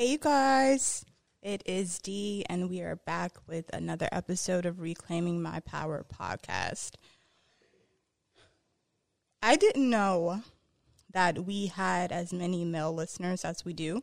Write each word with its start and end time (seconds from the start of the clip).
Hey, 0.00 0.12
you 0.12 0.16
guys. 0.16 1.04
It 1.42 1.62
is 1.66 1.98
Dee, 1.98 2.46
and 2.48 2.70
we 2.70 2.80
are 2.80 2.96
back 2.96 3.32
with 3.46 3.68
another 3.74 4.08
episode 4.10 4.64
of 4.64 4.80
Reclaiming 4.80 5.42
My 5.42 5.60
Power 5.60 6.06
podcast. 6.10 6.92
I 9.42 9.56
didn't 9.56 9.90
know 9.90 10.40
that 11.12 11.44
we 11.44 11.66
had 11.66 12.12
as 12.12 12.32
many 12.32 12.64
male 12.64 12.94
listeners 12.94 13.44
as 13.44 13.66
we 13.66 13.74
do. 13.74 14.02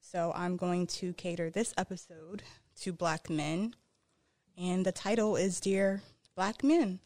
So 0.00 0.32
I'm 0.34 0.56
going 0.56 0.88
to 0.88 1.12
cater 1.12 1.48
this 1.48 1.72
episode 1.78 2.42
to 2.80 2.92
black 2.92 3.30
men. 3.30 3.76
And 4.56 4.84
the 4.84 4.90
title 4.90 5.36
is 5.36 5.60
Dear 5.60 6.02
Black 6.34 6.64
Men. 6.64 6.98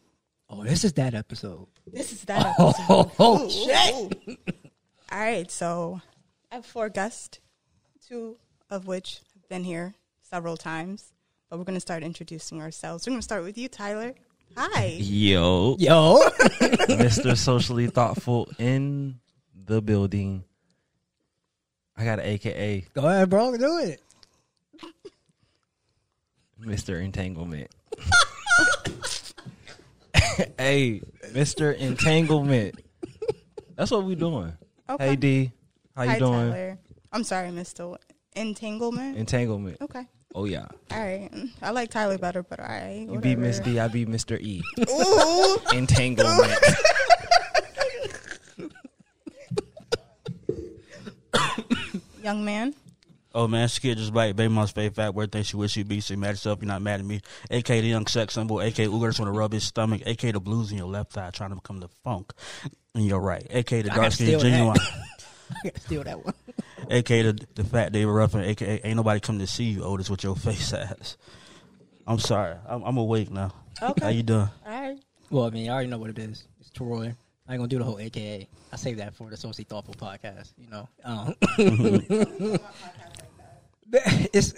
Oh, 0.49 0.63
this 0.63 0.83
is 0.83 0.93
that 0.93 1.13
episode. 1.13 1.67
This 1.85 2.11
is 2.11 2.23
that 2.23 2.55
oh, 2.59 2.69
episode. 2.69 3.11
Oh, 3.19 3.45
Ooh, 3.45 3.49
shit. 3.51 3.93
ooh, 3.93 4.31
ooh. 4.31 4.37
All 5.11 5.19
right, 5.19 5.51
so 5.51 6.01
I 6.51 6.55
have 6.55 6.65
four 6.65 6.89
guests, 6.89 7.37
two 8.07 8.37
of 8.69 8.87
which 8.87 9.19
have 9.33 9.47
been 9.49 9.63
here 9.63 9.93
several 10.21 10.57
times. 10.57 11.11
But 11.49 11.59
we're 11.59 11.65
going 11.65 11.75
to 11.75 11.81
start 11.81 12.03
introducing 12.03 12.61
ourselves. 12.61 13.05
We're 13.05 13.11
going 13.11 13.19
to 13.19 13.23
start 13.23 13.43
with 13.43 13.57
you, 13.57 13.67
Tyler. 13.67 14.13
Hi. 14.57 14.97
Yo, 14.99 15.75
Yo. 15.79 16.19
Mr. 16.89 17.37
Socially 17.37 17.87
Thoughtful 17.87 18.49
in 18.57 19.19
the 19.65 19.81
building. 19.81 20.43
I 21.95 22.05
got 22.05 22.19
an 22.19 22.25
AKA 22.25 22.85
Go 22.93 23.07
ahead, 23.07 23.29
bro. 23.29 23.55
Do 23.55 23.77
it. 23.77 24.01
Mr. 26.59 27.03
Entanglement. 27.03 27.69
hey, 30.57 31.01
Mr. 31.31 31.77
Entanglement. 31.77 32.79
That's 33.75 33.91
what 33.91 34.05
we 34.05 34.15
doing. 34.15 34.53
Okay. 34.89 35.09
Hey 35.09 35.15
D, 35.15 35.51
how 35.95 36.03
you 36.03 36.09
Hi, 36.09 36.19
doing? 36.19 36.51
Tyler. 36.51 36.79
I'm 37.13 37.23
sorry, 37.23 37.49
Mr. 37.49 37.95
Entanglement. 38.35 39.15
Entanglement. 39.15 39.77
okay. 39.81 40.05
Oh 40.35 40.45
yeah. 40.45 40.65
All 40.91 40.99
right. 40.99 41.29
I 41.61 41.69
like 41.69 41.91
Tyler 41.91 42.17
better, 42.17 42.41
but 42.41 42.59
all 42.59 42.65
right. 42.65 43.07
You 43.07 43.19
be 43.19 43.35
Miss 43.35 43.59
whatever. 43.59 43.73
D, 43.75 43.79
I 43.79 43.87
be 43.87 44.05
Mr. 44.07 44.41
E. 44.41 44.63
Ooh. 44.89 45.59
Entanglement. 45.77 46.51
Young 52.23 52.43
man. 52.43 52.73
Oh 53.35 53.47
man, 53.47 53.67
she 53.67 53.81
kid 53.81 53.97
just 53.97 54.13
like 54.13 54.35
baby 54.35 54.51
mom's 54.51 54.73
fave 54.73 54.95
fat 54.95 55.13
word 55.13 55.31
thing 55.31 55.43
she 55.43 55.55
wish 55.55 55.71
she'd 55.71 55.87
be. 55.87 55.99
So 55.99 56.15
you 56.15 56.19
mad 56.19 56.31
yourself, 56.31 56.59
you're 56.61 56.67
not 56.67 56.81
mad 56.81 56.99
at 56.99 57.05
me. 57.05 57.21
AK 57.51 57.67
the 57.67 57.81
young 57.81 58.07
sex 58.07 58.33
symbol, 58.33 58.59
AK 58.59 58.79
Uber 58.79 59.09
just 59.09 59.19
wanna 59.19 59.31
rub 59.31 59.53
his 59.53 59.63
stomach, 59.63 60.01
AK 60.05 60.33
the 60.33 60.39
blues 60.39 60.71
in 60.71 60.77
your 60.77 60.87
left 60.87 61.17
eye 61.17 61.29
trying 61.31 61.49
to 61.49 61.55
become 61.55 61.79
the 61.79 61.89
funk 62.03 62.31
in 62.95 63.01
your 63.01 63.19
right. 63.19 63.45
AK 63.51 63.69
the 63.69 63.83
dark 63.83 64.11
skin 64.13 64.39
genuine. 64.39 64.77
I 65.51 65.55
gotta 65.63 65.79
steal 65.79 66.03
that 66.03 66.23
one. 66.23 66.33
AK 66.89 67.07
the, 67.07 67.47
the 67.55 67.63
fat 67.63 67.91
David 67.91 68.11
Ruffin, 68.11 68.41
aka 68.41 68.81
ain't 68.83 68.97
nobody 68.97 69.19
come 69.19 69.39
to 69.39 69.47
see 69.47 69.65
you, 69.65 69.83
Otis, 69.83 70.09
with 70.09 70.23
your 70.23 70.35
face 70.37 70.73
ass. 70.73 71.17
I'm 72.05 72.19
sorry. 72.19 72.55
I'm, 72.67 72.83
I'm 72.83 72.97
awake 72.97 73.31
now. 73.31 73.53
Okay. 73.81 74.05
How 74.05 74.11
you 74.11 74.23
doing? 74.23 74.49
All 74.65 74.81
right. 74.81 74.99
Well, 75.29 75.45
I 75.45 75.49
mean, 75.49 75.69
I 75.69 75.73
already 75.73 75.89
know 75.89 75.97
what 75.97 76.09
it 76.09 76.19
is. 76.19 76.43
It's 76.59 76.69
Troy. 76.69 77.15
I 77.47 77.53
ain't 77.53 77.59
gonna 77.59 77.67
do 77.67 77.77
the 77.77 77.83
whole 77.83 77.99
AKA. 77.99 78.47
I 78.71 78.75
save 78.75 78.97
that 78.97 79.15
for 79.15 79.29
the 79.29 79.35
Socially 79.35 79.65
Thoughtful 79.65 79.95
podcast. 79.95 80.53
You 80.57 80.69
know, 80.69 80.87
um, 81.03 81.35
it's 84.33 84.53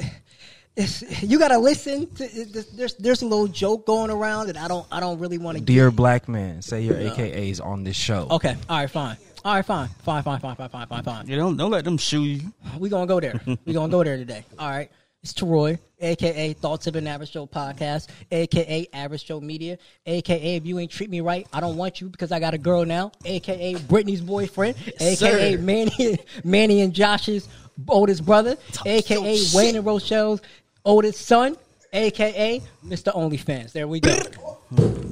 it's 0.75 1.23
you 1.23 1.39
gotta 1.39 1.57
listen. 1.57 2.07
To, 2.15 2.23
it, 2.23 2.77
there's 2.77 2.93
there's 2.95 3.21
a 3.23 3.25
little 3.25 3.47
joke 3.47 3.87
going 3.87 4.11
around 4.11 4.47
that 4.47 4.57
I 4.57 4.67
don't 4.67 4.85
I 4.91 4.99
don't 4.99 5.17
really 5.19 5.39
want 5.39 5.57
to. 5.57 5.63
Dear 5.63 5.89
black 5.89 6.27
man, 6.27 6.61
say 6.61 6.81
your 6.81 6.95
AKAs 6.95 7.59
on 7.63 7.83
this 7.83 7.95
show. 7.95 8.27
Okay. 8.29 8.55
All 8.69 8.77
right. 8.77 8.89
Fine. 8.89 9.17
All 9.45 9.53
right. 9.53 9.63
Fine. 9.63 9.89
Fine. 10.03 10.23
Fine. 10.23 10.39
Fine. 10.39 10.55
Fine. 10.55 10.69
Fine. 10.69 10.87
Fine. 10.87 11.03
Fine. 11.03 11.27
You 11.27 11.35
don't 11.35 11.55
don't 11.55 11.69
let 11.69 11.85
them 11.85 11.99
shoe 11.99 12.23
you. 12.23 12.51
We 12.79 12.89
gonna 12.89 13.05
go 13.05 13.19
there. 13.19 13.39
We 13.65 13.73
gonna 13.73 13.91
go 13.91 14.03
there 14.03 14.17
today. 14.17 14.43
All 14.57 14.69
right. 14.69 14.89
It's 15.21 15.33
Troy, 15.33 15.77
aka 15.99 16.53
Thoughts 16.53 16.87
of 16.87 16.95
an 16.95 17.05
Average 17.05 17.31
Show 17.31 17.45
podcast, 17.45 18.07
aka 18.31 18.87
Average 18.91 19.23
Show 19.23 19.39
Media, 19.39 19.77
aka 20.07 20.55
if 20.55 20.65
you 20.65 20.79
ain't 20.79 20.89
treat 20.89 21.11
me 21.11 21.21
right, 21.21 21.47
I 21.53 21.59
don't 21.59 21.77
want 21.77 22.01
you 22.01 22.09
because 22.09 22.31
I 22.31 22.39
got 22.39 22.55
a 22.55 22.57
girl 22.57 22.85
now, 22.85 23.11
aka 23.23 23.75
Brittany's 23.87 24.21
boyfriend, 24.21 24.75
aka 24.99 25.57
Manny, 25.57 26.17
Manny 26.43 26.81
and 26.81 26.93
Josh's 26.93 27.47
oldest 27.87 28.25
brother, 28.25 28.57
aka 28.85 29.39
Wayne 29.53 29.75
and 29.75 29.85
Rochelle's 29.85 30.41
oldest 30.83 31.25
son, 31.25 31.55
aka 31.93 32.61
Mr. 32.85 33.13
OnlyFans. 33.13 33.71
There 33.71 33.87
we 33.87 33.99
go. 33.99 34.15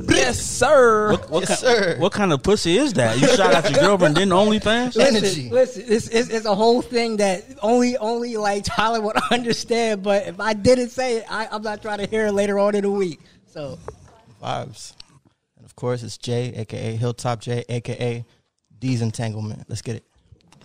Yes, 0.10 0.40
sir. 0.40 1.16
What, 1.28 1.48
kind, 1.48 2.00
what 2.00 2.12
kind 2.12 2.34
of 2.34 2.44
pussy 2.44 2.78
is 2.78 2.94
that? 2.94 3.20
You 3.20 3.28
shot 3.28 3.54
out 3.54 3.70
your 3.70 3.80
girlfriend, 3.80 4.16
then 4.16 4.30
OnlyFans? 4.30 4.96
Listen, 4.96 5.50
listen, 5.50 5.84
it's, 5.88 6.08
it's, 6.08 6.30
it's 6.30 6.46
a 6.46 6.56
whole 6.56 6.82
thing 6.82 7.18
that 7.18 7.44
only 7.62 7.98
only 7.98 8.38
like 8.38 8.64
Tyler 8.64 9.02
would 9.02 9.18
understand. 9.32 10.04
But 10.04 10.28
if 10.28 10.40
I 10.40 10.54
didn't 10.54 10.90
say 10.90 11.18
it, 11.18 11.26
I, 11.30 11.48
I'm 11.52 11.62
not 11.62 11.82
trying 11.82 12.00
to 12.00 12.08
hear 12.08 12.28
it 12.28 12.32
later 12.34 12.58
on 12.60 12.76
in 12.76 12.84
the 12.84 12.92
week. 12.92 13.20
So 13.48 13.78
vibes. 14.42 14.94
And 15.58 15.66
of 15.66 15.76
course, 15.76 16.04
it's 16.04 16.18
Jay, 16.18 16.54
aka 16.56 16.96
Hilltop 16.96 17.42
J, 17.42 17.64
aka 17.70 18.26
D's 18.80 19.02
entanglement. 19.02 19.66
Let's 19.68 19.82
get 19.82 19.98
it. 19.98 20.04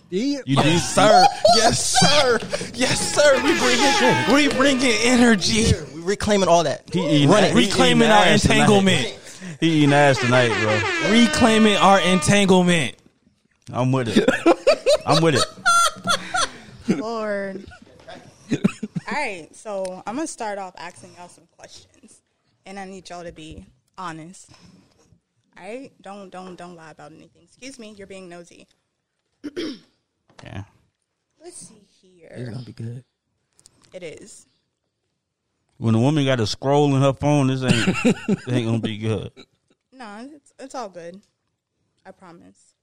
the, 0.09 0.41
You 0.45 0.55
do, 0.55 0.77
sir. 0.77 1.25
Yes, 1.55 1.97
sir. 1.99 2.39
Yes, 2.73 3.13
sir. 3.13 3.35
We 3.43 3.57
bring 3.59 3.77
bringing 3.79 4.33
we 4.33 4.57
bringing 4.57 4.97
energy. 5.03 5.73
We 6.09 6.13
reclaiming 6.13 6.49
all 6.49 6.63
that. 6.63 6.91
He 6.91 7.07
eating, 7.07 7.29
Run 7.29 7.43
he 7.43 7.49
it. 7.49 7.51
eating 7.51 7.69
Reclaiming 7.69 8.09
our 8.09 8.25
ass 8.25 8.41
tonight. 8.41 8.55
entanglement. 8.61 9.19
He 9.59 9.69
eating 9.69 9.93
ass 9.93 10.17
tonight, 10.17 10.49
bro. 10.59 11.11
Reclaiming 11.11 11.75
our 11.75 11.99
entanglement. 12.01 12.95
I'm 13.71 13.91
with 13.91 14.17
it. 14.17 14.27
I'm 15.05 15.21
with 15.21 15.35
it. 15.35 16.97
Lord. 16.97 17.63
All 18.51 19.13
right, 19.13 19.55
so 19.55 20.01
I'm 20.07 20.15
gonna 20.15 20.25
start 20.25 20.57
off 20.57 20.73
asking 20.79 21.11
y'all 21.15 21.29
some 21.29 21.47
questions, 21.55 22.21
and 22.65 22.79
I 22.79 22.85
need 22.85 23.07
y'all 23.07 23.23
to 23.23 23.31
be 23.31 23.63
honest. 23.95 24.49
All 25.59 25.63
right, 25.63 25.91
don't 26.01 26.31
don't 26.31 26.55
don't 26.55 26.75
lie 26.75 26.89
about 26.89 27.11
anything. 27.11 27.43
Excuse 27.43 27.77
me, 27.77 27.93
you're 27.95 28.07
being 28.07 28.29
nosy. 28.29 28.67
Yeah. 30.43 30.63
Let's 31.43 31.67
see 31.67 31.85
here. 32.01 32.29
it's 32.31 32.39
here. 32.39 32.51
gonna 32.51 32.65
be 32.65 32.73
good. 32.73 33.03
It 33.93 34.01
is. 34.01 34.47
When 35.79 35.95
a 35.95 35.99
woman 35.99 36.25
got 36.25 36.41
a 36.41 36.45
scroll 36.45 36.93
in 36.93 37.01
her 37.01 37.13
phone, 37.13 37.47
this 37.47 37.63
ain't 37.63 38.03
this 38.27 38.47
ain't 38.49 38.65
gonna 38.65 38.79
be 38.79 38.97
good. 38.97 39.31
No, 39.93 40.29
it's 40.33 40.53
it's 40.59 40.75
all 40.75 40.89
good. 40.89 41.21
I 42.05 42.11
promise. 42.11 42.75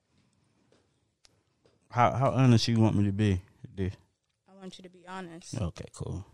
How 1.90 2.12
how 2.12 2.30
honest 2.30 2.66
you 2.68 2.80
want 2.80 2.96
me 2.96 3.04
to 3.04 3.12
be? 3.12 3.42
I 3.78 4.58
want 4.58 4.78
you 4.78 4.82
to 4.82 4.88
be 4.88 5.04
honest. 5.06 5.60
Okay, 5.60 5.84
cool. 5.92 6.24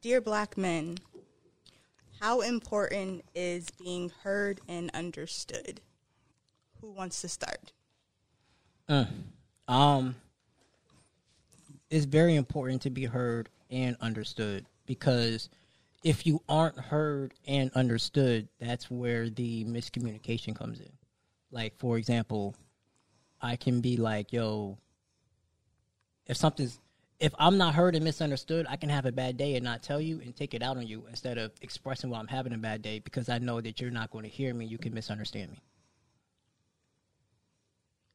Dear 0.00 0.22
black 0.22 0.56
men, 0.56 0.96
how 2.20 2.40
important 2.40 3.22
is 3.34 3.68
being 3.70 4.10
heard 4.22 4.60
and 4.66 4.90
understood? 4.94 5.82
Who 6.80 6.92
wants 6.92 7.20
to 7.20 7.28
start? 7.28 7.72
Um, 9.68 10.16
it's 11.90 12.06
very 12.06 12.36
important 12.36 12.80
to 12.82 12.90
be 12.90 13.04
heard 13.04 13.50
and 13.70 13.96
understood 14.00 14.64
because 14.90 15.48
if 16.02 16.26
you 16.26 16.42
aren't 16.48 16.76
heard 16.76 17.32
and 17.46 17.70
understood, 17.76 18.48
that's 18.58 18.90
where 18.90 19.30
the 19.30 19.64
miscommunication 19.66 20.52
comes 20.52 20.80
in. 20.80 20.90
Like, 21.52 21.78
for 21.78 21.96
example, 21.96 22.56
I 23.40 23.54
can 23.54 23.80
be 23.80 23.96
like, 23.96 24.32
yo, 24.32 24.78
if 26.26 26.36
something's, 26.36 26.80
if 27.20 27.32
I'm 27.38 27.56
not 27.56 27.76
heard 27.76 27.94
and 27.94 28.04
misunderstood, 28.04 28.66
I 28.68 28.74
can 28.74 28.88
have 28.88 29.06
a 29.06 29.12
bad 29.12 29.36
day 29.36 29.54
and 29.54 29.64
not 29.64 29.84
tell 29.84 30.00
you 30.00 30.20
and 30.24 30.34
take 30.34 30.54
it 30.54 30.62
out 30.62 30.76
on 30.76 30.88
you 30.88 31.04
instead 31.08 31.38
of 31.38 31.52
expressing 31.62 32.10
why 32.10 32.18
I'm 32.18 32.26
having 32.26 32.52
a 32.52 32.58
bad 32.58 32.82
day 32.82 32.98
because 32.98 33.28
I 33.28 33.38
know 33.38 33.60
that 33.60 33.80
you're 33.80 33.92
not 33.92 34.10
going 34.10 34.24
to 34.24 34.28
hear 34.28 34.52
me. 34.52 34.66
You 34.66 34.78
can 34.78 34.92
misunderstand 34.92 35.52
me. 35.52 35.62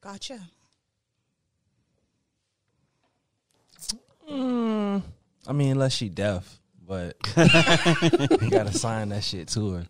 Gotcha. 0.02 0.40
Mm, 4.30 5.02
I 5.46 5.52
mean, 5.54 5.72
unless 5.72 5.94
she 5.94 6.10
deaf, 6.10 6.60
but 6.86 7.16
you 8.42 8.50
gotta 8.50 8.72
sign 8.72 9.08
that 9.10 9.24
shit 9.24 9.48
to 9.48 9.72
her. 9.72 9.86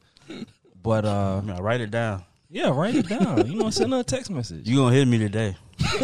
But 0.82 1.04
uh, 1.04 1.40
Now 1.42 1.58
write 1.60 1.80
it 1.80 1.90
down. 1.90 2.24
yeah, 2.50 2.68
write 2.70 2.94
it 2.94 3.08
down. 3.08 3.46
You 3.50 3.58
know, 3.58 3.70
send 3.70 3.92
her 3.92 4.00
a 4.00 4.04
text 4.04 4.30
message. 4.30 4.68
You 4.68 4.76
gonna 4.76 4.94
hit 4.94 5.06
me 5.06 5.18
today? 5.18 5.56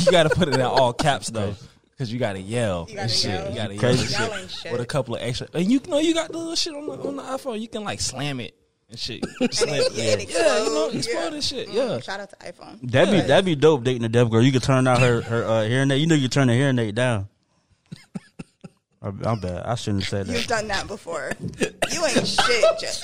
You 0.00 0.10
gotta 0.10 0.30
put 0.30 0.48
it 0.48 0.54
in 0.54 0.60
all 0.62 0.92
caps 0.92 1.28
though, 1.28 1.54
because 1.92 2.12
you 2.12 2.18
gotta 2.18 2.40
yell 2.40 2.86
You 2.88 2.98
and 2.98 3.08
gotta 3.08 3.08
shit. 3.08 3.30
yell. 3.30 3.50
You 3.50 3.56
gotta 3.56 3.74
yell 3.74 3.80
Crazy 3.80 4.00
and 4.02 4.10
shit. 4.10 4.18
Yelling 4.20 4.48
shit. 4.48 4.72
with 4.72 4.80
a 4.80 4.86
couple 4.86 5.14
of 5.14 5.22
extra. 5.22 5.46
And 5.54 5.70
you 5.70 5.80
know, 5.88 5.98
you 5.98 6.14
got 6.14 6.32
the 6.32 6.38
little 6.38 6.54
shit 6.56 6.74
on 6.74 6.86
the 6.86 6.92
on 6.94 7.16
the 7.16 7.22
iPhone. 7.22 7.60
You 7.60 7.68
can 7.68 7.84
like 7.84 8.00
slam 8.00 8.40
it 8.40 8.54
and 8.90 8.98
shit. 8.98 9.24
Slam 9.52 9.74
it. 9.74 9.92
yeah, 9.92 10.04
it 10.04 10.30
Yeah, 10.30 10.64
you 10.64 10.74
know, 10.74 10.88
explodes, 10.88 10.94
explode 10.96 11.20
yeah. 11.28 11.34
and 11.34 11.44
shit. 11.44 11.68
Mm, 11.68 11.74
Yeah. 11.74 12.00
Shout 12.00 12.20
out 12.20 12.30
to 12.30 12.36
iPhone. 12.36 12.90
That'd 12.90 13.12
be 13.14 13.20
that'd 13.20 13.44
be 13.44 13.54
dope 13.54 13.84
dating 13.84 14.04
a 14.04 14.08
deaf 14.08 14.30
girl. 14.30 14.42
You 14.42 14.52
could 14.52 14.62
turn 14.64 14.86
out 14.88 15.00
her 15.00 15.20
her 15.20 15.44
uh, 15.44 15.64
hearing 15.64 15.90
aid. 15.90 16.00
You 16.00 16.06
know 16.06 16.14
you 16.16 16.28
turn 16.28 16.48
the 16.48 16.54
hearing 16.54 16.78
aid 16.78 16.94
down. 16.94 17.28
I- 19.04 19.28
I'm 19.30 19.38
bad. 19.40 19.62
I 19.66 19.74
shouldn't 19.74 20.02
have 20.04 20.08
said 20.10 20.26
that. 20.26 20.32
You've 20.32 20.46
done 20.46 20.66
that 20.68 20.86
before. 20.88 21.32
You 21.60 22.04
ain't 22.06 22.26
shit, 22.26 22.64
Jeff. 22.80 23.00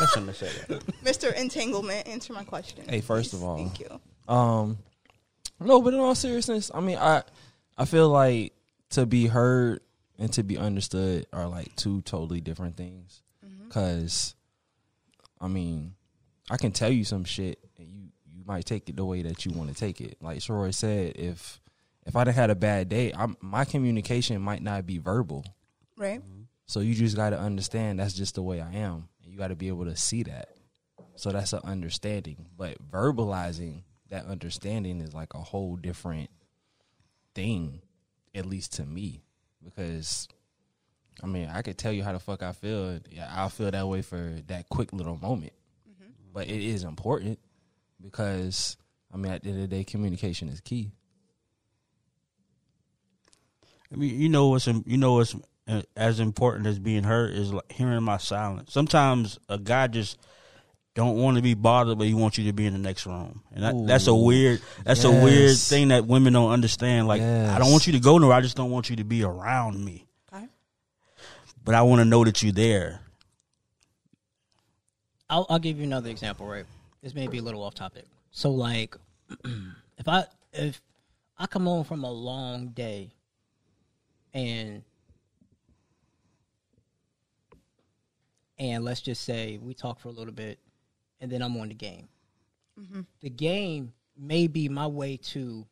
I 0.00 0.06
shouldn't 0.06 0.28
have 0.28 0.36
said 0.36 0.52
that. 0.68 0.86
Mr. 1.04 1.34
Entanglement, 1.34 2.06
answer 2.08 2.32
my 2.32 2.44
question. 2.44 2.84
Hey, 2.88 3.00
first 3.00 3.30
please. 3.32 3.38
of 3.38 3.44
all, 3.44 3.56
Thank 3.56 3.80
you. 3.80 4.00
Um, 4.32 4.78
no, 5.60 5.82
but 5.82 5.92
in 5.94 6.00
all 6.00 6.14
seriousness, 6.14 6.70
I 6.72 6.80
mean, 6.80 6.96
I 6.98 7.22
I 7.76 7.84
feel 7.84 8.08
like 8.08 8.52
to 8.90 9.04
be 9.06 9.26
heard 9.26 9.80
and 10.18 10.32
to 10.34 10.42
be 10.42 10.56
understood 10.58 11.26
are 11.32 11.48
like 11.48 11.74
two 11.76 12.00
totally 12.02 12.40
different 12.40 12.76
things. 12.76 13.22
Cause, 13.70 14.34
I 15.40 15.48
mean, 15.48 15.94
I 16.50 16.56
can 16.58 16.72
tell 16.72 16.90
you 16.90 17.04
some 17.04 17.24
shit 17.24 17.58
and 17.78 17.88
you 17.88 18.08
you 18.34 18.44
might 18.46 18.66
take 18.66 18.88
it 18.90 18.96
the 18.96 19.04
way 19.04 19.22
that 19.22 19.44
you 19.46 19.52
want 19.52 19.70
to 19.70 19.74
take 19.74 20.00
it. 20.00 20.18
Like 20.20 20.40
Troy 20.42 20.70
said, 20.72 21.16
if 21.16 21.60
if 22.06 22.16
I'd 22.16 22.26
have 22.26 22.36
had 22.36 22.50
a 22.50 22.54
bad 22.54 22.88
day, 22.88 23.12
I'm, 23.16 23.36
my 23.40 23.64
communication 23.64 24.40
might 24.42 24.62
not 24.62 24.86
be 24.86 24.98
verbal. 24.98 25.44
Right. 25.96 26.22
So 26.66 26.80
you 26.80 26.94
just 26.94 27.16
got 27.16 27.30
to 27.30 27.38
understand 27.38 28.00
that's 28.00 28.14
just 28.14 28.34
the 28.34 28.42
way 28.42 28.60
I 28.60 28.72
am. 28.72 29.08
You 29.24 29.36
got 29.36 29.48
to 29.48 29.56
be 29.56 29.68
able 29.68 29.84
to 29.84 29.96
see 29.96 30.22
that. 30.24 30.48
So 31.16 31.30
that's 31.30 31.52
an 31.52 31.60
understanding. 31.64 32.46
But 32.56 32.78
verbalizing 32.90 33.82
that 34.10 34.26
understanding 34.26 35.00
is 35.00 35.14
like 35.14 35.34
a 35.34 35.38
whole 35.38 35.76
different 35.76 36.30
thing, 37.34 37.82
at 38.34 38.46
least 38.46 38.74
to 38.74 38.84
me, 38.84 39.22
because 39.64 40.28
I 41.22 41.26
mean 41.26 41.48
I 41.48 41.62
could 41.62 41.78
tell 41.78 41.92
you 41.92 42.02
how 42.02 42.12
the 42.12 42.18
fuck 42.18 42.42
I 42.42 42.52
feel. 42.52 43.00
Yeah, 43.10 43.30
I'll 43.30 43.48
feel 43.48 43.70
that 43.70 43.88
way 43.88 44.02
for 44.02 44.36
that 44.48 44.68
quick 44.68 44.92
little 44.92 45.16
moment, 45.16 45.52
mm-hmm. 45.88 46.10
but 46.32 46.46
it 46.46 46.62
is 46.62 46.84
important 46.84 47.38
because 48.02 48.76
I 49.12 49.16
mean 49.16 49.32
at 49.32 49.42
the 49.42 49.50
end 49.50 49.62
of 49.62 49.70
the 49.70 49.76
day, 49.76 49.84
communication 49.84 50.48
is 50.48 50.60
key. 50.60 50.92
I 53.92 53.96
mean, 53.96 54.18
you 54.18 54.28
know 54.28 54.48
what's 54.48 54.66
you 54.66 54.96
know 54.96 55.14
what's 55.14 55.34
uh, 55.68 55.82
as 55.96 56.20
important 56.20 56.66
as 56.66 56.78
being 56.78 57.04
heard 57.04 57.34
is 57.34 57.52
like 57.52 57.70
hearing 57.70 58.02
my 58.02 58.16
silence. 58.16 58.72
Sometimes 58.72 59.38
a 59.48 59.58
guy 59.58 59.86
just 59.86 60.18
don't 60.94 61.16
want 61.16 61.36
to 61.36 61.42
be 61.42 61.54
bothered, 61.54 61.98
but 61.98 62.06
he 62.06 62.14
wants 62.14 62.38
you 62.38 62.44
to 62.44 62.52
be 62.52 62.66
in 62.66 62.72
the 62.72 62.78
next 62.78 63.06
room, 63.06 63.42
and 63.54 63.64
that, 63.64 63.86
that's 63.86 64.06
a 64.06 64.14
weird 64.14 64.60
that's 64.84 65.04
a 65.04 65.10
weird 65.10 65.56
thing 65.56 65.88
that 65.88 66.06
women 66.06 66.32
don't 66.32 66.50
understand. 66.50 67.06
Like, 67.06 67.22
I 67.22 67.58
don't 67.58 67.70
want 67.70 67.86
you 67.86 67.92
to 67.94 68.00
go 68.00 68.18
nowhere. 68.18 68.36
I 68.36 68.40
just 68.40 68.56
don't 68.56 68.70
want 68.70 68.90
you 68.90 68.96
to 68.96 69.04
be 69.04 69.22
around 69.22 69.82
me. 69.82 70.06
Okay. 70.32 70.46
But 71.64 71.74
I 71.74 71.82
want 71.82 72.00
to 72.00 72.04
know 72.04 72.24
that 72.24 72.42
you're 72.42 72.52
there. 72.52 73.00
I'll, 75.30 75.46
I'll 75.48 75.58
give 75.58 75.78
you 75.78 75.84
another 75.84 76.10
example, 76.10 76.46
right? 76.46 76.66
This 77.02 77.14
may 77.14 77.26
be 77.26 77.38
a 77.38 77.42
little 77.42 77.62
off 77.62 77.74
topic. 77.74 78.04
So, 78.32 78.50
like, 78.50 78.96
if 79.96 80.06
I 80.06 80.24
if 80.52 80.80
I 81.38 81.46
come 81.46 81.64
home 81.64 81.84
from 81.84 82.04
a 82.04 82.10
long 82.10 82.68
day, 82.68 83.12
and 84.34 84.82
and 88.58 88.84
let's 88.84 89.00
just 89.00 89.22
say 89.24 89.58
we 89.60 89.74
talk 89.74 90.00
for 90.00 90.08
a 90.08 90.12
little 90.12 90.32
bit, 90.32 90.58
and 91.20 91.30
then 91.30 91.42
I'm 91.42 91.56
on 91.56 91.68
the 91.68 91.74
game. 91.74 92.08
Mm-hmm. 92.80 93.00
The 93.20 93.30
game 93.30 93.92
may 94.16 94.46
be 94.46 94.68
my 94.68 94.86
way 94.86 95.16
to 95.16 95.66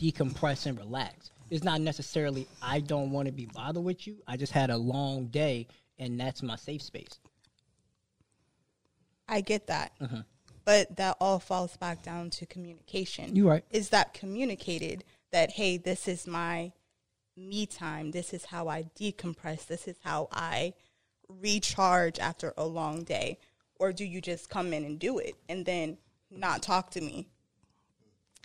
decompress 0.00 0.66
and 0.66 0.78
relax. 0.78 1.30
It's 1.50 1.64
not 1.64 1.80
necessarily 1.80 2.46
I 2.62 2.80
don't 2.80 3.10
want 3.10 3.26
to 3.26 3.32
be 3.32 3.46
bothered 3.46 3.82
with 3.82 4.06
you. 4.06 4.16
I 4.26 4.36
just 4.36 4.52
had 4.52 4.70
a 4.70 4.76
long 4.76 5.26
day, 5.26 5.66
and 5.98 6.20
that's 6.20 6.42
my 6.42 6.56
safe 6.56 6.82
space. 6.82 7.18
I 9.28 9.40
get 9.40 9.66
that. 9.66 9.92
Mm-hmm. 10.00 10.20
But 10.64 10.96
that 10.96 11.16
all 11.18 11.38
falls 11.38 11.76
back 11.78 12.02
down 12.02 12.28
to 12.30 12.46
communication. 12.46 13.34
You're 13.34 13.48
right. 13.48 13.64
Is 13.70 13.88
that 13.88 14.12
communicated 14.12 15.02
that, 15.32 15.52
hey, 15.52 15.78
this 15.78 16.06
is 16.06 16.26
my 16.26 16.72
me 17.38 17.66
time. 17.66 18.10
This 18.10 18.34
is 18.34 18.44
how 18.44 18.68
I 18.68 18.84
decompress. 18.98 19.66
This 19.66 19.86
is 19.88 19.96
how 20.02 20.28
I 20.32 20.74
recharge 21.28 22.18
after 22.18 22.52
a 22.56 22.64
long 22.64 23.04
day. 23.04 23.38
Or 23.76 23.92
do 23.92 24.04
you 24.04 24.20
just 24.20 24.50
come 24.50 24.72
in 24.72 24.84
and 24.84 24.98
do 24.98 25.18
it 25.18 25.36
and 25.48 25.64
then 25.64 25.98
not 26.30 26.62
talk 26.62 26.90
to 26.92 27.00
me? 27.00 27.28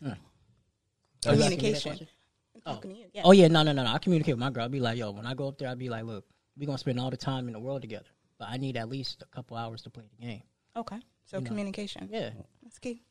Are 0.06 1.36
you 1.36 1.42
asking 1.44 1.50
me 1.50 1.56
that 1.56 1.58
Communication. 1.58 1.92
question? 1.92 2.08
I'm 2.56 2.62
oh. 2.66 2.74
talking 2.76 2.92
to 2.92 2.98
you. 2.98 3.06
Yeah. 3.14 3.22
Oh 3.26 3.32
yeah, 3.32 3.48
no, 3.48 3.64
no, 3.64 3.72
no, 3.72 3.84
no. 3.84 3.92
I 3.92 3.98
communicate 3.98 4.36
with 4.36 4.40
my 4.40 4.52
girl. 4.52 4.64
I'll 4.64 4.70
be 4.70 4.80
like, 4.80 4.98
yo, 4.98 5.12
when 5.12 5.26
I 5.26 5.34
go 5.34 5.48
up 5.48 5.58
there, 5.58 5.70
I'll 5.70 5.76
be 5.76 5.90
like, 5.90 6.04
look, 6.04 6.26
we're 6.58 6.68
gonna 6.68 6.78
spend 6.78 7.00
all 7.00 7.10
the 7.10 7.18
time 7.18 7.48
in 7.48 7.54
the 7.54 7.60
world 7.60 7.82
together, 7.82 8.06
but 8.38 8.50
I 8.50 8.58
need 8.58 8.78
at 8.78 8.90
least 8.90 9.24
a 9.24 9.36
couple 9.36 9.58
hours 9.58 9.82
to 9.84 9.90
play 9.90 10.04
the 10.20 10.26
game. 10.26 10.44
Okay. 10.76 11.00
So 11.26 11.42
communication. 11.42 12.10
Yeah, 12.12 12.32
That's 12.62 12.80
key. 12.80 13.02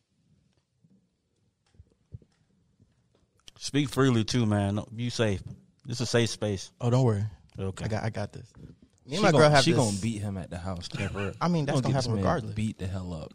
Speak 3.58 3.88
freely 3.88 4.24
too, 4.24 4.44
man. 4.44 4.76
No, 4.76 4.88
Be 4.94 5.08
safe. 5.08 5.42
This 5.84 5.96
is 5.98 6.02
a 6.02 6.06
safe 6.06 6.30
space. 6.30 6.70
Oh, 6.80 6.90
don't 6.90 7.04
worry. 7.04 7.24
Okay. 7.58 7.84
I 7.84 7.88
got 7.88 8.04
I 8.04 8.10
got 8.10 8.32
this. 8.32 8.46
Me 8.56 8.66
She 9.10 9.14
and 9.16 9.22
my 9.24 9.32
gon- 9.32 9.40
girl 9.40 9.50
have 9.50 9.64
she 9.64 9.72
this. 9.72 9.80
gonna 9.80 9.96
beat 10.00 10.20
him 10.22 10.36
at 10.38 10.48
the 10.50 10.58
house. 10.58 10.88
Trevor. 10.92 11.34
I 11.40 11.48
mean, 11.48 11.66
that's 11.66 11.80
Gonna 11.80 11.82
gonna 11.82 11.92
get 11.94 11.98
this 11.98 12.04
happen 12.06 12.14
man 12.16 12.24
regardless. 12.24 12.54
Beat 12.54 12.78
the 12.78 12.86
hell 12.86 13.12
up. 13.12 13.32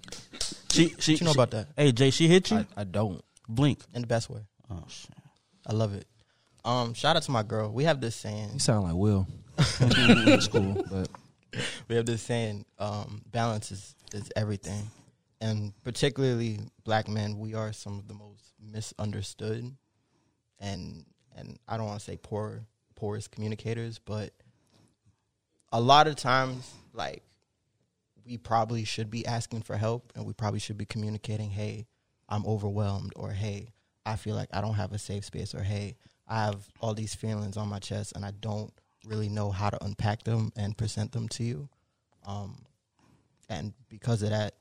She, 0.72 0.90
she, 1.00 1.14
What 1.14 1.22
you 1.22 1.26
know 1.26 1.32
she- 1.34 1.38
about 1.38 1.52
that? 1.52 1.68
Hey, 1.76 1.92
Jay, 1.92 2.10
she 2.10 2.28
hit 2.28 2.50
you. 2.52 2.58
I, 2.58 2.66
I 2.78 2.84
don't. 2.86 3.22
Blink. 3.50 3.80
in 3.94 4.02
the 4.02 4.08
best 4.08 4.30
way. 4.30 4.42
Oh 4.70 4.84
shit. 4.88 5.12
I 5.66 5.74
love 5.74 5.94
it. 5.94 6.06
Um, 6.66 6.94
shout 6.94 7.16
out 7.16 7.24
to 7.24 7.32
my 7.32 7.44
girl. 7.44 7.72
We 7.72 7.84
have 7.86 8.02
this 8.02 8.16
saying. 8.16 8.50
You 8.54 8.60
sound 8.60 8.84
like 8.86 8.96
Will. 8.96 9.28
It's 9.80 10.48
cool, 10.48 10.84
but 10.92 11.10
We 11.90 11.96
have 11.96 12.06
this 12.06 12.22
saying. 12.22 12.66
Um, 12.80 13.22
balance 13.32 13.72
is 13.72 13.96
is 14.14 14.30
everything, 14.36 14.90
and 15.42 15.74
particularly 15.84 16.60
black 16.86 17.08
men, 17.10 17.38
we 17.40 17.54
are 17.56 17.74
some 17.74 17.98
of 18.00 18.08
the 18.08 18.14
most 18.14 18.54
misunderstood, 18.62 19.72
and 20.60 21.06
and 21.38 21.58
I 21.68 21.78
don't 21.78 21.86
want 21.88 22.00
to 22.00 22.06
say 22.06 22.18
poor 22.22 22.66
poorest 22.96 23.32
communicators, 23.32 24.00
but 24.00 24.34
a 25.72 25.80
lot 25.80 26.08
of 26.08 26.16
times, 26.16 26.74
like 26.94 27.24
we 28.26 28.38
probably 28.38 28.84
should 28.84 29.10
be 29.10 29.26
asking 29.26 29.62
for 29.62 29.78
help, 29.78 30.12
and 30.16 30.26
we 30.26 30.34
probably 30.34 30.60
should 30.60 30.78
be 30.78 30.86
communicating, 30.86 31.50
"Hey, 31.52 31.88
I'm 32.28 32.46
overwhelmed," 32.46 33.14
or 33.16 33.32
"Hey, 33.32 33.72
I 34.06 34.16
feel 34.16 34.36
like 34.36 34.50
I 34.52 34.62
don't 34.62 34.74
have 34.76 34.92
a 34.94 35.00
safe 35.00 35.26
space," 35.26 35.54
or 35.56 35.64
"Hey, 35.64 35.96
I 36.28 36.46
have 36.46 36.68
all 36.82 36.94
these 36.94 37.16
feelings 37.16 37.56
on 37.58 37.70
my 37.70 37.80
chest, 37.80 38.14
and 38.16 38.26
I 38.26 38.32
don't 38.32 38.74
really 39.06 39.30
know 39.30 39.52
how 39.52 39.70
to 39.70 39.84
unpack 39.84 40.24
them 40.24 40.52
and 40.56 40.78
present 40.78 41.12
them 41.12 41.30
to 41.30 41.44
you." 41.44 41.70
Um, 42.26 42.66
and 43.50 43.74
because 43.88 44.24
of 44.24 44.32
that, 44.32 44.56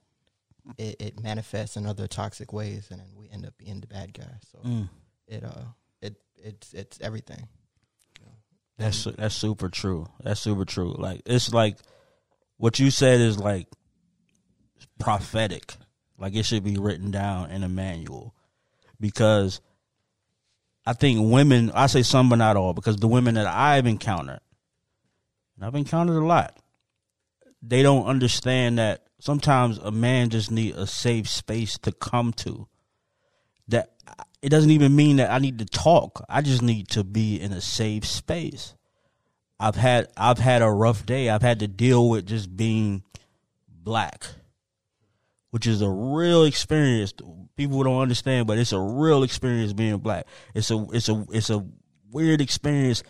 it, 0.78 0.96
it 1.00 1.20
manifests 1.20 1.76
in 1.76 1.86
other 1.86 2.06
toxic 2.06 2.52
ways, 2.52 2.88
and 2.90 3.00
then 3.00 3.08
we 3.16 3.28
end 3.30 3.46
up 3.46 3.56
being 3.58 3.80
the 3.80 3.86
bad 3.86 4.12
guy. 4.12 4.38
So 4.52 4.58
Mm. 4.58 4.88
it 5.26 5.42
uh 5.44 5.64
it's 6.46 6.72
it's 6.72 7.00
everything. 7.00 7.48
That's 8.78 9.04
that's 9.04 9.34
super 9.34 9.68
true. 9.68 10.06
That's 10.22 10.40
super 10.40 10.64
true. 10.64 10.94
Like 10.96 11.22
it's 11.26 11.52
like 11.52 11.76
what 12.56 12.78
you 12.78 12.90
said 12.90 13.20
is 13.20 13.38
like 13.38 13.66
prophetic. 14.98 15.74
Like 16.18 16.34
it 16.34 16.44
should 16.44 16.64
be 16.64 16.76
written 16.76 17.10
down 17.10 17.50
in 17.50 17.62
a 17.62 17.68
manual 17.68 18.34
because 19.00 19.60
I 20.86 20.92
think 20.92 21.30
women. 21.30 21.72
I 21.74 21.86
say 21.86 22.02
some, 22.02 22.28
but 22.28 22.36
not 22.36 22.56
all, 22.56 22.74
because 22.74 22.96
the 22.96 23.08
women 23.08 23.34
that 23.34 23.46
I've 23.46 23.86
encountered, 23.86 24.40
and 25.56 25.64
I've 25.64 25.74
encountered 25.74 26.22
a 26.22 26.24
lot, 26.24 26.56
they 27.60 27.82
don't 27.82 28.06
understand 28.06 28.78
that 28.78 29.06
sometimes 29.18 29.78
a 29.78 29.90
man 29.90 30.30
just 30.30 30.50
need 30.50 30.76
a 30.76 30.86
safe 30.86 31.28
space 31.28 31.76
to 31.78 31.92
come 31.92 32.32
to. 32.34 32.68
It 34.46 34.50
doesn't 34.50 34.70
even 34.70 34.94
mean 34.94 35.16
that 35.16 35.32
I 35.32 35.40
need 35.40 35.58
to 35.58 35.64
talk. 35.64 36.24
I 36.28 36.40
just 36.40 36.62
need 36.62 36.86
to 36.90 37.02
be 37.02 37.34
in 37.40 37.52
a 37.52 37.60
safe 37.60 38.06
space. 38.06 38.76
I've 39.58 39.74
had 39.74 40.06
I've 40.16 40.38
had 40.38 40.62
a 40.62 40.70
rough 40.70 41.04
day. 41.04 41.30
I've 41.30 41.42
had 41.42 41.58
to 41.58 41.66
deal 41.66 42.08
with 42.08 42.26
just 42.26 42.56
being 42.56 43.02
black, 43.68 44.24
which 45.50 45.66
is 45.66 45.82
a 45.82 45.90
real 45.90 46.44
experience. 46.44 47.12
People 47.56 47.82
don't 47.82 48.00
understand, 48.00 48.46
but 48.46 48.56
it's 48.56 48.70
a 48.70 48.78
real 48.78 49.24
experience 49.24 49.72
being 49.72 49.98
black. 49.98 50.28
It's 50.54 50.70
a 50.70 50.86
it's 50.92 51.08
a 51.08 51.26
it's 51.32 51.50
a 51.50 51.66
weird 52.12 52.40
experience 52.40 53.02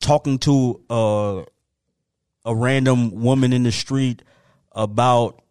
talking 0.00 0.38
to 0.38 0.80
uh, 0.88 1.42
a 2.46 2.56
random 2.56 3.20
woman 3.20 3.52
in 3.52 3.64
the 3.64 3.72
street 3.72 4.22
about 4.72 5.42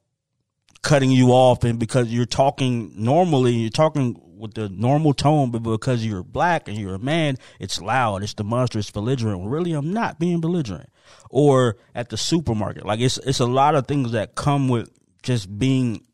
cutting 0.81 1.11
you 1.11 1.33
off 1.33 1.63
and 1.63 1.77
because 1.77 2.11
you're 2.11 2.25
talking 2.25 2.91
normally 2.95 3.53
you're 3.53 3.69
talking 3.69 4.19
with 4.43 4.53
the 4.55 4.67
normal 4.67 5.13
tone 5.13 5.49
but 5.49 5.59
because 5.59 6.05
you're 6.05 6.21
black 6.21 6.67
and 6.67 6.77
you're 6.77 6.95
a 6.95 6.99
man 6.99 7.37
it's 7.59 7.81
loud 7.81 8.21
it's 8.21 8.33
demonstrous 8.33 8.91
belligerent 8.91 9.47
really 9.47 9.71
i'm 9.71 9.91
not 9.91 10.19
being 10.19 10.39
belligerent. 10.39 10.89
Or 11.29 11.77
at 11.95 12.09
the 12.09 12.17
supermarket 12.17 12.85
like 12.85 12.99
it's 12.99 13.17
it's 13.17 13.39
a 13.39 13.45
lot 13.45 13.73
of 13.73 13.87
things 13.87 14.11
that 14.11 14.35
come 14.35 14.67
with 14.67 14.89
just 15.23 15.57
being 15.57 16.05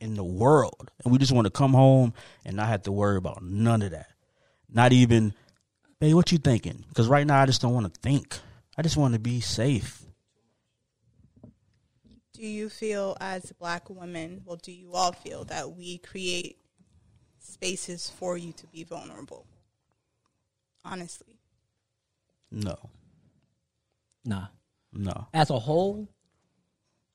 in 0.00 0.14
the 0.14 0.24
world 0.24 0.90
and 1.02 1.12
we 1.12 1.18
just 1.18 1.32
want 1.32 1.46
to 1.46 1.50
come 1.50 1.72
home 1.72 2.12
and 2.44 2.56
not 2.56 2.68
have 2.68 2.82
to 2.82 2.92
worry 2.92 3.16
about 3.16 3.42
none 3.42 3.82
of 3.82 3.92
that. 3.92 4.08
Not 4.68 4.92
even 4.92 5.34
hey 6.00 6.14
what 6.14 6.30
you 6.30 6.38
thinking? 6.38 6.84
Because 6.88 7.08
right 7.08 7.26
now 7.26 7.40
i 7.40 7.46
just 7.46 7.62
don't 7.62 7.74
want 7.74 7.92
to 7.92 8.00
think. 8.00 8.38
I 8.76 8.82
just 8.82 8.96
want 8.96 9.14
to 9.14 9.20
be 9.20 9.40
safe. 9.40 10.02
Do 12.34 12.46
you 12.46 12.68
feel 12.68 13.16
as 13.20 13.52
black 13.58 13.90
women, 13.90 14.42
well, 14.44 14.56
do 14.56 14.72
you 14.72 14.92
all 14.92 15.12
feel 15.12 15.44
that 15.44 15.72
we 15.72 15.98
create 15.98 16.56
spaces 17.50 18.08
for 18.10 18.36
you 18.36 18.52
to 18.52 18.66
be 18.68 18.84
vulnerable? 18.84 19.44
Honestly. 20.84 21.38
no 22.50 22.76
nah. 24.24 24.46
no 24.92 25.26
As 25.34 25.50
a 25.50 25.58
whole, 25.58 26.08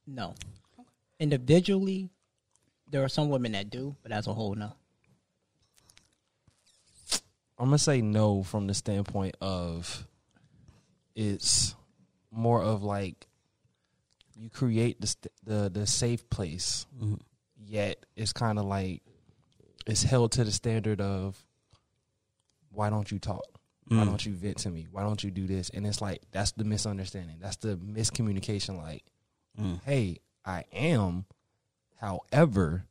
no. 0.08 0.36
Individually, 1.20 2.10
there 2.90 3.04
are 3.04 3.10
some 3.10 3.30
women 3.30 3.54
that 3.54 3.70
do, 3.70 3.96
but 4.04 4.12
as 4.12 4.28
a 4.28 4.34
whole, 4.34 4.54
no. 4.56 4.74
I'm 7.58 7.66
gonna 7.68 7.78
say 7.80 8.02
no 8.02 8.44
from 8.44 8.68
the 8.68 8.74
standpoint 8.74 9.36
of 9.42 10.06
it's 11.16 11.74
more 12.32 12.62
of 12.62 12.84
like 12.84 13.28
you 14.36 14.50
create 14.50 15.00
the 15.00 15.08
st- 15.08 15.32
the 15.44 15.70
the 15.70 15.88
safe 15.88 16.30
place, 16.30 16.86
Mhm. 17.00 17.20
yet 17.66 18.06
it's 18.16 18.34
kind 18.34 18.60
of 18.60 18.66
like 18.66 19.02
it's 19.86 20.04
held 20.04 20.32
to 20.34 20.44
the 20.44 20.52
standard 20.52 21.00
of 21.02 21.38
why 22.72 22.90
don't 22.90 23.12
you 23.12 23.20
talk? 23.20 23.44
Why 23.88 23.98
Mm. 23.98 24.06
don't 24.06 24.26
you 24.26 24.34
vent 24.34 24.58
to 24.60 24.70
me? 24.72 24.88
Why 24.92 25.04
don't 25.04 25.24
you 25.24 25.30
do 25.32 25.46
this? 25.48 25.70
And 25.70 25.86
it's 25.86 26.02
like 26.02 26.22
that's 26.32 26.52
the 26.54 26.64
misunderstanding. 26.64 27.38
That's 27.40 27.58
the 27.58 27.78
miscommunication. 27.78 28.78
Like, 28.78 29.04
Mm. 29.60 29.82
hey, 29.84 30.18
I 30.44 30.64
am. 30.74 31.26
However, 31.98 32.86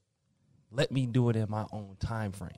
let 0.71 0.91
me 0.91 1.07
do 1.07 1.29
it 1.29 1.37
in 1.37 1.51
my 1.51 1.67
own 1.73 1.97
time 2.01 2.33
frame. 2.33 2.51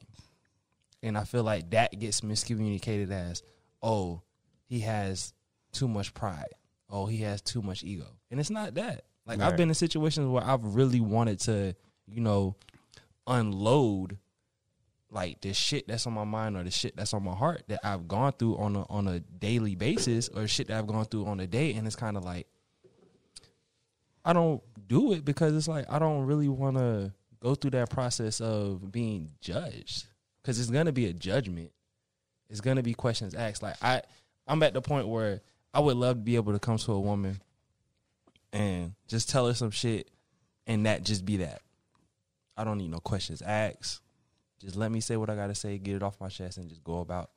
And 1.02 1.16
I 1.18 1.24
feel 1.24 1.42
like 1.44 1.70
that 1.70 1.98
gets 1.98 2.20
miscommunicated 2.20 3.10
as, 3.10 3.42
oh, 3.82 4.22
he 4.66 4.80
has 4.80 5.32
too 5.72 5.88
much 5.88 6.14
pride. 6.14 6.52
Oh, 6.88 7.06
he 7.06 7.18
has 7.18 7.42
too 7.42 7.62
much 7.62 7.82
ego. 7.84 8.06
And 8.30 8.38
it's 8.40 8.50
not 8.50 8.74
that. 8.74 9.04
Like 9.26 9.40
I've 9.40 9.56
been 9.56 9.68
in 9.68 9.74
situations 9.74 10.28
where 10.28 10.44
I've 10.44 10.64
really 10.64 11.00
wanted 11.00 11.40
to, 11.40 11.74
you 12.06 12.20
know, 12.20 12.54
unload 13.26 14.18
like 15.10 15.40
the 15.40 15.54
shit 15.54 15.86
that's 15.86 16.06
on 16.06 16.12
my 16.12 16.24
mind 16.24 16.56
or 16.56 16.64
the 16.64 16.70
shit 16.70 16.96
that's 16.96 17.14
on 17.14 17.24
my 17.24 17.34
heart 17.34 17.62
that 17.68 17.80
I've 17.84 18.08
gone 18.08 18.32
through 18.32 18.56
on 18.56 18.76
a 18.76 18.82
on 18.90 19.06
a 19.08 19.20
daily 19.20 19.74
basis 19.74 20.28
or 20.28 20.46
shit 20.48 20.68
that 20.68 20.78
I've 20.78 20.86
gone 20.86 21.04
through 21.04 21.26
on 21.26 21.40
a 21.40 21.46
day 21.46 21.74
and 21.74 21.86
it's 21.86 21.96
kind 21.96 22.16
of 22.16 22.24
like 22.24 22.46
I 24.24 24.32
don't 24.32 24.62
do 24.88 25.12
it 25.12 25.24
because 25.24 25.54
it's 25.54 25.68
like 25.68 25.86
I 25.88 25.98
don't 25.98 26.26
really 26.26 26.48
want 26.48 26.76
to 26.76 27.12
go 27.40 27.54
through 27.54 27.72
that 27.72 27.90
process 27.90 28.40
of 28.40 28.90
being 28.90 29.30
judged 29.40 30.06
cuz 30.42 30.58
it's 30.58 30.70
going 30.70 30.86
to 30.86 30.92
be 30.92 31.06
a 31.06 31.12
judgment. 31.12 31.70
It's 32.48 32.60
going 32.60 32.76
to 32.76 32.82
be 32.82 32.94
questions 32.94 33.34
asked 33.34 33.62
like 33.62 33.76
I 33.82 34.02
I'm 34.46 34.62
at 34.62 34.74
the 34.74 34.82
point 34.82 35.08
where 35.08 35.40
I 35.72 35.80
would 35.80 35.96
love 35.96 36.16
to 36.16 36.22
be 36.22 36.36
able 36.36 36.52
to 36.52 36.58
come 36.58 36.78
to 36.78 36.92
a 36.92 37.00
woman 37.00 37.40
and 38.52 38.94
just 39.06 39.28
tell 39.28 39.46
her 39.46 39.54
some 39.54 39.70
shit 39.70 40.10
and 40.66 40.86
that 40.86 41.04
just 41.04 41.24
be 41.24 41.38
that. 41.38 41.62
I 42.56 42.64
don't 42.64 42.78
need 42.78 42.90
no 42.90 42.98
questions 42.98 43.42
asked. 43.42 44.00
Just 44.60 44.76
let 44.76 44.90
me 44.90 45.00
say 45.00 45.16
what 45.16 45.30
I 45.30 45.36
gotta 45.36 45.54
say, 45.54 45.78
get 45.78 45.96
it 45.96 46.02
off 46.02 46.20
my 46.20 46.28
chest, 46.28 46.58
and 46.58 46.68
just 46.68 46.82
go 46.84 47.00
about. 47.00 47.30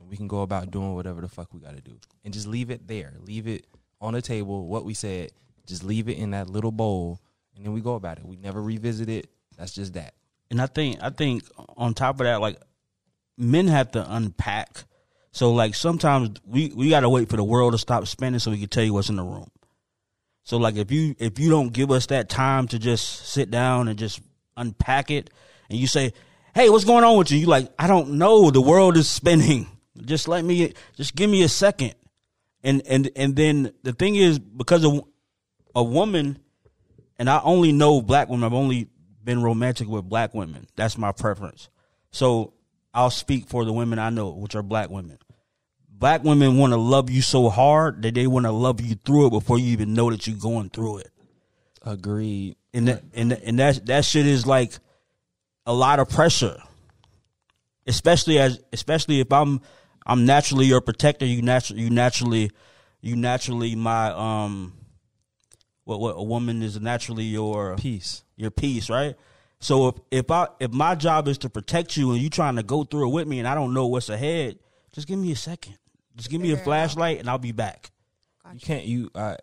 And 0.00 0.08
we 0.08 0.16
can 0.16 0.26
go 0.26 0.42
about 0.42 0.70
doing 0.70 0.94
whatever 0.94 1.20
the 1.20 1.28
fuck 1.28 1.52
we 1.52 1.60
gotta 1.60 1.80
do, 1.80 1.98
and 2.24 2.32
just 2.32 2.46
leave 2.46 2.70
it 2.70 2.86
there. 2.88 3.14
Leave 3.20 3.46
it 3.46 3.66
on 4.00 4.14
the 4.14 4.22
table. 4.22 4.66
What 4.66 4.84
we 4.84 4.94
said, 4.94 5.30
just 5.66 5.84
leave 5.84 6.08
it 6.08 6.18
in 6.18 6.30
that 6.30 6.50
little 6.50 6.72
bowl, 6.72 7.20
and 7.56 7.64
then 7.64 7.72
we 7.72 7.80
go 7.80 7.94
about 7.94 8.18
it. 8.18 8.24
We 8.24 8.36
never 8.36 8.62
revisit 8.62 9.08
it. 9.08 9.28
That's 9.56 9.74
just 9.74 9.94
that. 9.94 10.14
And 10.50 10.60
I 10.60 10.66
think 10.66 10.98
I 11.02 11.10
think 11.10 11.44
on 11.76 11.94
top 11.94 12.20
of 12.20 12.24
that, 12.24 12.40
like 12.40 12.58
men 13.38 13.68
have 13.68 13.92
to 13.92 14.14
unpack. 14.14 14.84
So 15.32 15.52
like 15.52 15.74
sometimes 15.74 16.40
we 16.46 16.72
we 16.74 16.90
gotta 16.90 17.08
wait 17.08 17.28
for 17.28 17.36
the 17.36 17.44
world 17.44 17.72
to 17.72 17.78
stop 17.78 18.06
spinning 18.06 18.38
so 18.40 18.50
we 18.50 18.58
can 18.58 18.68
tell 18.68 18.84
you 18.84 18.92
what's 18.92 19.08
in 19.08 19.16
the 19.16 19.22
room. 19.22 19.50
So 20.44 20.58
like 20.58 20.76
if 20.76 20.90
you 20.90 21.14
if 21.18 21.38
you 21.38 21.48
don't 21.48 21.72
give 21.72 21.90
us 21.90 22.06
that 22.06 22.28
time 22.28 22.66
to 22.68 22.78
just 22.78 23.26
sit 23.28 23.50
down 23.50 23.88
and 23.88 23.98
just 23.98 24.20
unpack 24.56 25.10
it, 25.10 25.30
and 25.70 25.78
you 25.78 25.86
say, 25.86 26.12
"Hey, 26.54 26.70
what's 26.70 26.84
going 26.84 27.04
on 27.04 27.16
with 27.16 27.30
you?" 27.30 27.38
You 27.38 27.46
like, 27.46 27.72
"I 27.78 27.86
don't 27.86 28.12
know. 28.12 28.50
The 28.50 28.60
world 28.60 28.96
is 28.96 29.08
spinning. 29.08 29.66
Just 30.04 30.28
let 30.28 30.44
me. 30.44 30.72
Just 30.96 31.14
give 31.14 31.30
me 31.30 31.42
a 31.42 31.48
second. 31.48 31.94
And 32.62 32.82
and 32.86 33.10
and 33.16 33.36
then 33.36 33.72
the 33.82 33.92
thing 33.92 34.16
is 34.16 34.38
because 34.38 34.84
of 34.84 35.02
a 35.74 35.82
woman, 35.82 36.38
and 37.18 37.28
I 37.28 37.40
only 37.42 37.72
know 37.72 38.00
black 38.00 38.28
women. 38.28 38.44
I've 38.44 38.52
only 38.52 38.88
been 39.24 39.42
romantic 39.42 39.88
with 39.88 40.04
black 40.08 40.34
women. 40.34 40.66
That's 40.76 40.98
my 40.98 41.12
preference. 41.12 41.68
So 42.10 42.54
I'll 42.94 43.10
speak 43.10 43.48
for 43.48 43.64
the 43.64 43.72
women 43.72 43.98
I 43.98 44.10
know, 44.10 44.30
which 44.30 44.54
are 44.54 44.62
black 44.62 44.90
women. 44.90 45.18
Black 45.88 46.24
women 46.24 46.58
want 46.58 46.72
to 46.72 46.78
love 46.78 47.10
you 47.10 47.22
so 47.22 47.48
hard 47.48 48.02
that 48.02 48.14
they 48.14 48.26
want 48.26 48.46
to 48.46 48.52
love 48.52 48.80
you 48.80 48.96
through 48.96 49.28
it 49.28 49.30
before 49.30 49.58
you 49.58 49.66
even 49.66 49.94
know 49.94 50.10
that 50.10 50.26
you're 50.26 50.36
going 50.36 50.68
through 50.68 50.98
it. 50.98 51.10
Agreed. 51.82 52.56
And 52.74 52.88
that, 52.88 53.02
and 53.14 53.32
and 53.32 53.58
that 53.58 53.86
that 53.86 54.04
shit 54.04 54.26
is 54.26 54.46
like 54.46 54.72
a 55.66 55.72
lot 55.72 56.00
of 56.00 56.08
pressure. 56.08 56.56
Especially 57.86 58.38
as 58.38 58.60
especially 58.72 59.20
if 59.20 59.32
I'm 59.32 59.60
I'm 60.06 60.24
naturally 60.24 60.66
your 60.66 60.80
protector, 60.80 61.26
you 61.26 61.42
naturally 61.42 61.82
you 61.82 61.90
naturally 61.90 62.50
you 63.00 63.16
naturally 63.16 63.74
my 63.74 64.10
um 64.10 64.74
what 65.84 66.00
what 66.00 66.12
a 66.16 66.22
woman 66.22 66.62
is 66.62 66.80
naturally 66.80 67.24
your 67.24 67.76
Peace. 67.76 68.22
your 68.36 68.50
peace, 68.52 68.88
right? 68.88 69.16
So 69.58 69.88
if 69.88 69.94
if 70.10 70.30
I 70.30 70.48
if 70.60 70.72
my 70.72 70.94
job 70.94 71.26
is 71.26 71.38
to 71.38 71.50
protect 71.50 71.96
you 71.96 72.12
and 72.12 72.20
you 72.20 72.30
trying 72.30 72.56
to 72.56 72.62
go 72.62 72.84
through 72.84 73.08
it 73.08 73.12
with 73.12 73.26
me 73.26 73.40
and 73.40 73.48
I 73.48 73.54
don't 73.54 73.74
know 73.74 73.86
what's 73.88 74.08
ahead, 74.08 74.58
just 74.92 75.08
give 75.08 75.18
me 75.18 75.32
a 75.32 75.36
second. 75.36 75.76
Just 76.14 76.30
give 76.30 76.40
me 76.40 76.50
a 76.52 76.56
Figure 76.56 76.58
it 76.58 76.60
out. 76.60 76.64
flashlight 76.64 77.18
and 77.20 77.28
I'll 77.28 77.38
be 77.38 77.52
back. 77.52 77.90
You 78.52 78.60
can't. 78.60 78.84
You. 78.84 79.10
Uh, 79.14 79.36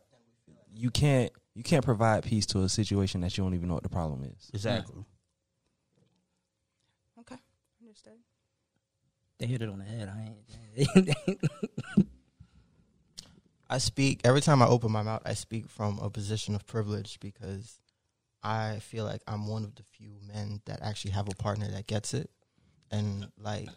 you 0.74 0.92
can't. 0.92 1.32
You 1.56 1.64
can't 1.64 1.84
provide 1.84 2.24
peace 2.24 2.46
to 2.48 2.62
a 2.62 2.70
situation 2.70 3.22
that 3.22 3.38
you 3.38 3.44
don't 3.44 3.54
even 3.54 3.68
know 3.68 3.74
what 3.74 3.84
the 3.84 3.90
problem 3.90 4.24
is. 4.24 4.50
Exactly. 4.54 5.04
Okay, 7.20 7.36
understood. 7.82 8.14
They 9.40 9.48
hit 9.48 9.62
it 9.62 9.70
on 9.70 9.80
the 9.80 9.86
head. 9.86 10.12
I 10.14 10.22
ain't. 10.86 11.40
I 13.70 13.78
speak 13.78 14.22
every 14.24 14.42
time 14.42 14.62
I 14.62 14.68
open 14.68 14.92
my 14.92 15.04
mouth. 15.04 15.22
I 15.26 15.34
speak 15.34 15.70
from 15.70 16.00
a 16.00 16.10
position 16.10 16.56
of 16.56 16.66
privilege 16.66 17.20
because 17.20 17.80
I 18.44 18.80
feel 18.80 19.06
like 19.06 19.22
I'm 19.28 19.48
one 19.48 19.64
of 19.64 19.76
the 19.76 19.84
few 19.84 20.12
men 20.28 20.62
that 20.66 20.80
actually 20.82 21.12
have 21.12 21.28
a 21.30 21.36
partner 21.36 21.68
that 21.72 21.86
gets 21.88 22.14
it, 22.14 22.30
and 22.92 23.28
like 23.38 23.70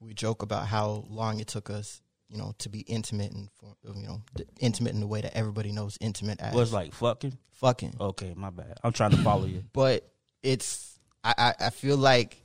we 0.00 0.14
joke 0.14 0.42
about 0.42 0.66
how 0.66 1.04
long 1.08 1.38
it 1.40 1.48
took 1.48 1.68
us, 1.70 2.00
you 2.28 2.38
know, 2.38 2.54
to 2.58 2.68
be 2.68 2.80
intimate 2.80 3.32
and 3.32 3.48
for, 3.58 3.74
you 3.94 4.06
know, 4.06 4.22
d- 4.34 4.44
intimate 4.58 4.94
in 4.94 5.00
the 5.00 5.06
way 5.06 5.20
that 5.20 5.36
everybody 5.36 5.70
knows 5.72 5.98
intimate 6.00 6.40
as 6.40 6.54
Was 6.54 6.72
like 6.72 6.94
fucking. 6.94 7.36
fucking. 7.52 7.94
Okay, 8.00 8.32
my 8.36 8.50
bad. 8.50 8.78
I'm 8.82 8.92
trying 8.92 9.10
to 9.12 9.18
follow 9.18 9.44
you. 9.46 9.64
But 9.72 10.08
it's 10.42 10.98
I, 11.22 11.34
I 11.38 11.54
I 11.66 11.70
feel 11.70 11.96
like 11.98 12.40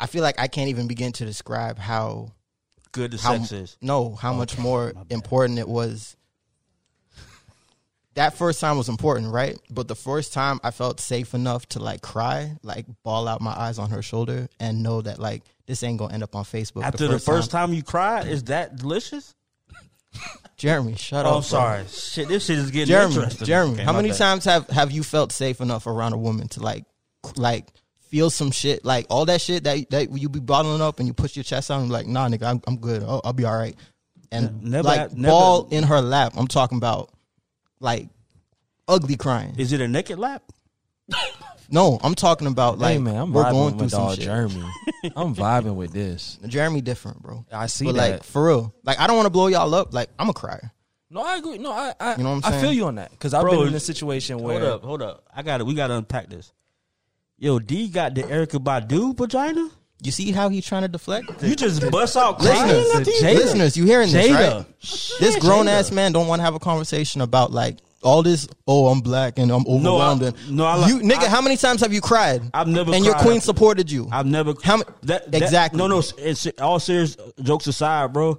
I 0.00 0.06
feel 0.06 0.22
like 0.22 0.40
I 0.40 0.48
can't 0.48 0.68
even 0.70 0.88
begin 0.88 1.12
to 1.12 1.24
describe 1.24 1.78
how 1.78 2.32
Good 2.92 3.12
the 3.12 3.18
how 3.18 3.36
sex 3.36 3.52
is. 3.52 3.76
no 3.80 4.14
how 4.16 4.32
much 4.32 4.58
more 4.58 4.92
important 5.10 5.58
it 5.60 5.68
was 5.68 6.16
that 8.14 8.34
first 8.34 8.60
time 8.60 8.76
was 8.76 8.88
important 8.88 9.32
right 9.32 9.56
but 9.70 9.86
the 9.86 9.94
first 9.94 10.32
time 10.32 10.58
i 10.64 10.70
felt 10.72 10.98
safe 10.98 11.32
enough 11.32 11.64
to 11.68 11.78
like 11.78 12.02
cry 12.02 12.56
like 12.64 12.86
ball 13.04 13.28
out 13.28 13.40
my 13.40 13.52
eyes 13.52 13.78
on 13.78 13.90
her 13.90 14.02
shoulder 14.02 14.48
and 14.58 14.82
know 14.82 15.00
that 15.00 15.20
like 15.20 15.42
this 15.66 15.82
ain't 15.84 15.98
gonna 15.98 16.12
end 16.12 16.24
up 16.24 16.34
on 16.34 16.42
facebook 16.44 16.82
After 16.82 17.06
the 17.06 17.20
first 17.20 17.52
time 17.52 17.72
you 17.72 17.82
cried, 17.84 18.26
is 18.26 18.44
that 18.44 18.74
delicious? 18.76 19.34
jeremy 20.56 20.96
shut 20.96 21.24
Oh, 21.24 21.28
up 21.30 21.36
I'm 21.36 21.42
sorry. 21.42 21.84
Shit, 21.86 22.26
this 22.26 22.46
shit 22.46 22.58
is 22.58 22.72
getting 22.72 22.88
jeremy 22.88 23.14
interesting. 23.14 23.46
jeremy 23.46 23.72
Okay, 23.74 23.84
how 23.84 23.92
many 23.92 24.08
bad. 24.08 24.18
times 24.18 24.44
have 24.46 24.66
have 24.70 24.90
you 24.90 25.04
felt 25.04 25.30
safe 25.30 25.60
enough 25.60 25.86
around 25.86 26.12
a 26.12 26.18
woman 26.18 26.48
to 26.48 26.60
like 26.60 26.84
like 27.36 27.68
feel 28.10 28.28
some 28.28 28.50
shit 28.50 28.84
like 28.84 29.06
all 29.08 29.24
that 29.24 29.40
shit 29.40 29.64
that 29.64 29.88
that 29.90 30.10
you 30.18 30.28
be 30.28 30.40
bottling 30.40 30.82
up 30.82 30.98
and 30.98 31.06
you 31.08 31.14
push 31.14 31.36
your 31.36 31.44
chest 31.44 31.70
out 31.70 31.80
and 31.80 31.90
like 31.90 32.06
nah 32.06 32.28
nigga 32.28 32.42
i'm, 32.42 32.60
I'm 32.66 32.76
good 32.76 33.02
I'll, 33.02 33.20
I'll 33.24 33.32
be 33.32 33.44
all 33.44 33.56
right 33.56 33.76
and 34.32 34.62
Never 34.64 34.86
like 34.88 34.98
had- 34.98 35.16
never- 35.18 35.30
ball 35.30 35.68
in 35.70 35.84
her 35.84 36.00
lap 36.00 36.32
i'm 36.36 36.48
talking 36.48 36.76
about 36.78 37.10
like 37.78 38.08
ugly 38.88 39.16
crying 39.16 39.54
Is 39.58 39.72
it 39.72 39.80
a 39.80 39.86
naked 39.88 40.18
lap? 40.18 40.42
No, 41.72 42.00
I'm 42.02 42.14
talking 42.16 42.48
about 42.48 42.78
like 42.80 42.94
hey 42.94 42.98
man, 42.98 43.14
I'm 43.16 43.32
we're 43.32 43.48
going 43.50 43.74
through 43.74 43.84
with 43.84 43.90
some 43.92 44.14
shit. 44.14 44.24
Jeremy. 44.24 44.64
I'm 45.16 45.36
vibing 45.36 45.76
with 45.76 45.92
this. 45.92 46.36
Jeremy 46.46 46.80
different, 46.80 47.22
bro. 47.22 47.44
I 47.52 47.66
see 47.66 47.84
but 47.84 47.94
that. 47.94 48.10
like 48.10 48.24
for 48.24 48.44
real, 48.46 48.74
like 48.82 48.98
I 48.98 49.06
don't 49.06 49.14
want 49.16 49.26
to 49.26 49.30
blow 49.30 49.46
y'all 49.46 49.72
up. 49.74 49.94
Like 49.94 50.10
I'm 50.18 50.28
a 50.28 50.32
crier. 50.32 50.72
no, 51.10 51.20
I 51.22 51.36
agree. 51.36 51.58
No, 51.58 51.70
I. 51.70 51.94
I 52.00 52.16
You 52.16 52.24
know 52.24 52.34
what 52.34 52.44
I'm 52.46 52.54
I 52.54 52.60
feel 52.60 52.72
you 52.72 52.86
on 52.86 52.96
that 52.96 53.10
because 53.12 53.34
I've 53.34 53.42
Bro, 53.42 53.58
been 53.58 53.68
in 53.68 53.74
a 53.74 53.80
situation 53.80 54.38
where 54.40 54.58
Hold 54.58 54.72
up, 54.72 54.82
hold 54.82 55.02
up. 55.02 55.24
I 55.34 55.42
got 55.42 55.60
it. 55.60 55.64
We 55.66 55.74
got 55.74 55.88
to 55.88 55.94
unpack 55.94 56.28
this. 56.28 56.52
Yo, 57.40 57.58
D 57.58 57.88
got 57.88 58.14
the 58.14 58.22
Erykah 58.22 58.62
Badu 58.62 59.16
vagina. 59.16 59.70
You 60.02 60.12
see 60.12 60.30
how 60.30 60.50
he's 60.50 60.64
trying 60.66 60.82
to 60.82 60.88
deflect? 60.88 61.42
You 61.42 61.56
just 61.56 61.90
bust 61.90 62.16
out 62.16 62.38
crying. 62.38 62.68
Listeners, 62.68 62.96
at 63.00 63.04
these? 63.06 63.22
Jada. 63.22 63.34
listeners, 63.34 63.76
you 63.78 63.84
hearing 63.86 64.10
this 64.12 64.28
Jada. 64.28 64.56
right? 64.58 64.66
Shit, 64.78 65.20
This 65.20 65.36
grown 65.36 65.64
Jada. 65.66 65.70
ass 65.80 65.90
man 65.90 66.12
don't 66.12 66.26
want 66.26 66.40
to 66.40 66.44
have 66.44 66.54
a 66.54 66.58
conversation 66.58 67.22
about 67.22 67.50
like 67.50 67.78
all 68.02 68.22
this. 68.22 68.46
Oh, 68.66 68.88
I'm 68.88 69.00
black 69.00 69.38
and 69.38 69.50
I'm 69.50 69.66
overwhelmed. 69.66 70.22
I- 70.22 70.26
and 70.28 70.50
no, 70.50 70.64
I 70.66 70.74
like- 70.76 70.88
you 70.90 71.00
nigga. 71.00 71.24
I- 71.24 71.28
how 71.28 71.40
many 71.40 71.56
times 71.56 71.80
have 71.80 71.92
you 71.94 72.02
cried? 72.02 72.42
I've 72.52 72.68
never 72.68 72.94
And 72.94 73.04
your 73.06 73.14
queen 73.14 73.40
supported 73.40 73.90
you. 73.90 74.06
I've 74.12 74.26
never. 74.26 74.52
How 74.62 74.76
ma- 74.78 74.82
that, 75.04 75.32
that- 75.32 75.42
Exactly. 75.42 75.78
No, 75.78 75.86
no. 75.86 76.02
It's, 76.18 76.46
all 76.60 76.78
serious 76.78 77.16
jokes 77.42 77.66
aside, 77.66 78.12
bro. 78.12 78.38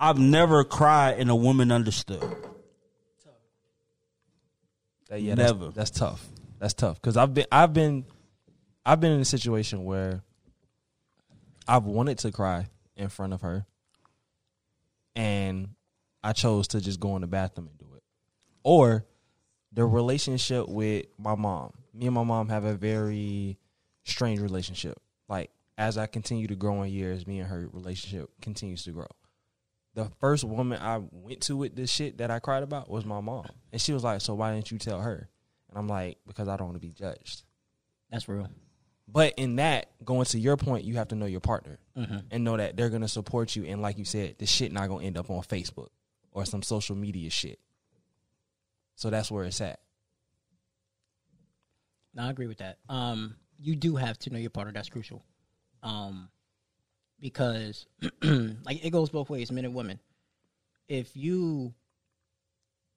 I've 0.00 0.18
never 0.18 0.64
cried 0.64 1.18
and 1.20 1.30
a 1.30 1.36
woman 1.36 1.70
understood. 1.70 2.22
That- 5.08 5.20
yeah, 5.22 5.34
that's- 5.36 5.52
Never. 5.58 5.70
That's, 5.72 5.90
tough. 5.90 6.24
That's 6.58 6.74
tough 6.74 7.00
because 7.00 7.16
I've 7.16 7.34
been 7.34 7.46
I've 7.52 7.72
been 7.72 8.04
I've 8.84 9.00
been 9.00 9.12
in 9.12 9.20
a 9.20 9.24
situation 9.24 9.84
where 9.84 10.22
I've 11.68 11.84
wanted 11.84 12.18
to 12.18 12.32
cry 12.32 12.66
in 12.96 13.08
front 13.08 13.32
of 13.32 13.42
her, 13.42 13.66
and 15.14 15.70
I 16.24 16.32
chose 16.32 16.68
to 16.68 16.80
just 16.80 17.00
go 17.00 17.14
in 17.16 17.22
the 17.22 17.28
bathroom 17.28 17.68
and 17.68 17.78
do 17.78 17.94
it. 17.96 18.02
Or 18.64 19.04
the 19.72 19.84
relationship 19.84 20.68
with 20.68 21.06
my 21.18 21.34
mom. 21.34 21.72
Me 21.94 22.06
and 22.06 22.14
my 22.14 22.24
mom 22.24 22.48
have 22.48 22.64
a 22.64 22.74
very 22.74 23.58
strange 24.04 24.40
relationship. 24.40 25.00
Like 25.28 25.50
as 25.78 25.96
I 25.98 26.06
continue 26.06 26.46
to 26.48 26.54
grow 26.54 26.82
in 26.82 26.90
years, 26.90 27.26
me 27.26 27.40
and 27.40 27.48
her 27.48 27.68
relationship 27.72 28.30
continues 28.40 28.84
to 28.84 28.90
grow. 28.90 29.06
The 29.94 30.10
first 30.20 30.44
woman 30.44 30.80
I 30.80 31.00
went 31.10 31.42
to 31.42 31.56
with 31.56 31.76
this 31.76 31.90
shit 31.90 32.18
that 32.18 32.30
I 32.30 32.38
cried 32.38 32.62
about 32.62 32.88
was 32.88 33.04
my 33.04 33.20
mom. 33.20 33.46
And 33.72 33.80
she 33.80 33.92
was 33.92 34.04
like, 34.04 34.20
So 34.20 34.34
why 34.34 34.54
didn't 34.54 34.70
you 34.70 34.78
tell 34.78 35.00
her? 35.00 35.28
And 35.68 35.78
I'm 35.78 35.88
like, 35.88 36.18
Because 36.26 36.48
I 36.48 36.56
don't 36.56 36.68
want 36.68 36.80
to 36.80 36.86
be 36.86 36.92
judged. 36.92 37.42
That's 38.10 38.28
real. 38.28 38.48
But 39.12 39.34
in 39.36 39.56
that, 39.56 39.90
going 40.04 40.24
to 40.26 40.38
your 40.38 40.56
point, 40.56 40.84
you 40.84 40.94
have 40.96 41.08
to 41.08 41.14
know 41.14 41.26
your 41.26 41.40
partner 41.40 41.78
Mm-hmm. 41.96 42.18
and 42.30 42.42
know 42.42 42.56
that 42.56 42.74
they're 42.74 42.88
gonna 42.88 43.06
support 43.08 43.54
you. 43.54 43.66
And 43.66 43.82
like 43.82 43.98
you 43.98 44.06
said, 44.06 44.36
the 44.38 44.46
shit 44.46 44.72
not 44.72 44.88
gonna 44.88 45.04
end 45.04 45.18
up 45.18 45.28
on 45.28 45.42
Facebook 45.42 45.88
or 46.30 46.46
some 46.46 46.62
social 46.62 46.96
media 46.96 47.28
shit. 47.28 47.58
So 48.96 49.10
that's 49.10 49.30
where 49.30 49.44
it's 49.44 49.60
at. 49.60 49.80
No, 52.14 52.22
I 52.22 52.30
agree 52.30 52.46
with 52.46 52.58
that. 52.58 52.78
Um, 52.88 53.36
you 53.58 53.76
do 53.76 53.96
have 53.96 54.18
to 54.20 54.30
know 54.30 54.38
your 54.38 54.48
partner. 54.50 54.72
That's 54.72 54.88
crucial. 54.88 55.22
Um, 55.82 56.28
because 57.20 57.86
like 58.22 58.84
it 58.84 58.90
goes 58.90 59.10
both 59.10 59.28
ways, 59.30 59.52
men 59.52 59.64
and 59.66 59.74
women. 59.74 59.98
If 60.88 61.14
you 61.16 61.74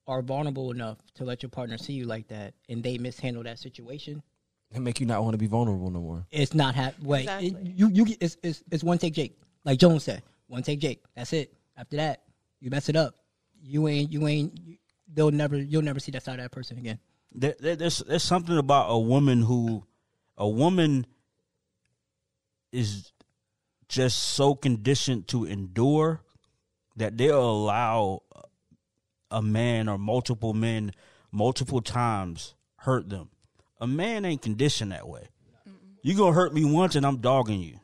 are 0.06 0.22
vulnerable 0.22 0.70
enough 0.70 0.98
to 1.14 1.24
let 1.24 1.42
your 1.42 1.50
partner 1.50 1.76
see 1.78 1.92
you 1.94 2.04
like 2.06 2.28
that, 2.28 2.54
and 2.68 2.82
they 2.82 2.96
mishandle 2.98 3.42
that 3.44 3.58
situation, 3.58 4.22
It 4.74 4.80
make 4.80 5.00
you 5.00 5.06
not 5.06 5.22
want 5.22 5.34
to 5.34 5.38
be 5.38 5.46
vulnerable 5.46 5.90
no 5.90 6.00
more. 6.00 6.26
it's 6.30 6.52
not 6.54 6.74
hap- 6.74 6.98
Wait, 7.00 7.20
Exactly. 7.20 7.48
it- 7.48 7.56
you 7.76 7.88
you 7.88 8.04
get- 8.04 8.18
it's, 8.20 8.36
it's 8.42 8.62
it's 8.70 8.84
one 8.84 8.98
take 8.98 9.14
Jake, 9.14 9.38
like 9.64 9.78
Jones 9.78 10.04
said, 10.04 10.22
one 10.48 10.62
take 10.62 10.80
Jake. 10.80 11.02
That's 11.14 11.32
it. 11.32 11.52
After 11.76 11.96
that, 11.98 12.22
you 12.60 12.70
mess 12.70 12.88
it 12.88 12.96
up. 12.96 13.14
You 13.62 13.86
ain't 13.88 14.12
you 14.12 14.26
ain't. 14.26 14.58
You, 14.64 14.76
they'll 15.12 15.30
never 15.30 15.56
you'll 15.56 15.82
never 15.82 16.00
see 16.00 16.10
that 16.12 16.22
side 16.24 16.38
of 16.40 16.44
that 16.44 16.50
person 16.52 16.78
again. 16.78 16.98
there, 17.32 17.54
there- 17.60 17.76
there's 17.76 17.98
there's 17.98 18.22
something 18.22 18.58
about 18.58 18.86
a 18.90 18.98
woman 18.98 19.42
who 19.42 19.84
a 20.36 20.48
woman 20.48 21.06
is 22.72 23.12
just 23.88 24.18
so 24.18 24.54
conditioned 24.54 25.28
to 25.28 25.44
endure 25.44 26.22
that 26.96 27.16
they'll 27.16 27.48
allow 27.50 28.22
a 29.30 29.40
man 29.40 29.88
or 29.88 29.96
multiple 29.98 30.52
men 30.54 30.92
multiple 31.30 31.80
times 31.80 32.54
hurt 32.78 33.08
them. 33.08 33.28
A 33.80 33.86
man 33.86 34.24
ain't 34.24 34.42
conditioned 34.42 34.92
that 34.92 35.08
way. 35.08 35.28
You 36.02 36.16
gonna 36.16 36.32
hurt 36.32 36.54
me 36.54 36.64
once 36.64 36.94
and 36.96 37.04
I'm 37.04 37.18
dogging 37.18 37.60
you 37.60 37.78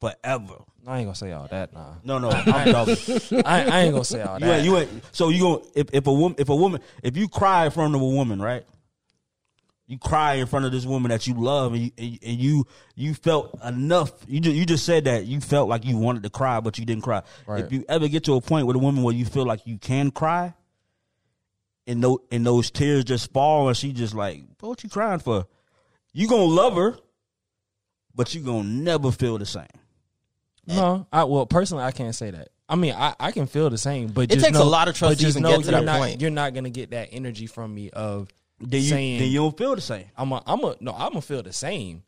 forever. 0.00 0.56
I 0.86 0.98
ain't 0.98 1.06
gonna 1.06 1.14
say 1.16 1.32
all 1.32 1.48
that. 1.48 1.72
Nah, 1.72 1.94
No, 2.04 2.18
no, 2.18 2.30
I'm 2.46 2.72
dogging. 2.72 2.96
I, 3.44 3.64
I 3.66 3.80
ain't 3.82 3.92
gonna 3.92 4.04
say 4.04 4.22
all 4.22 4.38
that. 4.38 4.64
you 4.64 4.76
ain't. 4.78 4.90
So 5.12 5.28
you 5.30 5.40
going 5.40 5.64
if 5.74 5.88
if 5.92 6.06
a 6.06 6.12
woman 6.12 6.36
if 6.38 6.48
a 6.48 6.56
woman 6.56 6.80
if 7.02 7.16
you 7.16 7.28
cry 7.28 7.66
in 7.66 7.70
front 7.70 7.94
of 7.94 8.00
a 8.00 8.06
woman, 8.06 8.40
right? 8.40 8.64
You 9.88 9.98
cry 9.98 10.34
in 10.34 10.46
front 10.46 10.64
of 10.64 10.72
this 10.72 10.84
woman 10.84 11.10
that 11.10 11.28
you 11.28 11.34
love, 11.34 11.72
and 11.74 11.82
you 11.84 11.90
and 11.96 12.18
and 12.22 12.36
you, 12.38 12.66
you 12.96 13.14
felt 13.14 13.56
enough. 13.64 14.10
You 14.26 14.40
just, 14.40 14.56
you 14.56 14.66
just 14.66 14.84
said 14.84 15.04
that 15.04 15.26
you 15.26 15.40
felt 15.40 15.68
like 15.68 15.84
you 15.84 15.96
wanted 15.96 16.24
to 16.24 16.30
cry, 16.30 16.58
but 16.58 16.76
you 16.76 16.84
didn't 16.84 17.04
cry. 17.04 17.22
Right. 17.46 17.64
If 17.64 17.70
you 17.70 17.84
ever 17.88 18.08
get 18.08 18.24
to 18.24 18.34
a 18.34 18.40
point 18.40 18.66
with 18.66 18.74
a 18.74 18.80
woman 18.80 19.04
where 19.04 19.14
you 19.14 19.24
feel 19.24 19.44
like 19.46 19.64
you 19.64 19.78
can 19.78 20.10
cry, 20.10 20.54
and 21.86 22.02
those 22.02 22.18
and 22.30 22.44
those 22.44 22.70
tears 22.70 23.04
just 23.04 23.32
fall, 23.32 23.68
and 23.68 23.76
she 23.76 23.92
just 23.92 24.14
like, 24.14 24.42
what 24.60 24.82
you 24.82 24.90
crying 24.90 25.20
for? 25.20 25.46
You 26.12 26.28
gonna 26.28 26.44
love 26.44 26.74
her, 26.74 26.96
but 28.14 28.34
you 28.34 28.40
gonna 28.40 28.64
never 28.64 29.12
feel 29.12 29.38
the 29.38 29.46
same. 29.46 29.66
No, 30.66 31.06
I 31.12 31.24
well 31.24 31.46
personally 31.46 31.84
I 31.84 31.92
can't 31.92 32.14
say 32.14 32.30
that. 32.30 32.48
I 32.68 32.74
mean, 32.74 32.94
I, 32.94 33.14
I 33.20 33.30
can 33.30 33.46
feel 33.46 33.70
the 33.70 33.78
same, 33.78 34.08
but 34.08 34.22
It 34.22 34.30
just 34.34 34.44
takes 34.46 34.58
a 34.58 34.64
lot 34.64 34.88
of 34.88 34.96
trust 34.96 35.18
but 35.18 35.22
to 35.22 35.28
even 35.28 35.42
know 35.44 35.50
get 35.50 35.64
to 35.66 35.70
you're 35.70 35.80
that 35.80 35.84
not, 35.84 35.98
point. 35.98 36.20
You're 36.20 36.30
not 36.30 36.52
gonna 36.54 36.70
get 36.70 36.90
that 36.90 37.10
energy 37.12 37.46
from 37.46 37.72
me 37.72 37.90
of 37.90 38.28
Then 38.58 38.82
you 38.82 38.88
saying 38.88 39.18
then 39.20 39.28
you 39.28 39.38
don't 39.38 39.56
feel 39.56 39.76
the 39.76 39.80
same. 39.80 40.06
I'm 40.16 40.32
a 40.32 40.42
I'm 40.46 40.64
a 40.64 40.76
no 40.80 40.92
I'm 40.92 41.10
gonna 41.10 41.22
feel 41.22 41.42
the 41.44 41.52
same 41.52 42.02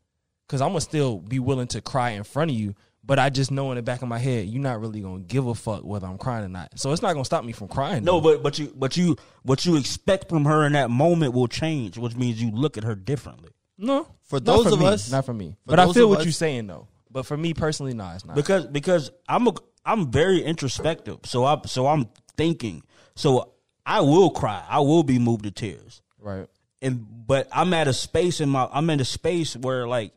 because 0.47 0.61
I'm 0.61 0.71
gonna 0.71 0.81
still 0.81 1.19
be 1.19 1.39
willing 1.39 1.69
to 1.69 1.81
cry 1.81 2.11
in 2.11 2.25
front 2.25 2.51
of 2.51 2.57
you. 2.57 2.75
But 3.09 3.19
I 3.19 3.31
just 3.31 3.51
know 3.51 3.71
in 3.73 3.77
the 3.77 3.83
back 3.83 4.03
of 4.03 4.09
my 4.09 4.19
head 4.19 4.47
you're 4.49 4.63
not 4.63 4.81
really 4.81 5.01
gonna 5.01 5.21
give 5.21 5.47
a 5.47 5.55
fuck 5.55 5.83
whether 5.83 6.07
I'm 6.07 6.19
crying 6.19 6.45
or 6.45 6.49
not. 6.49 6.79
So 6.79 6.93
it's 6.93 7.01
not 7.01 7.15
gonna 7.15 7.25
stop 7.25 7.43
me 7.43 7.53
from 7.53 7.67
crying. 7.69 8.05
No, 8.05 8.21
though. 8.21 8.35
but 8.35 8.43
but 8.43 8.59
you 8.59 8.71
but 8.77 8.99
you 8.99 9.17
what 9.43 9.65
you 9.65 9.77
expect 9.77 10.29
from 10.29 10.45
her 10.45 10.67
in 10.67 10.75
that 10.75 10.91
moment 10.91 11.33
will 11.33 11.49
change, 11.49 11.97
which 11.97 12.15
means 12.15 12.41
you 12.41 12.51
look 12.51 12.77
at 12.77 12.85
her 12.85 12.95
differently. 12.95 13.49
no, 13.79 14.07
For 14.25 14.37
not 14.37 14.45
those 14.45 14.73
of 14.73 14.79
me, 14.79 14.87
us- 14.87 15.11
not 15.11 15.25
for 15.25 15.33
me. 15.33 15.57
for 15.65 15.71
But 15.71 15.81
I 15.81 15.91
feel 15.93 16.09
what 16.11 16.19
us- 16.19 16.25
you're 16.27 16.33
saying 16.33 16.67
though. 16.67 16.87
But 17.11 17.25
for 17.25 17.37
me 17.39 17.55
personally, 17.55 17.95
no, 17.95 18.11
it's 18.15 18.27
not. 18.27 18.37
Because 18.37 18.67
because 18.67 19.11
I'm 19.27 19.49
a 19.49 19.55
I'm 19.87 20.11
very 20.13 20.43
introspective, 20.43 21.21
so 21.25 21.45
I 21.47 21.59
so 21.65 21.87
I'm 21.87 22.11
thinking, 22.37 22.83
so 23.17 23.53
I 23.87 24.03
will 24.03 24.29
cry, 24.31 24.63
I 24.69 24.81
will 24.81 25.03
be 25.03 25.19
moved 25.19 25.45
to 25.45 25.51
tears, 25.51 26.03
right. 26.21 26.47
and 26.83 27.07
but 27.27 27.49
I'm 27.53 27.73
at 27.73 27.89
a 27.89 27.95
space 27.95 28.43
in 28.43 28.51
my 28.51 28.69
I'm 28.71 28.91
in 28.91 29.01
a 29.01 29.05
space 29.07 29.57
where 29.57 29.89
like 29.89 30.13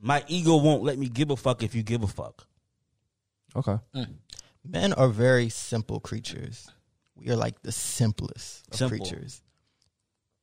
my 0.00 0.24
ego 0.28 0.56
won't 0.56 0.82
let 0.82 0.98
me 0.98 1.08
give 1.08 1.30
a 1.30 1.36
fuck 1.36 1.62
if 1.62 1.74
you 1.74 1.82
give 1.82 2.02
a 2.02 2.06
fuck. 2.06 2.46
Okay. 3.54 3.76
Mm. 3.94 4.14
Men 4.64 4.92
are 4.92 5.08
very 5.08 5.48
simple 5.48 6.00
creatures. 6.00 6.68
We 7.16 7.30
are 7.30 7.36
like 7.36 7.60
the 7.62 7.72
simplest 7.72 8.66
of 8.70 8.76
Simple. 8.76 8.98
creatures. 8.98 9.42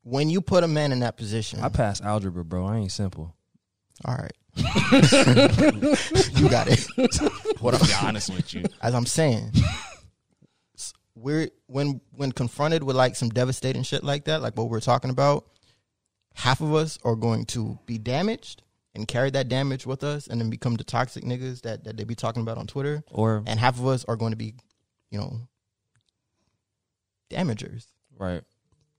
When 0.04 0.30
you 0.30 0.42
put 0.42 0.64
a 0.64 0.68
man 0.68 0.92
in 0.92 1.00
that 1.00 1.18
position, 1.18 1.60
I 1.62 1.70
pass 1.70 2.02
algebra, 2.02 2.46
bro. 2.46 2.66
I 2.66 2.78
ain't 2.78 2.92
simple. 2.92 3.36
all 4.06 4.16
right, 4.16 4.34
you 4.56 6.50
got 6.50 6.68
it. 6.70 6.86
What 7.60 7.74
I'm 7.74 7.82
be 7.82 7.94
honest 8.02 8.34
with 8.34 8.54
you. 8.54 8.64
As 8.82 8.94
I'm 8.94 9.06
saying, 9.06 9.52
we're 11.16 11.50
when 11.66 12.00
when 12.12 12.32
confronted 12.32 12.84
with 12.84 12.96
like 12.96 13.16
some 13.16 13.30
devastating 13.30 13.84
shit 13.84 14.04
like 14.04 14.26
that, 14.26 14.42
like 14.42 14.56
what 14.56 14.70
we're 14.70 14.80
talking 14.80 15.10
about, 15.10 15.46
half 16.36 16.62
of 16.62 16.74
us 16.74 17.00
are 17.04 17.16
going 17.16 17.46
to 17.48 17.78
be 17.86 17.98
damaged 17.98 18.62
and 18.98 19.08
carry 19.08 19.30
that 19.32 19.48
damage 19.48 19.86
with 19.86 20.04
us, 20.04 20.28
and 20.28 20.42
then 20.42 20.50
become 20.50 20.76
the 20.76 20.84
toxic 20.84 21.24
niggas 21.24 21.62
that 21.62 21.84
that 21.86 21.98
they 21.98 22.04
be 22.04 22.16
talking 22.16 22.42
about 22.42 22.58
on 22.58 22.68
Twitter, 22.68 23.04
Or 23.12 23.44
and 23.46 23.60
half 23.60 23.80
of 23.80 23.88
us 23.88 24.04
are 24.06 24.16
going 24.16 24.32
to 24.32 24.38
be, 24.38 24.56
you 25.10 25.20
know, 25.20 25.40
damagers. 27.30 27.86
right. 28.18 28.44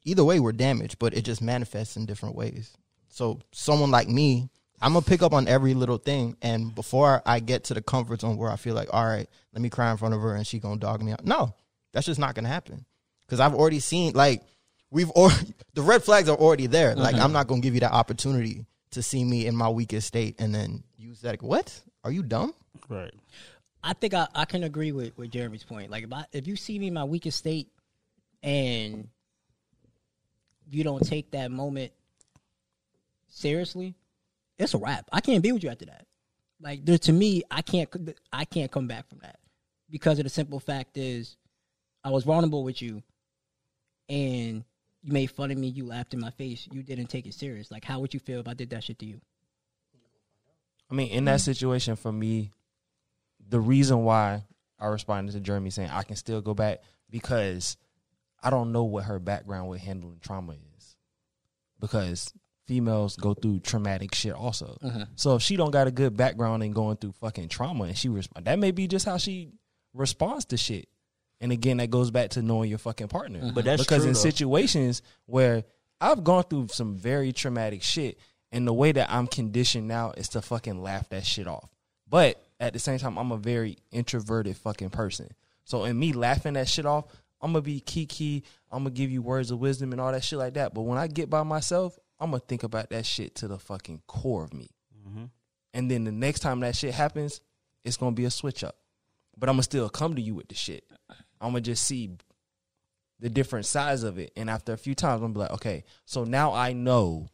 either 0.04 0.24
way 0.24 0.40
we're 0.40 0.52
damaged, 0.52 0.98
but 0.98 1.14
it 1.14 1.24
just 1.24 1.42
manifests 1.42 1.96
in 1.96 2.06
different 2.06 2.34
ways. 2.34 2.76
So 3.08 3.40
someone 3.52 3.90
like 3.90 4.08
me, 4.08 4.48
I'm 4.80 4.92
gonna 4.92 5.04
pick 5.04 5.22
up 5.22 5.32
on 5.32 5.48
every 5.48 5.74
little 5.74 5.98
thing, 5.98 6.37
and 6.40 6.74
before 6.74 7.22
I 7.26 7.40
get 7.40 7.64
to 7.64 7.74
the 7.74 7.82
comfort 7.82 8.20
zone 8.20 8.37
where 8.37 8.50
I 8.50 8.56
feel 8.56 8.74
like, 8.74 8.88
all 8.92 9.04
right, 9.04 9.28
let 9.52 9.61
me 9.61 9.70
cry 9.70 9.90
in 9.90 9.96
front 9.96 10.14
of 10.14 10.20
her 10.20 10.34
and 10.34 10.46
she 10.46 10.58
gonna 10.61 10.78
dog 10.78 11.02
me 11.02 11.12
out. 11.12 11.24
No, 11.24 11.54
that's 11.92 12.06
just 12.06 12.20
not 12.20 12.34
gonna 12.34 12.48
happen 12.48 12.84
because 13.26 13.40
I've 13.40 13.54
already 13.54 13.80
seen 13.80 14.12
like 14.14 14.42
we've 14.90 15.11
already 15.11 15.54
the 15.74 15.82
red 15.82 16.04
flags 16.04 16.28
are 16.28 16.37
already 16.37 16.66
there. 16.66 16.94
Like 16.94 17.14
mm-hmm. 17.16 17.24
I'm 17.24 17.32
not 17.32 17.48
gonna 17.48 17.61
give 17.61 17.74
you 17.74 17.80
that 17.80 17.92
opportunity 17.92 18.66
to 18.90 19.03
see 19.03 19.24
me 19.24 19.46
in 19.46 19.55
my 19.55 19.68
weakest 19.68 20.07
state 20.07 20.37
and 20.38 20.55
then 20.55 20.83
use 20.96 21.20
that. 21.22 21.42
What 21.42 21.81
are 22.05 22.11
you 22.11 22.22
dumb? 22.22 22.55
Right. 22.88 23.14
I 23.83 23.92
think 23.92 24.14
I, 24.14 24.27
I 24.35 24.44
can 24.44 24.64
agree 24.64 24.92
with, 24.92 25.16
with 25.16 25.31
Jeremy's 25.31 25.64
point. 25.64 25.90
Like 25.90 26.05
if 26.05 26.12
I, 26.12 26.24
if 26.33 26.46
you 26.46 26.57
see 26.57 26.79
me 26.79 26.88
in 26.88 26.94
my 26.94 27.05
weakest 27.05 27.38
state 27.38 27.68
and 28.42 29.09
you 30.70 30.85
don't 30.85 31.07
take 31.07 31.31
that 31.33 31.51
moment 31.51 31.92
seriously, 33.29 33.94
it's 34.59 34.74
a 34.74 34.79
wrap. 34.79 35.09
I 35.12 35.20
can't 35.20 35.42
be 35.42 35.53
with 35.53 35.62
you 35.62 35.70
after 35.70 35.87
that. 35.87 36.07
Like 36.61 36.85
there, 36.85 36.98
to 36.98 37.12
me, 37.12 37.44
I 37.51 37.62
can't 37.62 37.88
I 38.33 38.44
can't 38.44 38.70
come 38.70 38.88
back 38.88 39.09
from 39.09 39.18
that 39.18 39.38
because 39.90 40.18
of 40.18 40.24
the 40.24 40.31
simple 40.31 40.59
fact 40.59 40.96
is 40.96 41.37
I 42.03 42.11
was 42.11 42.24
vulnerable 42.24 42.64
with 42.64 42.83
you, 42.83 43.03
and 44.09 44.64
you 45.02 45.12
made 45.12 45.30
fun 45.30 45.50
of 45.50 45.58
me. 45.58 45.68
You 45.68 45.87
laughed 45.87 46.14
in 46.14 46.20
my 46.20 46.30
face. 46.30 46.68
You 46.70 46.82
didn't 46.82 47.06
take 47.06 47.26
it 47.26 47.34
serious. 47.34 47.70
Like 47.70 47.84
how 47.84 48.00
would 48.00 48.14
you 48.14 48.20
feel 48.20 48.40
if 48.40 48.48
I 48.48 48.54
did 48.54 48.70
that 48.70 48.84
shit 48.84 48.98
to 49.00 49.06
you? 49.06 49.20
I 50.90 50.94
mean, 50.94 51.11
in 51.11 51.24
that 51.26 51.40
situation, 51.40 51.96
for 51.96 52.11
me, 52.11 52.50
the 53.48 53.61
reason 53.61 54.04
why 54.04 54.44
I 54.78 54.87
responded 54.87 55.32
to 55.32 55.40
Jeremy 55.40 55.70
saying 55.70 55.90
I 55.90 56.02
can 56.02 56.16
still 56.16 56.40
go 56.40 56.54
back 56.54 56.80
because 57.11 57.76
I 58.42 58.50
don't 58.50 58.72
know 58.72 58.84
what 58.84 59.04
her 59.04 59.18
background 59.18 59.68
with 59.68 59.80
handling 59.80 60.20
trauma 60.20 60.54
is. 60.76 60.96
Because 61.80 62.32
females 62.66 63.16
go 63.16 63.34
through 63.34 63.61
traumatic 63.61 64.14
shit 64.14 64.32
also. 64.32 64.78
Uh-huh. 64.82 65.04
So 65.14 65.37
if 65.37 65.42
she 65.42 65.56
don't 65.56 65.70
got 65.70 65.87
a 65.87 65.90
good 65.90 66.16
background 66.16 66.62
in 66.62 66.72
going 66.72 66.96
through 66.96 67.12
fucking 67.12 67.48
trauma 67.48 67.84
and 67.84 67.96
she 67.96 68.08
respond, 68.08 68.46
that 68.46 68.58
may 68.58 68.70
be 68.70 68.87
just 68.87 69.06
how 69.06 69.16
she 69.16 69.52
responds 69.94 70.44
to 70.46 70.56
shit. 70.56 70.88
And 71.40 71.53
again, 71.53 71.77
that 71.77 71.90
goes 71.90 72.11
back 72.11 72.31
to 72.31 72.42
knowing 72.42 72.68
your 72.68 72.79
fucking 72.79 73.09
partner. 73.09 73.40
Mm-hmm. 73.40 73.55
But 73.55 73.64
that's 73.64 73.83
because 73.83 74.03
true, 74.03 74.09
in 74.09 74.14
though. 74.14 74.20
situations 74.20 75.03
where 75.27 75.64
I've 76.01 76.24
gone 76.24 76.44
through 76.44 76.68
some 76.68 76.96
very 76.96 77.33
traumatic 77.33 77.83
shit, 77.83 78.18
and 78.51 78.66
the 78.66 78.72
way 78.72 78.92
that 78.92 79.11
I'm 79.11 79.27
conditioned 79.27 79.87
now 79.87 80.12
is 80.16 80.29
to 80.31 80.42
fucking 80.42 80.83
laugh 80.83 81.09
that 81.11 81.24
shit 81.24 81.46
off. 81.46 81.68
But 82.09 82.42
at 82.59 82.72
the 82.72 82.79
same 82.79 82.98
time, 82.98 83.18
I'm 83.18 83.33
a 83.33 83.37
very 83.37 83.77
introverted 83.92 84.57
fucking 84.57 84.90
person. 84.90 85.29
So 85.64 85.85
in 85.85 85.98
me 85.98 86.12
laughing 86.12 86.55
that 86.55 86.68
shit 86.68 86.87
off, 86.87 87.05
I'm 87.40 87.53
gonna 87.53 87.62
be 87.62 87.81
kiki. 87.81 88.42
I'm 88.70 88.81
gonna 88.81 88.90
give 88.90 89.11
you 89.11 89.22
words 89.22 89.51
of 89.51 89.61
wisdom 89.61 89.92
and 89.92 90.01
all 90.01 90.11
that 90.12 90.24
shit 90.24 90.38
like 90.38 90.55
that. 90.55 90.74
But 90.74 90.83
when 90.83 90.98
I 90.98 91.07
get 91.07 91.31
by 91.31 91.42
myself, 91.42 91.98
I'm 92.18 92.31
gonna 92.31 92.40
think 92.40 92.62
about 92.62 92.90
that 92.90 93.07
shit 93.07 93.35
to 93.37 93.48
the 93.48 93.59
fucking 93.59 94.03
core 94.07 94.44
of 94.44 94.53
me. 94.53 94.70
Mm-hmm. 95.07 95.24
And 95.74 95.90
then 95.90 96.05
the 96.05 96.12
next 96.12 96.40
time 96.40 96.61
that 96.61 96.74
shit 96.74 96.94
happens, 96.94 97.40
it's 97.85 97.96
gonna 97.96 98.12
be 98.12 98.24
a 98.24 98.31
switch 98.31 98.64
up. 98.64 98.77
But 99.37 99.48
I'm 99.48 99.55
gonna 99.55 99.62
still 99.62 99.88
come 99.88 100.16
to 100.16 100.22
you 100.22 100.35
with 100.35 100.48
the 100.48 100.55
shit. 100.55 100.85
I'm 101.40 101.51
gonna 101.51 101.61
just 101.61 101.85
see 101.85 102.11
the 103.20 103.29
different 103.29 103.66
sides 103.66 104.03
of 104.05 104.18
it. 104.18 104.33
And 104.37 104.48
after 104.48 104.72
a 104.72 104.79
few 104.79 104.94
times, 104.94 105.16
I'm 105.22 105.33
gonna 105.33 105.35
be 105.35 105.40
like, 105.40 105.51
okay, 105.53 105.85
so 106.05 106.24
now 106.24 106.53
I 106.53 106.72
know 106.72 107.29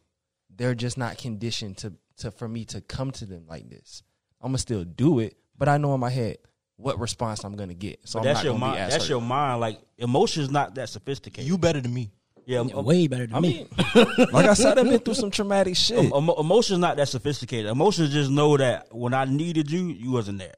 they're 0.55 0.75
just 0.75 0.97
not 0.97 1.17
conditioned 1.17 1.77
to 1.77 1.93
to 2.17 2.31
for 2.31 2.47
me 2.47 2.65
to 2.65 2.81
come 2.81 3.11
to 3.11 3.25
them 3.25 3.45
like 3.47 3.69
this. 3.69 4.01
I'm 4.41 4.49
gonna 4.49 4.57
still 4.59 4.83
do 4.83 5.19
it, 5.19 5.37
but 5.57 5.67
I 5.67 5.77
know 5.77 5.93
in 5.93 5.99
my 5.99 6.09
head 6.09 6.37
what 6.77 6.99
response 6.99 7.43
I'm 7.43 7.55
gonna 7.55 7.73
get. 7.73 7.99
So 8.07 8.19
I'm 8.19 8.25
that's 8.25 8.39
not 8.39 8.45
your 8.45 8.57
mind. 8.59 8.77
That's 8.77 8.95
hurt. 9.05 9.09
your 9.09 9.21
mind. 9.21 9.59
Like 9.61 9.79
emotion's 9.97 10.49
not 10.49 10.75
that 10.75 10.89
sophisticated. 10.89 11.47
You 11.47 11.57
better 11.57 11.81
than 11.81 11.93
me. 11.93 12.11
yeah, 12.45 12.61
Yeah, 12.61 12.77
em- 12.77 12.85
way 12.85 13.07
better 13.07 13.27
than 13.27 13.35
I 13.35 13.39
me. 13.39 13.67
mean, 13.95 14.27
like 14.31 14.45
I 14.47 14.53
said, 14.53 14.77
I've 14.77 14.85
been 14.87 14.99
through 14.99 15.13
some 15.15 15.31
traumatic 15.31 15.75
shit. 15.75 15.97
em- 15.99 16.05
emo- 16.13 16.35
emotion's 16.39 16.79
not 16.79 16.97
that 16.97 17.07
sophisticated. 17.09 17.69
Emotions 17.71 18.11
just 18.13 18.29
know 18.31 18.55
that 18.57 18.87
when 18.95 19.13
I 19.13 19.25
needed 19.25 19.69
you, 19.71 19.87
you 19.87 20.11
wasn't 20.11 20.39
there. 20.39 20.53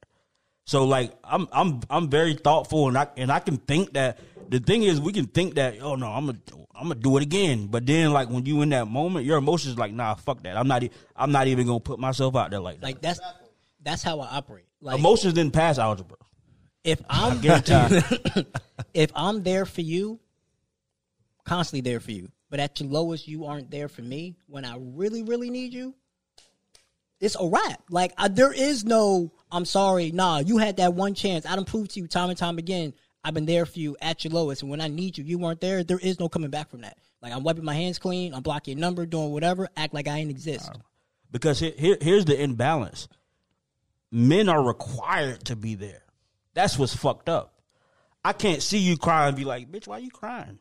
So 0.67 0.83
like 0.83 1.13
I'm 1.23 1.47
I'm 1.53 1.79
I'm 1.89 2.09
very 2.09 2.33
thoughtful 2.33 2.89
and 2.89 2.97
I 2.97 3.07
and 3.15 3.31
I 3.31 3.39
can 3.39 3.55
think 3.55 3.93
that 3.93 4.19
the 4.49 4.59
thing 4.59 4.83
is 4.83 4.99
we 4.99 5.13
can 5.13 5.25
think 5.25 5.55
that 5.55 5.81
oh 5.81 5.95
no 5.95 6.07
I'm 6.07 6.25
gonna 6.25 6.39
I'm 6.75 6.89
gonna 6.89 6.95
do 6.95 7.15
it 7.15 7.23
again 7.23 7.67
but 7.67 7.85
then 7.85 8.11
like 8.11 8.29
when 8.29 8.45
you 8.45 8.61
in 8.61 8.69
that 8.69 8.89
moment 8.89 9.25
your 9.25 9.37
emotions 9.37 9.77
like 9.77 9.93
nah 9.93 10.15
fuck 10.15 10.43
that 10.43 10.57
I'm 10.57 10.67
not 10.67 10.83
e- 10.83 10.91
I'm 11.15 11.31
not 11.31 11.47
even 11.47 11.67
gonna 11.67 11.79
put 11.79 11.99
myself 11.99 12.35
out 12.35 12.51
there 12.51 12.59
like 12.59 12.81
that. 12.81 12.85
like 12.85 13.01
that's 13.01 13.21
that's 13.81 14.03
how 14.03 14.19
I 14.19 14.27
operate. 14.27 14.65
Like 14.81 14.99
emotions 14.99 15.33
didn't 15.35 15.53
pass 15.53 15.79
algebra. 15.79 16.17
if 16.83 17.01
I'm 17.09 17.39
if 18.93 19.11
I'm 19.15 19.43
there 19.43 19.65
for 19.65 19.81
you, 19.81 20.19
constantly 21.45 21.89
there 21.89 22.01
for 22.01 22.11
you, 22.11 22.29
but 22.49 22.59
at 22.59 22.81
your 22.81 22.89
lowest 22.89 23.25
you 23.25 23.45
aren't 23.45 23.71
there 23.71 23.87
for 23.87 24.01
me 24.01 24.35
when 24.47 24.65
I 24.65 24.75
really 24.77 25.23
really 25.23 25.49
need 25.49 25.73
you, 25.73 25.95
it's 27.21 27.37
a 27.39 27.47
wrap. 27.47 27.83
Like 27.89 28.11
I, 28.17 28.27
there 28.27 28.51
is 28.51 28.83
no 28.83 29.31
I'm 29.51 29.65
sorry, 29.65 30.11
nah, 30.11 30.39
you 30.39 30.57
had 30.57 30.77
that 30.77 30.93
one 30.93 31.13
chance. 31.13 31.45
I 31.45 31.55
done 31.55 31.65
proved 31.65 31.91
to 31.91 31.99
you 31.99 32.07
time 32.07 32.29
and 32.29 32.37
time 32.37 32.57
again. 32.57 32.93
I've 33.23 33.33
been 33.33 33.45
there 33.45 33.65
for 33.65 33.79
you 33.79 33.97
at 34.01 34.23
your 34.23 34.33
lowest, 34.33 34.61
and 34.61 34.71
when 34.71 34.81
I 34.81 34.87
need 34.87 35.17
you, 35.17 35.23
you 35.23 35.37
weren't 35.37 35.61
there. 35.61 35.83
There 35.83 35.99
is 35.99 36.19
no 36.19 36.29
coming 36.29 36.49
back 36.49 36.69
from 36.69 36.81
that. 36.81 36.97
Like 37.21 37.33
I'm 37.33 37.43
wiping 37.43 37.65
my 37.65 37.73
hands 37.73 37.99
clean, 37.99 38.33
I'm 38.33 38.43
blocking 38.43 38.77
your 38.77 38.81
number, 38.81 39.05
doing 39.05 39.31
whatever, 39.31 39.67
act 39.75 39.93
like 39.93 40.07
I 40.07 40.17
ain't 40.17 40.29
exist. 40.29 40.69
because 41.31 41.59
here, 41.59 41.73
here, 41.77 41.97
here's 41.99 42.25
the 42.25 42.39
imbalance. 42.41 43.07
Men 44.11 44.47
are 44.49 44.63
required 44.63 45.45
to 45.45 45.55
be 45.55 45.75
there. 45.75 46.03
That's 46.53 46.77
what's 46.77 46.95
fucked 46.95 47.29
up. 47.29 47.53
I 48.23 48.33
can't 48.33 48.61
see 48.61 48.77
you 48.77 48.97
cry 48.97 49.27
and 49.27 49.35
be 49.35 49.45
like, 49.45 49.71
bitch, 49.71 49.87
why 49.87 49.99
you 49.99 50.09
crying? 50.09 50.59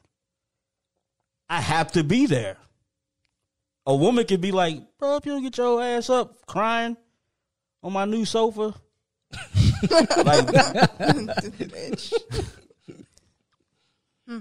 I 1.48 1.60
have 1.60 1.92
to 1.92 2.02
be 2.04 2.26
there. 2.26 2.56
A 3.86 3.94
woman 3.94 4.26
could 4.26 4.40
be 4.40 4.50
like, 4.50 4.82
bro, 4.98 5.16
if 5.16 5.26
you 5.26 5.32
don't 5.32 5.42
get 5.42 5.56
your 5.56 5.80
ass 5.82 6.10
up 6.10 6.44
crying 6.46 6.96
on 7.82 7.92
my 7.92 8.04
new 8.04 8.24
sofa. 8.24 8.74
like, 9.32 10.46
Bitch. 10.46 12.12
Hmm. 14.28 14.40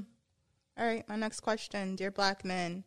All 0.77 0.85
right, 0.85 1.07
my 1.07 1.15
next 1.15 1.41
question, 1.41 1.95
dear 1.95 2.09
black 2.09 2.43
men, 2.43 2.83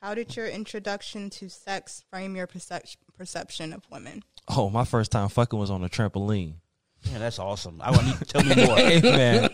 how 0.00 0.14
did 0.14 0.34
your 0.34 0.46
introduction 0.48 1.28
to 1.30 1.50
sex 1.50 2.02
frame 2.10 2.34
your 2.36 2.46
percep- 2.46 2.96
perception 3.18 3.72
of 3.74 3.82
women? 3.90 4.22
oh, 4.48 4.70
my 4.70 4.84
first 4.86 5.12
time 5.12 5.28
fucking 5.28 5.58
was 5.58 5.70
on 5.70 5.84
a 5.84 5.88
trampoline. 5.90 6.54
man, 7.10 7.20
that's 7.20 7.38
awesome. 7.38 7.82
I 7.82 7.90
want 7.90 8.06
you 8.06 8.14
to 8.14 8.24
tell 8.24 8.42
me 8.44 8.54
more. 8.66 8.76
Hey 8.78 9.00
man, 9.02 9.50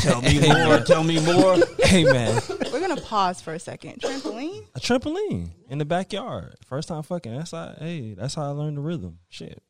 tell 0.00 0.22
me 0.22 0.40
more. 0.48 0.78
Tell 0.80 1.04
me 1.04 1.20
more. 1.24 1.56
hey 1.80 2.04
man, 2.04 2.40
We're 2.72 2.80
gonna 2.80 3.00
pause 3.00 3.42
for 3.42 3.52
a 3.52 3.58
second. 3.58 4.00
Trampoline. 4.00 4.64
a 4.74 4.80
trampoline 4.80 5.50
in 5.68 5.76
the 5.78 5.84
backyard. 5.84 6.56
First 6.66 6.88
time 6.88 7.02
fucking. 7.02 7.36
That's 7.36 7.50
how. 7.50 7.74
Hey, 7.78 8.14
that's 8.14 8.34
how 8.36 8.44
I 8.44 8.48
learned 8.48 8.78
the 8.78 8.80
rhythm. 8.80 9.18
Shit. 9.28 9.62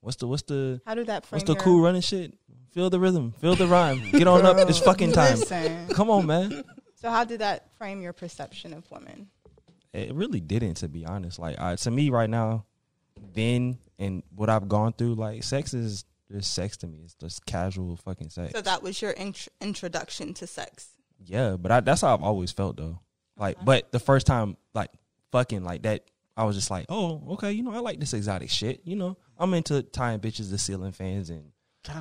What's 0.00 0.16
the 0.16 0.26
what's 0.26 0.42
the 0.42 0.80
How 0.86 0.94
did 0.94 1.06
that 1.08 1.26
frame 1.26 1.38
what's 1.38 1.48
the 1.48 1.56
cool 1.56 1.82
running 1.82 2.00
shit? 2.00 2.34
Feel 2.72 2.90
the 2.90 3.00
rhythm. 3.00 3.32
Feel 3.40 3.54
the 3.54 3.66
rhyme. 3.66 4.02
Get 4.12 4.26
on 4.26 4.44
up. 4.46 4.56
It's 4.68 4.78
fucking 4.78 5.12
time. 5.12 5.38
Listen. 5.38 5.88
Come 5.88 6.10
on, 6.10 6.26
man. 6.26 6.64
So 6.96 7.10
how 7.10 7.24
did 7.24 7.40
that 7.40 7.68
frame 7.76 8.02
your 8.02 8.12
perception 8.12 8.72
of 8.74 8.90
women? 8.90 9.28
It 9.92 10.14
really 10.14 10.40
didn't, 10.40 10.74
to 10.74 10.88
be 10.88 11.06
honest. 11.06 11.38
Like 11.38 11.56
to 11.80 11.90
me, 11.90 12.10
right 12.10 12.28
now, 12.28 12.66
then 13.34 13.78
and 13.98 14.22
what 14.34 14.48
I've 14.48 14.68
gone 14.68 14.92
through, 14.92 15.14
like 15.14 15.42
sex 15.42 15.74
is 15.74 16.04
just 16.30 16.54
sex 16.54 16.76
to 16.78 16.86
me. 16.86 17.00
It's 17.04 17.14
just 17.14 17.44
casual 17.46 17.96
fucking 17.96 18.30
sex. 18.30 18.52
So 18.52 18.60
that 18.60 18.82
was 18.82 19.00
your 19.00 19.12
int- 19.12 19.48
introduction 19.60 20.34
to 20.34 20.46
sex. 20.46 20.90
Yeah, 21.24 21.56
but 21.56 21.72
I, 21.72 21.80
that's 21.80 22.02
how 22.02 22.14
I've 22.14 22.22
always 22.22 22.52
felt 22.52 22.76
though. 22.76 23.00
Like, 23.36 23.56
uh-huh. 23.56 23.64
but 23.64 23.92
the 23.92 23.98
first 23.98 24.26
time, 24.26 24.56
like 24.74 24.90
fucking 25.32 25.64
like 25.64 25.82
that, 25.82 26.04
I 26.36 26.44
was 26.44 26.54
just 26.54 26.70
like, 26.70 26.86
oh, 26.88 27.22
okay, 27.32 27.52
you 27.52 27.62
know, 27.62 27.72
I 27.72 27.78
like 27.78 27.98
this 27.98 28.14
exotic 28.14 28.50
shit. 28.50 28.82
You 28.84 28.96
know, 28.96 29.16
I'm 29.38 29.54
into 29.54 29.82
tying 29.82 30.20
bitches 30.20 30.50
to 30.50 30.58
ceiling 30.58 30.92
fans 30.92 31.30
and 31.30 31.52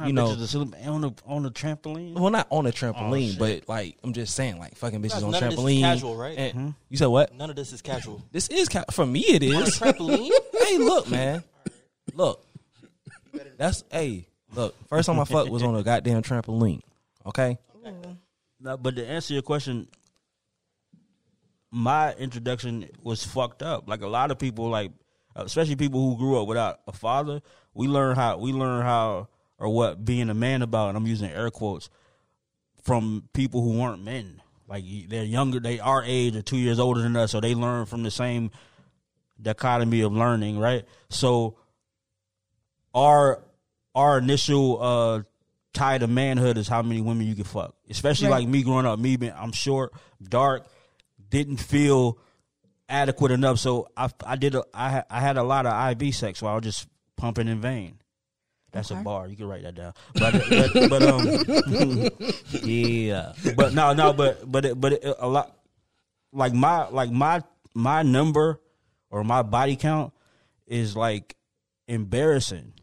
You 0.01 0.07
You 0.07 0.13
know, 0.13 0.33
know- 0.35 0.91
on 0.91 1.01
the 1.01 1.13
on 1.25 1.43
the 1.43 1.51
trampoline. 1.51 2.13
well, 2.15 2.29
not 2.31 2.47
on 2.49 2.65
a 2.65 2.71
trampoline, 2.71 3.27
oh, 3.27 3.29
shit. 3.29 3.39
but 3.39 3.69
like 3.69 3.97
I'm 4.03 4.11
just 4.13 4.33
saying, 4.35 4.57
like 4.59 4.75
fucking 4.75 5.01
bitches 5.01 5.11
Guys, 5.11 5.23
on 5.23 5.31
none 5.31 5.43
of 5.43 5.49
this 5.51 5.59
is 5.59 5.65
trampoline. 5.65 5.81
casual, 5.81 6.15
right? 6.17 6.37
And- 6.37 6.53
mm-hmm. 6.57 6.69
You 6.89 6.97
said 6.97 7.05
what? 7.07 7.33
None 7.35 7.49
of 7.49 7.55
this 7.55 7.71
is 7.73 7.81
casual. 7.81 8.21
This 8.31 8.47
is 8.49 8.67
ca- 8.69 8.85
for 8.91 9.05
me. 9.05 9.21
It 9.21 9.43
is 9.43 9.55
On 9.55 9.61
a 9.61 9.65
trampoline? 9.65 10.31
hey, 10.65 10.77
look, 10.77 11.09
man. 11.09 11.43
Look. 12.13 12.43
That's 13.57 13.83
hey, 13.91 14.27
look. 14.53 14.75
First 14.89 15.05
time 15.07 15.19
I 15.19 15.25
fucked 15.25 15.49
was 15.51 15.63
on 15.63 15.75
a 15.75 15.83
goddamn 15.83 16.23
trampoline. 16.23 16.81
Okay? 17.25 17.57
No, 18.59 18.75
but 18.77 18.95
to 18.95 19.05
answer 19.07 19.33
your 19.35 19.43
question, 19.43 19.87
my 21.71 22.13
introduction 22.15 22.89
was 23.03 23.23
fucked 23.23 23.61
up. 23.61 23.87
Like 23.87 24.01
a 24.01 24.07
lot 24.07 24.31
of 24.31 24.39
people, 24.39 24.69
like 24.69 24.91
especially 25.45 25.75
people 25.75 26.01
who 26.01 26.17
grew 26.17 26.41
up 26.41 26.47
without 26.47 26.79
a 26.87 26.91
father, 26.91 27.41
we 27.73 27.87
learn 27.87 28.15
how 28.15 28.37
we 28.37 28.51
learn 28.53 28.83
how 28.83 29.27
or 29.59 29.69
what 29.69 30.03
being 30.05 30.29
a 30.29 30.33
man 30.33 30.61
about. 30.61 30.89
And 30.89 30.97
I'm 30.97 31.07
using 31.07 31.29
air 31.29 31.49
quotes 31.49 31.89
from 32.83 33.27
people 33.33 33.61
who 33.61 33.79
weren't 33.79 34.03
men. 34.03 34.41
Like 34.67 34.83
they're 35.07 35.23
younger, 35.23 35.59
they 35.59 35.79
our 35.79 36.03
age 36.03 36.35
or 36.35 36.41
two 36.41 36.57
years 36.57 36.79
older 36.79 37.01
than 37.01 37.15
us, 37.15 37.31
so 37.31 37.39
they 37.39 37.55
learn 37.55 37.85
from 37.85 38.03
the 38.03 38.11
same 38.11 38.51
dichotomy 39.41 40.01
of 40.01 40.11
learning, 40.11 40.59
right? 40.59 40.85
So 41.09 41.57
our 42.93 43.43
our 43.95 44.17
initial 44.17 44.81
uh 44.81 45.23
tie 45.73 45.97
to 45.97 46.07
manhood 46.07 46.57
is 46.57 46.67
how 46.67 46.81
many 46.81 47.01
women 47.01 47.27
you 47.27 47.35
can 47.35 47.43
fuck. 47.43 47.75
Especially 47.89 48.27
Right. 48.27 48.39
like 48.39 48.47
me 48.47 48.63
growing 48.63 48.85
up, 48.85 48.99
me 48.99 49.15
being 49.15 49.33
I'm 49.37 49.51
short, 49.51 49.93
dark, 50.21 50.65
didn't 51.29 51.57
feel 51.57 52.17
adequate 52.89 53.31
enough. 53.31 53.59
So 53.59 53.89
I 53.95 54.09
I 54.25 54.35
did 54.35 54.55
a, 54.55 54.63
I 54.73 55.03
I 55.09 55.19
had 55.19 55.37
a 55.37 55.43
lot 55.43 55.65
of 55.65 56.01
IV 56.01 56.15
sex 56.15 56.41
while 56.41 56.53
I 56.53 56.55
was 56.55 56.63
just 56.63 56.87
pumping 57.15 57.47
in 57.47 57.61
vain. 57.61 57.99
That's 58.71 58.91
Okay. 58.91 58.99
a 58.99 59.03
bar. 59.03 59.27
You 59.27 59.35
can 59.37 59.47
write 59.47 59.63
that 59.63 59.75
down. 59.75 59.93
But 60.13 60.33
but, 60.49 60.89
but 60.89 61.03
um 61.03 62.09
Yeah. 62.63 63.33
but 63.55 63.73
no, 63.73 63.93
no, 63.93 64.13
but 64.13 64.49
but 64.49 64.65
it, 64.65 64.79
but 64.79 64.93
it, 64.93 65.15
a 65.19 65.27
lot 65.27 65.55
like 66.31 66.53
my 66.53 66.87
like 66.89 67.11
my 67.11 67.41
my 67.73 68.03
number 68.03 68.59
or 69.09 69.23
my 69.23 69.41
body 69.41 69.75
count 69.75 70.13
is 70.67 70.95
like 70.95 71.35
embarrassing, 71.87 72.73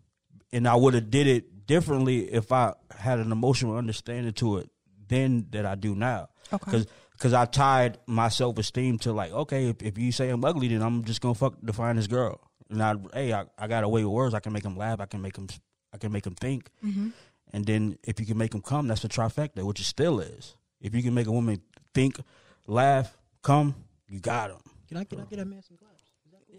and 0.52 0.66
I 0.66 0.74
would 0.74 0.94
have 0.94 1.10
did 1.10 1.26
it 1.26 1.66
differently 1.66 2.32
if 2.32 2.50
I 2.52 2.74
had 2.96 3.18
an 3.18 3.30
emotional 3.32 3.76
understanding 3.76 4.32
to 4.34 4.58
it 4.58 4.70
then 5.08 5.46
that 5.50 5.66
I 5.66 5.74
do 5.74 5.94
now. 5.94 6.28
Okay. 6.52 6.64
Because 6.64 6.86
I 7.22 7.44
tied 7.44 7.98
my 8.06 8.28
self 8.28 8.58
esteem 8.58 8.98
to 9.00 9.12
like, 9.12 9.32
okay, 9.32 9.68
if, 9.68 9.82
if 9.82 9.98
you 9.98 10.12
say 10.12 10.30
I'm 10.30 10.44
ugly, 10.44 10.68
then 10.68 10.82
I'm 10.82 11.04
just 11.04 11.20
gonna 11.20 11.34
fuck 11.34 11.54
the 11.62 11.72
finest 11.72 12.10
girl. 12.10 12.40
And 12.70 12.82
I, 12.82 12.96
hey, 13.12 13.32
I, 13.32 13.44
I 13.58 13.68
got 13.68 13.84
a 13.84 13.88
way 13.88 14.04
with 14.04 14.12
words. 14.12 14.34
I 14.34 14.40
can 14.40 14.52
make 14.52 14.62
them 14.62 14.76
laugh. 14.76 15.00
I 15.00 15.06
can 15.06 15.22
make 15.22 15.34
them, 15.34 15.46
I 15.92 15.98
can 15.98 16.10
make 16.12 16.24
them 16.24 16.34
think. 16.34 16.70
Mm-hmm. 16.84 17.10
And 17.52 17.66
then 17.66 17.98
if 18.02 18.18
you 18.18 18.26
can 18.26 18.36
make 18.36 18.50
them 18.50 18.62
come, 18.62 18.88
that's 18.88 19.02
the 19.02 19.08
trifecta, 19.08 19.62
which 19.62 19.80
it 19.80 19.84
still 19.84 20.18
is. 20.18 20.56
If 20.80 20.94
you 20.94 21.02
can 21.02 21.14
make 21.14 21.26
a 21.26 21.32
woman 21.32 21.60
think, 21.94 22.18
laugh, 22.66 23.16
come, 23.42 23.74
you 24.08 24.18
got 24.20 24.50
them. 24.50 24.60
Can 24.88 24.96
I, 24.96 25.04
can 25.04 25.20
I 25.20 25.24
get 25.24 25.38
that 25.38 25.46
man 25.46 25.62
some 25.62 25.76
gloves? 25.76 25.94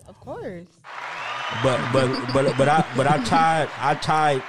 Of 0.08 0.20
course. 0.20 0.68
But 1.64 1.80
but 1.92 2.34
but 2.34 2.58
but 2.58 2.68
I 2.68 2.86
but 2.96 3.08
I 3.08 3.24
tied 3.24 3.70
I 3.80 3.96
tied 3.96 4.44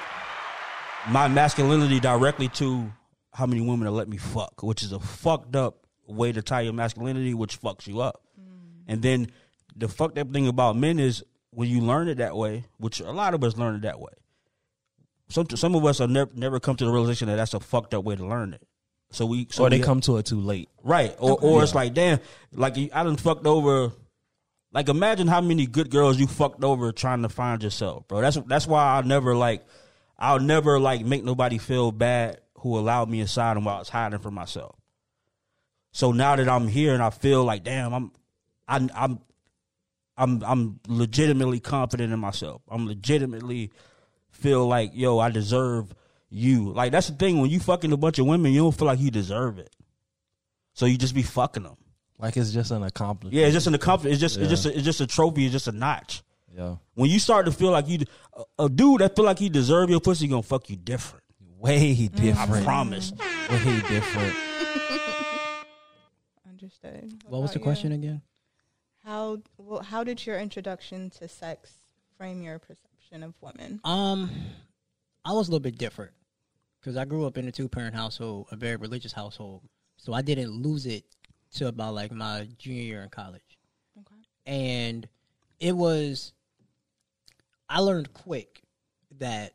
my 1.08 1.28
masculinity 1.28 2.00
directly 2.00 2.48
to 2.48 2.92
how 3.32 3.46
many 3.46 3.60
women 3.60 3.86
will 3.86 3.94
let 3.94 4.08
me 4.08 4.16
fuck, 4.16 4.62
which 4.62 4.82
is 4.82 4.92
a 4.92 4.98
fucked 4.98 5.56
up 5.56 5.85
way 6.06 6.32
to 6.32 6.42
tie 6.42 6.62
your 6.62 6.72
masculinity, 6.72 7.34
which 7.34 7.60
fucks 7.60 7.86
you 7.86 8.00
up. 8.00 8.22
And 8.88 9.02
then 9.02 9.30
the 9.74 9.88
fucked 9.88 10.18
up 10.18 10.32
thing 10.32 10.46
about 10.46 10.76
men 10.76 10.98
is 10.98 11.24
when 11.50 11.68
you 11.68 11.80
learn 11.80 12.08
it 12.08 12.16
that 12.18 12.36
way, 12.36 12.64
which 12.78 13.00
a 13.00 13.10
lot 13.10 13.34
of 13.34 13.42
us 13.42 13.56
learn 13.56 13.74
it 13.76 13.82
that 13.82 13.98
way. 13.98 14.12
Some 15.28 15.48
some 15.50 15.74
of 15.74 15.84
us 15.84 15.98
have 15.98 16.10
never 16.10 16.30
never 16.34 16.60
come 16.60 16.76
to 16.76 16.84
the 16.84 16.90
realization 16.90 17.28
that 17.28 17.36
that's 17.36 17.54
a 17.54 17.60
fucked 17.60 17.94
up 17.94 18.04
way 18.04 18.14
to 18.14 18.24
learn 18.24 18.54
it. 18.54 18.62
So 19.10 19.26
we 19.26 19.48
so 19.50 19.64
or 19.64 19.70
they 19.70 19.78
we- 19.78 19.84
come 19.84 20.00
to 20.02 20.18
it 20.18 20.26
too 20.26 20.40
late. 20.40 20.68
Right. 20.84 21.14
Or 21.18 21.36
or 21.40 21.62
it's 21.62 21.74
like, 21.74 21.94
damn, 21.94 22.20
like 22.52 22.76
I 22.76 23.02
done 23.02 23.16
fucked 23.16 23.46
over 23.46 23.92
like 24.72 24.88
imagine 24.88 25.26
how 25.26 25.40
many 25.40 25.66
good 25.66 25.90
girls 25.90 26.18
you 26.18 26.26
fucked 26.26 26.62
over 26.62 26.92
trying 26.92 27.22
to 27.22 27.28
find 27.28 27.62
yourself, 27.62 28.06
bro. 28.06 28.20
That's 28.20 28.36
that's 28.46 28.66
why 28.66 28.84
I'll 28.84 29.02
never 29.02 29.34
like 29.34 29.64
I'll 30.18 30.38
never 30.38 30.78
like 30.78 31.04
make 31.04 31.24
nobody 31.24 31.58
feel 31.58 31.90
bad 31.92 32.40
who 32.58 32.78
allowed 32.78 33.08
me 33.08 33.20
inside 33.20 33.56
them 33.56 33.64
while 33.64 33.76
I 33.76 33.78
was 33.80 33.88
hiding 33.88 34.18
from 34.18 34.34
myself. 34.34 34.76
So 35.96 36.12
now 36.12 36.36
that 36.36 36.46
I'm 36.46 36.68
here 36.68 36.92
and 36.92 37.02
I 37.02 37.08
feel 37.08 37.42
like, 37.42 37.64
damn, 37.64 37.94
I'm 37.94 38.12
I'm 38.68 38.90
I'm 38.94 39.18
I'm 40.18 40.44
I'm 40.44 40.80
legitimately 40.86 41.58
confident 41.58 42.12
in 42.12 42.18
myself. 42.18 42.60
I'm 42.68 42.86
legitimately 42.86 43.70
feel 44.30 44.66
like, 44.66 44.90
yo, 44.92 45.18
I 45.18 45.30
deserve 45.30 45.94
you. 46.28 46.70
Like 46.70 46.92
that's 46.92 47.08
the 47.08 47.14
thing 47.14 47.40
when 47.40 47.48
you 47.48 47.60
fucking 47.60 47.90
a 47.92 47.96
bunch 47.96 48.18
of 48.18 48.26
women, 48.26 48.52
you 48.52 48.60
don't 48.60 48.76
feel 48.76 48.84
like 48.84 49.00
you 49.00 49.10
deserve 49.10 49.58
it. 49.58 49.74
So 50.74 50.84
you 50.84 50.98
just 50.98 51.14
be 51.14 51.22
fucking 51.22 51.62
them. 51.62 51.78
Like 52.18 52.36
it's 52.36 52.50
just 52.50 52.72
an 52.72 52.82
accomplishment. 52.82 53.32
Yeah, 53.32 53.46
it's 53.46 53.54
just 53.54 53.66
an 53.66 53.74
accomplishment. 53.74 54.12
It's 54.12 54.20
just 54.20 54.36
it's 54.36 54.50
just 54.50 54.66
a, 54.66 54.74
it's 54.74 54.84
just 54.84 55.00
a 55.00 55.06
trophy. 55.06 55.46
It's 55.46 55.52
just 55.52 55.66
a 55.66 55.72
notch. 55.72 56.22
Yeah. 56.54 56.76
When 56.92 57.08
you 57.08 57.18
start 57.18 57.46
to 57.46 57.52
feel 57.52 57.70
like 57.70 57.88
you, 57.88 58.00
a, 58.34 58.64
a 58.64 58.68
dude 58.68 59.00
that 59.00 59.16
feel 59.16 59.24
like 59.24 59.38
he 59.38 59.48
deserve 59.48 59.88
your 59.88 60.00
pussy, 60.00 60.28
gonna 60.28 60.42
fuck 60.42 60.68
you 60.68 60.76
different. 60.76 61.24
Way 61.58 62.08
different. 62.08 62.38
I 62.38 62.62
promise. 62.64 63.14
Way 63.48 63.80
different. 63.88 64.36
Understood. 66.60 67.22
What 67.28 67.42
was 67.42 67.52
the 67.52 67.58
you? 67.58 67.64
question 67.64 67.92
again? 67.92 68.22
How 69.04 69.38
well, 69.58 69.82
how 69.82 70.04
did 70.04 70.24
your 70.24 70.38
introduction 70.38 71.10
to 71.10 71.28
sex 71.28 71.72
frame 72.16 72.42
your 72.42 72.58
perception 72.58 73.22
of 73.22 73.34
women? 73.40 73.80
Um, 73.84 74.30
I 75.24 75.32
was 75.32 75.48
a 75.48 75.50
little 75.50 75.62
bit 75.62 75.76
different 75.76 76.12
because 76.80 76.96
I 76.96 77.04
grew 77.04 77.26
up 77.26 77.36
in 77.36 77.46
a 77.46 77.52
two 77.52 77.68
parent 77.68 77.94
household, 77.94 78.48
a 78.50 78.56
very 78.56 78.76
religious 78.76 79.12
household. 79.12 79.62
So 79.96 80.12
I 80.12 80.22
didn't 80.22 80.50
lose 80.50 80.86
it 80.86 81.04
till 81.52 81.68
about 81.68 81.94
like 81.94 82.10
my 82.10 82.48
junior 82.58 82.82
year 82.82 83.02
in 83.02 83.08
college. 83.10 83.58
Okay. 83.98 84.20
And 84.46 85.08
it 85.60 85.76
was, 85.76 86.32
I 87.68 87.80
learned 87.80 88.12
quick 88.12 88.62
that 89.18 89.52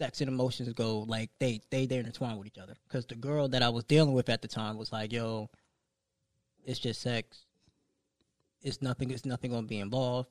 sex 0.00 0.20
and 0.22 0.28
emotions 0.28 0.72
go 0.72 1.00
like 1.00 1.28
they 1.38 1.60
they 1.70 1.84
they 1.86 1.98
intertwine 1.98 2.38
with 2.38 2.46
each 2.46 2.58
other. 2.58 2.74
Because 2.88 3.04
the 3.06 3.14
girl 3.14 3.48
that 3.48 3.62
I 3.62 3.68
was 3.68 3.84
dealing 3.84 4.14
with 4.14 4.28
at 4.30 4.40
the 4.40 4.48
time 4.48 4.78
was 4.78 4.90
like, 4.92 5.12
"Yo, 5.12 5.50
it's 6.64 6.78
just 6.78 7.02
sex. 7.02 7.44
It's 8.62 8.80
nothing. 8.80 9.10
It's 9.10 9.26
nothing 9.26 9.50
gonna 9.50 9.66
be 9.66 9.78
involved." 9.78 10.28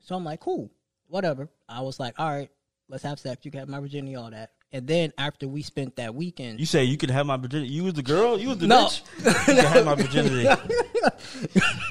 So 0.00 0.14
I'm 0.14 0.24
like, 0.24 0.40
"Cool, 0.40 0.70
whatever." 1.08 1.48
I 1.68 1.80
was 1.80 1.98
like, 1.98 2.14
"All 2.18 2.28
right, 2.28 2.48
let's 2.88 3.02
have 3.02 3.18
sex. 3.18 3.44
You 3.44 3.50
can 3.50 3.58
have 3.60 3.68
my 3.68 3.80
virginity, 3.80 4.14
all 4.14 4.30
that." 4.30 4.52
And 4.70 4.86
then 4.86 5.12
after 5.18 5.48
we 5.48 5.62
spent 5.62 5.96
that 5.96 6.14
weekend, 6.14 6.60
You 6.60 6.66
say 6.66 6.84
you 6.84 6.96
could 6.98 7.10
have 7.10 7.26
my 7.26 7.36
virginity. 7.38 7.72
You 7.72 7.84
was 7.84 7.94
the 7.94 8.02
girl. 8.02 8.38
You 8.38 8.50
was 8.50 8.58
the 8.58 8.66
No. 8.68 8.86
bitch. 8.86 9.02
You 9.48 9.54
can 9.54 9.64
have 9.64 9.84
my 9.84 9.94
virginity. 9.96 10.44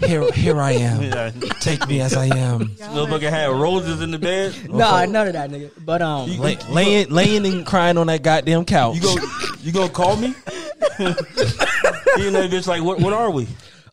Here, 0.01 0.31
here 0.31 0.59
I 0.61 0.71
am. 0.73 1.01
Yeah. 1.01 1.31
Take 1.59 1.87
me 1.87 2.01
as 2.01 2.13
I 2.15 2.25
am. 2.25 2.75
Little 2.93 3.07
nigga 3.07 3.29
had 3.29 3.49
roses 3.49 4.01
in 4.01 4.11
the 4.11 4.19
bed. 4.19 4.69
nah, 4.69 5.05
none 5.05 5.27
of 5.27 5.33
that, 5.33 5.49
nigga. 5.49 5.71
But 5.85 6.01
um, 6.01 6.29
You- 6.29 6.41
Lay, 6.41 6.57
laying, 6.69 7.09
laying 7.09 7.45
and 7.45 7.65
crying 7.65 7.97
on 7.97 8.07
that 8.07 8.21
goddamn 8.23 8.65
couch. 8.65 8.95
You 8.95 9.01
go. 9.01 9.15
You 9.61 9.71
gonna 9.71 9.89
call 9.91 10.15
me? 10.17 10.27
you 10.99 12.31
know, 12.31 12.47
bitch. 12.47 12.67
Like, 12.67 12.83
what? 12.83 12.99
What 12.99 13.13
are 13.13 13.29
we? 13.31 13.47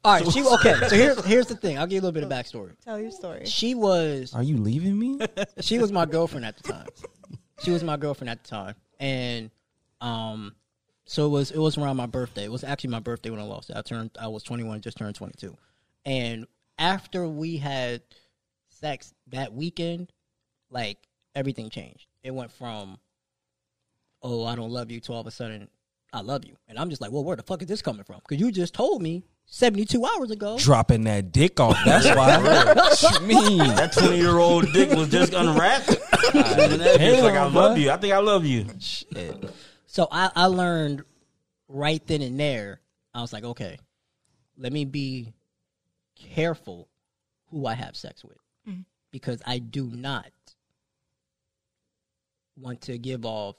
all 0.05 0.13
right, 0.21 0.33
she 0.33 0.43
okay. 0.45 0.75
So 0.89 0.97
here's 0.97 1.25
here's 1.25 1.47
the 1.47 1.57
thing. 1.57 1.79
I'll 1.79 1.87
give 1.87 1.95
you 1.95 2.01
a 2.01 2.05
little 2.07 2.13
bit 2.13 2.25
of 2.25 2.31
backstory. 2.31 2.73
Tell 2.85 2.99
your 3.01 3.11
story. 3.11 3.47
She 3.47 3.75
was 3.75 4.35
Are 4.35 4.43
you 4.43 4.57
leaving 4.59 4.99
me? 4.99 5.19
she 5.61 5.79
was 5.79 5.91
my 5.93 6.05
girlfriend 6.07 6.45
at 6.47 6.57
the 6.59 6.73
time. 6.73 6.87
She 7.63 7.71
was 7.71 7.83
my 7.83 7.97
girlfriend 7.97 8.31
at 8.31 8.43
the 8.45 8.51
time, 8.51 8.75
and 9.01 9.51
um, 10.01 10.55
so 11.05 11.27
it 11.27 11.31
was 11.31 11.51
it 11.51 11.59
was 11.59 11.77
around 11.79 11.97
my 11.97 12.07
birthday. 12.07 12.45
It 12.45 12.53
was 12.53 12.65
actually 12.65 12.91
my 12.91 13.01
birthday 13.01 13.31
when 13.31 13.41
I 13.41 13.45
lost 13.45 13.71
it. 13.71 13.77
I 13.77 13.83
turned 13.83 14.11
I 14.21 14.29
was 14.29 14.43
21, 14.43 14.81
just 14.81 14.97
turned 14.97 15.15
22, 15.15 15.57
and 16.05 16.47
after 16.79 17.27
we 17.29 17.57
had 17.59 18.03
sex 18.69 19.13
that 19.29 19.53
weekend, 19.53 20.13
like 20.71 20.99
everything 21.35 21.71
changed. 21.71 22.07
It 22.23 22.35
went 22.35 22.53
from 22.53 22.99
oh 24.23 24.45
I 24.45 24.57
don't 24.57 24.71
love 24.71 24.91
you 24.91 25.01
to 25.01 25.13
all 25.13 25.21
of 25.21 25.27
a 25.27 25.31
sudden 25.31 25.69
I 26.13 26.21
love 26.21 26.45
you, 26.45 26.57
and 26.69 26.79
I'm 26.79 26.91
just 26.91 27.03
like, 27.03 27.11
well, 27.11 27.25
where 27.25 27.37
the 27.37 27.43
fuck 27.43 27.61
is 27.61 27.69
this 27.69 27.83
coming 27.83 28.05
from? 28.05 28.21
Because 28.27 28.41
you 28.41 28.53
just 28.53 28.73
told 28.73 29.03
me 29.03 29.25
72 29.47 30.05
hours 30.07 30.31
ago. 30.31 30.57
Dropping 30.59 31.05
that 31.05 31.33
dick 31.33 31.61
off. 31.61 31.77
That's 31.85 32.07
why. 32.07 32.35
What 32.75 33.21
you 33.21 33.27
mean? 33.27 33.59
That 33.59 33.93
twenty 33.93 34.19
year 34.19 34.39
old 34.39 34.73
dick 34.73 34.91
was 34.91 35.11
just 35.11 35.35
unwrapped. 35.35 35.89
and 36.35 36.81
that 36.81 37.01
bitch 37.01 37.23
like, 37.23 37.35
I 37.35 37.47
love 37.47 37.79
you. 37.79 37.91
I 37.91 37.97
think 37.97 38.13
I 38.15 38.19
love 38.19 38.45
you. 38.47 38.67
Shit. 38.79 39.45
So 39.95 40.09
I, 40.11 40.29
I 40.35 40.47
learned 40.47 41.05
right 41.69 42.05
then 42.05 42.21
and 42.21 42.41
there. 42.41 42.81
I 43.15 43.21
was 43.21 43.33
like, 43.33 43.45
okay, 43.45 43.79
let 44.59 44.73
me 44.73 44.85
be 44.85 45.33
careful 46.17 46.89
who 47.53 47.65
I 47.65 47.75
have 47.75 47.95
sex 47.95 48.25
with 48.25 48.39
mm-hmm. 48.69 48.81
because 49.13 49.41
I 49.47 49.61
do 49.61 49.87
not 49.87 50.33
want 52.57 52.81
to 52.81 52.99
give 52.99 53.25
off 53.25 53.55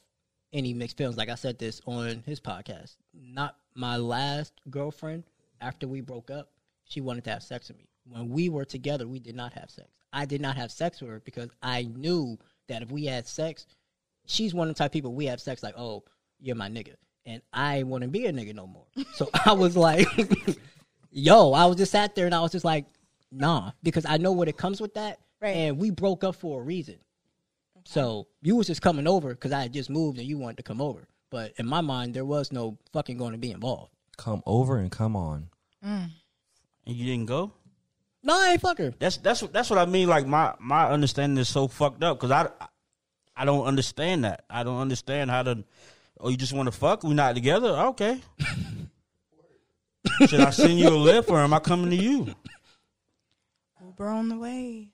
any 0.52 0.74
mixed 0.74 0.98
feelings. 0.98 1.16
Like 1.16 1.30
I 1.30 1.36
said 1.36 1.58
this 1.58 1.80
on 1.86 2.22
his 2.26 2.42
podcast. 2.42 2.98
Not 3.14 3.56
my 3.74 3.96
last 3.96 4.52
girlfriend. 4.70 5.24
After 5.62 5.88
we 5.88 6.02
broke 6.02 6.30
up, 6.30 6.50
she 6.84 7.00
wanted 7.00 7.24
to 7.24 7.30
have 7.30 7.44
sex 7.44 7.70
with 7.70 7.78
me. 7.78 7.88
When 8.10 8.28
we 8.28 8.50
were 8.50 8.66
together, 8.66 9.08
we 9.08 9.20
did 9.20 9.38
not 9.38 9.54
have 9.54 9.72
sex. 9.72 9.88
I 10.12 10.26
did 10.26 10.42
not 10.42 10.58
have 10.58 10.70
sex 10.70 11.00
with 11.00 11.12
her 11.12 11.22
because 11.24 11.52
I 11.64 11.84
knew 11.84 12.38
that 12.68 12.82
if 12.82 12.92
we 12.92 13.06
had 13.06 13.26
sex, 13.26 13.68
she's 14.26 14.54
one 14.54 14.68
of 14.68 14.76
the 14.76 14.80
type 14.80 14.90
of 14.90 14.94
people 14.94 15.14
we 15.14 15.28
have 15.28 15.40
sex 15.40 15.64
like, 15.64 15.78
oh, 15.78 16.04
you're 16.40 16.56
my 16.56 16.70
nigga. 16.70 16.96
And 17.26 17.42
I 17.52 17.84
want 17.84 18.04
to 18.04 18.08
be 18.08 18.26
a 18.28 18.34
nigga 18.34 18.54
no 18.54 18.68
more. 18.68 18.86
So 19.14 19.30
I 19.46 19.54
was 19.54 19.76
like, 19.76 20.08
yo, 21.12 21.54
I 21.54 21.66
was 21.66 21.78
just 21.78 21.92
sat 21.92 22.16
there 22.16 22.26
and 22.26 22.36
I 22.36 22.42
was 22.42 22.52
just 22.52 22.66
like, 22.66 22.86
nah, 23.32 23.72
because 23.84 24.06
I 24.06 24.18
know 24.18 24.32
what 24.32 24.48
it 24.48 24.58
comes 24.58 24.80
with 24.80 24.94
that. 24.94 25.20
Right. 25.42 25.56
And 25.56 25.78
we 25.78 25.90
broke 25.90 26.24
up 26.24 26.36
for 26.36 26.62
a 26.62 26.64
reason. 26.64 26.98
So 27.84 28.28
you 28.42 28.56
was 28.56 28.68
just 28.68 28.82
coming 28.82 29.08
over 29.08 29.30
because 29.30 29.52
I 29.52 29.62
had 29.64 29.74
just 29.74 29.90
moved 29.90 30.18
and 30.18 30.28
you 30.28 30.38
wanted 30.38 30.58
to 30.58 30.64
come 30.64 30.82
over. 30.82 31.08
But 31.30 31.54
in 31.58 31.68
my 31.68 31.82
mind, 31.82 32.14
there 32.14 32.26
was 32.26 32.52
no 32.52 32.78
fucking 32.94 33.18
going 33.18 33.34
to 33.34 33.38
be 33.38 33.52
involved. 33.52 33.92
Come 34.18 34.42
over 34.46 34.78
and 34.78 34.92
come 34.92 35.16
on. 35.16 35.50
Mm. 35.86 36.10
And 36.86 36.96
you 36.96 37.06
didn't 37.06 37.26
go. 37.26 37.52
No, 38.24 38.34
I 38.34 38.54
ain't 38.54 38.62
fuck 38.62 38.80
her. 38.80 38.94
That's 38.98 39.18
that's 39.18 39.42
what 39.42 39.54
that's 39.54 39.70
what 39.70 39.78
I 39.78 39.86
mean. 39.86 40.08
Like 40.08 40.26
my 40.26 40.56
my 40.60 40.90
understanding 40.90 41.38
is 41.38 41.48
so 41.48 41.68
fucked 41.68 42.04
up 42.04 42.18
because 42.18 42.32
I 42.32 42.50
I 43.36 43.46
don't 43.46 43.66
understand 43.66 44.24
that. 44.24 44.46
I 44.50 44.64
don't 44.64 44.80
understand 44.80 45.30
how 45.30 45.44
to. 45.44 45.64
Oh, 46.20 46.30
you 46.30 46.38
just 46.38 46.54
want 46.54 46.68
to 46.68 46.72
fuck? 46.72 47.04
We 47.04 47.14
not 47.14 47.36
together? 47.36 47.70
Okay. 47.70 48.22
Should 50.28 50.40
I 50.40 50.50
send 50.52 50.80
you 50.80 50.90
a 50.90 50.96
lift 50.96 51.30
or 51.30 51.40
am 51.40 51.54
I 51.54 51.60
coming 51.60 51.90
to 51.90 51.96
you? 51.96 52.34
Uber 53.84 54.08
on 54.08 54.30
the 54.30 54.38
way. 54.38 54.92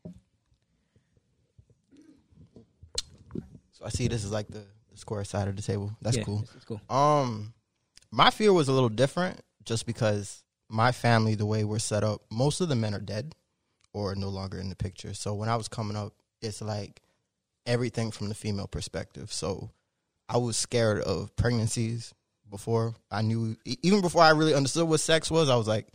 So 3.72 3.86
I 3.86 3.90
see 3.90 4.08
this 4.08 4.24
is 4.24 4.32
like 4.32 4.48
the, 4.48 4.64
the 4.92 4.98
square 4.98 5.24
side 5.24 5.48
of 5.48 5.56
the 5.56 5.62
table. 5.62 5.92
That's 6.02 6.18
Yeah, 6.18 6.24
cool. 6.24 6.42
It's, 6.44 6.56
it's 6.56 6.66
cool. 6.66 6.82
Um, 6.90 7.54
my 8.12 8.30
fear 8.30 8.54
was 8.54 8.68
a 8.68 8.74
little 8.74 8.90
different, 8.90 9.42
just 9.64 9.86
because 9.86 10.44
my 10.70 10.92
family, 10.92 11.36
the 11.36 11.46
way 11.46 11.64
we're 11.64 11.80
set 11.80 12.04
up, 12.04 12.22
most 12.32 12.62
of 12.62 12.70
the 12.70 12.76
men 12.76 12.94
are 12.94 13.00
dead 13.00 13.36
or 13.94 14.16
no 14.16 14.30
longer 14.30 14.60
in 14.60 14.70
the 14.70 14.76
picture. 14.76 15.14
So 15.14 15.34
when 15.34 15.50
I 15.50 15.56
was 15.56 15.68
coming 15.68 15.98
up, 15.98 16.14
it's 16.42 16.62
like 16.62 17.02
everything 17.66 18.12
from 18.12 18.30
the 18.30 18.36
female 18.36 18.68
perspective. 18.68 19.32
So 19.32 19.70
I 20.30 20.38
was 20.38 20.58
scared 20.58 21.02
of 21.02 21.36
pregnancies 21.36 22.14
before 22.50 22.96
I 23.10 23.22
knew, 23.22 23.56
even 23.66 24.02
before 24.02 24.24
I 24.24 24.32
really 24.32 24.54
understood 24.54 24.88
what 24.88 25.00
sex 25.00 25.30
was. 25.30 25.50
I 25.50 25.56
was 25.56 25.68
like, 25.68 25.88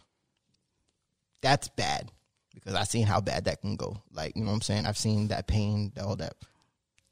that's 1.43 1.69
bad 1.69 2.11
because 2.55 2.75
I 2.75 2.85
seen 2.85 3.07
how 3.07 3.21
bad 3.21 3.45
that 3.45 3.61
can 3.61 3.77
go. 3.77 4.03
Like 4.13 4.37
you 4.37 4.43
know 4.43 4.49
what 4.49 4.57
I'm 4.57 4.63
saying. 4.63 4.87
I've 4.87 4.99
seen 4.99 5.29
that 5.29 5.47
pain, 5.47 5.93
all 6.01 6.17
that. 6.17 6.35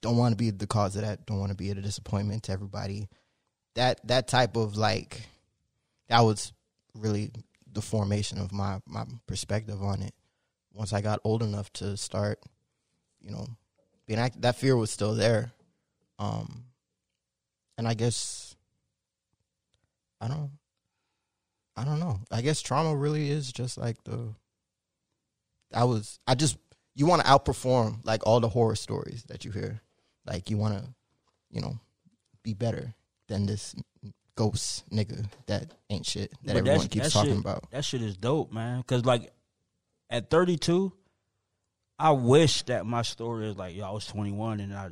Don't 0.00 0.16
want 0.16 0.32
to 0.32 0.36
be 0.36 0.50
the 0.50 0.66
cause 0.66 0.96
of 0.96 1.02
that. 1.02 1.24
Don't 1.26 1.40
want 1.40 1.50
to 1.50 1.56
be 1.56 1.70
a 1.70 1.74
disappointment 1.74 2.44
to 2.44 2.52
everybody 2.52 3.08
that 3.74 4.06
that 4.06 4.28
type 4.28 4.56
of 4.56 4.76
like 4.76 5.22
that 6.08 6.20
was 6.20 6.52
really 6.94 7.30
the 7.72 7.82
formation 7.82 8.38
of 8.38 8.52
my 8.52 8.80
my 8.86 9.04
perspective 9.26 9.82
on 9.82 10.02
it 10.02 10.14
once 10.72 10.92
i 10.92 11.00
got 11.00 11.20
old 11.24 11.42
enough 11.42 11.72
to 11.72 11.96
start 11.96 12.38
you 13.20 13.30
know 13.30 13.46
being 14.06 14.18
act- 14.18 14.40
that 14.40 14.56
fear 14.56 14.76
was 14.76 14.90
still 14.90 15.14
there 15.14 15.52
um 16.18 16.63
and 17.78 17.86
i 17.88 17.94
guess 17.94 18.56
i 20.20 20.28
don't 20.28 20.50
i 21.76 21.84
don't 21.84 22.00
know 22.00 22.18
i 22.30 22.40
guess 22.40 22.60
trauma 22.60 22.94
really 22.94 23.30
is 23.30 23.52
just 23.52 23.78
like 23.78 24.02
the 24.04 24.34
i 25.74 25.84
was 25.84 26.18
i 26.26 26.34
just 26.34 26.56
you 26.94 27.06
want 27.06 27.22
to 27.22 27.28
outperform 27.28 27.98
like 28.04 28.26
all 28.26 28.40
the 28.40 28.48
horror 28.48 28.76
stories 28.76 29.24
that 29.28 29.44
you 29.44 29.50
hear 29.50 29.80
like 30.26 30.50
you 30.50 30.56
want 30.56 30.76
to 30.78 30.84
you 31.50 31.60
know 31.60 31.78
be 32.42 32.54
better 32.54 32.94
than 33.28 33.46
this 33.46 33.74
ghost 34.36 34.88
nigga 34.90 35.26
that 35.46 35.72
ain't 35.90 36.06
shit 36.06 36.30
that 36.42 36.54
But 36.54 36.56
everyone 36.58 36.88
keeps 36.88 37.06
that 37.06 37.12
talking 37.12 37.30
shit- 37.32 37.40
about. 37.40 37.70
That 37.70 37.84
shit 37.84 38.02
is 38.02 38.16
dope, 38.16 38.52
man. 38.52 38.78
Because 38.78 39.04
like 39.04 39.32
at 40.10 40.30
32, 40.30 40.92
I 41.98 42.10
wish 42.10 42.62
that 42.64 42.84
my 42.86 43.02
story 43.02 43.48
is 43.48 43.56
like, 43.56 43.76
yo, 43.76 43.84
I 43.84 43.90
was 43.90 44.06
21 44.06 44.60
and 44.60 44.74
I 44.74 44.90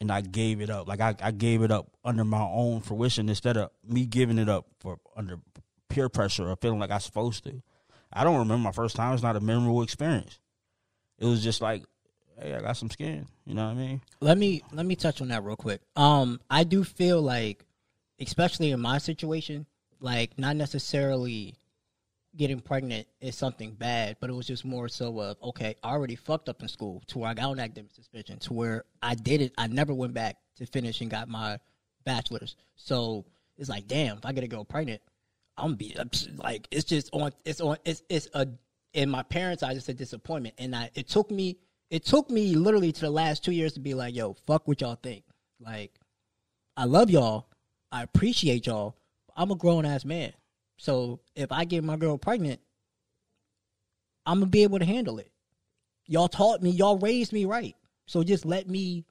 and 0.00 0.10
I 0.10 0.20
gave 0.20 0.60
it 0.60 0.70
up. 0.70 0.88
Like 0.88 1.00
I, 1.00 1.14
I 1.20 1.30
gave 1.30 1.62
it 1.62 1.70
up 1.70 1.90
under 2.04 2.24
my 2.24 2.42
own 2.42 2.80
fruition 2.80 3.28
instead 3.28 3.56
of 3.56 3.70
me 3.86 4.06
giving 4.06 4.38
it 4.38 4.48
up 4.48 4.66
for 4.80 4.98
under 5.16 5.38
peer 5.88 6.08
pressure 6.08 6.48
or 6.48 6.56
feeling 6.56 6.78
like 6.78 6.90
I 6.90 6.96
was 6.96 7.04
supposed 7.04 7.44
to. 7.44 7.62
I 8.12 8.24
don't 8.24 8.38
remember 8.38 8.62
my 8.62 8.72
first 8.72 8.96
time. 8.96 9.14
It's 9.14 9.22
not 9.22 9.36
a 9.36 9.40
memorable 9.40 9.82
experience. 9.82 10.38
It 11.18 11.26
was 11.26 11.42
just 11.42 11.60
like, 11.60 11.84
hey, 12.38 12.54
I 12.54 12.60
got 12.60 12.76
some 12.76 12.90
skin. 12.90 13.26
You 13.44 13.54
know 13.54 13.64
what 13.64 13.72
I 13.72 13.74
mean? 13.74 14.00
Let 14.20 14.38
me 14.38 14.62
let 14.72 14.86
me 14.86 14.96
touch 14.96 15.20
on 15.20 15.28
that 15.28 15.44
real 15.44 15.56
quick. 15.56 15.80
Um, 15.96 16.40
I 16.50 16.64
do 16.64 16.84
feel 16.84 17.20
like, 17.20 17.64
especially 18.20 18.70
in 18.70 18.80
my 18.80 18.98
situation, 18.98 19.66
like 20.00 20.38
not 20.38 20.56
necessarily 20.56 21.54
getting 22.36 22.60
pregnant 22.60 23.06
is 23.20 23.36
something 23.36 23.72
bad, 23.72 24.16
but 24.20 24.30
it 24.30 24.34
was 24.34 24.46
just 24.46 24.64
more 24.64 24.88
so 24.88 25.18
of 25.20 25.36
okay, 25.42 25.74
I 25.82 25.90
already 25.90 26.16
fucked 26.16 26.48
up 26.48 26.62
in 26.62 26.68
school 26.68 27.02
to 27.08 27.18
where 27.18 27.30
I 27.30 27.34
got 27.34 27.50
on 27.50 27.60
academic 27.60 27.92
suspension 27.92 28.38
to 28.40 28.52
where 28.52 28.84
I 29.02 29.14
did 29.14 29.40
it. 29.40 29.52
I 29.58 29.66
never 29.66 29.94
went 29.94 30.14
back 30.14 30.36
to 30.56 30.66
finish 30.66 31.00
and 31.00 31.10
got 31.10 31.28
my 31.28 31.58
bachelor's. 32.04 32.56
So 32.76 33.24
it's 33.56 33.68
like, 33.68 33.86
damn, 33.86 34.18
if 34.18 34.26
I 34.26 34.32
get 34.32 34.44
a 34.44 34.48
girl 34.48 34.64
pregnant, 34.64 35.00
I'm 35.56 35.74
be 35.74 35.96
like, 36.36 36.68
it's 36.70 36.84
just 36.84 37.10
on, 37.12 37.32
it's 37.44 37.60
on, 37.60 37.78
it's 37.84 38.02
it's 38.08 38.28
a 38.34 38.46
in 38.92 39.10
my 39.10 39.22
parents' 39.22 39.62
eyes, 39.62 39.76
it's 39.76 39.88
a 39.88 39.94
disappointment. 39.94 40.54
And 40.58 40.74
I, 40.74 40.90
it 40.94 41.08
took 41.08 41.30
me, 41.30 41.58
it 41.90 42.04
took 42.04 42.30
me 42.30 42.54
literally 42.54 42.92
to 42.92 43.00
the 43.00 43.10
last 43.10 43.44
two 43.44 43.52
years 43.52 43.74
to 43.74 43.80
be 43.80 43.94
like, 43.94 44.14
yo, 44.14 44.34
fuck 44.46 44.66
what 44.66 44.80
y'all 44.80 44.98
think. 45.00 45.24
Like, 45.60 45.92
I 46.76 46.84
love 46.84 47.10
y'all, 47.10 47.48
I 47.92 48.02
appreciate 48.02 48.66
y'all. 48.66 48.96
I'm 49.36 49.50
a 49.50 49.54
grown 49.54 49.84
ass 49.84 50.04
man, 50.04 50.32
so 50.76 51.20
if 51.34 51.50
I 51.52 51.64
get 51.64 51.84
my 51.84 51.96
girl 51.96 52.18
pregnant, 52.18 52.60
I'm 54.24 54.40
gonna 54.40 54.50
be 54.50 54.62
able 54.62 54.78
to 54.78 54.84
handle 54.84 55.18
it. 55.18 55.30
Y'all 56.06 56.28
taught 56.28 56.62
me, 56.62 56.70
y'all 56.70 56.98
raised 56.98 57.32
me 57.32 57.44
right. 57.44 57.74
So 58.06 58.22
just 58.22 58.44
let 58.44 58.68
me 58.68 59.04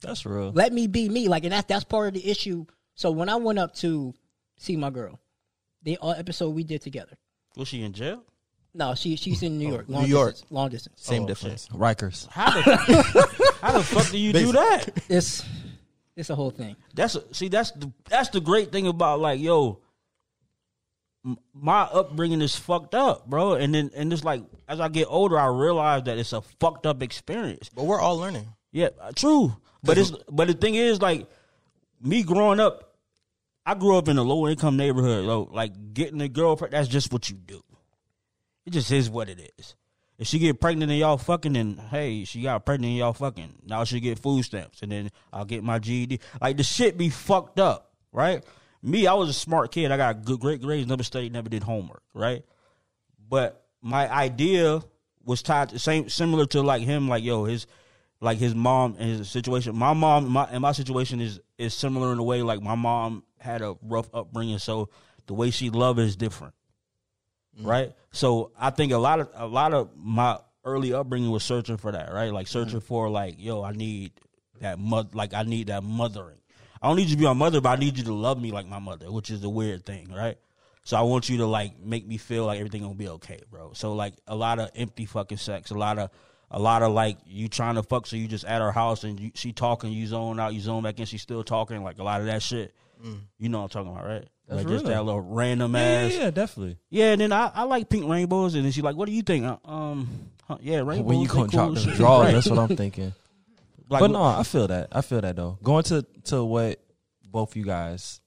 That's 0.00 0.24
real. 0.26 0.52
let 0.52 0.72
me 0.72 0.86
be 0.86 1.08
me. 1.08 1.28
Like, 1.28 1.44
and 1.44 1.52
that's 1.52 1.66
that's 1.66 1.84
part 1.84 2.08
of 2.08 2.14
the 2.14 2.28
issue. 2.28 2.66
So 2.94 3.10
when 3.10 3.28
I 3.28 3.36
went 3.36 3.58
up 3.58 3.74
to 3.76 4.12
see 4.56 4.76
my 4.76 4.90
girl, 4.90 5.18
the 5.82 5.98
uh, 6.00 6.10
episode 6.10 6.50
we 6.50 6.64
did 6.64 6.82
together. 6.82 7.16
Was 7.56 7.68
she 7.68 7.82
in 7.82 7.92
jail? 7.92 8.22
No, 8.74 8.94
she 8.94 9.16
she's 9.16 9.42
in 9.42 9.58
New 9.58 9.68
York. 9.68 9.84
Long 9.88 10.02
New 10.04 10.08
York. 10.08 10.30
distance, 10.32 10.50
long 10.50 10.68
distance. 10.70 11.00
Same 11.02 11.24
Oh, 11.24 11.26
difference. 11.26 11.68
Rikers. 11.68 12.26
How 12.28 12.50
the, 12.62 13.56
how 13.60 13.72
the 13.72 13.82
fuck 13.84 14.08
do 14.10 14.16
you 14.18 14.32
do 14.32 14.52
that? 14.52 14.88
It's 15.10 15.44
it's 16.16 16.30
a 16.30 16.34
whole 16.34 16.50
thing. 16.50 16.76
That's 16.94 17.16
see, 17.32 17.48
that's 17.48 17.70
the 17.72 17.92
that's 18.08 18.30
the 18.30 18.40
great 18.40 18.72
thing 18.72 18.86
about 18.86 19.20
like, 19.20 19.40
yo, 19.40 19.68
m- 19.70 19.76
my 21.54 21.82
upbringing 21.82 22.40
is 22.40 22.56
fucked 22.56 22.94
up, 22.94 23.28
bro. 23.28 23.54
And 23.54 23.74
then 23.74 23.90
and 23.94 24.12
it's 24.12 24.24
like 24.24 24.42
as 24.68 24.80
I 24.80 24.88
get 24.88 25.06
older, 25.08 25.38
I 25.38 25.46
realize 25.46 26.04
that 26.04 26.18
it's 26.18 26.32
a 26.32 26.42
fucked 26.42 26.86
up 26.86 27.02
experience. 27.02 27.68
But 27.68 27.84
we're 27.84 28.00
all 28.00 28.18
learning. 28.18 28.48
Yeah, 28.72 28.88
uh, 29.00 29.12
true. 29.14 29.56
But 29.82 29.98
it's 29.98 30.10
but 30.30 30.48
the 30.48 30.54
thing 30.54 30.74
is, 30.74 31.00
like 31.00 31.28
me 32.00 32.22
growing 32.22 32.60
up, 32.60 32.96
I 33.64 33.74
grew 33.74 33.96
up 33.96 34.08
in 34.08 34.18
a 34.18 34.22
low 34.22 34.48
income 34.48 34.76
neighborhood. 34.76 35.24
So, 35.26 35.48
like 35.52 35.94
getting 35.94 36.20
a 36.20 36.28
girlfriend, 36.28 36.74
that's 36.74 36.88
just 36.88 37.12
what 37.12 37.30
you 37.30 37.36
do. 37.36 37.62
It 38.66 38.70
just 38.70 38.90
is 38.90 39.10
what 39.10 39.28
it 39.28 39.52
is. 39.58 39.74
If 40.18 40.28
she 40.28 40.38
get 40.38 40.60
pregnant 40.60 40.90
and 40.90 41.00
y'all 41.00 41.18
fucking, 41.18 41.54
then 41.54 41.80
hey, 41.90 42.24
she 42.24 42.42
got 42.42 42.64
pregnant 42.64 42.90
and 42.90 42.98
y'all 42.98 43.12
fucking. 43.12 43.54
Now 43.66 43.84
she 43.84 44.00
get 44.00 44.18
food 44.18 44.44
stamps, 44.44 44.82
and 44.82 44.90
then 44.90 45.10
I'll 45.32 45.44
get 45.44 45.64
my 45.64 45.78
GED. 45.78 46.20
Like 46.40 46.56
the 46.56 46.62
shit 46.62 46.98
be 46.98 47.08
fucked 47.08 47.58
up, 47.58 47.92
right? 48.12 48.44
Me, 48.82 49.06
I 49.06 49.14
was 49.14 49.28
a 49.28 49.34
smart 49.34 49.70
kid. 49.70 49.92
I 49.92 49.96
got 49.96 50.24
good, 50.24 50.40
great 50.40 50.60
grades. 50.60 50.88
Never 50.88 51.04
studied, 51.04 51.32
never 51.32 51.48
did 51.48 51.62
homework, 51.62 52.02
right? 52.14 52.44
But 53.28 53.64
my 53.80 54.10
idea 54.12 54.82
was 55.24 55.42
tied 55.42 55.70
to 55.70 55.78
same 55.78 56.08
similar 56.08 56.46
to 56.46 56.62
like 56.62 56.82
him, 56.82 57.08
like 57.08 57.22
yo, 57.22 57.44
his 57.44 57.66
like 58.20 58.38
his 58.38 58.54
mom 58.54 58.96
and 58.98 59.18
his 59.18 59.30
situation. 59.30 59.76
My 59.76 59.92
mom 59.92 60.28
my 60.28 60.44
and 60.44 60.62
my 60.62 60.72
situation 60.72 61.20
is 61.20 61.40
is 61.58 61.74
similar 61.74 62.12
in 62.12 62.18
a 62.18 62.22
way 62.22 62.42
like 62.42 62.62
my 62.62 62.74
mom 62.74 63.24
had 63.38 63.62
a 63.62 63.76
rough 63.82 64.08
upbringing, 64.14 64.58
so 64.58 64.88
the 65.26 65.34
way 65.34 65.50
she 65.50 65.70
love 65.70 65.98
is 65.98 66.16
different. 66.16 66.54
Mm. 67.60 67.66
Right? 67.66 67.92
So 68.10 68.52
I 68.58 68.70
think 68.70 68.92
a 68.92 68.98
lot 68.98 69.20
of 69.20 69.30
a 69.34 69.46
lot 69.46 69.74
of 69.74 69.90
my 69.96 70.38
early 70.64 70.92
upbringing 70.92 71.30
was 71.30 71.44
searching 71.44 71.76
for 71.76 71.92
that, 71.92 72.12
right? 72.12 72.32
Like 72.32 72.46
searching 72.46 72.80
mm. 72.80 72.84
for 72.84 73.10
like, 73.10 73.34
yo, 73.38 73.62
I 73.62 73.72
need 73.72 74.12
that 74.60 74.78
mother 74.78 75.10
like 75.12 75.34
I 75.34 75.42
need 75.42 75.66
that 75.68 75.82
mothering. 75.82 76.38
I 76.82 76.88
don't 76.88 76.96
need 76.96 77.08
you 77.08 77.16
to 77.16 77.16
be 77.16 77.24
my 77.24 77.32
mother, 77.32 77.60
but 77.60 77.68
I 77.70 77.76
need 77.80 77.96
you 77.96 78.04
to 78.04 78.12
love 78.14 78.40
me 78.42 78.50
like 78.50 78.66
my 78.66 78.80
mother, 78.80 79.10
which 79.10 79.30
is 79.30 79.42
a 79.44 79.48
weird 79.48 79.86
thing, 79.86 80.12
right? 80.12 80.36
So 80.84 80.96
I 80.96 81.02
want 81.02 81.28
you 81.28 81.36
to 81.38 81.46
like 81.46 81.78
make 81.78 82.06
me 82.06 82.16
feel 82.16 82.44
like 82.46 82.58
everything 82.58 82.82
gonna 82.82 82.94
be 82.94 83.08
okay, 83.08 83.38
bro. 83.50 83.72
So 83.72 83.94
like 83.94 84.14
a 84.26 84.34
lot 84.34 84.58
of 84.58 84.70
empty 84.74 85.06
fucking 85.06 85.38
sex, 85.38 85.70
a 85.70 85.74
lot 85.74 85.98
of 85.98 86.10
a 86.50 86.58
lot 86.58 86.82
of 86.82 86.92
like 86.92 87.18
you 87.24 87.46
trying 87.48 87.76
to 87.76 87.82
fuck, 87.84 88.06
so 88.06 88.16
you 88.16 88.26
just 88.26 88.44
at 88.44 88.60
her 88.60 88.72
house 88.72 89.04
and 89.04 89.18
you, 89.20 89.30
she 89.34 89.52
talking, 89.52 89.92
you 89.92 90.06
zone 90.08 90.40
out, 90.40 90.52
you 90.54 90.60
zone 90.60 90.82
back 90.82 90.98
in, 90.98 91.06
she's 91.06 91.22
still 91.22 91.44
talking, 91.44 91.82
like 91.84 91.98
a 91.98 92.02
lot 92.02 92.20
of 92.20 92.26
that 92.26 92.42
shit. 92.42 92.74
You 93.38 93.48
know 93.48 93.58
what 93.58 93.64
I'm 93.64 93.84
talking 93.84 93.90
about, 93.92 94.06
right? 94.06 94.28
That's 94.48 94.58
like 94.64 94.68
just 94.68 94.84
that 94.86 95.04
little 95.04 95.20
random 95.20 95.74
Yeah, 95.74 95.80
ass. 95.80 96.12
yeah, 96.12 96.18
yeah, 96.20 96.30
definitely. 96.30 96.76
Yeah, 96.90 97.12
and 97.12 97.20
then 97.20 97.32
I, 97.32 97.50
I 97.54 97.62
like 97.64 97.88
pink 97.88 98.08
rainbows, 98.08 98.54
and 98.54 98.64
then 98.64 98.70
she's 98.70 98.84
like, 98.84 98.94
"What 98.94 99.06
do 99.06 99.12
you 99.12 99.22
think?" 99.22 99.44
Uh, 99.44 99.56
Um, 99.64 100.08
huh, 100.46 100.58
yeah, 100.60 100.76
rainbows. 100.82 101.02
when 101.06 101.18
you 101.20 101.26
gonna 101.26 101.48
drop 101.48 101.74
the 101.74 101.80
draws, 101.80 102.24
Right. 102.26 102.32
that's 102.32 102.48
what 102.48 102.58
I'm 102.60 102.76
thinking. 102.76 103.12
Like, 103.92 104.00
but 104.00 104.10
no, 104.10 104.22
I 104.22 104.42
feel 104.42 104.68
that. 104.68 104.88
I 104.90 105.02
feel 105.02 105.20
that 105.20 105.36
though. 105.36 105.58
Going 105.62 105.84
to 105.84 106.02
to 106.24 106.42
what 106.42 106.82
both 107.22 107.54
you 107.56 107.64
guys, 107.64 108.20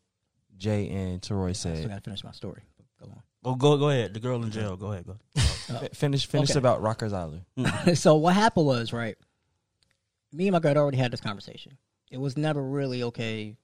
Jay 0.58 0.90
and 0.90 1.22
Troy 1.24 1.54
said. 1.54 1.74
I 1.74 1.76
still 1.78 1.90
gotta 1.90 2.02
finish 2.02 2.24
my 2.24 2.32
story. 2.32 2.62
Go 3.02 3.52
oh, 3.52 3.56
go 3.56 3.78
go 3.78 3.90
ahead. 3.90 4.14
The 4.14 4.20
girl 4.20 4.44
in 4.44 4.52
jail. 4.52 4.76
Go 4.78 4.92
ahead. 4.92 5.06
Go. 5.06 5.18
Oh. 5.68 5.80
F- 5.82 5.98
finish 5.98 6.28
finish 6.28 6.52
Okay. 6.52 6.60
about 6.60 6.84
Rikers 6.84 7.12
Island. 7.12 7.98
so 7.98 8.18
what 8.18 8.36
happened 8.36 8.68
was 8.68 8.94
right. 8.94 9.18
Me 10.32 10.46
and 10.46 10.54
my 10.54 10.60
girl 10.60 10.70
had 10.70 10.78
already 10.78 10.98
had 10.98 11.12
this 11.12 11.22
conversation. 11.22 11.76
It 12.12 12.20
was 12.20 12.38
never 12.38 12.62
really 12.62 13.02
okay. 13.02 13.58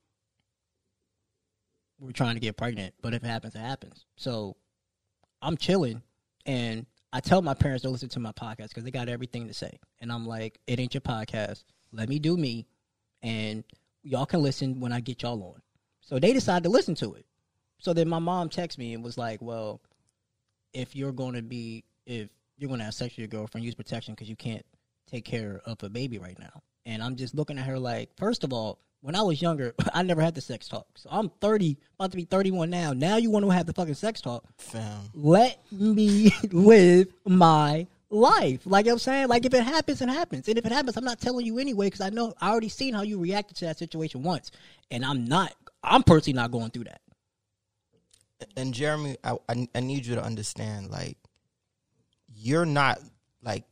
We're 2.00 2.12
trying 2.12 2.34
to 2.34 2.40
get 2.40 2.58
pregnant, 2.58 2.96
but 3.04 3.14
if 3.14 3.24
it 3.24 3.28
happens, 3.28 3.54
it 3.54 3.60
happens. 3.60 4.08
So 4.16 4.58
I'm 5.44 5.58
chilling, 5.58 6.02
and 6.48 6.88
I 7.14 7.20
tell 7.20 7.44
my 7.44 7.54
parents 7.54 7.84
to 7.84 7.90
listen 7.90 8.10
to 8.10 8.20
my 8.20 8.32
podcast 8.32 8.70
because 8.70 8.84
they 8.84 8.90
got 8.90 9.10
everything 9.10 9.48
to 9.48 9.54
say. 9.54 9.80
And 10.00 10.12
I'm 10.12 10.26
like, 10.26 10.60
it 10.66 10.80
ain't 10.80 10.96
your 10.96 11.02
podcast. 11.02 11.64
Let 11.92 12.10
me 12.10 12.20
do 12.20 12.38
me, 12.38 12.68
and 13.22 13.64
y'all 14.04 14.26
can 14.26 14.42
listen 14.42 14.80
when 14.80 14.92
I 14.92 15.00
get 15.00 15.22
y'all 15.24 15.42
on. 15.44 15.62
So 16.02 16.20
they 16.20 16.34
decided 16.34 16.64
to 16.64 16.70
listen 16.70 16.96
to 16.96 17.14
it. 17.14 17.26
So 17.80 17.94
then 17.94 18.08
my 18.08 18.20
mom 18.20 18.50
texted 18.50 18.78
me 18.78 18.94
and 18.94 19.04
was 19.04 19.18
like, 19.18 19.42
well, 19.42 19.82
if 20.74 20.96
you're 20.96 21.12
going 21.12 21.34
to 21.34 21.42
be, 21.42 21.84
if 22.06 22.30
you're 22.58 22.68
going 22.68 22.80
to 22.80 22.86
have 22.86 22.94
sex 22.94 23.14
with 23.14 23.20
your 23.20 23.28
girlfriend, 23.28 23.66
use 23.66 23.76
protection 23.76 24.14
because 24.14 24.30
you 24.30 24.36
can't 24.36 24.66
take 25.10 25.26
care 25.26 25.62
of 25.66 25.82
a 25.84 25.90
baby 25.90 26.18
right 26.20 26.38
now. 26.40 26.62
And 26.86 27.04
I'm 27.04 27.16
just 27.16 27.36
looking 27.36 27.58
at 27.58 27.66
her 27.66 27.78
like, 27.78 28.10
first 28.18 28.44
of 28.44 28.54
all, 28.54 28.80
when 29.02 29.16
I 29.16 29.22
was 29.22 29.42
younger, 29.42 29.74
I 29.94 30.04
never 30.04 30.22
had 30.22 30.36
the 30.36 30.42
sex 30.42 30.68
talk. 30.68 30.88
So 30.96 31.10
I'm 31.12 31.30
30, 31.42 31.78
about 32.00 32.12
to 32.12 32.18
be 32.18 32.26
31 32.26 32.70
now. 32.70 32.94
Now 32.94 33.18
you 33.18 33.30
want 33.32 33.46
to 33.46 33.52
have 33.52 33.66
the 33.66 33.74
fucking 33.74 33.96
sex 33.96 34.22
talk 34.22 34.44
Fam. 34.58 35.10
let 35.14 35.60
me 35.72 36.32
live 36.52 37.08
my 37.26 37.88
life. 38.12 38.62
Like 38.66 38.88
I'm 38.88 39.00
saying, 39.00 39.28
like 39.30 39.46
if 39.46 39.54
it 39.54 39.64
happens, 39.64 40.02
it 40.02 40.10
happens. 40.10 40.48
And 40.48 40.58
if 40.58 40.66
it 40.66 40.72
happens, 40.72 40.98
I'm 40.98 41.04
not 41.06 41.20
telling 41.20 41.46
you 41.46 41.58
anyway 41.60 41.88
because 41.88 42.02
I 42.02 42.10
know 42.10 42.34
I 42.40 42.50
already 42.52 42.70
seen 42.70 42.94
how 42.94 43.02
you 43.02 43.20
reacted 43.20 43.58
to 43.58 43.66
that 43.66 43.80
situation 43.80 44.22
once, 44.24 44.52
and 44.92 45.04
I'm 45.06 45.26
not. 45.26 45.54
I'm 45.84 46.04
personally 46.04 46.36
not 46.36 46.52
going 46.52 46.70
through 46.70 46.84
that. 46.86 47.02
and 48.58 48.74
Jeremy, 48.74 49.18
I, 49.24 49.38
I 49.50 49.68
I 49.74 49.80
need 49.80 50.06
you 50.06 50.16
to 50.16 50.24
understand, 50.24 50.90
like, 50.92 51.18
you're 52.36 52.66
not 52.66 53.00
like 53.44 53.64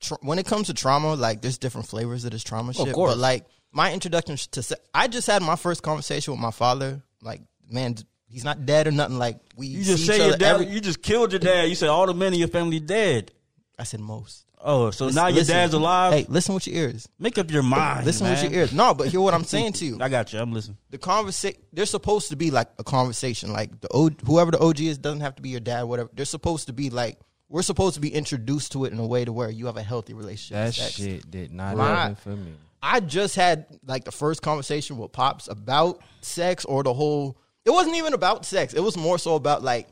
tra- 0.00 0.18
when 0.22 0.38
it 0.38 0.46
comes 0.46 0.66
to 0.68 0.74
trauma, 0.74 1.14
like, 1.14 1.40
there's 1.42 1.58
different 1.58 1.86
flavors 1.88 2.24
of 2.24 2.30
this 2.32 2.42
trauma 2.44 2.72
shit. 2.74 2.92
course. 2.92 3.12
But 3.12 3.18
like, 3.18 3.46
my 3.72 3.92
introduction 3.92 4.36
to 4.52 4.62
se- 4.62 4.76
I 4.94 5.08
just 5.08 5.26
had 5.26 5.42
my 5.42 5.56
first 5.56 5.82
conversation 5.82 6.32
with 6.32 6.40
my 6.40 6.50
father. 6.50 7.02
Like, 7.22 7.40
man, 7.70 7.96
he's 8.28 8.44
not 8.44 8.64
dead 8.66 8.86
or 8.86 8.90
nothing. 8.92 9.18
Like, 9.18 9.38
we 9.56 9.66
You 9.68 9.82
just 9.84 10.00
see 10.02 10.06
say 10.08 10.14
each 10.16 10.28
your 10.28 10.36
dad. 10.36 10.54
every- 10.60 10.66
you 10.68 10.80
just 10.80 11.02
killed 11.02 11.32
your 11.32 11.38
dad. 11.40 11.68
You 11.68 11.74
said 11.74 11.88
all 11.88 12.06
the 12.06 12.14
men 12.14 12.32
in 12.32 12.38
your 12.38 12.48
family 12.48 12.80
dead. 12.80 13.32
I 13.78 13.84
said 13.84 14.00
most. 14.00 14.44
Oh, 14.60 14.90
so 14.90 15.04
Listen- 15.06 15.22
now 15.22 15.28
your 15.28 15.36
listen. 15.36 15.54
dad's 15.54 15.72
alive. 15.74 16.12
Hey, 16.12 16.26
listen 16.28 16.52
with 16.52 16.66
your 16.66 16.74
ears. 16.76 17.08
Make 17.18 17.38
up 17.38 17.48
your 17.50 17.62
mind. 17.62 18.04
listen 18.06 18.26
man. 18.26 18.32
with 18.42 18.50
your 18.52 18.60
ears. 18.60 18.72
No, 18.72 18.92
but 18.92 19.06
hear 19.08 19.20
what 19.20 19.32
I'm 19.32 19.44
saying 19.44 19.74
to 19.74 19.84
you. 19.86 19.98
I 20.00 20.08
got 20.08 20.32
you. 20.32 20.40
I'm 20.40 20.52
listening. 20.52 20.78
the 20.90 20.98
conversation 20.98 21.60
They're 21.72 21.86
supposed 21.86 22.30
to 22.30 22.36
be 22.36 22.50
like 22.50 22.66
a 22.78 22.82
conversation 22.84 23.52
like 23.52 23.80
the 23.80 23.88
o, 23.94 24.10
whoever 24.26 24.50
the 24.50 24.58
OG 24.58 24.80
is 24.80 24.98
doesn't 24.98 25.20
have 25.20 25.36
to 25.36 25.42
be 25.42 25.50
your 25.50 25.60
dad 25.60 25.84
whatever 25.84 26.10
They're 26.12 26.24
supposed 26.24 26.66
to 26.66 26.72
be 26.72 26.90
like 26.90 27.20
we're 27.48 27.62
supposed 27.62 27.94
to 27.94 28.00
be 28.00 28.12
introduced 28.12 28.72
to 28.72 28.84
it 28.84 28.92
in 28.92 28.98
a 28.98 29.06
way 29.06 29.24
to 29.24 29.32
where 29.32 29.48
you 29.48 29.66
have 29.66 29.76
a 29.76 29.82
healthy 29.82 30.12
relationship 30.12 30.54
That 30.56 30.66
with 30.66 30.74
sex. 30.74 30.94
shit 30.96 31.30
did 31.30 31.52
not 31.52 31.76
My- 31.76 31.88
happen 31.94 32.16
for 32.16 32.30
me. 32.30 32.54
I 32.82 32.98
just 33.00 33.36
had 33.36 33.66
like 33.86 34.04
the 34.04 34.12
first 34.12 34.42
conversation 34.42 34.98
with 34.98 35.12
pops 35.12 35.46
about 35.48 36.00
sex 36.20 36.64
or 36.64 36.82
the 36.82 36.92
whole 36.94 37.38
it 37.64 37.70
wasn't 37.70 37.94
even 37.94 38.12
about 38.12 38.44
sex 38.44 38.74
it 38.74 38.80
was 38.82 38.96
more 38.96 39.18
so 39.18 39.36
about 39.36 39.62
like 39.62 39.86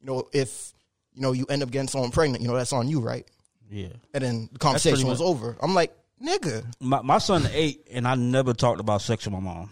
you 0.00 0.06
know 0.06 0.28
if 0.32 0.72
you 1.14 1.22
know 1.22 1.32
you 1.32 1.46
end 1.48 1.62
up 1.62 1.70
getting 1.70 1.88
someone 1.88 2.10
pregnant 2.10 2.42
you 2.42 2.48
know 2.48 2.54
that's 2.56 2.72
on 2.72 2.88
you 2.88 3.00
right? 3.00 3.26
Yeah. 3.70 3.88
and 4.14 4.24
then 4.24 4.48
the 4.52 4.58
conversation 4.58 5.06
was 5.06 5.20
over. 5.20 5.56
I'm 5.62 5.74
like 5.74 5.94
nigga. 6.22 6.64
My 6.80 7.02
my 7.02 7.18
son 7.18 7.46
eight, 7.52 7.86
and 7.92 8.06
I 8.06 8.14
never 8.16 8.52
talked 8.52 8.80
about 8.80 9.00
sex 9.02 9.24
with 9.24 9.32
my 9.32 9.40
mom. 9.40 9.70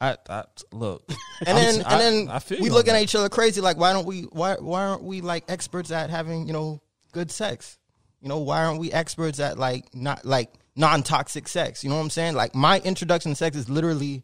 I, 0.00 0.16
I 0.28 0.44
look, 0.72 1.10
And 1.46 1.56
then 1.56 1.82
I- 1.86 1.92
and 1.92 2.00
then 2.00 2.28
I 2.28 2.38
feel 2.40 2.60
we 2.60 2.68
looking 2.68 2.90
on 2.90 2.96
at 2.96 3.02
each 3.02 3.14
other 3.14 3.30
crazy 3.30 3.60
like 3.62 3.78
why 3.78 3.92
don't 3.94 4.06
we 4.06 4.22
why 4.22 4.56
why 4.56 4.84
aren't 4.84 5.02
we 5.02 5.22
like 5.22 5.44
experts 5.48 5.90
at 5.90 6.10
having 6.10 6.46
you 6.46 6.52
know 6.52 6.82
good 7.12 7.30
sex? 7.30 7.78
You 8.20 8.28
know 8.28 8.38
why 8.40 8.64
aren't 8.64 8.78
we 8.80 8.92
experts 8.92 9.40
at 9.40 9.58
like 9.58 9.94
not 9.94 10.26
like 10.26 10.52
non-toxic 10.76 11.48
sex? 11.48 11.82
You 11.82 11.88
know 11.88 11.96
what 11.96 12.02
i'm 12.02 12.10
saying? 12.10 12.34
Like 12.34 12.54
my 12.54 12.80
introduction 12.80 13.32
to 13.32 13.36
sex 13.36 13.56
is 13.56 13.70
literally 13.70 14.22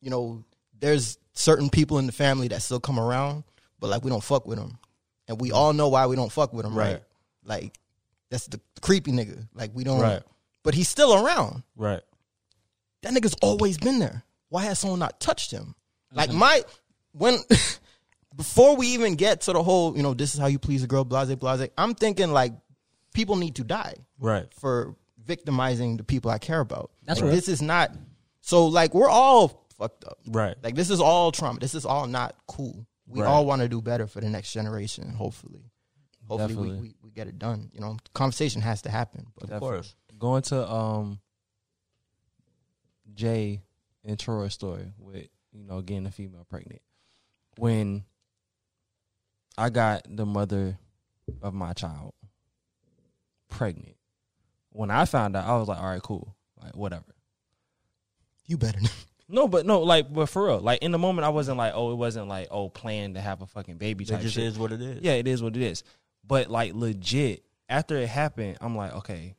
you 0.00 0.10
know 0.10 0.44
there's 0.80 1.18
certain 1.34 1.70
people 1.70 1.98
in 1.98 2.06
the 2.06 2.12
family 2.12 2.48
that 2.48 2.60
still 2.62 2.80
come 2.80 2.98
around 2.98 3.44
but 3.78 3.88
like 3.88 4.02
we 4.02 4.10
don't 4.10 4.22
fuck 4.24 4.46
with 4.48 4.58
them 4.58 4.76
and 5.32 5.40
we 5.40 5.50
all 5.52 5.72
know 5.72 5.88
why 5.88 6.06
we 6.06 6.14
don't 6.16 6.30
fuck 6.30 6.52
with 6.52 6.64
him, 6.64 6.74
right, 6.74 6.92
Right. 6.94 7.02
like 7.44 7.78
that's 8.30 8.46
the 8.46 8.60
creepy 8.80 9.12
nigga 9.12 9.46
like 9.54 9.70
we 9.74 9.84
don't 9.84 10.00
Right. 10.00 10.22
but 10.62 10.74
he's 10.74 10.88
still 10.88 11.14
around 11.24 11.62
Right. 11.76 12.00
that 13.02 13.12
nigga's 13.12 13.34
always 13.42 13.76
been 13.78 13.98
there. 13.98 14.22
Why 14.48 14.62
has 14.64 14.78
someone 14.78 14.98
not 15.00 15.18
touched 15.20 15.50
him? 15.50 15.74
Mm-hmm. 16.10 16.16
Like 16.18 16.32
my 16.32 16.62
when 17.12 17.38
before 18.36 18.76
we 18.76 18.88
even 18.88 19.14
get 19.16 19.42
to 19.42 19.52
the 19.52 19.62
whole, 19.62 19.96
you 19.96 20.02
know, 20.02 20.14
this 20.14 20.34
is 20.34 20.40
how 20.40 20.46
you 20.46 20.58
please 20.58 20.82
a 20.82 20.86
girl, 20.86 21.04
blase, 21.04 21.34
blase. 21.36 21.68
I'm 21.76 21.94
thinking 21.94 22.32
like 22.32 22.52
people 23.14 23.36
need 23.36 23.56
to 23.56 23.64
die 23.64 23.94
Right. 24.18 24.46
for 24.54 24.96
victimizing 25.24 25.96
the 25.98 26.04
people 26.04 26.30
I 26.30 26.38
care 26.38 26.60
about. 26.60 26.90
That's 27.04 27.20
like, 27.20 27.28
right. 27.28 27.34
This 27.34 27.48
is 27.48 27.60
not 27.62 27.92
so 28.40 28.66
like 28.66 28.94
we're 28.94 29.08
all 29.10 29.66
fucked 29.78 30.04
up. 30.04 30.18
Right. 30.26 30.56
Like 30.62 30.74
this 30.74 30.90
is 30.90 31.00
all 31.00 31.32
trauma. 31.32 31.58
This 31.60 31.74
is 31.74 31.84
all 31.84 32.06
not 32.06 32.34
cool. 32.46 32.86
We 33.12 33.20
Right. 33.20 33.28
all 33.28 33.44
want 33.44 33.60
to 33.62 33.68
do 33.68 33.82
better 33.82 34.06
for 34.06 34.20
the 34.22 34.28
next 34.30 34.52
generation, 34.52 35.10
hopefully. 35.10 35.70
hopefully 36.26 36.70
we, 36.70 36.80
we, 36.80 36.94
we 37.02 37.10
get 37.10 37.28
it 37.28 37.38
done. 37.38 37.70
You 37.74 37.80
know, 37.80 37.98
conversation 38.14 38.62
has 38.62 38.80
to 38.82 38.90
happen. 38.90 39.26
But 39.38 39.50
Of 39.50 39.60
course. 39.60 39.94
Going 40.18 40.42
to 40.44 40.66
um 40.70 41.20
Jay 43.14 43.60
and 44.04 44.18
Troy's 44.18 44.54
story 44.54 44.92
with 44.98 45.26
you 45.52 45.64
know 45.64 45.82
getting 45.82 46.06
a 46.06 46.10
female 46.10 46.46
pregnant. 46.48 46.80
When 47.58 48.04
I 49.58 49.68
got 49.68 50.06
the 50.08 50.24
mother 50.24 50.78
of 51.42 51.52
my 51.52 51.74
child 51.74 52.14
pregnant, 53.50 53.96
when 54.70 54.90
I 54.90 55.04
found 55.04 55.36
out, 55.36 55.46
I 55.46 55.56
was 55.58 55.68
like, 55.68 55.78
all 55.78 55.88
right, 55.90 56.02
cool, 56.02 56.34
like 56.62 56.74
whatever. 56.74 57.14
you 58.46 58.56
better. 58.56 58.78
No, 59.32 59.48
but 59.48 59.64
no, 59.64 59.80
like, 59.80 60.12
but 60.12 60.26
for 60.26 60.46
real, 60.46 60.60
like 60.60 60.82
in 60.82 60.92
the 60.92 60.98
moment, 60.98 61.24
I 61.24 61.30
wasn't 61.30 61.56
like, 61.56 61.72
oh, 61.74 61.90
it 61.92 61.94
wasn't 61.94 62.28
like, 62.28 62.48
oh, 62.50 62.68
planned 62.68 63.14
to 63.14 63.20
have 63.20 63.40
a 63.40 63.46
fucking 63.46 63.78
baby 63.78 64.04
It 64.04 64.08
type 64.08 64.20
just 64.20 64.34
shit. 64.34 64.44
is 64.44 64.58
what 64.58 64.72
it 64.72 64.82
is. 64.82 65.00
Yeah, 65.02 65.12
it 65.14 65.26
is 65.26 65.42
what 65.42 65.56
it 65.56 65.62
is. 65.62 65.82
But 66.24 66.50
like 66.50 66.74
legit, 66.74 67.42
after 67.68 67.96
it 67.96 68.08
happened, 68.08 68.58
I'm 68.60 68.76
like, 68.76 68.92
okay. 68.96 69.34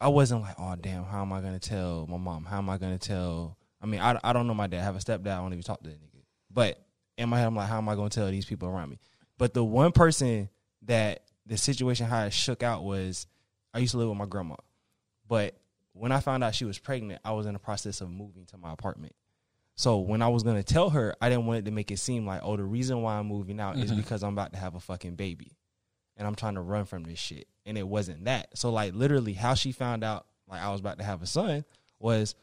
I 0.00 0.08
wasn't 0.08 0.42
like, 0.42 0.56
oh 0.58 0.74
damn, 0.74 1.04
how 1.04 1.22
am 1.22 1.32
I 1.32 1.40
gonna 1.40 1.60
tell 1.60 2.06
my 2.06 2.18
mom? 2.18 2.44
How 2.44 2.58
am 2.58 2.68
I 2.68 2.76
gonna 2.76 2.98
tell? 2.98 3.56
I 3.80 3.86
mean, 3.86 4.00
I, 4.00 4.18
I 4.22 4.32
don't 4.32 4.46
know 4.46 4.52
my 4.52 4.66
dad. 4.66 4.80
I 4.80 4.84
have 4.84 4.96
a 4.96 4.98
stepdad. 4.98 5.28
I 5.28 5.36
don't 5.36 5.52
even 5.52 5.62
talk 5.62 5.82
to 5.82 5.88
that 5.90 6.02
nigga. 6.02 6.22
But 6.52 6.84
in 7.16 7.28
my 7.28 7.38
head, 7.38 7.46
I'm 7.46 7.56
like, 7.56 7.68
how 7.68 7.78
am 7.78 7.88
I 7.88 7.94
gonna 7.94 8.10
tell 8.10 8.28
these 8.30 8.44
people 8.44 8.68
around 8.68 8.90
me? 8.90 8.98
But 9.38 9.54
the 9.54 9.64
one 9.64 9.92
person 9.92 10.48
that 10.82 11.22
the 11.46 11.56
situation 11.56 12.06
how 12.06 12.24
it 12.24 12.32
shook 12.32 12.62
out 12.62 12.82
was, 12.82 13.26
I 13.72 13.78
used 13.78 13.92
to 13.92 13.98
live 13.98 14.08
with 14.08 14.18
my 14.18 14.26
grandma, 14.26 14.56
but 15.28 15.54
when 15.92 16.12
I 16.12 16.20
found 16.20 16.42
out 16.44 16.54
she 16.54 16.64
was 16.64 16.78
pregnant, 16.78 17.20
I 17.24 17.32
was 17.32 17.46
in 17.46 17.52
the 17.54 17.58
process 17.58 18.00
of 18.00 18.10
moving 18.10 18.44
to 18.46 18.58
my 18.58 18.72
apartment. 18.72 19.14
So 19.76 19.98
when 19.98 20.22
I 20.22 20.28
was 20.28 20.42
gonna 20.42 20.62
tell 20.62 20.90
her, 20.90 21.14
I 21.20 21.28
didn't 21.28 21.46
want 21.46 21.60
it 21.60 21.64
to 21.66 21.70
make 21.70 21.90
it 21.90 21.98
seem 21.98 22.26
like, 22.26 22.40
oh, 22.42 22.56
the 22.56 22.64
reason 22.64 23.02
why 23.02 23.18
I'm 23.18 23.26
moving 23.26 23.60
out 23.60 23.76
is 23.76 23.90
mm-hmm. 23.90 24.00
because 24.00 24.22
I'm 24.22 24.32
about 24.32 24.54
to 24.54 24.58
have 24.58 24.74
a 24.74 24.80
fucking 24.80 25.16
baby, 25.16 25.52
and 26.16 26.26
I'm 26.26 26.34
trying 26.34 26.54
to 26.54 26.62
run 26.62 26.86
from 26.86 27.04
this 27.04 27.18
shit. 27.18 27.46
And 27.66 27.76
it 27.76 27.86
wasn't 27.86 28.24
that. 28.24 28.56
So 28.56 28.70
like 28.70 28.94
literally, 28.94 29.34
how 29.34 29.54
she 29.54 29.72
found 29.72 30.02
out 30.02 30.26
like 30.48 30.62
I 30.62 30.70
was 30.70 30.80
about 30.80 30.98
to 30.98 31.04
have 31.04 31.22
a 31.22 31.26
son 31.26 31.64
was, 31.98 32.34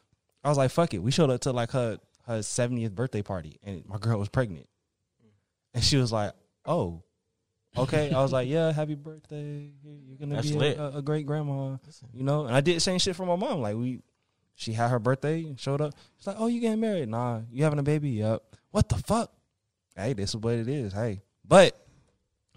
I 0.43 0.49
was 0.49 0.57
like, 0.57 0.71
fuck 0.71 0.93
it. 0.93 0.99
We 0.99 1.11
showed 1.11 1.31
up 1.31 1.41
to 1.41 1.51
like 1.51 1.71
her 1.71 1.97
her 2.27 2.39
70th 2.39 2.93
birthday 2.93 3.23
party, 3.23 3.59
and 3.63 3.83
my 3.87 3.97
girl 3.97 4.19
was 4.19 4.29
pregnant, 4.29 4.67
and 5.73 5.83
she 5.83 5.97
was 5.97 6.11
like, 6.11 6.33
oh. 6.65 7.03
Okay, 7.75 8.11
I 8.11 8.21
was 8.21 8.31
like, 8.31 8.47
"Yeah, 8.47 8.71
happy 8.71 8.93
birthday! 8.93 9.67
You're 9.83 10.17
gonna 10.19 10.35
That's 10.35 10.51
be 10.51 10.59
a, 10.59 10.79
a, 10.79 10.97
a 10.97 11.01
great 11.01 11.25
grandma, 11.25 11.77
you 12.13 12.23
know." 12.23 12.45
And 12.45 12.55
I 12.55 12.61
did 12.61 12.75
the 12.75 12.79
same 12.79 12.99
shit 12.99 13.15
for 13.15 13.25
my 13.25 13.35
mom. 13.35 13.61
Like 13.61 13.75
we, 13.75 13.99
she 14.55 14.73
had 14.73 14.89
her 14.89 14.99
birthday, 14.99 15.55
showed 15.57 15.81
up. 15.81 15.93
She's 16.17 16.27
like, 16.27 16.37
"Oh, 16.39 16.47
you 16.47 16.61
getting 16.61 16.79
married? 16.79 17.09
Nah, 17.09 17.41
you 17.51 17.63
having 17.63 17.79
a 17.79 17.83
baby? 17.83 18.11
Yep. 18.11 18.43
What 18.71 18.89
the 18.89 18.95
fuck? 18.95 19.31
Hey, 19.95 20.13
this 20.13 20.31
is 20.31 20.37
what 20.37 20.55
it 20.55 20.67
is. 20.67 20.93
Hey, 20.93 21.21
but 21.47 21.77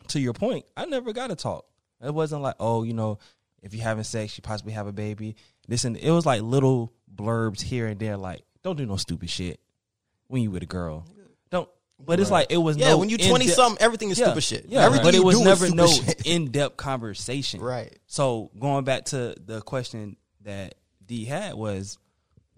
to 0.08 0.20
your 0.20 0.32
point, 0.32 0.64
I 0.76 0.86
never 0.86 1.12
got 1.12 1.28
to 1.28 1.36
talk. 1.36 1.66
It 2.02 2.12
wasn't 2.12 2.42
like, 2.42 2.56
oh, 2.60 2.82
you 2.82 2.94
know, 2.94 3.18
if 3.62 3.74
you 3.74 3.80
having 3.80 4.04
sex, 4.04 4.36
you 4.36 4.42
possibly 4.42 4.72
have 4.72 4.86
a 4.86 4.92
baby. 4.92 5.36
This 5.68 5.84
and 5.84 5.96
it 5.96 6.10
was 6.10 6.26
like 6.26 6.42
little 6.42 6.92
blurbs 7.12 7.60
here 7.60 7.86
and 7.86 7.98
there, 7.98 8.16
like, 8.16 8.42
don't 8.62 8.76
do 8.76 8.86
no 8.86 8.96
stupid 8.96 9.30
shit 9.30 9.60
when 10.28 10.42
you 10.42 10.50
with 10.50 10.62
a 10.62 10.66
girl. 10.66 11.06
Don't. 11.50 11.68
But 11.98 12.20
it's 12.20 12.30
like 12.30 12.48
it 12.50 12.58
was 12.58 12.76
yeah, 12.76 12.90
no 12.90 12.98
when 12.98 13.08
you 13.08 13.16
twenty 13.16 13.48
something, 13.48 13.82
everything 13.82 14.10
is 14.10 14.18
yeah, 14.18 14.26
stupid 14.26 14.44
shit. 14.44 14.66
Yeah, 14.68 14.84
everything 14.84 15.06
but 15.06 15.14
it 15.14 15.24
was 15.24 15.40
never 15.40 15.70
no 15.70 15.88
in 16.24 16.50
depth 16.50 16.76
conversation. 16.76 17.60
right. 17.60 17.98
So 18.06 18.50
going 18.58 18.84
back 18.84 19.06
to 19.06 19.34
the 19.44 19.62
question 19.62 20.16
that 20.42 20.74
D 21.06 21.24
had 21.24 21.54
was, 21.54 21.98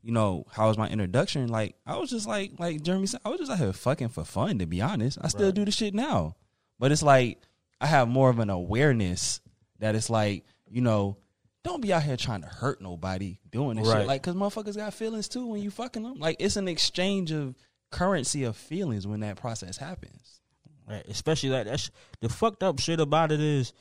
you 0.02 0.12
know, 0.12 0.44
how 0.50 0.68
was 0.68 0.78
my 0.78 0.88
introduction? 0.88 1.48
Like 1.48 1.76
I 1.86 1.96
was 1.96 2.10
just 2.10 2.26
like 2.26 2.52
like 2.58 2.82
Jeremy 2.82 3.06
said, 3.06 3.20
I 3.24 3.28
was 3.30 3.40
just 3.40 3.50
out 3.50 3.58
here 3.58 3.72
fucking 3.72 4.08
for 4.08 4.24
fun. 4.24 4.58
To 4.58 4.66
be 4.66 4.80
honest, 4.80 5.18
I 5.20 5.28
still 5.28 5.52
do 5.52 5.64
the 5.64 5.70
shit 5.70 5.94
now, 5.94 6.36
but 6.78 6.92
it's 6.92 7.02
like 7.02 7.38
I 7.80 7.86
have 7.86 8.08
more 8.08 8.30
of 8.30 8.38
an 8.38 8.50
awareness 8.50 9.40
that 9.78 9.94
it's 9.94 10.10
like 10.10 10.44
you 10.70 10.80
know. 10.80 11.16
Don't 11.64 11.82
be 11.82 11.92
out 11.92 12.04
here 12.04 12.16
trying 12.16 12.40
to 12.42 12.46
hurt 12.46 12.80
nobody 12.80 13.40
doing 13.50 13.76
this 13.76 13.88
Right. 13.88 13.98
shit. 13.98 14.06
Like, 14.06 14.22
cause 14.22 14.34
motherfuckers 14.34 14.76
got 14.76 14.94
feelings 14.94 15.28
too 15.28 15.44
when 15.48 15.60
you 15.60 15.70
fucking 15.70 16.02
them. 16.02 16.18
Like, 16.18 16.36
it's 16.38 16.56
an 16.56 16.66
exchange 16.68 17.30
of 17.32 17.56
currency 17.90 18.44
of 18.44 18.56
feelings 18.56 19.06
when 19.06 19.20
that 19.20 19.36
process 19.36 19.76
happens. 19.76 20.40
Right, 20.88 21.04
especially 21.08 21.50
like 21.50 21.66
that's 21.66 21.90
the 22.20 22.28
fucked 22.30 22.62
up 22.62 22.78
shit 22.78 23.00
about 23.00 23.32
it 23.32 23.40
is 23.40 23.74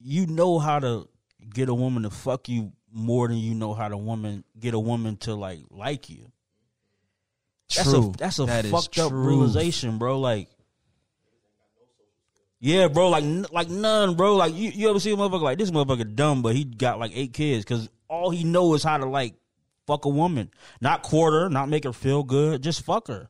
you 0.00 0.26
know 0.26 0.58
how 0.58 0.78
to 0.78 1.08
get 1.54 1.68
a 1.68 1.74
woman 1.74 2.02
to 2.02 2.10
fuck 2.10 2.48
you 2.48 2.72
more 2.92 3.28
than 3.28 3.38
you 3.38 3.54
know 3.54 3.74
how 3.74 3.88
to 3.88 3.96
woman 3.96 4.44
get 4.58 4.74
a 4.74 4.78
woman 4.78 5.16
to 5.18 5.34
like 5.34 5.60
like 5.70 6.08
you. 6.10 6.30
That's 7.74 7.90
True. 7.90 8.10
a 8.10 8.16
that's 8.16 8.38
a 8.38 8.46
That 8.46 8.64
fucked 8.66 8.98
up 8.98 9.12
realization, 9.12 9.98
bro. 9.98 10.18
Like, 10.18 10.48
yeah, 12.60 12.88
bro. 12.88 13.10
Like, 13.10 13.24
like 13.52 13.68
none, 13.68 14.14
bro. 14.14 14.36
Like, 14.36 14.54
you, 14.54 14.70
you 14.70 14.88
ever 14.88 14.98
see 14.98 15.12
a 15.12 15.16
motherfucker 15.16 15.42
like 15.42 15.58
this 15.58 15.70
motherfucker 15.70 16.14
dumb, 16.14 16.40
but 16.42 16.56
he 16.56 16.64
got 16.64 16.98
like 16.98 17.12
eight 17.14 17.34
kids 17.34 17.64
because 17.64 17.88
all 18.08 18.30
he 18.30 18.44
know 18.44 18.74
is 18.74 18.82
how 18.82 18.96
to 18.96 19.06
like 19.06 19.34
fuck 19.86 20.06
a 20.06 20.08
woman, 20.08 20.50
not 20.80 21.02
quarter, 21.02 21.48
not 21.50 21.68
make 21.68 21.84
her 21.84 21.92
feel 21.92 22.22
good, 22.22 22.62
just 22.62 22.82
fuck 22.82 23.08
her. 23.08 23.28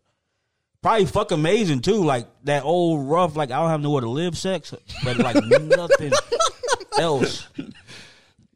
Probably 0.82 1.06
fuck 1.06 1.32
amazing 1.32 1.80
too, 1.80 2.04
like 2.04 2.28
that 2.44 2.62
old 2.62 3.08
rough, 3.08 3.34
like 3.34 3.50
I 3.50 3.58
don't 3.58 3.70
have 3.70 3.80
nowhere 3.80 4.02
to 4.02 4.08
live 4.08 4.38
sex, 4.38 4.72
but 5.02 5.18
like 5.18 5.34
nothing 5.44 6.12
else. 6.96 7.48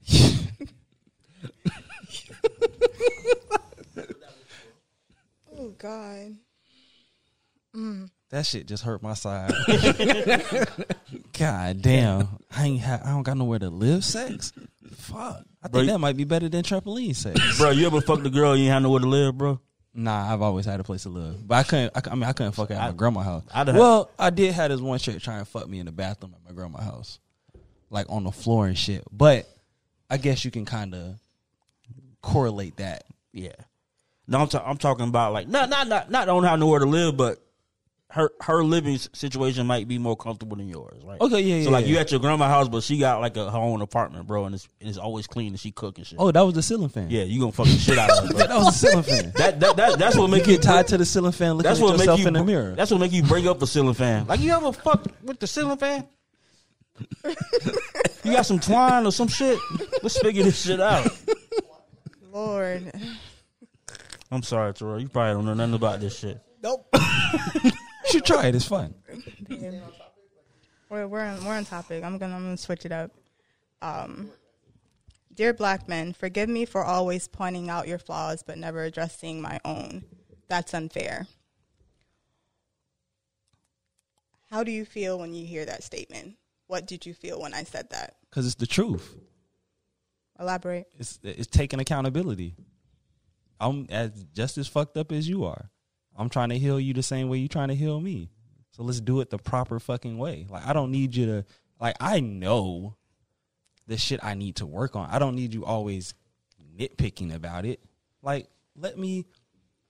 Oh 5.58 5.68
God. 5.78 6.36
Mm. 7.76 8.10
That 8.30 8.46
shit 8.46 8.66
just 8.66 8.82
hurt 8.82 9.02
my 9.02 9.14
side. 9.14 9.52
God 11.38 11.82
damn, 11.82 12.28
I 12.50 12.64
ain't 12.66 12.80
ha- 12.80 13.00
I 13.04 13.10
don't 13.10 13.22
got 13.22 13.36
nowhere 13.36 13.58
to 13.58 13.68
live. 13.68 14.02
Sex, 14.04 14.52
fuck. 14.94 15.44
I 15.62 15.68
Bro, 15.68 15.82
think 15.82 15.92
that 15.92 15.98
might 15.98 16.16
be 16.16 16.24
better 16.24 16.48
than 16.48 16.62
trampoline 16.64 17.14
sex. 17.14 17.58
Bro, 17.58 17.70
you 17.72 17.86
ever 17.86 18.00
fucked 18.00 18.26
a 18.26 18.30
girl 18.30 18.56
you 18.56 18.64
ain't 18.64 18.72
have 18.72 18.82
nowhere 18.82 19.00
to 19.00 19.06
live, 19.06 19.36
bro? 19.36 19.60
Nah, 19.94 20.32
I've 20.32 20.40
always 20.40 20.64
had 20.64 20.80
a 20.80 20.84
place 20.84 21.02
to 21.02 21.10
live, 21.10 21.46
but 21.46 21.54
I 21.56 21.62
couldn't. 21.64 21.92
I, 21.94 22.10
I 22.10 22.14
mean, 22.14 22.24
I 22.24 22.32
couldn't 22.32 22.52
fuck 22.52 22.70
at 22.70 22.78
my 22.78 22.92
grandma's 22.92 23.24
house. 23.26 23.44
I'd 23.52 23.68
have- 23.68 23.76
well, 23.76 24.10
I 24.18 24.30
did 24.30 24.54
have 24.54 24.70
this 24.70 24.80
one 24.80 24.98
chick 24.98 25.20
try 25.20 25.36
and 25.36 25.46
fuck 25.46 25.68
me 25.68 25.78
in 25.80 25.86
the 25.86 25.92
bathroom 25.92 26.34
at 26.34 26.42
my 26.48 26.52
grandma's 26.56 26.84
house, 26.84 27.18
like 27.90 28.06
on 28.08 28.24
the 28.24 28.32
floor 28.32 28.66
and 28.66 28.76
shit. 28.78 29.04
But 29.12 29.46
I 30.08 30.16
guess 30.16 30.44
you 30.46 30.50
can 30.50 30.64
kind 30.64 30.94
of 30.94 31.16
correlate 32.22 32.76
that. 32.76 33.04
Yeah. 33.32 33.52
No, 34.28 34.38
I'm, 34.40 34.48
ta- 34.48 34.64
I'm 34.64 34.78
talking 34.78 35.08
about 35.08 35.32
like 35.32 35.48
not 35.48 35.68
not 35.68 35.88
not 35.88 36.10
not 36.10 36.26
don't 36.26 36.44
have 36.44 36.58
nowhere 36.58 36.78
to 36.78 36.86
live, 36.86 37.16
but 37.16 37.38
her 38.12 38.30
her 38.42 38.62
living 38.62 38.98
situation 38.98 39.66
might 39.66 39.88
be 39.88 39.98
more 39.98 40.16
comfortable 40.16 40.56
than 40.56 40.68
yours, 40.68 41.02
right? 41.02 41.20
Okay, 41.20 41.40
yeah, 41.40 41.64
So 41.64 41.70
yeah, 41.70 41.76
like 41.76 41.86
you 41.86 41.98
at 41.98 42.10
your 42.10 42.20
grandma's 42.20 42.48
house, 42.48 42.68
but 42.68 42.82
she 42.82 42.98
got 42.98 43.20
like 43.20 43.36
a 43.36 43.50
her 43.50 43.58
own 43.58 43.80
apartment, 43.80 44.26
bro, 44.26 44.44
and 44.44 44.54
it's 44.54 44.68
and 44.80 44.88
it's 44.88 44.98
always 44.98 45.26
clean 45.26 45.48
and 45.48 45.58
she 45.60 45.72
cooking 45.72 46.04
shit. 46.04 46.18
Oh, 46.20 46.30
that 46.30 46.42
was 46.42 46.54
the 46.54 46.62
ceiling 46.62 46.90
fan. 46.90 47.08
yeah, 47.10 47.22
you 47.24 47.40
gonna 47.40 47.52
fuck 47.52 47.66
the 47.66 47.72
shit 47.72 47.98
out 47.98 48.10
of 48.10 48.28
her, 48.28 48.34
that 48.46 48.50
was 48.50 48.66
the 48.66 48.86
ceiling 48.86 49.02
fan. 49.02 49.32
That, 49.36 49.60
that, 49.60 49.76
that 49.76 49.98
that's 49.98 50.16
what 50.16 50.28
make 50.30 50.46
You 50.46 50.52
you 50.52 50.58
get 50.58 50.64
tied 50.64 50.88
to 50.88 50.98
the 50.98 51.06
ceiling 51.06 51.32
fan, 51.32 51.54
looking 51.54 51.68
That's 51.68 51.80
at 51.80 51.84
what 51.84 51.92
make 51.92 52.00
yourself 52.00 52.20
you 52.20 52.26
in 52.28 52.34
the 52.34 52.44
mirror. 52.44 52.74
That's 52.76 52.90
what 52.90 53.00
make 53.00 53.12
you 53.12 53.22
bring 53.22 53.48
up 53.48 53.60
a 53.62 53.66
ceiling 53.66 53.94
fan. 53.94 54.26
Like 54.26 54.40
you 54.40 54.52
ever 54.52 54.72
fuck 54.72 55.06
with 55.24 55.40
the 55.40 55.46
ceiling 55.46 55.78
fan? 55.78 56.06
you 57.24 58.32
got 58.32 58.46
some 58.46 58.60
twine 58.60 59.06
or 59.06 59.12
some 59.12 59.28
shit? 59.28 59.58
Let's 60.02 60.18
figure 60.18 60.44
this 60.44 60.62
shit 60.62 60.80
out. 60.80 61.08
Lord. 62.32 62.92
I'm 64.30 64.42
sorry, 64.42 64.72
Terrell. 64.72 65.00
You 65.00 65.08
probably 65.08 65.34
don't 65.34 65.44
know 65.44 65.54
nothing 65.54 65.74
about 65.74 66.00
this 66.00 66.18
shit. 66.18 66.40
Nope. 66.62 66.86
you 66.94 67.70
should 68.06 68.24
try 68.24 68.46
it. 68.46 68.54
It's 68.54 68.66
fun. 68.66 68.94
We're 70.88 71.06
we're 71.06 71.20
on, 71.20 71.44
we're 71.44 71.54
on 71.54 71.64
topic. 71.64 72.04
I'm 72.04 72.18
gonna 72.18 72.34
I'm 72.34 72.42
gonna 72.42 72.56
switch 72.56 72.84
it 72.84 72.92
up. 72.92 73.10
Um, 73.80 74.30
dear 75.34 75.52
black 75.52 75.88
men, 75.88 76.12
forgive 76.12 76.48
me 76.48 76.64
for 76.64 76.84
always 76.84 77.28
pointing 77.28 77.68
out 77.68 77.88
your 77.88 77.98
flaws 77.98 78.42
but 78.42 78.58
never 78.58 78.84
addressing 78.84 79.40
my 79.40 79.58
own. 79.64 80.04
That's 80.48 80.74
unfair. 80.74 81.26
How 84.50 84.62
do 84.64 84.70
you 84.70 84.84
feel 84.84 85.18
when 85.18 85.32
you 85.32 85.46
hear 85.46 85.64
that 85.64 85.82
statement? 85.82 86.36
What 86.66 86.86
did 86.86 87.06
you 87.06 87.14
feel 87.14 87.40
when 87.40 87.54
I 87.54 87.64
said 87.64 87.88
that? 87.90 88.16
Because 88.28 88.46
it's 88.46 88.54
the 88.54 88.66
truth. 88.66 89.16
Elaborate. 90.42 90.88
It's 90.98 91.18
it's 91.22 91.46
taking 91.46 91.80
accountability. 91.80 92.56
I'm 93.60 93.86
as 93.90 94.10
just 94.34 94.58
as 94.58 94.66
fucked 94.66 94.96
up 94.96 95.12
as 95.12 95.28
you 95.28 95.44
are. 95.44 95.70
I'm 96.16 96.28
trying 96.28 96.48
to 96.50 96.58
heal 96.58 96.80
you 96.80 96.92
the 96.92 97.02
same 97.02 97.28
way 97.28 97.38
you're 97.38 97.48
trying 97.48 97.68
to 97.68 97.74
heal 97.74 98.00
me. 98.00 98.30
So 98.72 98.82
let's 98.82 99.00
do 99.00 99.20
it 99.20 99.30
the 99.30 99.38
proper 99.38 99.78
fucking 99.78 100.18
way. 100.18 100.46
Like 100.50 100.66
I 100.66 100.72
don't 100.72 100.90
need 100.90 101.14
you 101.14 101.26
to 101.26 101.44
like 101.80 101.96
I 102.00 102.20
know 102.20 102.96
the 103.86 103.96
shit 103.96 104.20
I 104.22 104.34
need 104.34 104.56
to 104.56 104.66
work 104.66 104.96
on. 104.96 105.08
I 105.10 105.18
don't 105.18 105.36
need 105.36 105.54
you 105.54 105.64
always 105.64 106.14
nitpicking 106.76 107.32
about 107.32 107.64
it. 107.64 107.80
Like 108.20 108.48
let 108.76 108.98
me 108.98 109.26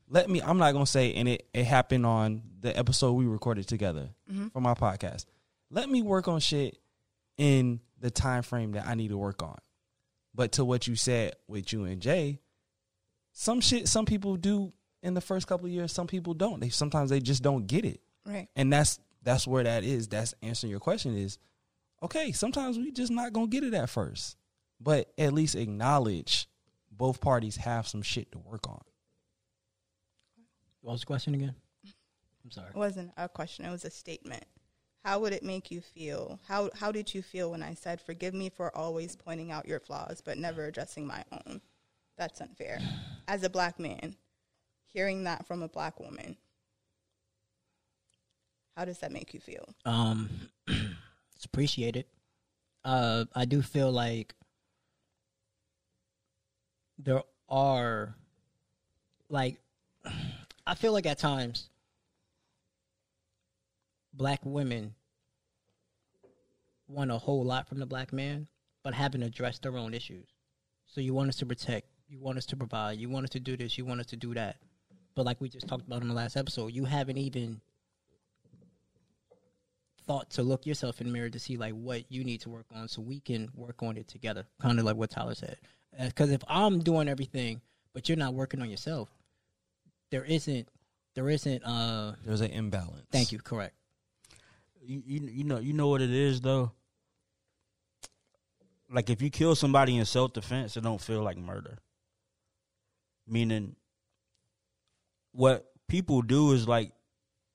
let 0.08 0.28
me 0.28 0.42
I'm 0.42 0.58
not 0.58 0.72
going 0.72 0.84
to 0.84 0.90
say 0.90 1.14
and 1.14 1.28
it 1.28 1.48
it 1.54 1.64
happened 1.64 2.04
on 2.04 2.42
the 2.60 2.76
episode 2.76 3.14
we 3.14 3.24
recorded 3.24 3.66
together 3.66 4.10
mm-hmm. 4.30 4.48
for 4.48 4.60
my 4.60 4.74
podcast. 4.74 5.24
Let 5.70 5.88
me 5.88 6.02
work 6.02 6.28
on 6.28 6.40
shit 6.40 6.76
in 7.38 7.80
the 8.00 8.10
time 8.10 8.42
frame 8.42 8.72
that 8.72 8.86
I 8.86 8.94
need 8.94 9.08
to 9.08 9.16
work 9.16 9.42
on. 9.42 9.56
But 10.34 10.52
to 10.52 10.64
what 10.64 10.86
you 10.86 10.96
said 10.96 11.34
with 11.46 11.72
you 11.72 11.84
and 11.84 12.00
Jay, 12.00 12.40
some 13.32 13.60
shit 13.60 13.88
some 13.88 14.06
people 14.06 14.36
do 14.36 14.72
in 15.02 15.14
the 15.14 15.20
first 15.20 15.46
couple 15.46 15.66
of 15.66 15.72
years, 15.72 15.92
some 15.92 16.06
people 16.06 16.34
don't. 16.34 16.60
They 16.60 16.68
sometimes 16.68 17.10
they 17.10 17.20
just 17.20 17.42
don't 17.42 17.66
get 17.66 17.84
it. 17.84 18.00
Right. 18.26 18.48
And 18.56 18.72
that's 18.72 18.98
that's 19.22 19.46
where 19.46 19.64
that 19.64 19.84
is. 19.84 20.08
That's 20.08 20.34
answering 20.42 20.70
your 20.70 20.80
question 20.80 21.16
is 21.16 21.38
Okay, 22.02 22.32
sometimes 22.32 22.78
we 22.78 22.90
just 22.90 23.12
not 23.12 23.32
gonna 23.32 23.46
get 23.46 23.62
it 23.62 23.74
at 23.74 23.88
first, 23.88 24.36
but 24.80 25.12
at 25.16 25.32
least 25.32 25.54
acknowledge 25.54 26.48
both 26.90 27.20
parties 27.20 27.56
have 27.56 27.86
some 27.86 28.02
shit 28.02 28.32
to 28.32 28.38
work 28.38 28.68
on. 28.68 28.80
What 30.80 30.92
was 30.92 31.00
the 31.00 31.06
question 31.06 31.34
again? 31.34 31.54
I'm 32.44 32.50
sorry. 32.50 32.70
It 32.70 32.76
wasn't 32.76 33.12
a 33.16 33.28
question, 33.28 33.64
it 33.64 33.70
was 33.70 33.84
a 33.84 33.90
statement. 33.90 34.44
How 35.04 35.18
would 35.18 35.32
it 35.32 35.42
make 35.42 35.70
you 35.70 35.80
feel? 35.80 36.38
How 36.46 36.70
how 36.74 36.92
did 36.92 37.12
you 37.12 37.22
feel 37.22 37.50
when 37.50 37.62
I 37.62 37.74
said 37.74 38.00
forgive 38.00 38.34
me 38.34 38.48
for 38.48 38.76
always 38.76 39.16
pointing 39.16 39.50
out 39.50 39.66
your 39.66 39.80
flaws 39.80 40.22
but 40.24 40.38
never 40.38 40.66
addressing 40.66 41.06
my 41.06 41.24
own? 41.32 41.60
That's 42.16 42.40
unfair. 42.40 42.78
As 43.26 43.42
a 43.42 43.50
black 43.50 43.80
man, 43.80 44.16
hearing 44.92 45.24
that 45.24 45.46
from 45.46 45.62
a 45.62 45.68
black 45.68 45.98
woman, 45.98 46.36
how 48.76 48.84
does 48.84 48.98
that 48.98 49.12
make 49.12 49.34
you 49.34 49.40
feel? 49.40 49.74
Um, 49.84 50.28
it's 50.66 51.44
appreciated. 51.44 52.06
Uh, 52.84 53.24
I 53.34 53.44
do 53.44 53.62
feel 53.62 53.92
like 53.92 54.34
there 56.98 57.22
are, 57.48 58.14
like, 59.28 59.60
I 60.66 60.74
feel 60.74 60.92
like 60.92 61.06
at 61.06 61.18
times, 61.18 61.68
black 64.12 64.40
women 64.44 64.94
want 66.88 67.10
a 67.10 67.18
whole 67.18 67.44
lot 67.44 67.68
from 67.68 67.78
the 67.78 67.86
black 67.86 68.12
man, 68.12 68.46
but 68.84 68.94
haven't 68.94 69.22
addressed 69.22 69.62
their 69.62 69.76
own 69.78 69.94
issues. 69.94 70.28
So 70.86 71.00
you 71.00 71.14
want 71.14 71.30
us 71.30 71.36
to 71.36 71.46
protect, 71.46 71.86
you 72.08 72.18
want 72.20 72.38
us 72.38 72.46
to 72.46 72.56
provide, 72.56 72.98
you 72.98 73.08
want 73.08 73.24
us 73.24 73.30
to 73.30 73.40
do 73.40 73.56
this, 73.56 73.78
you 73.78 73.84
want 73.84 74.00
us 74.00 74.06
to 74.06 74.16
do 74.16 74.34
that. 74.34 74.56
But 75.14 75.24
like 75.26 75.40
we 75.40 75.48
just 75.48 75.66
talked 75.68 75.86
about 75.86 76.02
in 76.02 76.08
the 76.08 76.14
last 76.14 76.36
episode, 76.36 76.68
you 76.72 76.84
haven't 76.84 77.18
even 77.18 77.60
thought 80.06 80.30
to 80.30 80.42
look 80.42 80.66
yourself 80.66 81.00
in 81.00 81.06
the 81.06 81.12
mirror 81.12 81.30
to 81.30 81.38
see 81.38 81.56
like 81.56 81.72
what 81.74 82.10
you 82.10 82.24
need 82.24 82.40
to 82.40 82.50
work 82.50 82.66
on 82.74 82.88
so 82.88 83.00
we 83.00 83.20
can 83.20 83.48
work 83.54 83.82
on 83.82 83.96
it 83.96 84.08
together 84.08 84.44
kind 84.60 84.80
of 84.80 84.84
like 84.84 84.96
what 84.96 85.10
tyler 85.10 85.32
said 85.32 85.56
because 86.06 86.32
if 86.32 86.42
i'm 86.48 86.80
doing 86.80 87.08
everything 87.08 87.60
but 87.94 88.08
you're 88.08 88.18
not 88.18 88.34
working 88.34 88.60
on 88.60 88.68
yourself 88.68 89.08
there 90.10 90.24
isn't 90.24 90.66
there 91.14 91.28
isn't 91.30 91.62
uh 91.62 92.14
There's 92.26 92.40
an 92.40 92.50
imbalance. 92.50 93.06
thank 93.12 93.30
you 93.30 93.38
correct 93.38 93.74
you, 94.84 95.28
you 95.30 95.44
know 95.44 95.58
you 95.58 95.72
know 95.72 95.88
what 95.88 96.00
it 96.00 96.10
is 96.10 96.40
though. 96.40 96.72
Like 98.90 99.08
if 99.08 99.22
you 99.22 99.30
kill 99.30 99.54
somebody 99.54 99.96
in 99.96 100.04
self 100.04 100.32
defense, 100.32 100.76
it 100.76 100.82
don't 100.82 101.00
feel 101.00 101.22
like 101.22 101.38
murder. 101.38 101.78
Meaning, 103.26 103.76
what 105.32 105.70
people 105.88 106.22
do 106.22 106.52
is 106.52 106.68
like, 106.68 106.92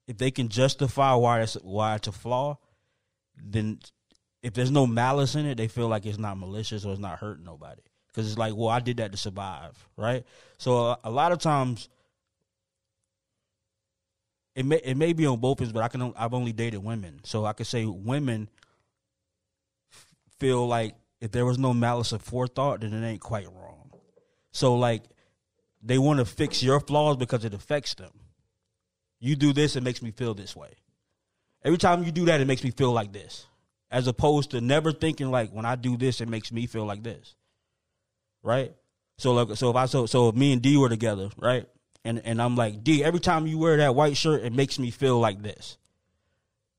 if 0.07 0.17
they 0.17 0.31
can 0.31 0.49
justify 0.49 1.13
why 1.13 1.41
it's 1.41 1.55
why 1.55 1.95
it's 1.95 2.07
a 2.07 2.11
flaw, 2.11 2.57
then 3.35 3.79
if 4.41 4.53
there's 4.53 4.71
no 4.71 4.87
malice 4.87 5.35
in 5.35 5.45
it, 5.45 5.55
they 5.55 5.67
feel 5.67 5.87
like 5.87 6.05
it's 6.05 6.17
not 6.17 6.37
malicious 6.37 6.85
or 6.85 6.91
it's 6.91 7.01
not 7.01 7.19
hurting 7.19 7.45
nobody. 7.45 7.81
Because 8.07 8.29
it's 8.29 8.37
like, 8.37 8.55
well, 8.55 8.69
I 8.69 8.79
did 8.79 8.97
that 8.97 9.11
to 9.11 9.17
survive, 9.17 9.87
right? 9.95 10.25
So 10.57 10.77
a, 10.77 10.99
a 11.03 11.11
lot 11.11 11.31
of 11.31 11.39
times, 11.39 11.89
it 14.57 14.65
may 14.65 14.77
it 14.77 14.97
may 14.97 15.13
be 15.13 15.27
on 15.27 15.39
both 15.39 15.61
ends, 15.61 15.71
but 15.71 15.83
I 15.83 15.87
can 15.87 16.11
I've 16.17 16.33
only 16.33 16.51
dated 16.51 16.83
women, 16.83 17.19
so 17.23 17.45
I 17.45 17.53
could 17.53 17.67
say 17.67 17.85
women 17.85 18.49
feel 20.39 20.67
like 20.67 20.95
if 21.21 21.31
there 21.31 21.45
was 21.45 21.59
no 21.59 21.75
malice 21.75 22.11
of 22.11 22.23
forethought, 22.23 22.81
then 22.81 22.91
it 22.91 23.07
ain't 23.07 23.21
quite 23.21 23.45
wrong. 23.45 23.91
So 24.51 24.73
like 24.73 25.03
they 25.83 25.99
want 25.99 26.17
to 26.17 26.25
fix 26.25 26.63
your 26.63 26.79
flaws 26.79 27.17
because 27.17 27.45
it 27.45 27.53
affects 27.53 27.93
them. 27.93 28.09
You 29.19 29.35
do 29.35 29.53
this, 29.53 29.75
it 29.75 29.83
makes 29.83 30.01
me 30.01 30.09
feel 30.09 30.33
this 30.33 30.55
way. 30.55 30.71
Every 31.63 31.77
time 31.77 32.03
you 32.03 32.11
do 32.11 32.25
that, 32.25 32.41
it 32.41 32.47
makes 32.47 32.63
me 32.63 32.71
feel 32.71 32.91
like 32.91 33.13
this, 33.13 33.45
as 33.91 34.07
opposed 34.07 34.51
to 34.51 34.61
never 34.61 34.91
thinking 34.91 35.29
like 35.29 35.51
when 35.51 35.65
I 35.65 35.75
do 35.75 35.97
this, 35.97 36.19
it 36.19 36.29
makes 36.29 36.51
me 36.51 36.65
feel 36.65 36.85
like 36.85 37.03
this, 37.03 37.35
right? 38.41 38.73
So 39.19 39.33
like 39.33 39.55
so 39.55 39.69
if 39.69 39.75
I 39.75 39.85
so 39.85 40.07
so 40.07 40.29
if 40.29 40.35
me 40.35 40.51
and 40.51 40.63
D 40.63 40.77
were 40.77 40.89
together, 40.89 41.29
right? 41.37 41.67
And 42.07 42.21
and 42.23 42.41
I'm 42.41 42.55
like, 42.55 42.85
D, 42.85 43.03
every 43.03 43.19
time 43.19 43.47
you 43.47 43.57
wear 43.57 43.75
that 43.77 43.93
white 43.93 44.15
shirt, 44.15 44.41
it 44.43 44.53
makes 44.53 44.79
me 44.79 44.91
feel 44.91 45.19
like 45.19 45.41
this. 45.43 45.77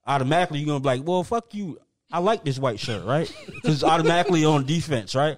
Automatically 0.06 0.60
you're 0.60 0.68
gonna 0.68 0.80
be 0.80 0.86
like, 0.86 1.06
Well, 1.06 1.22
fuck 1.22 1.52
you. 1.54 1.78
I 2.10 2.20
like 2.20 2.44
this 2.44 2.58
white 2.58 2.80
shirt, 2.80 3.04
right? 3.04 3.30
Because 3.46 3.74
it's 3.74 3.84
automatically 3.84 4.46
on 4.46 4.64
defense, 4.64 5.14
right? 5.14 5.36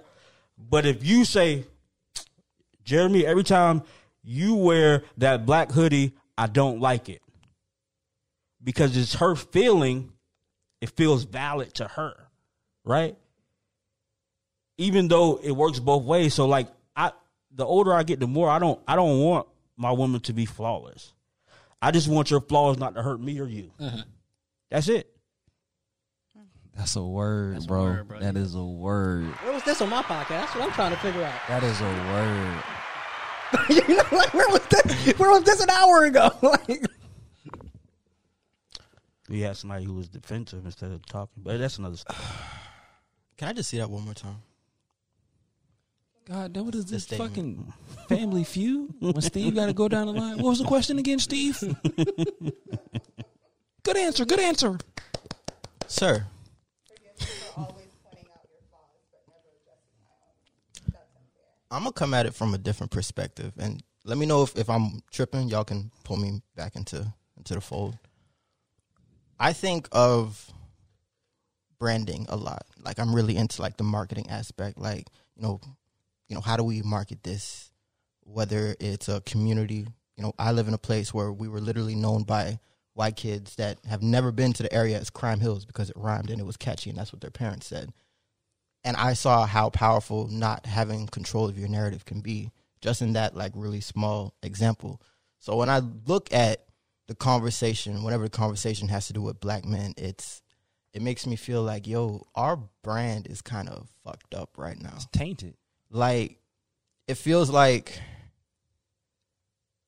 But 0.57 0.85
if 0.85 1.05
you 1.05 1.25
say, 1.25 1.65
Jeremy, 2.85 3.25
every 3.25 3.43
time 3.43 3.83
you 4.23 4.55
wear 4.55 5.03
that 5.17 5.45
black 5.45 5.71
hoodie, 5.71 6.13
I 6.37 6.47
don't 6.47 6.79
like 6.79 7.09
it. 7.09 7.21
Because 8.63 8.95
it's 8.95 9.15
her 9.15 9.35
feeling, 9.35 10.13
it 10.79 10.91
feels 10.91 11.25
valid 11.25 11.73
to 11.75 11.87
her, 11.89 12.15
right? 12.85 13.17
Even 14.77 15.09
though 15.09 15.37
it 15.43 15.51
works 15.51 15.79
both 15.79 16.05
ways. 16.05 16.33
So 16.33 16.47
like 16.47 16.69
I 16.95 17.11
the 17.53 17.65
older 17.65 17.93
I 17.93 18.03
get, 18.03 18.21
the 18.21 18.27
more 18.27 18.49
I 18.49 18.59
don't 18.59 18.79
I 18.87 18.95
don't 18.95 19.19
want 19.19 19.47
my 19.81 19.91
woman 19.91 20.21
to 20.21 20.33
be 20.33 20.45
flawless. 20.45 21.13
I 21.81 21.91
just 21.91 22.07
want 22.07 22.29
your 22.29 22.41
flaws 22.41 22.77
not 22.77 22.93
to 22.95 23.01
hurt 23.01 23.19
me 23.19 23.39
or 23.39 23.47
you. 23.47 23.71
Mm-hmm. 23.79 24.01
That's 24.69 24.87
it. 24.87 25.07
That's 26.77 26.95
a 26.95 27.03
word, 27.03 27.55
That's 27.55 27.65
a 27.65 27.67
bro. 27.67 27.83
word, 27.83 28.07
bro. 28.07 28.19
That 28.19 28.37
is 28.37 28.55
a 28.55 28.63
word. 28.63 29.25
where 29.43 29.51
was 29.51 29.63
this 29.63 29.81
on 29.81 29.89
my 29.89 30.01
podcast 30.03 30.29
that's 30.29 30.55
what 30.55 30.63
i'm 30.63 30.71
trying 30.71 30.91
to 30.91 30.97
figure 30.99 31.21
out 31.21 31.33
That 31.49 31.63
is 31.63 31.81
a 31.81 31.83
word. 32.13 32.63
you 33.89 33.97
know 33.97 34.03
like 34.17 34.33
where 34.33 34.47
was 34.47 34.65
this 34.67 35.17
where 35.17 35.29
was 35.31 35.43
this 35.43 35.59
an 35.59 35.69
hour 35.69 36.05
ago 36.05 36.29
like 36.41 36.81
We 39.27 39.41
had 39.41 39.57
somebody 39.57 39.83
who 39.83 39.93
was 39.95 40.07
defensive 40.07 40.65
instead 40.65 40.91
of 40.91 41.05
talking, 41.05 41.43
but 41.43 41.57
that's 41.59 41.77
another 41.77 41.97
story. 41.97 42.17
Can 43.37 43.49
I 43.49 43.53
just 43.53 43.69
see 43.69 43.77
that 43.79 43.89
one 43.89 44.03
more 44.05 44.13
time? 44.13 44.37
God, 46.31 46.53
that 46.53 46.63
what 46.63 46.75
is 46.75 46.85
this 46.85 47.03
statement. 47.03 47.29
fucking 47.29 47.73
family 48.07 48.45
feud? 48.45 48.93
When 48.99 49.21
Steve 49.21 49.53
got 49.53 49.65
to 49.65 49.73
go 49.73 49.89
down 49.89 50.07
the 50.07 50.13
line. 50.13 50.37
What 50.37 50.45
was 50.45 50.59
the 50.59 50.65
question 50.65 50.97
again, 50.97 51.19
Steve? 51.19 51.59
good 53.83 53.97
answer. 53.97 54.23
Good 54.23 54.39
answer. 54.39 54.77
Sir, 55.87 56.25
I'm 61.69 61.83
gonna 61.83 61.91
come 61.91 62.13
at 62.13 62.25
it 62.25 62.33
from 62.33 62.53
a 62.53 62.57
different 62.57 62.91
perspective, 62.91 63.51
and 63.57 63.83
let 64.05 64.17
me 64.17 64.25
know 64.25 64.43
if, 64.43 64.55
if 64.55 64.69
I'm 64.69 65.01
tripping. 65.11 65.49
Y'all 65.49 65.65
can 65.65 65.91
pull 66.05 66.15
me 66.15 66.41
back 66.55 66.77
into 66.77 67.13
into 67.37 67.55
the 67.55 67.61
fold. 67.61 67.97
I 69.37 69.51
think 69.51 69.89
of 69.91 70.49
branding 71.77 72.25
a 72.29 72.37
lot. 72.37 72.63
Like 72.81 72.99
I'm 72.99 73.13
really 73.13 73.35
into 73.35 73.61
like 73.61 73.75
the 73.75 73.83
marketing 73.83 74.29
aspect. 74.29 74.77
Like 74.77 75.07
you 75.35 75.43
know, 75.43 75.59
you 76.31 76.35
know, 76.35 76.41
how 76.41 76.57
do 76.57 76.63
we 76.63 76.81
market 76.81 77.23
this? 77.23 77.71
Whether 78.23 78.75
it's 78.79 79.09
a 79.09 79.21
community, 79.21 79.85
you 80.15 80.23
know, 80.23 80.33
I 80.39 80.51
live 80.53 80.67
in 80.67 80.73
a 80.73 80.79
place 80.79 81.13
where 81.13 81.31
we 81.31 81.47
were 81.47 81.59
literally 81.59 81.95
known 81.95 82.23
by 82.23 82.59
white 82.93 83.15
kids 83.15 83.55
that 83.55 83.77
have 83.87 84.01
never 84.01 84.31
been 84.31 84.53
to 84.53 84.63
the 84.63 84.73
area 84.73 84.97
as 84.97 85.09
Crime 85.09 85.39
Hills 85.39 85.65
because 85.65 85.89
it 85.89 85.97
rhymed 85.97 86.29
and 86.29 86.39
it 86.39 86.45
was 86.45 86.57
catchy, 86.57 86.89
and 86.89 86.97
that's 86.97 87.13
what 87.13 87.21
their 87.21 87.29
parents 87.29 87.67
said 87.67 87.93
and 88.83 88.97
I 88.97 89.13
saw 89.13 89.45
how 89.45 89.69
powerful 89.69 90.27
not 90.27 90.65
having 90.65 91.07
control 91.07 91.47
of 91.47 91.57
your 91.57 91.69
narrative 91.69 92.05
can 92.05 92.21
be 92.21 92.51
just 92.81 93.01
in 93.01 93.13
that 93.13 93.35
like 93.35 93.51
really 93.55 93.81
small 93.81 94.33
example. 94.41 95.01
So 95.39 95.55
when 95.55 95.69
I 95.69 95.81
look 96.07 96.33
at 96.33 96.65
the 97.07 97.15
conversation, 97.15 98.03
whatever 98.03 98.23
the 98.23 98.29
conversation 98.29 98.87
has 98.87 99.07
to 99.07 99.13
do 99.13 99.21
with 99.21 99.39
black 99.39 99.65
men, 99.65 99.93
it's 99.97 100.41
it 100.93 101.01
makes 101.01 101.25
me 101.25 101.35
feel 101.35 101.61
like 101.61 101.87
yo, 101.87 102.25
our 102.35 102.59
brand 102.83 103.27
is 103.27 103.41
kind 103.41 103.69
of 103.69 103.87
fucked 104.03 104.33
up 104.33 104.57
right 104.57 104.79
now. 104.79 104.93
It's 104.95 105.07
tainted. 105.11 105.55
Like 105.91 106.39
it 107.07 107.15
feels 107.15 107.49
like 107.49 108.01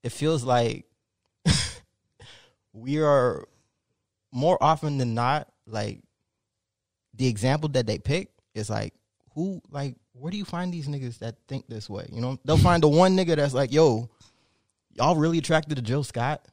it 0.04 0.12
feels 0.12 0.44
like 0.44 0.86
we 2.74 3.02
are 3.02 3.48
more 4.32 4.62
often 4.62 4.98
than 4.98 5.14
not 5.14 5.48
like 5.66 6.02
the 7.14 7.28
example 7.28 7.70
that 7.70 7.88
they 7.88 7.98
pick 7.98 8.30
is 8.54 8.70
like 8.70 8.94
who 9.34 9.62
like 9.72 9.96
where 10.14 10.32
do 10.32 10.38
you 10.38 10.46
find 10.46 10.74
these 10.74 10.88
niggas 10.88 11.20
that 11.20 11.36
think 11.48 11.68
this 11.68 11.90
way? 11.90 12.08
You 12.12 12.22
know, 12.22 12.40
they'll 12.46 12.58
find 12.58 12.82
the 12.82 12.88
one 12.88 13.18
nigga 13.18 13.36
that's 13.36 13.54
like, 13.54 13.74
yo, 13.74 14.10
y'all 14.94 15.16
really 15.16 15.40
attracted 15.40 15.76
to 15.76 15.82
Jill 15.82 16.04
Scott? 16.04 16.46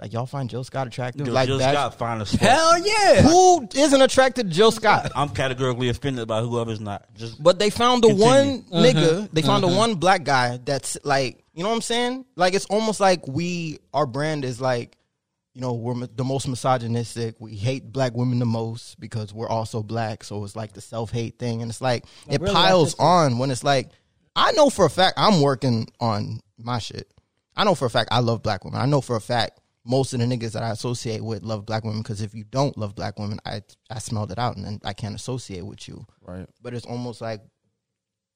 Like 0.00 0.12
y'all 0.12 0.26
find 0.26 0.48
Jill 0.48 0.62
Scott 0.62 0.86
attractive? 0.86 1.24
Dude, 1.24 1.34
like 1.34 1.48
Jill 1.48 1.58
that- 1.58 1.72
Scott 1.74 1.98
fine 1.98 2.20
as 2.20 2.30
fuck. 2.30 2.40
hell 2.40 2.78
yeah 2.78 3.22
Who 3.22 3.68
isn't 3.74 4.00
attracted 4.00 4.48
to 4.48 4.54
Jill 4.54 4.70
Scott? 4.70 5.10
I'm 5.16 5.30
categorically 5.30 5.88
offended 5.88 6.28
by 6.28 6.40
whoever's 6.40 6.78
not. 6.80 7.12
Just 7.14 7.42
But 7.42 7.58
they 7.58 7.68
found 7.70 8.04
the 8.04 8.08
Continue. 8.08 8.26
one 8.26 8.62
nigga, 8.84 9.28
they 9.32 9.42
found 9.42 9.64
the 9.64 9.68
one 9.68 9.96
black 9.96 10.22
guy 10.22 10.58
that's 10.64 10.96
like, 11.02 11.42
you 11.52 11.64
know 11.64 11.70
what 11.70 11.74
I'm 11.74 11.80
saying? 11.82 12.24
Like 12.36 12.54
it's 12.54 12.66
almost 12.66 13.00
like 13.00 13.26
we, 13.26 13.78
our 13.92 14.06
brand 14.06 14.44
is 14.44 14.60
like, 14.60 14.96
you 15.54 15.62
know, 15.62 15.72
we're 15.72 16.06
the 16.06 16.22
most 16.22 16.46
misogynistic. 16.46 17.34
We 17.40 17.56
hate 17.56 17.90
black 17.90 18.14
women 18.14 18.38
the 18.38 18.46
most 18.46 19.00
because 19.00 19.34
we're 19.34 19.48
also 19.48 19.82
black. 19.82 20.22
So 20.22 20.44
it's 20.44 20.54
like 20.54 20.72
the 20.74 20.80
self 20.80 21.10
hate 21.10 21.40
thing, 21.40 21.62
and 21.62 21.68
it's 21.72 21.80
like 21.80 22.04
Like, 22.28 22.36
it 22.36 22.40
really, 22.42 22.54
piles 22.54 22.90
that's 22.92 23.00
on 23.00 23.38
when 23.38 23.50
it's 23.50 23.64
like, 23.64 23.88
I 24.36 24.52
know 24.52 24.70
for 24.70 24.84
a 24.84 24.90
fact 24.90 25.14
I'm 25.16 25.40
working 25.40 25.88
on 25.98 26.38
my 26.56 26.78
shit. 26.78 27.10
I 27.56 27.64
know 27.64 27.74
for 27.74 27.86
a 27.86 27.90
fact 27.90 28.10
I 28.12 28.20
love 28.20 28.40
black 28.44 28.64
women. 28.64 28.80
I 28.80 28.86
know 28.86 29.00
for 29.00 29.16
a 29.16 29.20
fact 29.20 29.58
most 29.88 30.12
of 30.12 30.20
the 30.20 30.26
niggas 30.26 30.52
that 30.52 30.62
I 30.62 30.70
associate 30.70 31.22
with 31.24 31.42
love 31.42 31.64
black 31.64 31.82
women 31.82 32.02
because 32.02 32.20
if 32.20 32.34
you 32.34 32.44
don't 32.44 32.76
love 32.76 32.94
black 32.94 33.18
women, 33.18 33.40
I 33.46 33.62
I 33.90 33.98
smelled 33.98 34.30
it 34.30 34.38
out 34.38 34.56
and 34.56 34.64
then 34.64 34.80
I 34.84 34.92
can't 34.92 35.14
associate 35.14 35.64
with 35.64 35.88
you. 35.88 36.04
Right. 36.20 36.46
But 36.62 36.74
it's 36.74 36.84
almost 36.86 37.20
like 37.20 37.40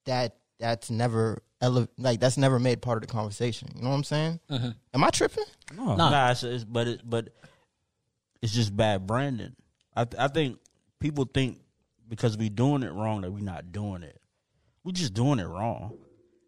that 0.06 0.36
that's 0.58 0.90
never 0.90 1.42
ele- 1.60 1.88
like 1.98 2.20
that's 2.20 2.38
never 2.38 2.58
made 2.58 2.80
part 2.82 2.96
of 3.02 3.06
the 3.08 3.12
conversation. 3.12 3.68
You 3.76 3.82
know 3.82 3.90
what 3.90 3.96
I'm 3.96 4.04
saying? 4.04 4.40
Uh-huh. 4.48 4.70
Am 4.94 5.04
I 5.04 5.10
tripping? 5.10 5.44
No, 5.76 5.94
Nah. 5.96 6.10
nah, 6.10 6.30
it's, 6.30 6.42
it's, 6.42 6.64
but 6.64 6.88
it, 6.88 7.00
but 7.04 7.28
it's 8.40 8.52
just 8.52 8.74
bad 8.76 9.06
branding. 9.06 9.54
I 9.94 10.04
th- 10.04 10.20
I 10.20 10.28
think 10.28 10.58
people 11.00 11.28
think 11.32 11.60
because 12.08 12.36
we 12.38 12.48
doing 12.48 12.82
it 12.82 12.92
wrong 12.92 13.20
that 13.22 13.30
we 13.30 13.40
not 13.42 13.72
doing 13.72 14.02
it. 14.02 14.18
We 14.84 14.92
just 14.92 15.14
doing 15.14 15.38
it 15.38 15.46
wrong. 15.46 15.98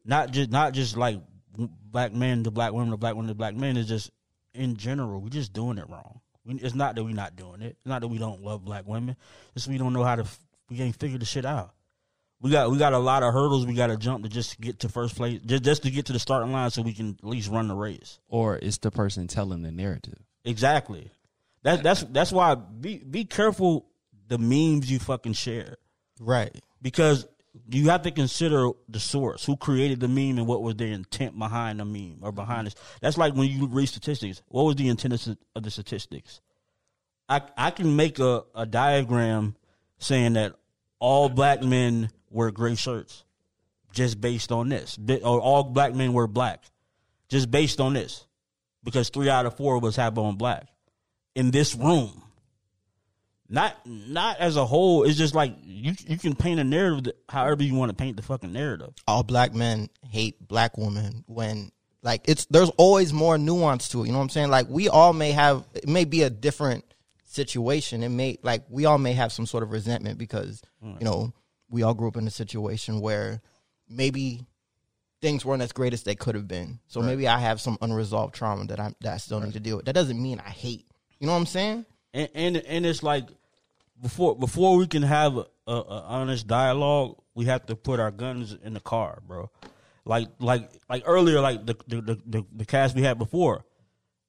Not 0.04 0.30
just 0.30 0.50
not 0.50 0.72
just 0.72 0.96
like 0.96 1.20
black 1.58 2.12
men 2.12 2.44
to 2.44 2.50
black 2.50 2.72
women 2.72 2.90
to 2.90 2.96
black 2.96 3.14
women 3.14 3.28
to 3.28 3.34
black 3.34 3.54
men. 3.54 3.76
It's 3.76 3.88
just 3.88 4.10
in 4.54 4.76
general 4.76 5.20
we're 5.20 5.28
just 5.28 5.52
doing 5.52 5.78
it 5.78 5.88
wrong. 5.88 6.20
We, 6.44 6.54
it's 6.56 6.74
not 6.74 6.94
that 6.94 7.04
we're 7.04 7.14
not 7.14 7.36
doing 7.36 7.62
it. 7.62 7.76
It's 7.78 7.86
not 7.86 8.00
that 8.02 8.08
we 8.08 8.18
don't 8.18 8.42
love 8.42 8.64
black 8.64 8.86
women. 8.86 9.16
It's 9.54 9.66
we 9.66 9.78
don't 9.78 9.92
know 9.92 10.04
how 10.04 10.16
to. 10.16 10.22
f- 10.22 10.38
We 10.70 10.80
ain't 10.80 10.96
figured 10.98 11.20
the 11.20 11.26
shit 11.26 11.44
out. 11.44 11.72
We 12.40 12.50
got 12.50 12.70
we 12.70 12.76
got 12.76 12.92
a 12.92 12.98
lot 12.98 13.22
of 13.22 13.32
hurdles 13.32 13.64
we 13.66 13.72
got 13.74 13.86
to 13.86 13.96
jump 13.96 14.24
to 14.24 14.28
just 14.28 14.60
get 14.60 14.80
to 14.80 14.88
first 14.90 15.16
place, 15.16 15.40
just 15.46 15.62
just 15.64 15.82
to 15.84 15.90
get 15.90 16.06
to 16.06 16.12
the 16.12 16.18
starting 16.18 16.52
line, 16.52 16.70
so 16.70 16.82
we 16.82 16.92
can 16.92 17.16
at 17.22 17.24
least 17.28 17.48
run 17.50 17.68
the 17.68 17.74
race. 17.74 18.18
Or 18.28 18.56
it's 18.60 18.76
the 18.78 18.90
person 18.90 19.26
telling 19.26 19.62
the 19.62 19.70
narrative. 19.72 20.18
Exactly. 20.44 21.10
That 21.62 21.82
that's 21.82 22.02
that's 22.04 22.32
why 22.32 22.54
be 22.56 22.98
be 22.98 23.24
careful 23.24 23.86
the 24.28 24.36
memes 24.36 24.90
you 24.90 24.98
fucking 24.98 25.32
share 25.34 25.76
Right. 26.20 26.54
because 26.82 27.26
you 27.70 27.88
have 27.90 28.02
to 28.02 28.10
consider 28.10 28.70
the 28.88 29.00
source, 29.00 29.44
who 29.44 29.56
created 29.56 30.00
the 30.00 30.08
meme, 30.08 30.38
and 30.38 30.46
what 30.46 30.62
was 30.62 30.74
their 30.76 30.88
intent 30.88 31.38
behind 31.38 31.80
the 31.80 31.84
meme 31.84 32.18
or 32.22 32.32
behind 32.32 32.66
this. 32.66 32.74
That's 33.00 33.16
like 33.16 33.34
when 33.34 33.48
you 33.48 33.66
read 33.66 33.86
statistics. 33.86 34.42
What 34.48 34.64
was 34.64 34.76
the 34.76 34.88
intent 34.88 35.38
of 35.54 35.62
the 35.62 35.70
statistics? 35.70 36.40
I 37.28 37.42
I 37.56 37.70
can 37.70 37.96
make 37.96 38.18
a, 38.18 38.44
a 38.54 38.66
diagram 38.66 39.56
saying 39.98 40.34
that 40.34 40.54
all 40.98 41.28
black 41.28 41.62
men 41.62 42.10
wear 42.30 42.50
gray 42.50 42.74
shirts, 42.74 43.24
just 43.92 44.20
based 44.20 44.50
on 44.50 44.68
this, 44.68 44.98
or 45.22 45.40
all 45.40 45.62
black 45.62 45.94
men 45.94 46.12
wear 46.12 46.26
black, 46.26 46.64
just 47.28 47.50
based 47.50 47.80
on 47.80 47.94
this, 47.94 48.26
because 48.82 49.08
three 49.08 49.30
out 49.30 49.46
of 49.46 49.56
four 49.56 49.76
of 49.76 49.84
us 49.84 49.96
have 49.96 50.18
on 50.18 50.36
black 50.36 50.66
in 51.34 51.50
this 51.50 51.74
room. 51.74 52.23
Not 53.54 53.86
not 53.86 54.38
as 54.38 54.56
a 54.56 54.66
whole. 54.66 55.04
It's 55.04 55.16
just 55.16 55.34
like 55.34 55.54
you 55.62 55.94
you 56.08 56.18
can 56.18 56.34
paint 56.34 56.58
a 56.58 56.64
narrative 56.64 57.04
that- 57.04 57.18
however 57.28 57.62
you 57.62 57.74
want 57.74 57.90
to 57.90 57.94
paint 57.94 58.16
the 58.16 58.22
fucking 58.22 58.52
narrative. 58.52 58.92
all 59.06 59.22
black 59.22 59.54
men 59.54 59.88
hate 60.10 60.46
black 60.46 60.76
women 60.76 61.22
when 61.26 61.70
like 62.02 62.22
it's 62.28 62.46
there's 62.46 62.70
always 62.70 63.12
more 63.12 63.38
nuance 63.38 63.88
to 63.90 64.02
it. 64.02 64.06
You 64.06 64.12
know 64.12 64.18
what 64.18 64.24
I'm 64.24 64.30
saying? 64.30 64.50
Like 64.50 64.68
we 64.68 64.88
all 64.88 65.12
may 65.12 65.30
have 65.30 65.64
it 65.72 65.88
may 65.88 66.04
be 66.04 66.24
a 66.24 66.30
different 66.30 66.84
situation. 67.26 68.02
It 68.02 68.08
may 68.08 68.38
like 68.42 68.64
we 68.68 68.86
all 68.86 68.98
may 68.98 69.12
have 69.12 69.32
some 69.32 69.46
sort 69.46 69.62
of 69.62 69.70
resentment 69.70 70.18
because 70.18 70.60
hmm. 70.82 70.94
you 70.98 71.04
know 71.04 71.32
we 71.70 71.84
all 71.84 71.94
grew 71.94 72.08
up 72.08 72.16
in 72.16 72.26
a 72.26 72.32
situation 72.32 73.00
where 73.00 73.40
maybe 73.88 74.44
things 75.22 75.44
weren't 75.44 75.62
as 75.62 75.70
great 75.70 75.92
as 75.92 76.02
they 76.02 76.16
could 76.16 76.34
have 76.34 76.48
been. 76.48 76.80
So 76.88 77.00
maybe 77.00 77.28
I 77.28 77.38
have 77.38 77.60
some 77.60 77.78
unresolved 77.80 78.34
trauma 78.34 78.64
that 78.66 78.80
I 78.80 78.92
that 79.02 79.14
I 79.14 79.18
still 79.18 79.38
need 79.38 79.52
to 79.52 79.60
deal 79.60 79.76
with. 79.76 79.86
That 79.86 79.94
doesn't 79.94 80.20
mean 80.20 80.40
I 80.44 80.50
hate. 80.50 80.86
You 81.20 81.28
know 81.28 81.34
what 81.34 81.38
I'm 81.38 81.46
saying? 81.46 81.86
and 82.14 82.28
and 82.34 82.56
and 82.56 82.86
it's 82.86 83.02
like 83.02 83.24
before 84.04 84.36
before 84.36 84.76
we 84.76 84.86
can 84.86 85.02
have 85.02 85.38
a, 85.38 85.46
a, 85.66 85.72
a 85.72 86.04
honest 86.08 86.46
dialogue, 86.46 87.16
we 87.34 87.46
have 87.46 87.64
to 87.66 87.74
put 87.74 87.98
our 87.98 88.10
guns 88.10 88.54
in 88.62 88.74
the 88.74 88.80
car, 88.80 89.22
bro. 89.26 89.50
Like 90.04 90.28
like 90.38 90.70
like 90.90 91.04
earlier, 91.06 91.40
like 91.40 91.64
the 91.64 91.74
the 91.88 92.00
the, 92.02 92.20
the, 92.26 92.46
the 92.54 92.64
cast 92.66 92.94
we 92.94 93.02
had 93.02 93.18
before, 93.18 93.64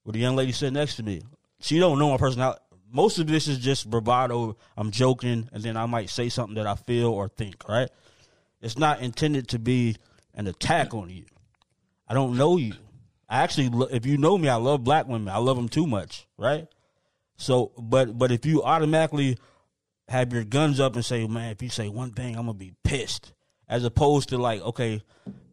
with 0.06 0.14
the 0.14 0.22
young 0.22 0.38
lady 0.38 0.54
sitting 0.54 0.76
next 0.76 0.96
to 0.96 1.04
me. 1.04 1.24
She 1.60 1.78
don't 1.78 2.00
know 2.00 2.10
my 2.10 2.18
personality. 2.18 2.62
Most 2.90 3.20
of 3.20 3.28
this 3.28 3.50
is 3.50 3.58
just 3.58 3.90
bravado. 3.90 4.56
I'm 4.78 4.92
joking, 4.92 5.50
and 5.52 5.62
then 5.62 5.76
I 5.76 5.86
might 5.88 6.10
say 6.10 6.30
something 6.30 6.56
that 6.56 6.68
I 6.68 6.76
feel 6.76 7.10
or 7.10 7.28
think. 7.28 7.68
Right? 7.68 7.90
It's 8.62 8.80
not 8.80 9.02
intended 9.02 9.50
to 9.50 9.60
be 9.60 9.98
an 10.36 10.48
attack 10.48 10.94
on 10.94 11.10
you. 11.10 11.26
I 12.08 12.14
don't 12.14 12.38
know 12.38 12.56
you. 12.56 12.76
I 13.28 13.44
actually, 13.44 13.70
if 13.92 14.06
you 14.06 14.18
know 14.18 14.38
me, 14.38 14.48
I 14.48 14.56
love 14.56 14.86
black 14.86 15.08
women. 15.08 15.28
I 15.28 15.38
love 15.40 15.58
them 15.58 15.68
too 15.68 15.86
much, 15.86 16.28
right? 16.38 16.66
So, 17.36 17.74
but 17.78 18.18
but 18.18 18.32
if 18.32 18.46
you 18.46 18.64
automatically 18.64 19.38
have 20.08 20.32
your 20.34 20.44
guns 20.44 20.80
up 20.80 20.96
and 20.96 21.04
say, 21.06 21.26
man, 21.28 21.52
if 21.52 21.62
you 21.62 21.70
say 21.70 21.90
one 21.90 22.12
thing, 22.12 22.36
I'm 22.36 22.46
gonna 22.46 22.54
be 22.54 22.74
pissed, 22.84 23.34
as 23.68 23.84
opposed 23.84 24.30
to 24.30 24.38
like, 24.38 24.62
okay, 24.62 25.02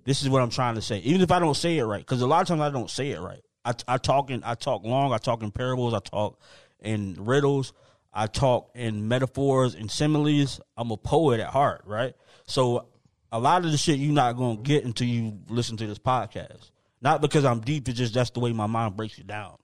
this 0.05 0.23
is 0.23 0.29
what 0.29 0.43
I'm 0.43 0.51
trying 0.51 0.75
to 0.75 0.83
say, 0.83 0.99
even 0.99 1.21
if 1.21 1.31
I 1.31 1.39
don't 1.39 1.57
say 1.57 1.79
it 1.79 1.85
right, 1.85 2.01
because 2.01 2.21
a 2.23 2.27
lot 2.27 2.43
of 2.43 2.49
times 2.49 2.61
I 2.61 2.71
don't 2.71 2.91
say 2.91 3.11
it 3.11 3.21
right. 3.21 3.41
I, 3.65 3.75
I 3.87 3.97
talk 3.99 4.31
in 4.31 4.43
I 4.45 4.55
talk 4.55 4.85
long, 4.85 5.13
I 5.13 5.19
talk 5.19 5.43
in 5.43 5.51
parables, 5.53 5.95
I 5.95 6.01
talk 6.01 6.41
in 6.81 7.15
riddles, 7.19 7.73
I 8.13 8.27
talk 8.27 8.71
in 8.75 9.09
metaphors 9.09 9.75
and 9.75 9.91
similes. 9.91 10.61
I'm 10.77 10.91
a 10.91 10.97
poet 10.97 11.41
at 11.41 11.49
heart, 11.49 11.83
right? 11.87 12.15
So 12.47 12.89
a 13.31 13.39
lot 13.39 13.65
of 13.65 13.71
the 13.71 13.79
shit 13.79 13.99
you're 13.99 14.13
not 14.13 14.33
gonna 14.37 14.57
get 14.57 14.85
until 14.85 15.07
you 15.07 15.39
listen 15.49 15.77
to 15.79 15.87
this 15.87 15.99
podcast. 15.99 16.71
Not 17.01 17.21
because 17.21 17.45
I'm 17.45 17.61
deep, 17.61 17.89
it's 17.89 17.99
just 17.99 18.15
that's 18.15 18.31
the 18.31 18.41
way 18.41 18.53
my 18.53 18.67
mind 18.67 18.97
breaks 18.97 19.19
it 19.19 19.27
down. 19.27 19.57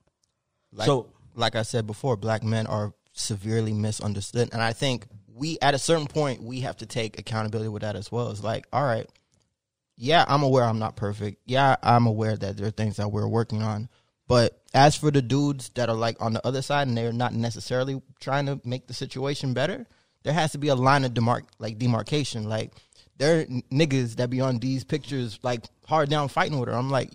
Like, 0.73 0.85
So- 0.87 1.11
like 1.35 1.55
I 1.55 1.61
said 1.61 1.85
before, 1.87 2.17
black 2.17 2.43
men 2.43 2.65
are 2.67 2.93
severely 3.19 3.73
misunderstood, 3.73 4.49
and 4.53 4.61
I 4.61 4.73
think 4.73 5.05
we, 5.33 5.57
at 5.61 5.73
a 5.73 5.79
certain 5.79 6.07
point, 6.07 6.43
we 6.43 6.61
have 6.61 6.77
to 6.77 6.85
take 6.85 7.17
accountability 7.17 7.69
with 7.69 7.81
that 7.81 7.95
as 7.95 8.11
well. 8.11 8.29
It's 8.29 8.43
like, 8.43 8.65
all 8.73 8.83
right, 8.83 9.07
yeah, 9.95 10.25
I'm 10.27 10.43
aware 10.43 10.63
I'm 10.63 10.79
not 10.79 10.95
perfect. 10.95 11.41
Yeah, 11.45 11.75
I'm 11.83 12.07
aware 12.07 12.35
that 12.35 12.57
there 12.57 12.67
are 12.67 12.71
things 12.71 12.97
that 12.97 13.11
we're 13.11 13.27
working 13.27 13.61
on. 13.61 13.89
But 14.27 14.61
as 14.73 14.95
for 14.95 15.11
the 15.11 15.21
dudes 15.21 15.69
that 15.69 15.89
are 15.89 15.95
like 15.95 16.15
on 16.21 16.33
the 16.33 16.45
other 16.45 16.61
side 16.61 16.87
and 16.87 16.95
they're 16.95 17.11
not 17.11 17.33
necessarily 17.33 18.01
trying 18.19 18.45
to 18.45 18.61
make 18.63 18.87
the 18.87 18.93
situation 18.93 19.53
better, 19.53 19.87
there 20.23 20.33
has 20.33 20.51
to 20.51 20.57
be 20.57 20.67
a 20.67 20.75
line 20.75 21.03
of 21.03 21.13
demarc 21.13 21.43
like 21.57 21.79
demarcation. 21.79 22.47
Like 22.47 22.73
there 23.17 23.39
are 23.39 23.45
niggas 23.73 24.17
that 24.17 24.29
be 24.29 24.39
on 24.39 24.59
these 24.59 24.83
pictures 24.83 25.39
like 25.41 25.65
hard 25.87 26.09
down 26.09 26.27
fighting 26.27 26.59
with 26.59 26.69
her. 26.69 26.75
I'm 26.75 26.91
like, 26.91 27.11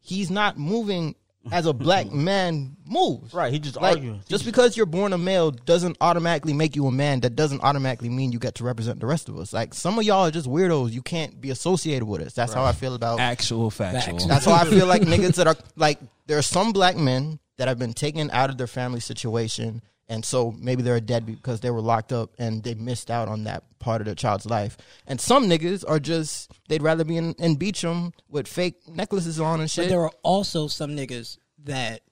he's 0.00 0.30
not 0.30 0.58
moving 0.58 1.14
as 1.50 1.66
a 1.66 1.72
black 1.72 2.12
man 2.12 2.76
moves. 2.86 3.34
Right, 3.34 3.52
he 3.52 3.58
just 3.58 3.76
Like, 3.76 3.96
arguing. 3.96 4.14
He 4.14 4.20
Just 4.20 4.30
just- 4.30 4.44
because 4.44 4.76
you're 4.76 4.86
born 4.86 5.12
a 5.12 5.18
male 5.18 5.50
doesn't 5.50 5.96
automatically 6.00 6.52
make 6.52 6.76
you 6.76 6.86
a 6.86 6.92
man. 6.92 7.20
That 7.20 7.34
doesn't 7.34 7.62
automatically 7.62 8.08
mean 8.08 8.30
you 8.32 8.38
get 8.38 8.54
to 8.56 8.64
represent 8.64 9.00
the 9.00 9.06
rest 9.06 9.28
of 9.28 9.36
us. 9.38 9.52
Like 9.52 9.74
some 9.74 9.98
of 9.98 10.04
y'all 10.04 10.26
are 10.26 10.30
just 10.30 10.46
weirdos. 10.48 10.92
You 10.92 11.02
can't 11.02 11.40
be 11.40 11.50
associated 11.50 12.04
with 12.04 12.20
us. 12.22 12.32
That's 12.34 12.52
how 12.52 12.64
I 12.64 12.72
feel 12.72 12.94
about. 12.94 13.18
Actual 13.20 13.70
factual. 13.70 14.18
Facts. 14.18 14.26
That's 14.26 14.44
how 14.44 14.52
I 14.52 14.64
feel 14.64 14.86
like 14.94 15.02
niggas 15.02 15.36
that 15.36 15.46
are 15.46 15.56
like 15.76 15.98
there 16.26 16.38
are 16.38 16.42
some 16.42 16.72
black 16.72 16.96
men 16.96 17.38
that 17.58 17.68
have 17.68 17.78
been 17.78 17.92
taken 17.92 18.30
out 18.30 18.48
of 18.50 18.56
their 18.58 18.66
family 18.66 19.00
situation, 19.00 19.82
and 20.08 20.24
so 20.24 20.52
maybe 20.58 20.82
they're 20.82 21.00
dead 21.00 21.24
because 21.26 21.60
they 21.60 21.70
were 21.70 21.80
locked 21.80 22.12
up 22.12 22.30
and 22.38 22.62
they 22.62 22.74
missed 22.74 23.10
out 23.10 23.28
on 23.28 23.44
that 23.44 23.64
part 23.78 24.00
of 24.00 24.04
their 24.04 24.14
child's 24.14 24.46
life. 24.46 24.76
And 25.06 25.20
some 25.20 25.48
niggas 25.48 25.84
are 25.88 25.98
just 26.00 26.50
they'd 26.68 26.82
rather 26.82 27.04
be 27.04 27.16
in, 27.16 27.32
in 27.34 27.54
Beecham 27.56 28.12
with 28.28 28.46
fake 28.48 28.76
necklaces 28.88 29.40
on 29.40 29.54
and 29.60 29.64
But 29.64 29.70
shit. 29.70 29.88
there 29.88 30.02
are 30.02 30.12
also 30.22 30.68
some 30.68 30.90
niggas 30.90 31.38
that 31.64 32.02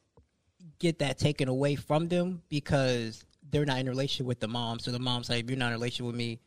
get 0.79 1.01
that 1.01 1.19
taken 1.19 1.49
away 1.49 1.75
from 1.75 2.09
them 2.09 2.43
because 2.49 3.25
they're 3.51 3.67
not 3.67 3.79
in 3.81 3.89
a 3.89 3.91
relationship 3.91 4.27
with 4.27 4.41
the 4.41 4.49
mom. 4.49 4.79
So 4.79 4.91
the 4.93 4.99
mom's 4.99 5.29
like, 5.29 5.45
if 5.45 5.51
you're 5.51 5.59
not 5.59 5.67
in 5.69 5.73
a 5.73 5.77
relationship 5.77 6.07
with 6.07 6.15
me, 6.17 6.41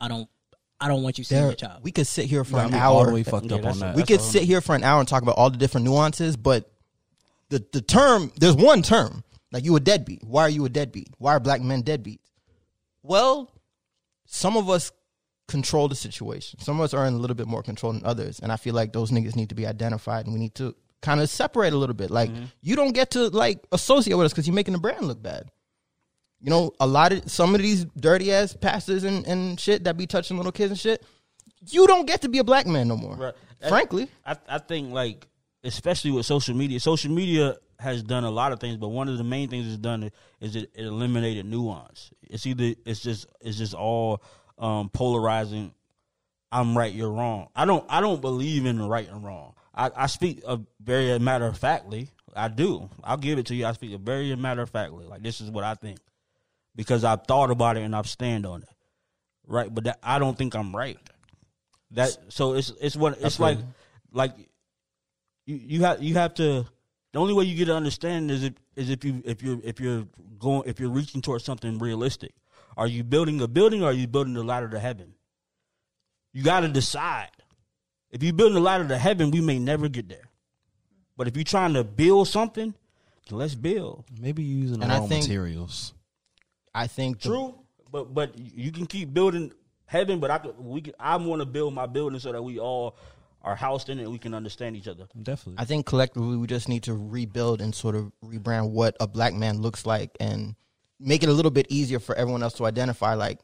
I 0.00 0.08
don't 0.08 0.28
I 0.80 0.88
don't 0.88 1.04
want 1.04 1.16
you 1.16 1.22
seeing 1.24 1.40
There- 1.40 1.50
your 1.50 1.56
child. 1.56 1.84
we 1.84 1.92
could 1.92 2.08
sit 2.08 2.24
here 2.26 2.42
for 2.42 2.54
Got 2.56 2.66
an 2.66 2.72
me 2.72 2.78
hour. 2.78 3.06
all 3.08 3.14
the 3.14 3.22
fucked 3.22 3.46
Yeah, 3.46 3.58
up 3.58 3.66
on 3.66 3.78
that. 3.78 3.94
we 3.94 4.00
That's 4.02 4.08
could 4.08 4.18
all. 4.20 4.26
sit 4.26 4.42
here 4.42 4.60
for 4.60 4.74
an 4.74 4.82
hour 4.82 4.98
and 4.98 5.08
talk 5.08 5.22
about 5.22 5.36
all 5.36 5.48
the 5.48 5.56
different 5.56 5.84
nuances, 5.86 6.36
but 6.36 6.70
the 7.50 7.64
the 7.72 7.80
term 7.80 8.32
there's 8.36 8.56
one 8.56 8.82
term 8.82 9.22
like 9.52 9.64
you 9.64 9.76
a 9.76 9.80
deadbeat. 9.80 10.24
Why 10.24 10.42
are 10.42 10.50
you 10.50 10.64
a 10.64 10.68
deadbeat? 10.68 11.10
Why 11.18 11.34
are 11.34 11.40
black 11.40 11.60
men 11.60 11.82
deadbeats? 11.82 12.30
Well, 13.02 13.50
some 14.26 14.56
of 14.56 14.70
us 14.70 14.90
control 15.48 15.88
the 15.88 15.94
situation. 15.94 16.58
Some 16.60 16.80
of 16.80 16.84
us 16.84 16.94
are 16.94 17.06
in 17.06 17.14
a 17.14 17.18
little 17.18 17.36
bit 17.36 17.46
more 17.46 17.62
control 17.62 17.92
than 17.92 18.04
others, 18.04 18.40
and 18.40 18.50
I 18.50 18.56
feel 18.56 18.74
like 18.74 18.92
those 18.92 19.10
niggas 19.10 19.36
need 19.36 19.50
to 19.50 19.54
be 19.54 19.66
identified, 19.66 20.24
and 20.24 20.34
we 20.34 20.40
need 20.40 20.54
to 20.56 20.74
kind 21.02 21.20
of 21.20 21.28
separate 21.28 21.72
a 21.72 21.76
little 21.76 21.94
bit. 21.94 22.10
Like 22.10 22.30
mm-hmm. 22.30 22.44
you 22.62 22.76
don't 22.76 22.92
get 22.92 23.10
to 23.12 23.28
like 23.28 23.62
associate 23.72 24.16
with 24.16 24.26
us 24.26 24.32
because 24.32 24.46
you're 24.46 24.54
making 24.54 24.72
the 24.72 24.80
brand 24.80 25.06
look 25.06 25.22
bad. 25.22 25.50
You 26.40 26.50
know, 26.50 26.72
a 26.80 26.86
lot 26.86 27.12
of 27.12 27.30
some 27.30 27.54
of 27.54 27.60
these 27.60 27.84
dirty 27.96 28.32
ass 28.32 28.54
pastors 28.54 29.04
and, 29.04 29.24
and 29.26 29.60
shit 29.60 29.84
that 29.84 29.96
be 29.96 30.06
touching 30.06 30.36
little 30.36 30.50
kids 30.50 30.70
and 30.70 30.80
shit. 30.80 31.04
You 31.68 31.86
don't 31.86 32.06
get 32.06 32.22
to 32.22 32.28
be 32.28 32.38
a 32.38 32.44
black 32.44 32.66
man 32.66 32.88
no 32.88 32.96
more. 32.96 33.14
Right. 33.16 33.34
Frankly. 33.68 34.08
I 34.24 34.36
I 34.48 34.58
think 34.58 34.92
like 34.92 35.28
especially 35.64 36.10
with 36.10 36.26
social 36.26 36.56
media, 36.56 36.80
social 36.80 37.12
media 37.12 37.56
has 37.82 38.02
done 38.02 38.24
a 38.24 38.30
lot 38.30 38.52
of 38.52 38.60
things, 38.60 38.76
but 38.76 38.88
one 38.88 39.08
of 39.08 39.18
the 39.18 39.24
main 39.24 39.48
things 39.48 39.66
it's 39.66 39.76
done 39.76 40.10
is 40.40 40.56
it, 40.56 40.70
it 40.74 40.86
eliminated 40.86 41.46
nuance. 41.46 42.10
It's 42.22 42.46
either 42.46 42.74
it's 42.86 43.00
just 43.00 43.26
it's 43.40 43.58
just 43.58 43.74
all 43.74 44.22
um, 44.58 44.88
polarizing. 44.88 45.72
I'm 46.50 46.76
right, 46.76 46.92
you're 46.92 47.10
wrong. 47.10 47.48
I 47.54 47.64
don't 47.64 47.84
I 47.88 48.00
don't 48.00 48.20
believe 48.20 48.66
in 48.66 48.80
right 48.80 49.08
and 49.08 49.24
wrong. 49.24 49.54
I, 49.74 49.90
I 49.96 50.06
speak 50.06 50.42
a 50.46 50.60
very 50.82 51.18
matter 51.18 51.46
of 51.46 51.58
factly. 51.58 52.10
I 52.34 52.48
do. 52.48 52.88
I'll 53.02 53.16
give 53.16 53.38
it 53.38 53.46
to 53.46 53.54
you. 53.54 53.66
I 53.66 53.72
speak 53.72 53.94
a 53.94 53.98
very 53.98 54.34
matter 54.36 54.62
of 54.62 54.70
factly. 54.70 55.06
Like 55.06 55.22
this 55.22 55.40
is 55.40 55.50
what 55.50 55.64
I 55.64 55.74
think 55.74 55.98
because 56.74 57.04
I've 57.04 57.26
thought 57.26 57.50
about 57.50 57.76
it 57.76 57.82
and 57.82 57.94
I've 57.94 58.08
stand 58.08 58.46
on 58.46 58.62
it. 58.62 58.68
Right, 59.46 59.72
but 59.72 59.84
that, 59.84 59.98
I 60.02 60.18
don't 60.18 60.38
think 60.38 60.54
I'm 60.54 60.74
right. 60.74 60.98
That 61.92 62.16
so 62.28 62.54
it's 62.54 62.72
it's 62.80 62.96
what 62.96 63.18
it's 63.20 63.40
like 63.40 63.58
like 64.12 64.32
you 65.46 65.56
you 65.56 65.80
have 65.82 66.02
you 66.02 66.14
have 66.14 66.34
to 66.34 66.64
The 67.12 67.18
only 67.18 67.34
way 67.34 67.44
you 67.44 67.54
get 67.54 67.66
to 67.66 67.74
understand 67.76 68.30
is 68.30 68.42
if 68.44 68.54
is 68.76 68.90
if 68.90 69.04
you 69.04 69.22
if 69.24 69.42
you're 69.42 69.60
if 69.62 69.80
you're 69.80 70.06
going 70.38 70.62
if 70.66 70.80
you're 70.80 70.90
reaching 70.90 71.20
towards 71.20 71.44
something 71.44 71.78
realistic. 71.78 72.32
Are 72.76 72.86
you 72.86 73.04
building 73.04 73.40
a 73.42 73.48
building 73.48 73.82
or 73.82 73.90
are 73.90 73.92
you 73.92 74.06
building 74.06 74.32
the 74.32 74.42
ladder 74.42 74.68
to 74.70 74.78
heaven? 74.80 75.12
You 76.32 76.42
got 76.42 76.60
to 76.60 76.68
decide. 76.68 77.28
If 78.10 78.22
you're 78.22 78.32
building 78.32 78.54
the 78.54 78.60
ladder 78.60 78.88
to 78.88 78.96
heaven, 78.96 79.30
we 79.30 79.42
may 79.42 79.58
never 79.58 79.88
get 79.88 80.08
there. 80.08 80.30
But 81.16 81.28
if 81.28 81.36
you're 81.36 81.44
trying 81.44 81.74
to 81.74 81.84
build 81.84 82.28
something, 82.28 82.74
let's 83.30 83.54
build. 83.54 84.04
Maybe 84.18 84.42
you're 84.42 84.58
using 84.62 84.78
the 84.78 84.84
And 84.84 84.92
I 84.92 84.98
wrong 84.98 85.08
think- 85.08 85.24
materials. 85.24 85.92
I 86.74 86.86
think 86.86 87.20
the- 87.20 87.28
True, 87.28 87.54
but 87.90 88.14
but 88.14 88.38
you 88.38 88.72
can 88.72 88.86
keep 88.86 89.12
building 89.12 89.52
heaven. 89.84 90.18
But 90.18 90.30
I 90.30 90.38
could, 90.38 90.58
we 90.58 90.80
can, 90.80 90.94
I 90.98 91.16
want 91.16 91.40
to 91.40 91.46
build 91.46 91.74
my 91.74 91.84
building 91.84 92.18
so 92.20 92.32
that 92.32 92.42
we 92.42 92.58
all 92.58 92.96
are 93.44 93.56
housed 93.56 93.88
in 93.88 93.98
it. 93.98 94.10
We 94.10 94.18
can 94.18 94.34
understand 94.34 94.76
each 94.76 94.88
other. 94.88 95.06
Definitely. 95.20 95.60
I 95.60 95.64
think 95.64 95.86
collectively 95.86 96.36
we 96.36 96.46
just 96.46 96.68
need 96.68 96.84
to 96.84 96.94
rebuild 96.94 97.60
and 97.60 97.74
sort 97.74 97.94
of 97.94 98.12
rebrand 98.24 98.70
what 98.70 98.96
a 99.00 99.06
black 99.06 99.34
man 99.34 99.60
looks 99.60 99.84
like 99.86 100.16
and 100.20 100.54
make 101.00 101.22
it 101.22 101.28
a 101.28 101.32
little 101.32 101.50
bit 101.50 101.66
easier 101.68 101.98
for 101.98 102.14
everyone 102.14 102.42
else 102.42 102.54
to 102.54 102.64
identify 102.64 103.14
like 103.14 103.40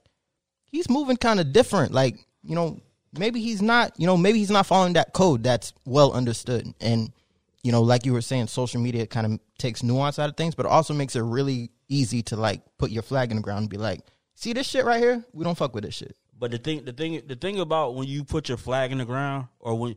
he's 0.71 0.89
moving 0.89 1.17
kind 1.17 1.41
of 1.41 1.53
different 1.53 1.93
like 1.93 2.17
you 2.43 2.55
know 2.55 2.81
maybe 3.19 3.41
he's 3.41 3.61
not 3.61 3.93
you 3.99 4.07
know 4.07 4.17
maybe 4.17 4.39
he's 4.39 4.51
not 4.51 4.67
following 4.67 4.93
that 4.93 5.13
code 5.13 5.43
that's 5.43 5.73
well 5.85 6.13
understood 6.13 6.73
and 6.81 7.13
you 7.63 7.73
know 7.73 7.83
like 7.83 8.07
you 8.07 8.13
were 8.13 8.21
saying 8.21 8.47
social 8.47 8.81
media 8.81 9.07
kind 9.07 9.27
of 9.27 9.41
takes 9.59 9.83
nuance 9.83 10.19
out 10.19 10.29
of 10.31 10.37
things 10.37 10.55
but 10.55 10.67
it 10.67 10.73
also 10.73 10.95
makes 10.95 11.17
it 11.17 11.23
really 11.23 11.71
easy 11.89 12.23
to 12.23 12.37
like 12.37 12.63
put 12.79 12.91
your 12.91 13.03
flag 13.03 13.31
in 13.31 13.39
the 13.39 13.43
ground 13.43 13.61
and 13.61 13.71
be 13.71 13.77
like 13.77 14.01
see 14.35 14.53
this 14.53 14.67
shit 14.67 14.85
right 14.85 15.01
here 15.01 15.25
we 15.33 15.45
don't 15.45 15.59
fuck 15.59 15.75
with 15.75 15.85
this 15.85 15.95
shit 15.95 16.17
But 16.39 16.53
the 16.53 16.59
thing, 16.59 16.85
the 16.85 16.93
thing, 16.93 17.23
the 17.27 17.37
thing 17.37 17.59
about 17.59 17.95
when 17.95 18.07
you 18.07 18.25
put 18.25 18.49
your 18.49 18.59
flag 18.59 18.93
in 18.93 18.99
the 18.99 19.05
ground, 19.05 19.49
or 19.59 19.75
when 19.77 19.97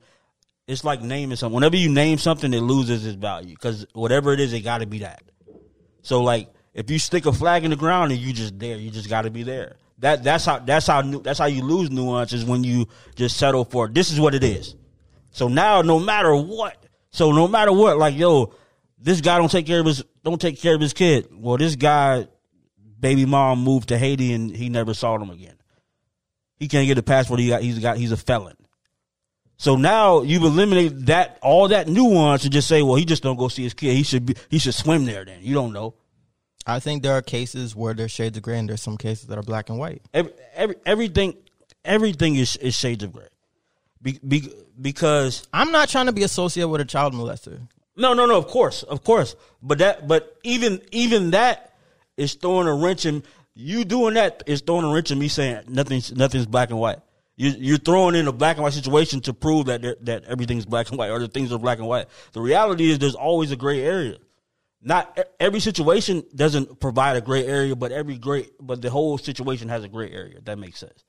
it's 0.67 0.83
like 0.83 1.01
naming 1.01 1.35
something. 1.35 1.53
Whenever 1.53 1.75
you 1.75 1.89
name 1.89 2.17
something, 2.17 2.53
it 2.53 2.61
loses 2.61 3.05
its 3.05 3.15
value 3.15 3.55
because 3.55 3.85
whatever 3.93 4.31
it 4.33 4.39
is, 4.39 4.53
it 4.53 4.61
got 4.61 4.79
to 4.79 4.85
be 4.85 4.99
that. 4.99 5.23
So, 6.01 6.23
like, 6.23 6.49
if 6.73 6.89
you 6.89 6.97
stick 6.97 7.25
a 7.25 7.33
flag 7.33 7.63
in 7.63 7.71
the 7.71 7.77
ground 7.77 8.11
and 8.11 8.21
you 8.21 8.33
just 8.33 8.57
there, 8.57 8.77
you 8.77 8.89
just 8.89 9.09
got 9.09 9.23
to 9.23 9.29
be 9.29 9.43
there. 9.43 9.75
That 9.99 10.23
that's 10.23 10.45
how 10.45 10.59
that's 10.59 10.87
how 10.87 11.01
that's 11.01 11.39
how 11.39 11.45
you 11.45 11.61
lose 11.61 11.91
nuance 11.91 12.33
is 12.33 12.45
when 12.45 12.63
you 12.63 12.87
just 13.15 13.37
settle 13.37 13.65
for 13.65 13.87
this 13.87 14.11
is 14.11 14.19
what 14.19 14.33
it 14.33 14.43
is. 14.43 14.75
So 15.31 15.47
now, 15.47 15.81
no 15.81 15.99
matter 15.99 16.35
what, 16.35 16.77
so 17.11 17.31
no 17.31 17.47
matter 17.47 17.71
what, 17.71 17.97
like 17.97 18.15
yo, 18.17 18.53
this 18.97 19.21
guy 19.21 19.37
don't 19.37 19.51
take 19.51 19.67
care 19.67 19.79
of 19.79 19.85
his 19.85 20.03
don't 20.23 20.41
take 20.41 20.59
care 20.59 20.73
of 20.73 20.81
his 20.81 20.93
kid. 20.93 21.27
Well, 21.31 21.57
this 21.57 21.75
guy, 21.75 22.27
baby 22.99 23.25
mom 23.25 23.63
moved 23.63 23.89
to 23.89 23.97
Haiti 23.97 24.33
and 24.33 24.55
he 24.55 24.69
never 24.69 24.93
saw 24.93 25.17
them 25.17 25.29
again. 25.29 25.55
He 26.61 26.67
can't 26.67 26.85
get 26.87 26.95
a 26.99 27.01
passport. 27.03 27.39
He 27.39 27.47
got 27.47 27.63
he's 27.63 27.79
got 27.79 27.97
he's 27.97 28.11
a 28.11 28.17
felon. 28.17 28.55
So 29.57 29.75
now 29.77 30.21
you've 30.21 30.43
eliminated 30.43 31.07
that 31.07 31.39
all 31.41 31.67
that 31.69 31.87
nuance 31.87 32.43
and 32.43 32.53
just 32.53 32.67
say, 32.67 32.83
well, 32.83 32.95
he 32.95 33.03
just 33.03 33.23
don't 33.23 33.35
go 33.35 33.47
see 33.47 33.63
his 33.63 33.73
kid. 33.73 33.95
He 33.95 34.03
should 34.03 34.27
be 34.27 34.35
he 34.51 34.59
should 34.59 34.75
swim 34.75 35.05
there. 35.05 35.25
Then 35.25 35.39
you 35.41 35.55
don't 35.55 35.73
know. 35.73 35.95
i 36.67 36.79
think 36.79 37.01
there 37.01 37.13
are 37.13 37.23
cases 37.23 37.75
where 37.75 37.95
there's 37.95 38.11
shades 38.11 38.37
of 38.37 38.43
gray 38.43 38.59
and 38.59 38.69
there's 38.69 38.81
some 38.83 38.95
cases 38.95 39.25
that 39.25 39.39
are 39.39 39.43
black 39.43 39.69
and 39.69 39.79
white 39.79 40.03
Every, 40.13 40.31
every 40.53 40.75
everything 40.85 41.33
everything 41.83 42.35
is 42.35 42.55
is 42.57 42.75
shades 42.75 43.03
of 43.03 43.11
gray. 43.11 43.27
Be, 44.03 44.19
be, 44.27 44.53
because 44.79 45.47
i'm 45.51 45.71
not 45.71 45.89
trying 45.89 46.05
to 46.05 46.11
be 46.11 46.21
associated 46.21 46.69
with 46.69 46.81
a 46.81 46.85
child 46.85 47.15
molester 47.15 47.59
No, 47.97 48.13
no, 48.13 48.27
no. 48.27 48.37
Of 48.37 48.47
course, 48.47 48.83
of 48.83 49.03
course. 49.03 49.35
But 49.63 49.79
that, 49.79 50.07
but 50.07 50.37
even 50.43 50.79
even 50.91 51.31
that 51.31 51.73
is 52.17 52.35
throwing 52.35 52.67
a 52.67 52.73
wrench 52.75 53.05
in 53.05 53.23
you 53.53 53.83
doing 53.85 54.15
that 54.15 54.43
is 54.45 54.61
throwing 54.61 54.85
a 54.85 54.93
wrench 54.93 55.11
in 55.11 55.19
me 55.19 55.27
saying 55.27 55.63
nothing's 55.67 56.11
nothing's 56.11 56.45
black 56.45 56.69
and 56.69 56.79
white. 56.79 56.99
You, 57.35 57.49
you're 57.57 57.77
throwing 57.77 58.15
in 58.15 58.27
a 58.27 58.31
black 58.31 58.57
and 58.57 58.63
white 58.63 58.73
situation 58.73 59.21
to 59.21 59.33
prove 59.33 59.65
that 59.65 59.81
that 60.05 60.25
everything's 60.25 60.65
black 60.65 60.89
and 60.89 60.97
white 60.97 61.09
or 61.09 61.19
the 61.19 61.27
things 61.27 61.51
are 61.51 61.59
black 61.59 61.79
and 61.79 61.87
white. 61.87 62.07
The 62.33 62.41
reality 62.41 62.89
is 62.89 62.99
there's 62.99 63.15
always 63.15 63.51
a 63.51 63.55
gray 63.55 63.81
area. 63.81 64.17
Not 64.83 65.19
every 65.39 65.59
situation 65.59 66.23
doesn't 66.33 66.79
provide 66.79 67.15
a 67.15 67.21
gray 67.21 67.45
area, 67.45 67.75
but 67.75 67.91
every 67.91 68.17
gray, 68.17 68.47
but 68.59 68.81
the 68.81 68.89
whole 68.89 69.17
situation 69.17 69.69
has 69.69 69.83
a 69.83 69.87
gray 69.87 70.11
area. 70.11 70.39
That 70.41 70.57
makes 70.57 70.79
sense. 70.79 71.03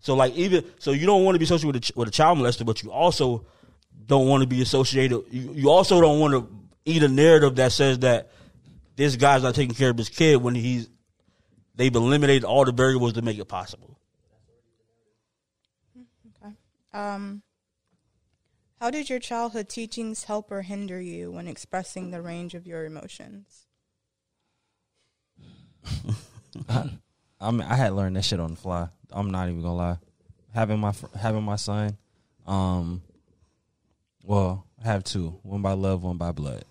So 0.00 0.14
like 0.14 0.34
even 0.34 0.64
so, 0.78 0.90
you 0.90 1.06
don't 1.06 1.24
want 1.24 1.36
to 1.36 1.38
be 1.38 1.44
associated 1.44 1.74
with 1.74 1.90
a, 1.90 1.98
with 1.98 2.08
a 2.08 2.10
child 2.10 2.38
molester, 2.38 2.66
but 2.66 2.82
you 2.82 2.90
also 2.90 3.46
don't 4.06 4.26
want 4.26 4.42
to 4.42 4.48
be 4.48 4.62
associated. 4.62 5.24
You, 5.30 5.52
you 5.52 5.70
also 5.70 6.00
don't 6.00 6.18
want 6.18 6.34
to 6.34 6.48
eat 6.84 7.02
a 7.02 7.08
narrative 7.08 7.56
that 7.56 7.72
says 7.72 8.00
that 8.00 8.30
this 8.96 9.16
guy's 9.16 9.42
not 9.42 9.54
taking 9.54 9.74
care 9.74 9.90
of 9.90 9.98
his 9.98 10.08
kid 10.08 10.36
when 10.36 10.54
he's 10.54 10.88
they've 11.76 11.94
eliminated 11.94 12.44
all 12.44 12.64
the 12.64 12.72
variables 12.72 13.12
to 13.14 13.22
make 13.22 13.38
it 13.38 13.46
possible. 13.46 13.98
Um, 16.92 17.42
how 18.80 18.90
did 18.90 19.10
your 19.10 19.18
childhood 19.18 19.68
teachings 19.68 20.24
help 20.24 20.50
or 20.50 20.62
hinder 20.62 20.98
you 21.00 21.30
when 21.30 21.46
expressing 21.46 22.10
the 22.10 22.22
range 22.22 22.54
of 22.54 22.66
your 22.66 22.86
emotions? 22.86 23.66
I 26.68 27.50
mean, 27.50 27.62
I 27.62 27.74
had 27.74 27.92
learned 27.92 28.16
that 28.16 28.24
shit 28.24 28.40
on 28.40 28.52
the 28.52 28.56
fly. 28.56 28.88
I'm 29.10 29.30
not 29.30 29.48
even 29.48 29.60
gonna 29.60 29.74
lie. 29.74 29.98
Having 30.54 30.80
my 30.80 30.94
having 31.14 31.42
my 31.42 31.56
son, 31.56 31.98
um, 32.46 33.02
well, 34.22 34.66
I 34.82 34.86
have 34.86 35.04
two. 35.04 35.38
One 35.42 35.60
by 35.60 35.72
love, 35.72 36.02
one 36.02 36.16
by 36.16 36.32
blood. 36.32 36.64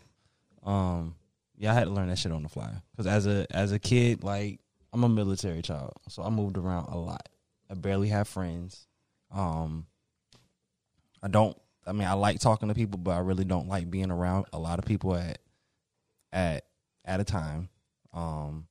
Um, 0.64 1.16
yeah, 1.56 1.72
I 1.72 1.76
had 1.76 1.84
to 1.86 1.92
learn 1.92 2.10
that 2.10 2.18
shit 2.18 2.32
on 2.32 2.42
the 2.42 2.50
fly. 2.50 2.72
Cause 2.98 3.06
as 3.06 3.28
a 3.28 3.46
as 3.52 3.72
a 3.72 3.80
kid, 3.80 4.24
like 4.24 4.60
I'm 4.96 5.04
a 5.04 5.10
military 5.10 5.62
child, 5.62 5.92
so 6.08 6.24
I 6.24 6.30
moved 6.30 6.58
around 6.58 6.86
a 6.86 6.98
lot. 6.98 7.28
I 7.70 7.74
barely 7.74 8.08
have 8.08 8.30
friends. 8.30 8.88
Um, 9.30 9.88
I 11.22 11.28
don't. 11.28 11.58
I 11.86 11.92
mean, 11.92 12.08
I 12.08 12.14
like 12.14 12.40
talking 12.40 12.70
to 12.70 12.74
people, 12.74 12.98
but 12.98 13.12
I 13.12 13.20
really 13.20 13.44
don't 13.44 13.68
like 13.68 13.92
being 13.92 14.10
around 14.10 14.46
a 14.54 14.58
lot 14.58 14.80
of 14.80 14.86
people 14.86 15.14
at 15.14 15.40
at 16.32 16.64
at 17.04 17.20
a 17.20 17.26
time. 17.26 17.68
Um, 18.14 18.68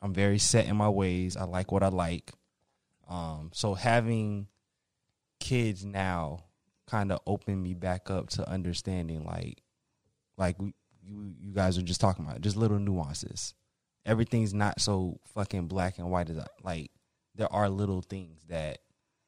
I'm 0.00 0.14
very 0.14 0.38
set 0.38 0.64
in 0.64 0.76
my 0.76 0.88
ways. 0.88 1.36
I 1.36 1.44
like 1.44 1.72
what 1.72 1.82
I 1.82 1.88
like. 1.88 2.32
Um, 3.06 3.50
so 3.52 3.74
having 3.74 4.46
kids 5.40 5.84
now 5.84 6.44
kind 6.86 7.12
of 7.12 7.20
opened 7.26 7.62
me 7.62 7.74
back 7.74 8.08
up 8.08 8.30
to 8.30 8.48
understanding 8.48 9.24
like 9.26 9.62
like 10.38 10.58
we, 10.58 10.72
you 11.04 11.34
you 11.38 11.52
guys 11.52 11.76
are 11.76 11.82
just 11.82 12.00
talking 12.00 12.24
about 12.24 12.40
just 12.40 12.56
little 12.56 12.78
nuances. 12.78 13.52
Everything's 14.06 14.54
not 14.54 14.80
so 14.80 15.18
fucking 15.34 15.66
black 15.66 15.98
and 15.98 16.10
white 16.10 16.30
as 16.30 16.38
I, 16.38 16.46
like 16.62 16.90
there 17.34 17.52
are 17.52 17.68
little 17.68 18.02
things 18.02 18.42
that 18.48 18.78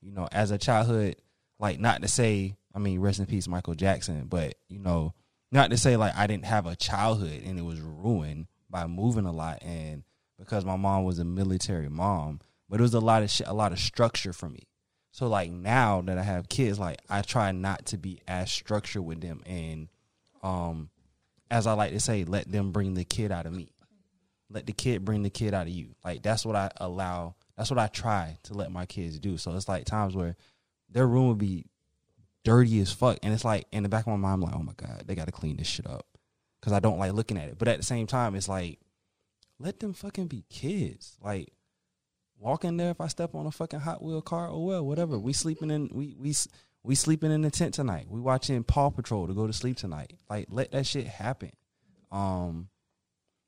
you 0.01 0.13
know 0.13 0.29
as 0.33 0.51
a 0.51 0.59
childhood 0.59 1.17
like 1.59 1.79
not 1.79 2.03
to 2.03 2.09
say 2.09 2.57
I 2.75 2.79
mean 2.79 3.01
rest 3.01 3.21
in 3.21 3.27
peace 3.27 3.49
Michael 3.49 3.75
Jackson, 3.75 4.27
but 4.29 4.55
you 4.69 4.79
know 4.79 5.15
not 5.51 5.71
to 5.71 5.77
say 5.77 5.97
like 5.97 6.17
I 6.17 6.27
didn't 6.27 6.47
have 6.47 6.67
a 6.67 6.77
childhood 6.77 7.43
and 7.45 7.59
it 7.59 7.63
was 7.63 7.81
ruined 7.81 8.47
by 8.71 8.87
moving 8.87 9.27
a 9.27 9.33
lot 9.33 9.63
and 9.63 10.03
because 10.39 10.65
my 10.65 10.77
mom 10.77 11.05
was 11.05 11.19
a 11.19 11.25
military 11.25 11.89
mom, 11.89 12.41
but 12.69 12.81
it 12.81 12.83
was 12.83 12.95
a 12.95 13.01
lot 13.01 13.23
of 13.23 13.31
shit, 13.31 13.47
a 13.47 13.55
lot 13.55 13.73
of 13.73 13.79
structure 13.79 14.33
for 14.33 14.49
me. 14.49 14.67
So 15.13 15.29
like 15.29 15.51
now 15.51 16.01
that 16.01 16.19
I 16.19 16.23
have 16.23 16.49
kids, 16.49 16.79
like 16.79 16.99
I 17.09 17.23
try 17.23 17.53
not 17.53 17.87
to 17.87 17.99
be 17.99 18.23
as 18.27 18.51
structured 18.51 19.05
with 19.05 19.21
them 19.21 19.43
and 19.47 19.89
um 20.43 20.89
as 21.51 21.67
I 21.67 21.75
like 21.75 21.93
to 21.93 22.01
say, 22.01 22.25
let 22.25 22.51
them 22.51 22.73
bring 22.73 22.95
the 22.95 23.05
kid 23.05 23.31
out 23.31 23.45
of 23.45 23.53
me. 23.53 23.72
Let 24.53 24.67
the 24.67 24.73
kid 24.73 25.05
bring 25.05 25.23
the 25.23 25.31
kid 25.31 25.55
out 25.55 25.67
of 25.67 25.73
you. 25.73 25.95
Like 26.05 26.23
that's 26.23 26.45
what 26.45 26.57
I 26.57 26.71
allow 26.77 27.35
that's 27.57 27.71
what 27.71 27.79
I 27.79 27.87
try 27.87 28.39
to 28.45 28.55
let 28.55 28.71
my 28.71 28.87
kids 28.87 29.19
do. 29.19 29.39
So 29.39 29.55
it's 29.55 29.69
like 29.69 29.85
times 29.85 30.15
where 30.15 30.37
their 30.91 31.07
room 31.07 31.29
would 31.29 31.39
be 31.39 31.67
dirty 32.45 32.81
as 32.81 32.93
fuck. 32.93 33.19
And 33.23 33.33
it's 33.33 33.45
like 33.45 33.67
in 33.73 33.83
the 33.83 33.89
back 33.89 34.07
of 34.07 34.13
my 34.13 34.17
mind, 34.17 34.35
I'm 34.35 34.41
like, 34.41 34.55
oh 34.55 34.63
my 34.63 34.75
God, 34.77 35.05
they 35.07 35.15
gotta 35.15 35.33
clean 35.33 35.57
this 35.57 35.67
shit 35.67 35.87
up. 35.87 36.07
Cause 36.61 36.73
I 36.73 36.79
don't 36.79 36.99
like 36.99 37.13
looking 37.13 37.39
at 37.39 37.49
it. 37.49 37.59
But 37.59 37.67
at 37.67 37.79
the 37.79 37.85
same 37.85 38.07
time, 38.07 38.37
it's 38.37 38.49
like, 38.49 38.79
let 39.59 39.81
them 39.81 39.95
fucking 39.95 40.29
be 40.29 40.45
kids. 40.49 41.17
Like 41.21 41.53
walk 42.39 42.65
in 42.65 42.77
there 42.77 42.91
if 42.91 43.01
I 43.01 43.07
step 43.07 43.35
on 43.35 43.47
a 43.47 43.51
fucking 43.51 43.81
Hot 43.81 44.03
Wheel 44.03 44.21
car 44.23 44.49
or 44.49 44.65
well, 44.67 44.87
whatever. 44.87 45.19
We 45.19 45.33
sleeping 45.33 45.71
in 45.71 45.89
we 45.93 46.15
we 46.19 46.35
we 46.83 46.95
sleeping 46.95 47.31
in 47.31 47.43
the 47.43 47.51
tent 47.51 47.75
tonight. 47.75 48.07
We 48.09 48.21
watching 48.21 48.65
Paw 48.65 48.91
Patrol 48.91 49.27
to 49.27 49.35
go 49.35 49.47
to 49.47 49.53
sleep 49.53 49.77
tonight. 49.77 50.15
Like 50.29 50.49
let 50.51 50.73
that 50.73 50.87
shit 50.87 51.07
happen. 51.07 51.53
Um 52.11 52.69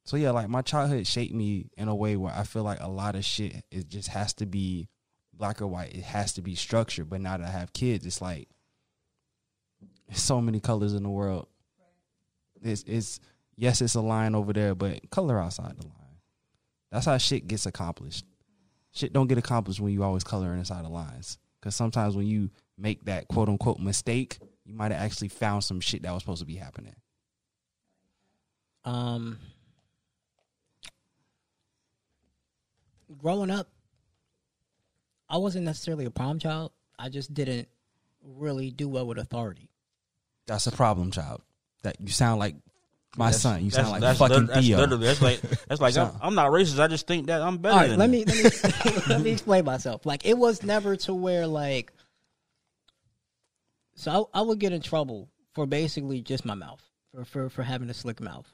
so 0.05 0.17
yeah, 0.17 0.31
like 0.33 0.49
my 0.49 0.63
childhood 0.63 1.07
shaped 1.07 1.35
me 1.35 1.71
in 1.77 1.89
a 1.89 1.95
way 1.95 2.17
where 2.17 2.35
I 2.35 2.45
feel 2.45 2.63
like 2.63 2.79
a 2.81 2.89
lot 2.89 3.17
of 3.17 3.25
shit 3.25 3.65
it 3.71 3.89
just 3.89 4.09
has 4.09 4.35
to 4.35 4.47
be 4.47 4.89
black 5.33 5.63
or 5.63 5.67
white. 5.67 5.95
It 5.95 6.05
has 6.05 6.35
to 6.35 6.43
be 6.43 6.55
structured. 6.55 7.09
But 7.09 7.23
now 7.23 7.39
that 7.39 7.47
I 7.47 7.51
have 7.51 7.73
kids, 7.73 8.05
it's 8.05 8.21
like 8.21 8.49
there's 10.09 10.21
so 10.21 10.41
many 10.41 10.61
colors 10.61 10.93
in 10.93 11.03
the 11.03 11.11
world. 11.11 11.49
It's 12.63 12.85
it's 12.87 13.19
yes, 13.57 13.81
it's 13.81 13.95
a 13.95 14.03
line 14.03 14.35
over 14.35 14.53
there, 14.53 14.75
but 14.75 15.11
color 15.11 15.41
outside 15.41 15.77
the 15.79 15.87
line. 15.87 16.19
That's 16.93 17.07
how 17.07 17.17
shit 17.19 17.47
gets 17.47 17.65
accomplished. 17.65 18.27
Shit 18.93 19.13
don't 19.13 19.27
get 19.27 19.39
accomplished 19.39 19.81
when 19.81 19.93
you 19.93 20.05
always 20.05 20.23
coloring 20.23 20.59
inside 20.59 20.85
the 20.85 20.91
lines. 20.91 21.39
Because 21.61 21.75
sometimes 21.75 22.15
when 22.15 22.27
you 22.27 22.51
make 22.77 23.07
that 23.07 23.27
quote 23.29 23.49
unquote 23.49 23.81
mistake, 23.81 24.39
you 24.67 24.75
might 24.75 24.93
have 24.93 25.01
actually 25.01 25.29
found 25.29 25.65
some 25.65 25.81
shit 25.81 26.03
that 26.03 26.13
was 26.13 26.23
supposed 26.23 26.41
to 26.41 26.47
be 26.47 26.57
happening. 26.57 26.95
Um, 28.85 29.39
growing 33.19 33.51
up, 33.51 33.69
I 35.29 35.39
wasn't 35.39 35.65
necessarily 35.65 36.05
a 36.05 36.11
problem 36.11 36.39
child. 36.39 36.73
I 36.99 37.09
just 37.09 37.33
didn't 37.35 37.69
really 38.23 38.71
do 38.71 38.89
well 38.89 39.07
with 39.07 39.19
authority. 39.19 39.71
That's 40.47 40.67
a 40.67 40.73
problem, 40.73 41.11
child. 41.11 41.43
That 41.83 42.01
you 42.01 42.09
sound 42.09 42.39
like 42.41 42.57
My 43.17 43.31
son, 43.31 43.65
you 43.65 43.71
sound 43.71 43.91
like 43.91 44.01
that's, 44.01 44.19
fucking 44.19 44.47
that's 44.47 44.67
Theo. 44.67 44.79
literally 44.79 45.07
that's 45.07 45.21
like 45.23 45.41
that's 45.69 45.81
like 45.81 45.97
I'm, 45.97 46.13
I'm 46.21 46.35
not 46.35 46.51
racist. 46.51 46.79
I 46.81 46.89
just 46.89 47.07
think 47.07 47.27
that 47.27 47.43
I'm 47.43 47.59
better 47.59 47.75
All 47.75 47.81
right, 47.81 47.89
than 47.91 47.99
let 47.99 48.07
him. 48.07 48.11
me 48.13 48.25
let 48.25 48.85
me 48.85 49.03
let 49.09 49.21
me 49.23 49.31
explain 49.31 49.65
myself. 49.65 50.07
Like 50.07 50.25
it 50.27 50.37
was 50.39 50.63
never 50.63 50.97
to 50.97 51.15
where 51.15 51.47
like, 51.47 51.93
so 53.95 54.29
I, 54.35 54.39
I 54.41 54.43
would 54.43 54.59
get 54.59 54.73
in 54.73 54.81
trouble 54.81 55.29
for 55.55 55.67
basically 55.67 56.21
just 56.23 56.45
my 56.45 56.55
mouth 56.55 56.83
for 57.15 57.25
for 57.25 57.49
for 57.51 57.63
having 57.63 57.89
a 57.91 57.95
slick 57.95 58.21
mouth, 58.21 58.51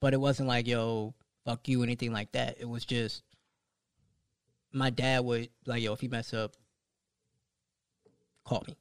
but 0.00 0.12
it 0.14 0.20
wasn't 0.20 0.48
like 0.48 0.66
yo 0.66 1.14
fuck 1.44 1.66
you 1.68 1.82
anything 1.82 2.12
like 2.12 2.32
that. 2.32 2.56
It 2.58 2.68
was 2.68 2.84
just 2.84 3.22
my 4.74 4.90
dad 4.90 5.24
would 5.24 5.48
like 5.66 5.82
yo 5.82 5.92
if 5.92 6.00
he 6.00 6.08
mess 6.08 6.34
up, 6.34 6.52
call 8.44 8.64
me, 8.66 8.76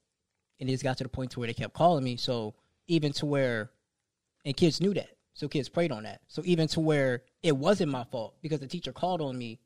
and 0.59 0.69
it 0.69 0.73
just 0.73 0.83
got 0.83 0.97
to 0.97 1.03
the 1.03 1.09
point 1.09 1.31
to 1.31 1.39
where 1.39 1.47
they 1.47 1.53
kept 1.53 1.73
calling 1.73 2.03
me. 2.03 2.17
So 2.17 2.55
even 2.87 3.13
to 3.13 3.25
where, 3.25 3.71
and 4.43 4.57
kids 4.57 4.81
knew 4.81 4.93
that, 4.95 5.11
so 5.33 5.47
kids 5.47 5.69
preyed 5.69 5.91
on 5.91 6.03
that. 6.03 6.21
So 6.27 6.41
even 6.45 6.67
to 6.69 6.79
where 6.79 7.21
it 7.41 7.55
wasn't 7.55 7.91
my 7.91 8.03
fault 8.05 8.35
because 8.41 8.59
the 8.59 8.67
teacher 8.67 8.91
called 8.91 9.21
on 9.21 9.37
me 9.37 9.59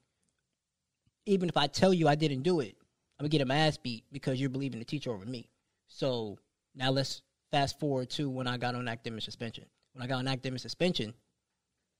even 1.27 1.49
if 1.49 1.57
I 1.57 1.67
tell 1.67 1.93
you 1.93 2.07
I 2.07 2.15
didn't 2.15 2.41
do 2.43 2.61
it, 2.61 2.75
I'm 3.19 3.25
gonna 3.25 3.29
get 3.29 3.47
a 3.47 3.53
ass 3.53 3.77
beat 3.77 4.05
because 4.11 4.39
you're 4.39 4.49
believing 4.49 4.79
the 4.79 4.85
teacher 4.85 5.11
over 5.11 5.25
me. 5.25 5.49
So 5.87 6.37
now 6.73 6.89
let's 6.89 7.21
fast 7.51 7.79
forward 7.79 8.09
to 8.11 8.29
when 8.29 8.47
I 8.47 8.57
got 8.57 8.75
on 8.75 8.87
academic 8.87 9.23
suspension. 9.23 9.65
When 9.93 10.03
I 10.03 10.07
got 10.07 10.19
on 10.19 10.27
academic 10.27 10.61
suspension, 10.61 11.13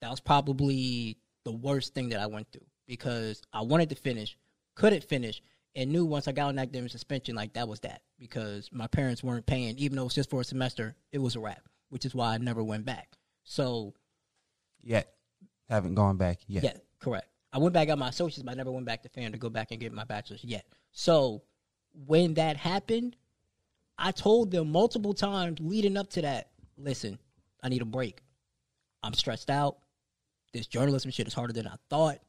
that 0.01 0.09
was 0.09 0.19
probably 0.19 1.17
the 1.43 1.51
worst 1.51 1.93
thing 1.93 2.09
that 2.09 2.19
I 2.19 2.25
went 2.27 2.47
through 2.51 2.65
because 2.87 3.41
I 3.53 3.61
wanted 3.61 3.89
to 3.89 3.95
finish, 3.95 4.37
couldn't 4.75 5.03
finish, 5.03 5.41
and 5.75 5.91
knew 5.91 6.05
once 6.05 6.27
I 6.27 6.31
got 6.31 6.49
an 6.49 6.59
academic 6.59 6.91
suspension, 6.91 7.35
like 7.35 7.53
that 7.53 7.67
was 7.67 7.79
that 7.81 8.01
because 8.17 8.69
my 8.71 8.87
parents 8.87 9.23
weren't 9.23 9.45
paying, 9.45 9.77
even 9.77 9.95
though 9.95 10.03
it 10.03 10.05
was 10.05 10.15
just 10.15 10.29
for 10.29 10.41
a 10.41 10.45
semester, 10.45 10.95
it 11.11 11.19
was 11.19 11.35
a 11.35 11.39
wrap, 11.39 11.61
which 11.89 12.05
is 12.05 12.15
why 12.15 12.33
I 12.33 12.37
never 12.37 12.63
went 12.63 12.85
back. 12.85 13.09
So 13.43 13.93
Yet. 14.81 15.13
Haven't 15.69 15.95
gone 15.95 16.15
back 16.15 16.39
yet. 16.47 16.63
yeah, 16.63 16.77
correct. 16.99 17.27
I 17.51 17.57
went 17.57 17.73
back 17.73 17.87
got 17.87 17.97
my 17.97 18.09
associates, 18.09 18.43
but 18.43 18.51
I 18.51 18.55
never 18.55 18.71
went 18.71 18.85
back 18.85 19.03
to 19.03 19.09
FAM 19.09 19.33
to 19.33 19.37
go 19.37 19.49
back 19.49 19.71
and 19.71 19.79
get 19.79 19.91
my 19.91 20.05
bachelor's 20.05 20.43
yet. 20.43 20.65
So 20.91 21.43
when 22.05 22.35
that 22.35 22.55
happened, 22.55 23.15
I 23.97 24.11
told 24.11 24.51
them 24.51 24.71
multiple 24.71 25.13
times 25.13 25.59
leading 25.59 25.97
up 25.97 26.09
to 26.11 26.21
that, 26.21 26.51
listen, 26.77 27.19
I 27.61 27.69
need 27.69 27.81
a 27.81 27.85
break. 27.85 28.21
I'm 29.03 29.13
stressed 29.13 29.49
out. 29.49 29.77
This 30.53 30.67
journalism 30.67 31.11
shit 31.11 31.27
is 31.27 31.33
harder 31.33 31.53
than 31.53 31.67
I 31.67 31.75
thought. 31.89 32.19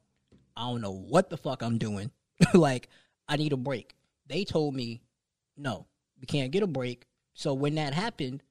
I 0.59 0.63
don't 0.63 0.81
know 0.81 0.91
what 0.91 1.29
the 1.29 1.37
fuck 1.37 1.61
I'm 1.61 1.77
doing. 1.77 2.11
like, 2.53 2.89
I 3.29 3.37
need 3.37 3.53
a 3.53 3.57
break. 3.57 3.95
They 4.27 4.43
told 4.43 4.75
me, 4.75 5.01
no, 5.55 5.87
we 6.19 6.25
can't 6.25 6.51
get 6.51 6.63
a 6.63 6.67
break. 6.67 7.05
So 7.33 7.53
when 7.53 7.75
that 7.75 7.93
happened, 7.93 8.43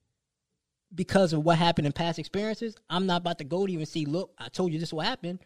because 0.95 1.35
of 1.35 1.45
what 1.45 1.59
happened 1.59 1.87
in 1.87 1.93
past 1.93 2.19
experiences, 2.19 2.77
I'm 2.89 3.05
not 3.05 3.21
about 3.21 3.37
to 3.39 3.45
go 3.45 3.67
to 3.67 3.71
you 3.71 3.79
and 3.79 3.87
see, 3.87 4.07
look, 4.07 4.33
I 4.39 4.49
told 4.49 4.73
you 4.73 4.79
this 4.79 4.91
will 4.91 5.03
happen. 5.03 5.39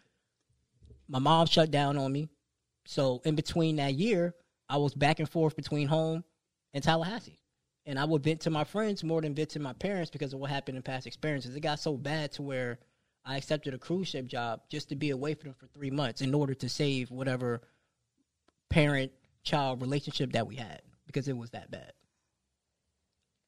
My 1.08 1.18
mom 1.18 1.48
shut 1.48 1.72
down 1.72 1.98
on 1.98 2.12
me. 2.12 2.28
So 2.86 3.20
in 3.24 3.34
between 3.34 3.76
that 3.76 3.94
year, 3.94 4.32
I 4.68 4.76
was 4.76 4.94
back 4.94 5.18
and 5.18 5.28
forth 5.28 5.56
between 5.56 5.88
home 5.88 6.22
and 6.74 6.84
Tallahassee. 6.84 7.40
And 7.86 7.98
I 7.98 8.04
would 8.04 8.22
vent 8.22 8.42
to 8.42 8.50
my 8.50 8.62
friends 8.62 9.02
more 9.02 9.20
than 9.20 9.34
vent 9.34 9.50
to 9.50 9.58
my 9.58 9.72
parents 9.72 10.12
because 10.12 10.32
of 10.32 10.38
what 10.38 10.50
happened 10.50 10.76
in 10.76 10.82
past 10.84 11.08
experiences. 11.08 11.56
It 11.56 11.60
got 11.60 11.80
so 11.80 11.96
bad 11.96 12.30
to 12.32 12.42
where 12.42 12.78
I 13.24 13.36
accepted 13.36 13.74
a 13.74 13.78
cruise 13.78 14.08
ship 14.08 14.26
job 14.26 14.62
just 14.68 14.88
to 14.88 14.96
be 14.96 15.10
away 15.10 15.34
from 15.34 15.50
them 15.50 15.56
for 15.58 15.66
three 15.68 15.90
months 15.90 16.20
in 16.20 16.34
order 16.34 16.54
to 16.54 16.68
save 16.68 17.10
whatever 17.10 17.62
parent 18.68 19.12
child 19.44 19.80
relationship 19.80 20.32
that 20.32 20.46
we 20.46 20.56
had 20.56 20.82
because 21.06 21.28
it 21.28 21.36
was 21.36 21.50
that 21.50 21.70
bad. 21.70 21.92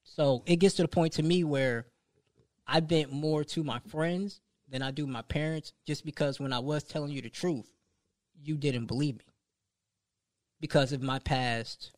So 0.05 0.43
it 0.47 0.57
gets 0.57 0.77
to 0.77 0.83
the 0.83 0.89
point 0.89 1.15
to 1.15 1.23
me 1.23 1.45
where 1.45 1.87
I 2.67 2.81
vent 2.81 3.13
more 3.13 3.43
to 3.45 3.65
my 3.65 3.81
friends 3.89 4.41
than 4.69 4.83
I 4.83 4.91
do 4.91 5.07
my 5.07 5.23
parents 5.23 5.73
just 5.87 6.05
because 6.05 6.39
when 6.39 6.53
I 6.53 6.59
was 6.61 6.85
telling 6.85 7.11
you 7.11 7.23
the 7.23 7.31
truth, 7.31 7.69
you 8.43 8.57
didn't 8.57 8.87
believe 8.87 9.17
me. 9.17 9.25
Because 10.61 10.93
of 10.93 11.03
my 11.03 11.19
past 11.19 11.91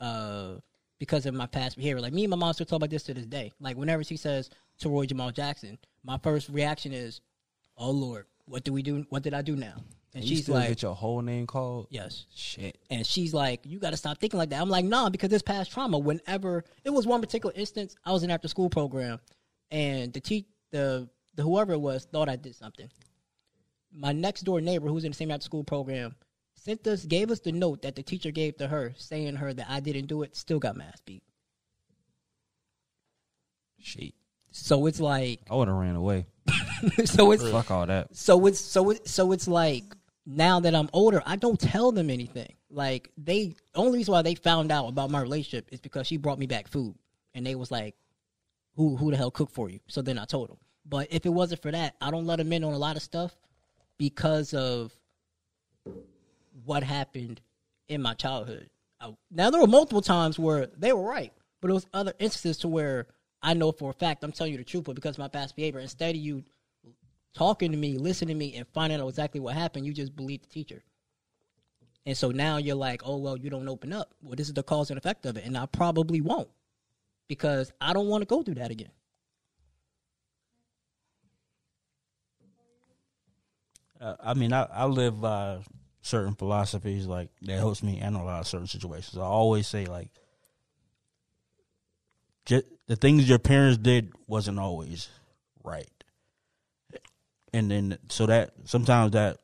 uh 0.00 0.54
because 0.98 1.26
of 1.26 1.34
my 1.34 1.46
past 1.46 1.76
behavior. 1.76 2.00
Like 2.00 2.12
me 2.12 2.24
and 2.24 2.30
my 2.30 2.36
mom 2.36 2.52
still 2.52 2.66
talk 2.66 2.78
about 2.78 2.90
this 2.90 3.04
to 3.04 3.14
this 3.14 3.26
day. 3.26 3.52
Like 3.60 3.76
whenever 3.76 4.04
she 4.04 4.16
says 4.16 4.50
Troy 4.80 5.06
Jamal 5.06 5.30
Jackson, 5.30 5.78
my 6.04 6.18
first 6.18 6.48
reaction 6.48 6.92
is, 6.92 7.20
Oh 7.76 7.90
Lord, 7.90 8.26
what 8.46 8.64
do 8.64 8.72
we 8.72 8.82
do 8.82 9.04
what 9.10 9.22
did 9.22 9.34
I 9.34 9.42
do 9.42 9.56
now? 9.56 9.74
And 10.14 10.24
you 10.24 10.36
she's 10.36 10.44
still 10.44 10.54
like 10.54 10.68
get 10.68 10.82
your 10.82 10.94
whole 10.94 11.20
name 11.20 11.46
called? 11.46 11.86
Yes. 11.90 12.24
Shit. 12.34 12.78
And 12.90 13.06
she's 13.06 13.34
like, 13.34 13.60
"You 13.64 13.78
got 13.78 13.90
to 13.90 13.96
stop 13.96 14.18
thinking 14.18 14.38
like 14.38 14.50
that." 14.50 14.60
I'm 14.60 14.70
like, 14.70 14.84
"Nah," 14.84 15.10
because 15.10 15.28
this 15.28 15.42
past 15.42 15.70
trauma. 15.70 15.98
Whenever 15.98 16.64
it 16.82 16.90
was 16.90 17.06
one 17.06 17.20
particular 17.20 17.54
instance, 17.54 17.94
I 18.04 18.12
was 18.12 18.22
in 18.22 18.30
after 18.30 18.48
school 18.48 18.70
program, 18.70 19.20
and 19.70 20.12
the 20.12 20.20
te- 20.20 20.46
the 20.70 21.08
the 21.34 21.42
whoever 21.42 21.74
it 21.74 21.80
was 21.80 22.06
thought 22.06 22.28
I 22.28 22.36
did 22.36 22.54
something. 22.54 22.88
My 23.92 24.12
next 24.12 24.42
door 24.42 24.60
neighbor, 24.60 24.88
who's 24.88 25.04
in 25.04 25.12
the 25.12 25.16
same 25.16 25.30
after 25.30 25.44
school 25.44 25.62
program, 25.62 26.14
sent 26.54 26.86
us 26.86 27.04
gave 27.04 27.30
us 27.30 27.40
the 27.40 27.52
note 27.52 27.82
that 27.82 27.94
the 27.94 28.02
teacher 28.02 28.30
gave 28.30 28.56
to 28.56 28.66
her, 28.66 28.94
saying 28.96 29.36
her 29.36 29.52
that 29.52 29.66
I 29.68 29.80
didn't 29.80 30.06
do 30.06 30.22
it. 30.22 30.36
Still 30.36 30.58
got 30.58 30.76
my 30.76 30.84
ass 30.84 31.00
beat. 31.04 31.22
Shit. 33.78 34.14
So 34.50 34.86
it's 34.86 35.00
like, 35.00 35.40
I 35.50 35.54
would 35.54 35.68
have 35.68 35.76
ran 35.76 35.96
away. 35.96 36.26
so 37.04 37.32
it's 37.32 37.48
Fuck 37.48 37.70
all 37.70 37.86
that. 37.86 38.16
so 38.16 38.46
it's 38.46 38.60
so 38.60 38.90
it, 38.90 39.06
so 39.06 39.32
it's 39.32 39.46
like 39.46 39.84
now 40.26 40.60
that 40.60 40.74
I'm 40.74 40.88
older, 40.92 41.22
I 41.26 41.36
don't 41.36 41.58
tell 41.60 41.92
them 41.92 42.10
anything. 42.10 42.54
Like 42.70 43.10
they 43.16 43.54
only 43.74 43.98
reason 43.98 44.12
why 44.12 44.22
they 44.22 44.34
found 44.34 44.70
out 44.72 44.88
about 44.88 45.10
my 45.10 45.20
relationship 45.20 45.68
is 45.72 45.80
because 45.80 46.06
she 46.06 46.16
brought 46.16 46.38
me 46.38 46.46
back 46.46 46.68
food, 46.68 46.94
and 47.34 47.46
they 47.46 47.54
was 47.54 47.70
like, 47.70 47.94
"Who 48.76 48.96
who 48.96 49.10
the 49.10 49.16
hell 49.16 49.30
cooked 49.30 49.52
for 49.52 49.70
you?" 49.70 49.80
So 49.88 50.02
then 50.02 50.18
I 50.18 50.24
told 50.24 50.48
them. 50.48 50.58
But 50.86 51.08
if 51.10 51.26
it 51.26 51.30
wasn't 51.30 51.62
for 51.62 51.70
that, 51.70 51.96
I 52.00 52.10
don't 52.10 52.26
let 52.26 52.36
them 52.36 52.52
in 52.52 52.64
on 52.64 52.72
a 52.72 52.78
lot 52.78 52.96
of 52.96 53.02
stuff 53.02 53.36
because 53.98 54.54
of 54.54 54.92
what 56.64 56.82
happened 56.82 57.40
in 57.88 58.00
my 58.02 58.14
childhood. 58.14 58.68
I, 59.00 59.14
now 59.30 59.50
there 59.50 59.60
were 59.60 59.66
multiple 59.66 60.02
times 60.02 60.38
where 60.38 60.66
they 60.66 60.92
were 60.92 61.02
right, 61.02 61.32
but 61.60 61.70
it 61.70 61.74
was 61.74 61.86
other 61.92 62.14
instances 62.18 62.58
to 62.58 62.68
where 62.68 63.06
I 63.42 63.54
know 63.54 63.72
for 63.72 63.90
a 63.90 63.94
fact 63.94 64.24
I'm 64.24 64.32
telling 64.32 64.52
you 64.52 64.58
the 64.58 64.64
truth, 64.64 64.84
but 64.84 64.94
because 64.94 65.14
of 65.14 65.20
my 65.20 65.28
past 65.28 65.56
behavior, 65.56 65.80
instead 65.80 66.14
of 66.14 66.20
you 66.20 66.44
talking 67.34 67.70
to 67.70 67.76
me, 67.78 67.98
listening 67.98 68.34
to 68.36 68.38
me, 68.38 68.54
and 68.56 68.66
finding 68.68 69.00
out 69.00 69.08
exactly 69.08 69.40
what 69.40 69.54
happened, 69.54 69.86
you 69.86 69.92
just 69.92 70.16
believe 70.16 70.42
the 70.42 70.48
teacher. 70.48 70.82
And 72.04 72.16
so 72.16 72.30
now 72.30 72.56
you're 72.56 72.74
like, 72.74 73.02
oh, 73.04 73.18
well, 73.18 73.36
you 73.36 73.50
don't 73.50 73.68
open 73.68 73.92
up. 73.92 74.14
Well, 74.22 74.34
this 74.34 74.48
is 74.48 74.54
the 74.54 74.62
cause 74.62 74.90
and 74.90 74.98
effect 74.98 75.26
of 75.26 75.36
it. 75.36 75.44
And 75.44 75.56
I 75.56 75.66
probably 75.66 76.20
won't 76.20 76.48
because 77.28 77.70
I 77.80 77.92
don't 77.92 78.08
want 78.08 78.22
to 78.22 78.26
go 78.26 78.42
through 78.42 78.54
that 78.54 78.70
again. 78.70 78.90
Uh, 84.00 84.14
I 84.22 84.34
mean, 84.34 84.52
I, 84.52 84.62
I 84.72 84.86
live 84.86 85.20
by 85.20 85.58
certain 86.00 86.34
philosophies 86.34 87.06
like 87.06 87.28
that 87.42 87.58
helps 87.58 87.82
me 87.82 87.98
analyze 87.98 88.48
certain 88.48 88.66
situations. 88.66 89.18
I 89.18 89.22
always 89.22 89.66
say 89.66 89.84
like, 89.84 90.08
ju- 92.48 92.62
the 92.86 92.96
things 92.96 93.28
your 93.28 93.38
parents 93.38 93.78
did 93.78 94.12
wasn't 94.26 94.58
always 94.58 95.08
right, 95.62 95.90
and 97.52 97.70
then 97.70 97.98
so 98.08 98.26
that 98.26 98.52
sometimes 98.64 99.12
that 99.12 99.38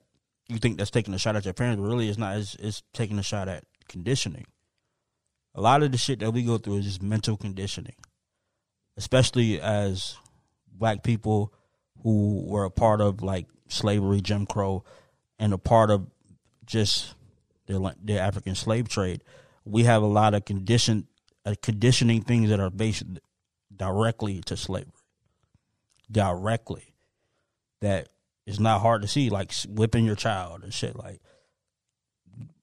you 0.48 0.58
think 0.58 0.78
that's 0.78 0.90
taking 0.90 1.14
a 1.14 1.18
shot 1.18 1.36
at 1.36 1.44
your 1.44 1.54
parents, 1.54 1.80
but 1.80 1.86
really 1.86 2.08
it's 2.08 2.18
not. 2.18 2.36
It's, 2.36 2.56
it's 2.56 2.82
taking 2.92 3.18
a 3.18 3.22
shot 3.22 3.48
at 3.48 3.64
conditioning. 3.88 4.46
A 5.54 5.60
lot 5.60 5.82
of 5.82 5.92
the 5.92 5.98
shit 5.98 6.18
that 6.20 6.32
we 6.32 6.42
go 6.42 6.58
through 6.58 6.78
is 6.78 6.86
just 6.86 7.02
mental 7.02 7.36
conditioning, 7.36 7.94
especially 8.96 9.60
as 9.60 10.16
black 10.72 11.04
people 11.04 11.52
who 12.02 12.44
were 12.46 12.64
a 12.64 12.70
part 12.70 13.00
of 13.00 13.22
like 13.22 13.46
slavery, 13.68 14.20
Jim 14.20 14.46
Crow, 14.46 14.82
and 15.38 15.52
a 15.52 15.58
part 15.58 15.90
of 15.90 16.06
just 16.64 17.14
the 17.66 17.94
the 18.02 18.18
African 18.18 18.54
slave 18.54 18.88
trade. 18.88 19.22
We 19.66 19.84
have 19.84 20.02
a 20.02 20.06
lot 20.06 20.34
of 20.34 20.44
condition 20.44 21.06
uh, 21.44 21.54
conditioning 21.62 22.22
things 22.22 22.50
that 22.50 22.60
are 22.60 22.70
based 22.70 23.04
directly 23.74 24.40
to 24.46 24.56
slavery, 24.56 24.92
directly. 26.10 26.94
That 27.80 28.08
is 28.46 28.60
not 28.60 28.80
hard 28.80 29.02
to 29.02 29.08
see, 29.08 29.30
like 29.30 29.52
whipping 29.68 30.04
your 30.04 30.16
child 30.16 30.62
and 30.62 30.72
shit 30.72 30.96
like 30.96 31.20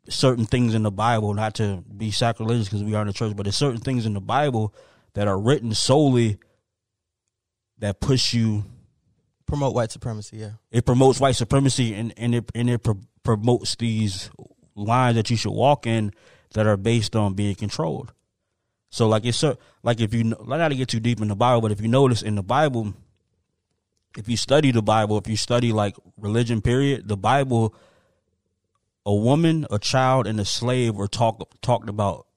certain 0.09 0.45
things 0.45 0.73
in 0.73 0.83
the 0.83 0.91
Bible, 0.91 1.33
not 1.33 1.55
to 1.55 1.83
be 1.95 2.11
sacrilegious 2.11 2.67
because 2.67 2.83
we 2.83 2.95
are 2.95 3.01
in 3.01 3.07
the 3.07 3.13
church, 3.13 3.35
but 3.35 3.43
there's 3.43 3.55
certain 3.55 3.81
things 3.81 4.05
in 4.05 4.13
the 4.13 4.21
Bible 4.21 4.73
that 5.13 5.27
are 5.27 5.39
written 5.39 5.73
solely 5.73 6.37
that 7.77 7.99
push 7.99 8.33
you 8.33 8.63
Promote 9.51 9.75
white 9.75 9.91
supremacy, 9.91 10.37
yeah. 10.37 10.51
it 10.71 10.85
promotes 10.85 11.19
white 11.19 11.35
supremacy 11.35 11.93
and, 11.93 12.13
and 12.15 12.33
it 12.33 12.49
and 12.55 12.69
it 12.69 12.81
pro- 12.81 13.01
promotes 13.21 13.75
these 13.75 14.29
lines 14.75 15.17
that 15.17 15.29
you 15.29 15.35
should 15.35 15.51
walk 15.51 15.85
in 15.85 16.13
that 16.53 16.65
are 16.67 16.77
based 16.77 17.17
on 17.17 17.33
being 17.33 17.55
controlled. 17.55 18.13
So 18.91 19.07
like 19.07 19.25
it's 19.25 19.43
like 19.83 20.01
if 20.01 20.13
you 20.13 20.21
kn- 20.23 20.47
not 20.47 20.67
to 20.67 20.75
get 20.75 20.89
too 20.89 20.99
deep 20.99 21.21
in 21.21 21.29
the 21.29 21.35
Bible, 21.35 21.61
but 21.61 21.71
if 21.71 21.81
you 21.81 21.87
notice 21.87 22.21
in 22.21 22.35
the 22.35 22.43
Bible, 22.43 22.93
if 24.17 24.27
you 24.27 24.35
study 24.37 24.71
the 24.71 24.81
Bible, 24.81 25.17
if 25.17 25.27
you 25.27 25.37
study 25.37 25.71
like 25.71 25.95
religion, 26.17 26.61
period, 26.61 27.07
the 27.07 27.17
Bible, 27.17 27.73
a 29.05 29.15
woman, 29.15 29.65
a 29.71 29.79
child, 29.79 30.27
and 30.27 30.39
a 30.39 30.45
slave 30.45 30.95
were 30.95 31.07
talk 31.07 31.41
talked 31.61 31.89
about 31.89 32.27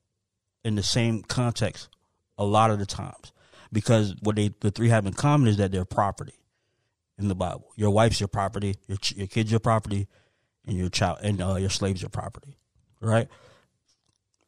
in 0.64 0.76
the 0.76 0.82
same 0.82 1.22
context 1.22 1.88
a 2.38 2.44
lot 2.44 2.70
of 2.70 2.78
the 2.78 2.86
times 2.86 3.32
because 3.72 4.14
what 4.22 4.36
they 4.36 4.54
the 4.60 4.70
three 4.70 4.88
have 4.88 5.06
in 5.06 5.12
common 5.12 5.48
is 5.48 5.56
that 5.56 5.72
they're 5.72 5.84
property 5.84 6.38
in 7.18 7.26
the 7.26 7.34
Bible. 7.34 7.72
Your 7.74 7.90
wife's 7.90 8.20
your 8.20 8.28
property, 8.28 8.76
your 8.86 8.98
your 9.16 9.26
kid's 9.26 9.50
your 9.50 9.60
property, 9.60 10.06
and 10.66 10.78
your 10.78 10.88
child 10.88 11.18
and 11.22 11.42
uh, 11.42 11.56
your 11.56 11.70
slave's 11.70 12.00
your 12.00 12.10
property. 12.10 12.56
Right? 13.00 13.26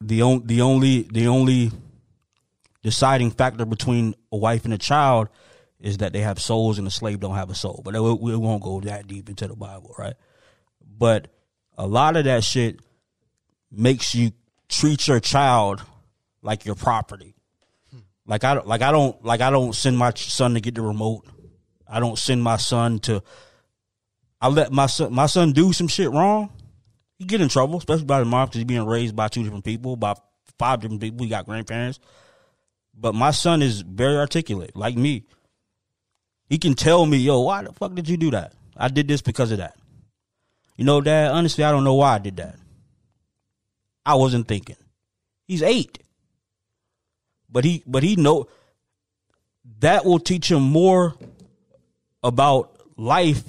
The 0.01 0.23
on, 0.23 0.47
the 0.47 0.61
only 0.61 1.03
the 1.03 1.27
only 1.27 1.73
deciding 2.87 3.33
factor 3.33 3.65
between 3.65 4.15
a 4.31 4.37
wife 4.37 4.65
and 4.65 4.73
a 4.73 4.79
child 4.79 5.29
is 5.81 5.99
that 5.99 6.13
they 6.13 6.21
have 6.21 6.39
souls 6.39 6.79
and 6.79 6.87
a 6.87 6.91
slave 6.91 7.19
don't 7.19 7.35
have 7.35 7.51
a 7.51 7.55
soul. 7.55 7.83
But 7.85 7.95
we, 7.95 8.37
won't 8.37 8.63
go 8.63 8.81
that 8.83 9.09
deep 9.09 9.29
into 9.29 9.49
the 9.49 9.57
Bible, 9.57 9.93
right? 9.99 10.15
But 10.97 11.27
a 11.77 11.85
lot 11.85 12.17
of 12.17 12.27
that 12.27 12.45
shit 12.45 12.79
makes 13.73 14.15
you 14.15 14.31
treat 14.69 15.09
your 15.09 15.19
child 15.19 15.83
like 16.43 16.65
your 16.65 16.77
property. 16.77 17.35
Like 18.25 18.45
I 18.45 18.55
don't, 18.55 18.69
like 18.69 18.83
I 18.83 18.93
don't, 18.93 19.23
like 19.25 19.41
I 19.41 19.51
don't 19.51 19.75
send 19.75 19.99
my 19.99 20.13
son 20.15 20.55
to 20.55 20.61
get 20.61 20.77
the 20.77 20.83
remote. 20.83 21.27
I 21.89 21.99
don't 21.99 22.17
send 22.17 22.41
my 22.41 22.57
son 22.57 23.01
to. 23.01 23.21
I 24.41 24.47
let 24.49 24.71
my 24.71 24.87
son, 24.87 25.13
my 25.13 25.27
son 25.27 25.53
do 25.53 25.73
some 25.73 25.89
shit 25.89 26.11
wrong. 26.13 26.53
He 27.19 27.25
get 27.25 27.41
in 27.41 27.49
trouble, 27.49 27.79
especially 27.79 28.05
by 28.05 28.21
his 28.21 28.29
mom 28.29 28.47
because 28.47 28.59
he's 28.59 28.65
being 28.65 28.87
raised 28.87 29.17
by 29.17 29.27
two 29.27 29.43
different 29.43 29.65
people, 29.65 29.97
by 29.97 30.15
five 30.57 30.81
different 30.81 31.01
people. 31.01 31.25
He 31.25 31.31
got 31.31 31.47
grandparents, 31.47 31.99
but 32.97 33.15
my 33.15 33.31
son 33.31 33.63
is 33.63 33.83
very 33.83 34.17
articulate, 34.17 34.75
like 34.77 34.97
me. 34.97 35.25
He 36.49 36.59
can 36.59 36.75
tell 36.75 37.05
me, 37.05 37.19
"Yo, 37.19 37.41
why 37.41 37.63
the 37.63 37.73
fuck 37.73 37.95
did 37.95 38.09
you 38.09 38.17
do 38.17 38.31
that? 38.31 38.53
I 38.77 38.89
did 38.89 39.09
this 39.09 39.23
because 39.23 39.51
of 39.53 39.59
that." 39.59 39.77
You 40.77 40.85
know, 40.85 41.01
Dad. 41.01 41.33
Honestly, 41.33 41.65
I 41.65 41.71
don't 41.71 41.85
know 41.85 41.95
why 41.95 42.15
I 42.15 42.19
did 42.19 42.37
that. 42.37 42.57
I 44.05 44.15
wasn't 44.15 44.47
thinking. 44.47 44.77
He's 45.47 45.63
eight, 45.63 45.99
but 47.51 47.65
he, 47.65 47.83
but 47.87 48.03
he 48.03 48.17
know 48.17 48.49
that 49.81 50.05
will 50.05 50.19
teach 50.19 50.51
him 50.51 50.63
more 50.63 51.15
about 52.23 52.81
life 52.97 53.43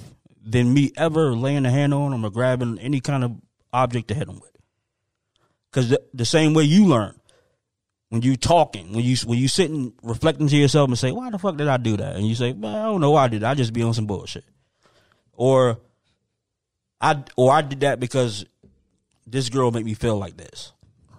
than 0.44 0.72
me 0.72 0.92
ever 0.96 1.34
laying 1.34 1.66
a 1.66 1.70
hand 1.70 1.94
on 1.94 2.12
him 2.12 2.24
or 2.24 2.30
grabbing 2.30 2.78
any 2.78 3.00
kind 3.00 3.24
of 3.24 3.32
object 3.72 4.08
to 4.08 4.14
hit 4.14 4.28
him 4.28 4.40
with. 4.40 4.56
Because 5.70 5.90
the, 5.90 6.02
the 6.14 6.24
same 6.24 6.54
way 6.54 6.64
you 6.64 6.86
learn 6.86 7.17
when 8.10 8.22
you 8.22 8.36
talking, 8.36 8.92
when 8.92 9.04
you 9.04 9.16
when 9.24 9.38
you 9.38 9.48
sitting 9.48 9.92
reflecting 10.02 10.48
to 10.48 10.56
yourself 10.56 10.88
and 10.88 10.98
say, 10.98 11.12
"Why 11.12 11.30
the 11.30 11.38
fuck 11.38 11.56
did 11.56 11.68
I 11.68 11.76
do 11.76 11.96
that?" 11.96 12.16
and 12.16 12.26
you 12.26 12.34
say, 12.34 12.52
"Man, 12.52 12.74
I 12.74 12.84
don't 12.84 13.00
know 13.00 13.12
why 13.12 13.24
I 13.24 13.28
did. 13.28 13.42
That. 13.42 13.50
I 13.50 13.54
just 13.54 13.72
be 13.72 13.82
on 13.82 13.94
some 13.94 14.06
bullshit," 14.06 14.44
or 15.32 15.78
I 17.00 17.22
or 17.36 17.52
I 17.52 17.62
did 17.62 17.80
that 17.80 18.00
because 18.00 18.44
this 19.26 19.48
girl 19.48 19.70
made 19.70 19.84
me 19.84 19.94
feel 19.94 20.16
like 20.16 20.36
this, 20.36 20.72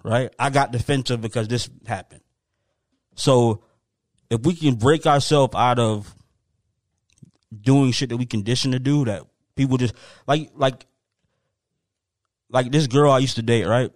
right? 0.04 0.34
I 0.40 0.50
got 0.50 0.72
defensive 0.72 1.22
because 1.22 1.48
this 1.48 1.70
happened. 1.86 2.22
So 3.16 3.64
if 4.30 4.42
we 4.42 4.56
can 4.56 4.76
break 4.76 5.06
ourselves 5.06 5.56
out 5.56 5.80
of 5.80 6.14
doing 7.62 7.92
shit 7.92 8.10
that 8.10 8.18
we 8.18 8.26
conditioned 8.26 8.74
to 8.74 8.80
do 8.80 9.06
that 9.06 9.24
people 9.60 9.78
just 9.78 9.94
like 10.26 10.50
like 10.56 10.86
like 12.50 12.72
this 12.72 12.88
girl 12.88 13.12
I 13.12 13.20
used 13.20 13.36
to 13.36 13.42
date, 13.42 13.66
right? 13.66 13.92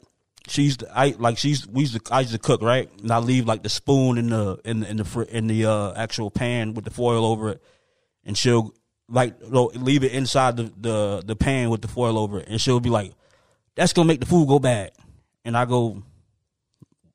She 0.47 0.63
used 0.63 0.81
to, 0.81 0.97
I 0.97 1.15
like 1.17 1.37
she's 1.37 1.65
we 1.67 1.81
used 1.81 2.05
to 2.05 2.13
I 2.13 2.21
used 2.21 2.33
to 2.33 2.39
cook, 2.39 2.61
right? 2.61 2.89
And 3.01 3.11
I 3.11 3.19
leave 3.19 3.45
like 3.45 3.63
the 3.63 3.69
spoon 3.69 4.17
in 4.17 4.29
the 4.29 4.59
in 4.65 4.81
the 4.81 4.89
in 4.89 4.97
the 4.97 5.05
fr- 5.05 5.21
in 5.23 5.47
the 5.47 5.65
uh, 5.65 5.93
actual 5.95 6.29
pan 6.31 6.73
with 6.73 6.83
the 6.83 6.91
foil 6.91 7.25
over 7.25 7.51
it, 7.51 7.63
and 8.25 8.37
she'll 8.37 8.73
like 9.07 9.35
leave 9.41 10.03
it 10.03 10.11
inside 10.11 10.57
the, 10.57 10.71
the 10.77 11.23
the 11.25 11.35
pan 11.35 11.69
with 11.69 11.81
the 11.81 11.87
foil 11.87 12.17
over 12.17 12.39
it, 12.39 12.47
and 12.49 12.59
she'll 12.59 12.81
be 12.81 12.89
like, 12.89 13.13
"That's 13.75 13.93
gonna 13.93 14.07
make 14.07 14.19
the 14.19 14.25
food 14.25 14.49
go 14.49 14.59
bad," 14.59 14.91
and 15.45 15.55
I 15.55 15.63
go, 15.63 16.03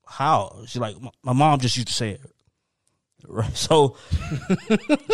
"How?" 0.07 0.62
She's 0.66 0.81
like, 0.81 0.97
"My 1.22 1.35
mom 1.35 1.61
just 1.61 1.76
used 1.76 1.89
to 1.89 1.95
say 1.95 2.12
it." 2.12 2.20
Right. 3.26 3.51
So, 3.57 3.97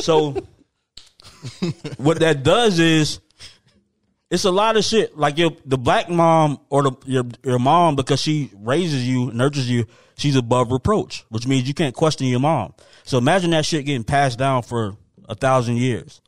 so 0.01 0.37
what 1.97 2.21
that 2.21 2.43
does 2.45 2.79
is 2.79 3.19
it's 4.35 4.45
a 4.45 4.51
lot 4.51 4.77
of 4.77 4.85
shit. 4.85 5.17
Like 5.17 5.39
your 5.39 5.53
the 5.65 5.79
black 5.79 6.11
mom 6.11 6.59
or 6.69 6.83
the 6.83 6.93
your 7.07 7.25
your 7.45 7.59
mom 7.59 7.97
because 7.97 8.21
she 8.21 8.51
raises 8.57 9.07
you, 9.09 9.31
nurtures 9.33 9.71
you, 9.71 9.87
she's 10.17 10.37
above 10.37 10.73
reproach, 10.73 11.25
which 11.31 11.47
means 11.47 11.67
you 11.69 11.75
can't 11.75 11.95
question 11.95 12.27
your 12.27 12.41
mom. 12.41 12.75
So 13.05 13.19
imagine 13.19 13.51
that 13.53 13.65
shit 13.65 13.87
getting 13.87 14.05
passed 14.05 14.39
down 14.39 14.63
for 14.63 14.97
a 15.29 15.35
thousand 15.35 15.77
years. 15.77 16.21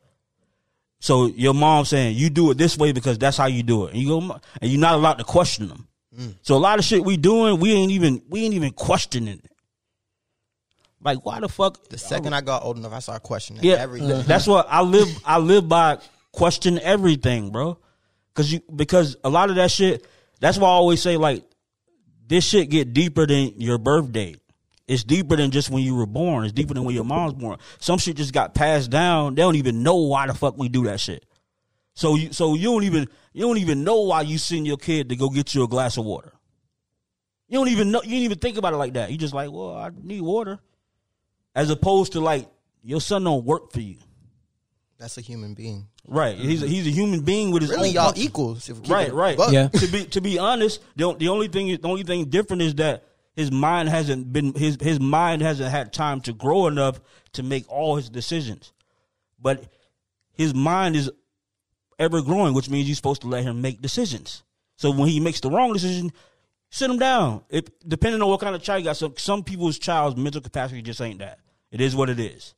So 1.01 1.27
your 1.27 1.55
mom 1.55 1.85
saying 1.85 2.17
you 2.17 2.31
do 2.31 2.51
it 2.51 2.59
this 2.59 2.79
way 2.79 2.93
because 2.93 3.19
that's 3.19 3.37
how 3.37 3.47
you 3.47 3.63
do 3.63 3.87
it, 3.87 3.93
and 3.95 4.03
you 4.03 4.09
go 4.09 4.21
and 4.61 4.71
you're 4.71 4.81
not 4.81 4.95
allowed 4.95 5.15
to 5.19 5.25
question 5.25 5.69
them. 5.69 5.89
Mm. 6.19 6.35
So 6.43 6.55
a 6.57 6.59
lot 6.59 6.79
of 6.79 6.85
shit 6.85 7.05
we 7.05 7.17
doing, 7.17 7.61
we 7.61 7.73
ain't 7.73 7.93
even 7.93 8.23
we 8.29 8.45
ain't 8.45 8.55
even 8.55 8.73
questioning 8.73 9.41
it. 9.45 9.51
Like 11.03 11.25
why 11.25 11.41
the 11.41 11.49
fuck? 11.49 11.89
The 11.89 11.99
second 11.99 12.35
I 12.35 12.41
got 12.41 12.65
old 12.65 12.79
enough, 12.79 12.93
I 12.93 13.01
started 13.01 13.21
questioning 13.23 13.63
Yeah, 13.63 13.75
everything. 13.75 14.23
that's 14.23 14.47
what 14.47 14.67
I 14.71 14.83
live. 14.83 15.09
I 15.25 15.39
live 15.39 15.69
by 15.69 15.99
question 16.33 16.79
everything, 16.79 17.51
bro. 17.51 17.79
Because 18.37 18.53
you 18.53 18.61
because 18.75 19.17
a 19.25 19.31
lot 19.31 19.49
of 19.49 19.57
that 19.57 19.71
shit. 19.71 20.07
That's 20.41 20.59
why 20.59 20.69
I 20.69 20.73
always 20.73 21.01
say 21.01 21.17
like 21.17 21.43
this 22.29 22.45
shit 22.45 22.69
get 22.69 22.93
deeper 22.93 23.27
than 23.27 23.59
your 23.59 23.79
birth 23.79 24.13
date. 24.13 24.39
It's 24.87 25.03
deeper 25.03 25.37
than 25.37 25.51
just 25.51 25.71
when 25.71 25.83
you 25.83 25.97
were 25.97 26.07
born. 26.07 26.45
It's 26.45 26.53
deeper 26.53 26.75
than 26.75 26.85
when 26.85 26.95
your 26.95 27.05
mom's 27.05 27.33
born. 27.33 27.59
Some 27.79 27.99
shit 27.99 28.17
just 28.17 28.35
got 28.35 28.55
passed 28.55 28.91
down. 28.91 29.35
They 29.35 29.43
don't 29.43 29.57
even 29.57 29.83
know 29.83 29.97
why 29.97 30.27
the 30.27 30.35
fuck 30.35 30.59
we 30.59 30.69
do 30.69 30.85
that 30.85 31.01
shit. 31.01 31.25
So 31.95 32.15
you 32.15 32.35
so 32.35 32.55
you 32.55 32.65
don't 32.65 32.85
even 32.85 33.09
you 33.33 33.41
don't 33.41 33.57
even 33.57 33.85
know 33.85 34.03
why 34.03 34.21
you 34.21 34.37
send 34.37 34.67
your 34.67 34.77
kid 34.77 35.09
to 35.09 35.17
go 35.17 35.31
get 35.31 35.55
you 35.55 35.65
a 35.65 35.69
glass 35.69 35.97
of 35.97 36.05
water. 36.05 36.35
You 37.49 37.59
don't 37.59 37.69
even 37.69 37.91
know 37.91 38.03
you 38.03 38.11
didn't 38.11 38.25
even 38.25 38.39
think 38.39 38.59
about 38.59 38.75
it 38.75 38.77
like 38.77 38.93
that. 38.93 39.11
You 39.11 39.17
just 39.17 39.33
like, 39.33 39.51
well, 39.51 39.75
I 39.75 39.91
need 40.03 40.21
water. 40.21 40.59
As 41.55 41.71
opposed 41.71 42.13
to 42.13 42.21
like 42.21 42.47
your 42.83 43.01
son 43.01 43.25
don't 43.25 43.47
work 43.47 43.73
for 43.73 43.81
you. 43.81 43.97
That's 44.99 45.17
a 45.17 45.23
human 45.23 45.55
being. 45.55 45.89
Right. 46.09 46.37
Mm-hmm. 46.37 46.49
He's 46.49 46.63
a, 46.63 46.67
he's 46.67 46.87
a 46.87 46.91
human 46.91 47.21
being 47.21 47.51
with 47.51 47.63
his 47.63 47.71
Really, 47.73 47.89
own 47.89 47.95
y'all 47.95 48.05
function. 48.07 48.25
equals. 48.25 48.69
If 48.69 48.77
we 48.77 48.83
keep 48.83 48.93
Right, 48.93 49.13
right. 49.13 49.37
buck. 49.37 49.53
Yeah. 49.53 49.69
to 49.69 49.87
be 49.89 50.05
to 50.07 50.21
be 50.21 50.39
honest, 50.39 50.81
the, 50.95 51.15
the 51.15 51.29
only 51.29 51.49
thing 51.49 51.67
the 51.69 51.89
only 51.89 52.05
thing 52.05 52.27
different 52.27 52.63
is 52.63 52.75
that 52.77 53.05
his 53.35 53.51
mind 53.51 53.89
hasn't 53.89 54.33
been 54.33 54.55
his 54.55 54.79
his 54.81 55.01
mind 55.01 55.43
hasn't 55.43 55.71
had 55.71 55.93
time 55.93 56.21
to 56.23 56.33
grow 56.33 56.69
enough 56.69 57.01
to 57.33 57.43
make 57.43 57.69
all 57.71 57.97
his 57.97 58.09
decisions. 58.09 58.73
But 59.41 59.65
his 60.33 60.55
mind 60.55 60.97
is 60.97 61.11
ever 61.99 62.23
growing, 62.23 62.55
which 62.55 62.71
means 62.71 62.89
you're 62.89 62.95
supposed 62.97 63.23
to 63.23 63.27
let 63.29 63.43
him 63.43 63.61
make 63.61 63.83
decisions. 63.83 64.43
So 64.77 64.91
when 64.93 65.09
he 65.09 65.19
makes 65.21 65.41
the 65.41 65.51
wrong 65.51 65.73
decision, 65.73 66.13
sit 66.71 66.89
him 66.91 66.99
down. 66.99 67.43
It 67.51 67.71
depending 67.89 68.23
on 68.23 68.29
what 68.29 68.41
kind 68.41 68.55
of 68.55 68.63
child 68.63 68.81
you 68.83 68.85
got. 68.85 68.97
Some 68.97 69.15
some 69.17 69.43
people's 69.43 69.79
child's 69.79 70.17
mental 70.17 70.41
capacity 70.41 70.83
just 70.83 71.01
ain't 71.01 71.19
that. 71.19 71.41
It 71.73 71.81
is 71.81 71.97
what 71.97 72.09
it 72.11 72.21
is, 72.21 72.55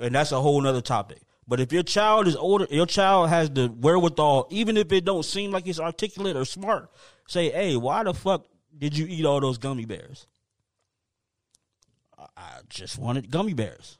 and 0.00 0.14
that's 0.14 0.32
a 0.32 0.40
whole 0.40 0.60
nother 0.60 0.80
topic. 0.80 1.20
But 1.50 1.58
if 1.58 1.72
your 1.72 1.82
child 1.82 2.28
is 2.28 2.36
older, 2.36 2.68
your 2.70 2.86
child 2.86 3.28
has 3.28 3.50
the 3.50 3.66
wherewithal, 3.66 4.46
even 4.50 4.76
if 4.76 4.92
it 4.92 5.04
don't 5.04 5.24
seem 5.24 5.50
like 5.50 5.66
it's 5.66 5.80
articulate 5.80 6.36
or 6.36 6.44
smart, 6.44 6.88
say, 7.26 7.50
"Hey, 7.50 7.76
why 7.76 8.04
the 8.04 8.14
fuck 8.14 8.46
did 8.78 8.96
you 8.96 9.04
eat 9.06 9.26
all 9.26 9.40
those 9.40 9.58
gummy 9.58 9.84
bears?" 9.84 10.28
I- 12.36 12.60
just 12.68 12.98
wanted 13.00 13.32
gummy 13.32 13.54
bears. 13.54 13.98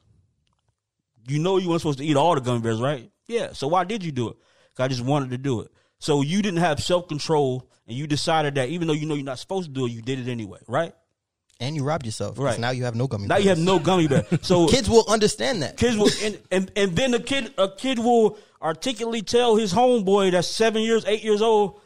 You 1.27 1.39
know 1.39 1.57
you 1.57 1.67
weren't 1.67 1.81
supposed 1.81 1.97
to 1.97 2.05
eat 2.05 2.15
all 2.15 2.35
the 2.35 2.39
gummy 2.39 2.61
bears, 2.61 2.79
right? 2.79 3.11
Yeah. 3.27 3.51
So 3.51 3.67
why 3.67 3.83
did 3.83 4.01
you 4.01 4.13
do 4.13 4.29
it? 4.29 4.37
'Cause 4.73 4.85
I 4.85 4.87
just 4.87 5.03
wanted 5.03 5.31
to 5.31 5.37
do 5.37 5.59
it. 5.59 5.73
So 5.99 6.21
you 6.21 6.41
didn't 6.41 6.61
have 6.61 6.81
self 6.81 7.09
control, 7.09 7.69
and 7.85 7.97
you 7.97 8.07
decided 8.07 8.55
that 8.55 8.69
even 8.69 8.87
though 8.87 8.93
you 8.93 9.05
know 9.05 9.15
you're 9.15 9.25
not 9.25 9.39
supposed 9.39 9.67
to 9.67 9.73
do 9.73 9.87
it, 9.87 9.91
you 9.91 10.01
did 10.01 10.19
it 10.19 10.31
anyway, 10.31 10.59
right? 10.69 10.95
And 11.61 11.75
you 11.75 11.83
robbed 11.83 12.05
yourself. 12.05 12.37
Right. 12.39 12.59
Now 12.59 12.71
you 12.71 12.83
have 12.85 12.95
no 12.95 13.07
gummy. 13.07 13.27
Bear. 13.27 13.37
Now 13.37 13.43
you 13.43 13.49
have 13.49 13.59
no 13.59 13.77
gummy 13.79 14.07
bear. 14.07 14.25
So 14.41 14.67
Kids 14.67 14.89
will 14.89 15.05
understand 15.07 15.61
that. 15.61 15.77
kids 15.77 15.95
will 15.95 16.09
and, 16.23 16.39
and 16.51 16.71
and 16.75 16.95
then 16.95 17.13
a 17.13 17.19
kid 17.19 17.53
a 17.57 17.69
kid 17.69 17.99
will 17.99 18.37
articulately 18.61 19.21
tell 19.21 19.55
his 19.55 19.71
homeboy 19.73 20.31
that's 20.31 20.47
seven 20.47 20.81
years 20.81 21.05
eight 21.05 21.23
years 21.23 21.41
old 21.41 21.79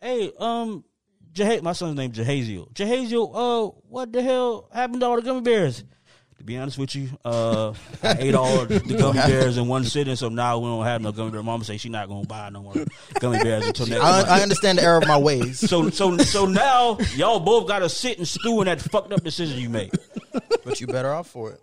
hey 0.00 0.32
um 0.38 0.84
Jah- 1.32 1.60
my 1.62 1.72
son's 1.72 1.96
name 1.96 2.12
Jahaziel 2.12 2.72
Jahaziel 2.74 3.30
uh 3.34 3.70
what 3.88 4.12
the 4.12 4.22
hell 4.22 4.68
happened 4.72 5.00
to 5.00 5.06
all 5.06 5.16
the 5.16 5.22
gummy 5.22 5.40
bears 5.42 5.84
to 6.42 6.46
be 6.46 6.58
honest 6.58 6.76
with 6.76 6.94
you 6.96 7.08
uh 7.24 7.72
I 8.02 8.16
ate 8.18 8.34
all 8.34 8.66
the 8.66 8.96
gummy 8.98 9.20
bears 9.26 9.56
in 9.58 9.68
one 9.68 9.84
sitting 9.84 10.16
so 10.16 10.28
now 10.28 10.58
we 10.58 10.66
don't 10.66 10.84
have 10.84 11.00
no 11.00 11.12
gummy 11.12 11.30
bear 11.30 11.42
mama 11.42 11.62
say 11.64 11.76
she 11.76 11.88
not 11.88 12.08
gonna 12.08 12.26
buy 12.26 12.50
no 12.50 12.62
more 12.62 12.74
gummy 13.20 13.38
bears 13.42 13.64
until 13.64 13.86
next 13.86 14.02
month 14.02 14.28
I, 14.28 14.38
I 14.38 14.42
understand 14.42 14.78
the 14.78 14.82
error 14.82 14.98
of 14.98 15.06
my 15.06 15.18
ways. 15.18 15.60
so 15.60 15.88
so 15.90 16.16
so 16.18 16.46
now 16.46 16.98
y'all 17.14 17.38
both 17.38 17.68
gotta 17.68 17.88
sit 17.88 18.18
and 18.18 18.26
stew 18.26 18.60
in 18.60 18.66
that 18.66 18.80
fucked 18.80 19.12
up 19.12 19.22
decision 19.22 19.60
you 19.60 19.68
made 19.68 19.92
but 20.64 20.80
you 20.80 20.86
better 20.86 21.12
off 21.12 21.28
for 21.28 21.52
it. 21.52 21.60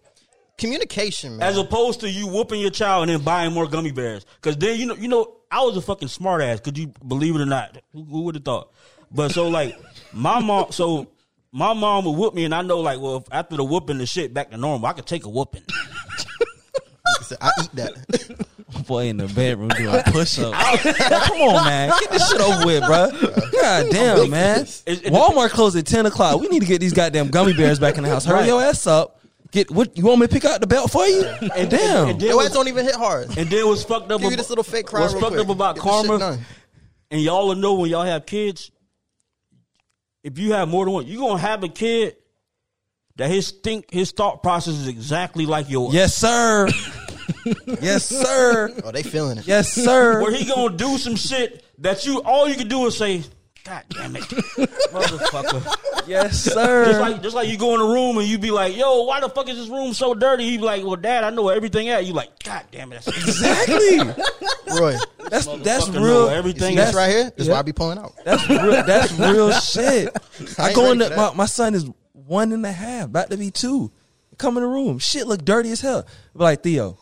Communication, 0.58 1.38
man. 1.38 1.48
As 1.48 1.58
opposed 1.58 2.02
to 2.02 2.10
you 2.10 2.28
whooping 2.28 2.60
your 2.60 2.70
child 2.70 3.04
and 3.04 3.12
then 3.12 3.24
buying 3.24 3.54
more 3.54 3.66
gummy 3.68 3.92
bears. 3.92 4.26
Because 4.36 4.58
then 4.58 4.78
you 4.78 4.88
know, 4.88 4.96
you 4.96 5.08
know, 5.08 5.36
I 5.50 5.62
was 5.62 5.78
a 5.78 5.82
fucking 5.82 6.10
smart 6.10 6.42
ass. 6.42 6.60
Could 6.60 6.78
you 6.78 6.94
believe 7.08 7.36
it 7.36 7.42
or 7.42 7.46
not? 7.46 7.78
Who, 7.94 8.04
who 8.04 8.22
would 8.24 8.36
have 8.36 8.44
thought? 8.44 8.74
But 9.12 9.32
so 9.32 9.48
like 9.48 9.76
my 10.12 10.40
mom, 10.40 10.72
so 10.72 11.08
my 11.52 11.74
mom 11.74 12.06
would 12.06 12.12
whoop 12.18 12.34
me, 12.34 12.46
and 12.46 12.54
I 12.54 12.62
know 12.62 12.80
like, 12.80 13.00
well, 13.00 13.18
if 13.18 13.24
after 13.32 13.58
the 13.58 13.64
whooping, 13.64 13.98
the 13.98 14.06
shit 14.06 14.34
back 14.34 14.52
to 14.52 14.58
normal. 14.58 14.86
I 14.88 14.94
could 14.94 15.06
take 15.08 15.26
a 15.26 15.30
whooping. 15.30 15.64
I 17.42 17.52
eat 17.62 17.70
that. 17.74 18.46
Boy 18.88 19.08
in 19.08 19.18
the 19.18 19.28
bedroom 19.28 19.70
doing 19.70 20.02
push 20.08 20.40
ups. 20.40 20.82
Come 21.28 21.42
on, 21.42 21.66
man. 21.66 21.92
Get 22.00 22.12
this 22.12 22.30
shit 22.30 22.40
over 22.42 22.66
with, 22.66 22.84
bro. 22.86 23.10
God 23.52 23.88
damn, 23.92 24.30
man. 24.30 24.62
It- 24.62 24.88
it- 24.88 25.04
Walmart 25.14 25.50
closed 25.50 25.76
at 25.78 25.86
10 25.86 26.06
o'clock. 26.06 26.40
We 26.40 26.48
need 26.48 26.62
to 26.62 26.66
get 26.66 26.80
these 26.80 26.94
goddamn 26.94 27.28
gummy 27.30 27.54
bears 27.54 27.78
back 27.80 27.98
in 27.98 28.04
the 28.04 28.10
house. 28.10 28.26
Hurry 28.26 28.40
Right. 28.40 28.48
your 28.48 28.62
ass 28.62 28.88
up. 28.88 29.20
Get 29.52 29.70
what 29.72 29.98
you 29.98 30.06
want 30.06 30.22
me 30.22 30.28
to 30.28 30.34
pick 30.34 30.46
out 30.46 30.62
the 30.62 30.68
belt 30.68 30.92
for 30.92 31.06
you? 31.08 31.24
And 31.56 31.70
damn, 31.70 32.10
and 32.10 32.20
then 32.22 32.30
Your 32.30 32.30
ass 32.30 32.36
what's- 32.36 32.54
don't 32.54 32.68
even 32.68 32.86
hit 32.86 32.96
hard. 32.96 33.36
and 33.38 33.50
then 33.50 33.68
what's 33.68 33.84
fucked 33.84 34.12
up? 34.12 34.22
Give 34.22 34.32
you 34.32 34.38
this 34.38 34.50
little 34.50 34.64
fake 34.64 34.86
cry 34.88 35.02
What's 35.02 35.14
real 35.14 35.22
fucked 35.22 35.34
quick. 35.34 35.46
up 35.46 35.50
about 35.50 35.76
Get 35.76 35.84
karma? 35.84 36.40
And 37.12 37.22
y'all 37.22 37.48
will 37.48 37.56
know 37.56 37.74
when 37.74 37.90
y'all 37.90 38.04
have 38.06 38.26
kids. 38.28 38.70
If 40.24 40.38
you 40.38 40.54
have 40.54 40.68
more 40.70 40.86
than 40.86 40.94
one, 40.94 41.08
you're 41.08 41.22
gonna 41.28 41.40
have 41.42 41.64
a 41.64 41.70
kid 41.70 42.16
that 43.16 43.30
his 43.30 43.52
think 43.52 43.92
his 43.92 44.12
thought 44.12 44.42
process 44.44 44.74
is 44.76 44.88
exactly 44.88 45.46
like 45.46 45.70
yours. 45.70 45.94
yes 45.94 46.16
sir, 46.16 46.68
yes 47.82 48.06
sir, 48.06 48.74
Oh, 48.84 48.92
they 48.92 49.04
feeling 49.04 49.38
it. 49.38 49.48
yes 49.48 49.72
sir. 49.74 50.22
Where 50.22 50.32
he 50.34 50.46
gonna 50.46 50.76
do 50.76 50.98
some 50.98 51.16
shit 51.16 51.64
that 51.80 52.06
you 52.06 52.22
all 52.24 52.48
you 52.48 52.56
can 52.56 52.68
do 52.68 52.86
is 52.88 52.98
say, 52.98 53.24
God 53.66 53.84
damn 53.90 54.16
it, 54.16 54.22
motherfucker. 54.24 56.08
Yes 56.08 56.40
sir. 56.40 56.86
Just 56.86 56.98
sir. 56.98 57.02
like 57.02 57.22
just 57.22 57.36
like 57.36 57.50
you 57.50 57.58
go 57.58 57.76
in 57.76 57.82
a 57.82 57.86
room 57.86 58.18
and 58.18 58.28
you 58.28 58.38
be 58.40 58.52
like, 58.52 58.76
Yo, 58.76 59.04
why 59.04 59.20
the 59.20 59.30
fuck 59.30 59.50
is 59.50 59.58
this 59.58 59.68
room 59.68 59.94
so 59.94 60.14
dirty? 60.14 60.50
He 60.50 60.58
be 60.58 60.64
like, 60.64 60.84
Well, 60.84 60.96
Dad, 60.96 61.24
I 61.24 61.30
know 61.30 61.44
where 61.44 61.56
everything 61.56 61.90
at. 61.90 62.06
You 62.06 62.14
like, 62.14 62.42
God 62.44 62.64
damn 62.72 62.92
it, 62.92 63.02
that's 63.04 63.08
exactly. 63.18 64.00
Roy, 64.80 64.96
That's 65.30 65.46
that's 65.46 65.90
real. 65.90 66.30
everything. 66.30 66.72
see 66.72 66.76
That's 66.76 66.96
right 66.96 67.10
here? 67.10 67.24
This 67.26 67.34
is 67.42 67.48
yeah. 67.48 67.54
why 67.54 67.60
I 67.60 67.64
be 67.64 67.74
pulling 67.74 67.98
out. 67.98 68.14
That's 68.24 68.50
real. 68.50 68.84
That's 68.84 69.12
real 69.14 69.52
shit. 69.52 70.18
I 70.58 70.68
ain't 70.68 70.76
go 70.76 70.92
in 70.92 71.00
the, 71.00 71.10
my, 71.16 71.34
my 71.34 71.46
son 71.46 71.76
is 71.76 71.90
one 72.14 72.52
and 72.54 72.66
a 72.66 72.72
half, 72.72 73.06
about 73.06 73.30
to 73.32 73.38
be 73.38 73.52
two. 73.52 73.92
Come 74.38 74.58
in 74.58 74.64
the 74.64 74.70
room. 74.70 75.00
Shit 75.00 75.28
look 75.28 75.44
dirty 75.44 75.72
as 75.72 75.82
hell. 75.82 76.04
Be 76.36 76.44
like 76.44 76.64
Theo, 76.64 76.98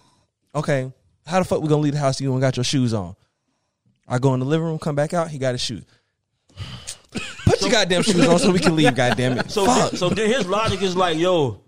okay, 0.56 0.92
how 1.26 1.40
the 1.40 1.46
fuck 1.46 1.62
we 1.62 1.68
gonna 1.68 1.82
leave 1.82 1.94
the 1.94 2.00
house? 2.00 2.20
You 2.20 2.30
don't 2.30 2.40
got 2.40 2.58
your 2.58 2.64
shoes 2.64 2.94
on. 2.94 3.16
I 4.08 4.20
go 4.20 4.34
in 4.34 4.40
the 4.40 4.46
living 4.46 4.66
room, 4.66 4.80
come 4.80 4.96
back 4.96 5.14
out. 5.14 5.30
He 5.30 5.38
got 5.38 5.52
his 5.54 5.62
shoes. 5.62 5.84
Put 7.46 7.62
your 7.62 7.72
goddamn 7.72 8.04
shoes 8.04 8.28
on 8.28 8.40
so 8.40 8.52
we 8.52 8.60
can 8.60 8.76
leave. 8.76 8.94
Goddamn 8.96 9.40
it. 9.40 9.52
So 9.52 9.66
Fuck. 9.66 9.94
so 9.94 10.10
then 10.10 10.30
his 10.30 10.46
logic 10.46 10.82
is 10.82 10.96
like, 10.96 11.18
yo, 11.18 11.62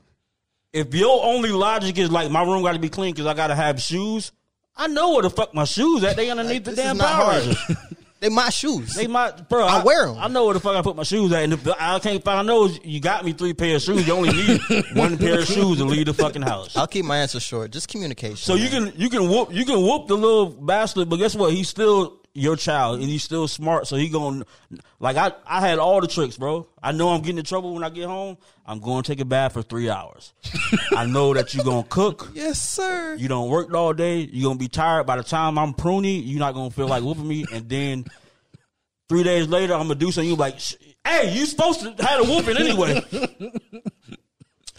if 0.73 0.93
your 0.93 1.23
only 1.23 1.49
logic 1.49 1.97
is 1.97 2.11
like 2.11 2.29
my 2.29 2.43
room 2.43 2.63
got 2.63 2.73
to 2.73 2.79
be 2.79 2.89
clean 2.89 3.13
because 3.13 3.25
I 3.25 3.33
got 3.33 3.47
to 3.47 3.55
have 3.55 3.81
shoes, 3.81 4.31
I 4.75 4.87
know 4.87 5.13
where 5.13 5.23
the 5.23 5.29
fuck 5.29 5.53
my 5.53 5.65
shoes 5.65 6.03
at. 6.03 6.15
They 6.15 6.29
underneath 6.29 6.65
the 6.65 6.75
damn 6.75 6.97
Power 6.97 7.41
They 8.19 8.27
my 8.27 8.49
shoes. 8.49 8.95
They 8.95 9.07
my 9.07 9.31
bro. 9.31 9.65
I 9.65 9.81
wear 9.81 10.07
them. 10.07 10.17
I 10.19 10.27
know 10.27 10.45
where 10.45 10.53
the 10.53 10.59
fuck 10.59 10.75
I 10.75 10.81
put 10.81 10.97
my 10.97 11.03
shoes 11.03 11.31
at, 11.31 11.43
and 11.43 11.53
if 11.53 11.65
I 11.67 11.99
can't 11.99 12.21
find, 12.21 12.49
those, 12.49 12.77
you 12.83 12.99
got 12.99 13.23
me 13.23 13.31
three 13.31 13.53
pair 13.53 13.77
of 13.77 13.81
shoes. 13.81 14.05
You 14.05 14.13
only 14.13 14.33
need 14.33 14.61
one 14.93 15.17
pair 15.17 15.39
of 15.39 15.45
shoes 15.45 15.77
to 15.77 15.85
leave 15.85 16.05
the 16.05 16.13
fucking 16.13 16.41
house. 16.41 16.75
I'll 16.75 16.87
keep 16.87 17.05
my 17.05 17.17
answer 17.17 17.39
short. 17.39 17.71
Just 17.71 17.87
communication. 17.87 18.35
So 18.35 18.55
you 18.55 18.67
can 18.67 18.91
you 18.97 19.09
can 19.09 19.29
whoop 19.29 19.53
you 19.53 19.63
can 19.63 19.81
whoop 19.81 20.07
the 20.07 20.17
little 20.17 20.47
bastard, 20.49 21.07
but 21.07 21.15
guess 21.15 21.33
what? 21.33 21.53
He's 21.53 21.69
still 21.69 22.18
your 22.33 22.55
child 22.55 22.99
and 22.99 23.09
he's 23.09 23.23
still 23.23 23.47
smart. 23.47 23.87
So 23.87 23.95
he 23.95 24.09
going 24.09 24.43
like 24.99 25.17
I 25.17 25.33
I 25.45 25.61
had 25.61 25.79
all 25.79 26.01
the 26.01 26.07
tricks, 26.07 26.37
bro. 26.37 26.67
I 26.81 26.91
know 26.91 27.09
I'm 27.09 27.21
getting 27.21 27.37
in 27.39 27.45
trouble 27.45 27.73
when 27.73 27.83
I 27.83 27.89
get 27.89 28.05
home. 28.07 28.37
I'm 28.65 28.79
going 28.79 29.03
to 29.03 29.11
take 29.11 29.19
a 29.19 29.25
bath 29.25 29.53
for 29.53 29.61
three 29.61 29.89
hours. 29.89 30.33
I 30.95 31.05
know 31.05 31.33
that 31.33 31.53
you're 31.53 31.65
gonna 31.65 31.83
cook. 31.87 32.31
yes, 32.33 32.61
sir. 32.61 33.15
You 33.15 33.27
don't 33.27 33.49
work 33.49 33.73
all 33.73 33.93
day. 33.93 34.19
You're 34.19 34.49
gonna 34.49 34.59
be 34.59 34.67
tired. 34.67 35.05
By 35.05 35.17
the 35.17 35.23
time 35.23 35.57
I'm 35.57 35.73
pruny, 35.73 36.21
you're 36.25 36.39
not 36.39 36.53
gonna 36.53 36.71
feel 36.71 36.87
like 36.87 37.03
whooping 37.03 37.27
me. 37.27 37.45
And 37.51 37.67
then 37.67 38.05
three 39.07 39.23
days 39.23 39.47
later, 39.47 39.73
I'm 39.73 39.83
gonna 39.87 39.95
do 39.95 40.11
something. 40.11 40.29
You 40.29 40.35
like, 40.35 40.59
hey, 41.05 41.33
you 41.33 41.45
supposed 41.45 41.81
to 41.81 42.05
have 42.05 42.21
a 42.21 42.23
whooping 42.23 42.57
anyway. 42.57 43.03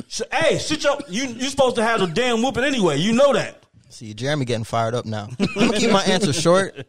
So, 0.08 0.24
hey, 0.32 0.58
sit 0.58 0.82
your 0.82 0.98
you 1.08 1.24
you 1.26 1.48
supposed 1.48 1.76
to 1.76 1.84
have 1.84 2.02
a 2.02 2.06
damn 2.08 2.42
whooping 2.42 2.64
anyway. 2.64 2.96
You 2.96 3.12
know 3.12 3.32
that. 3.32 3.62
See, 3.90 4.14
Jeremy 4.14 4.44
getting 4.44 4.64
fired 4.64 4.94
up 4.94 5.04
now. 5.04 5.28
I'm 5.38 5.46
gonna 5.54 5.78
keep 5.78 5.90
my 5.90 6.04
answer 6.04 6.32
short. 6.32 6.86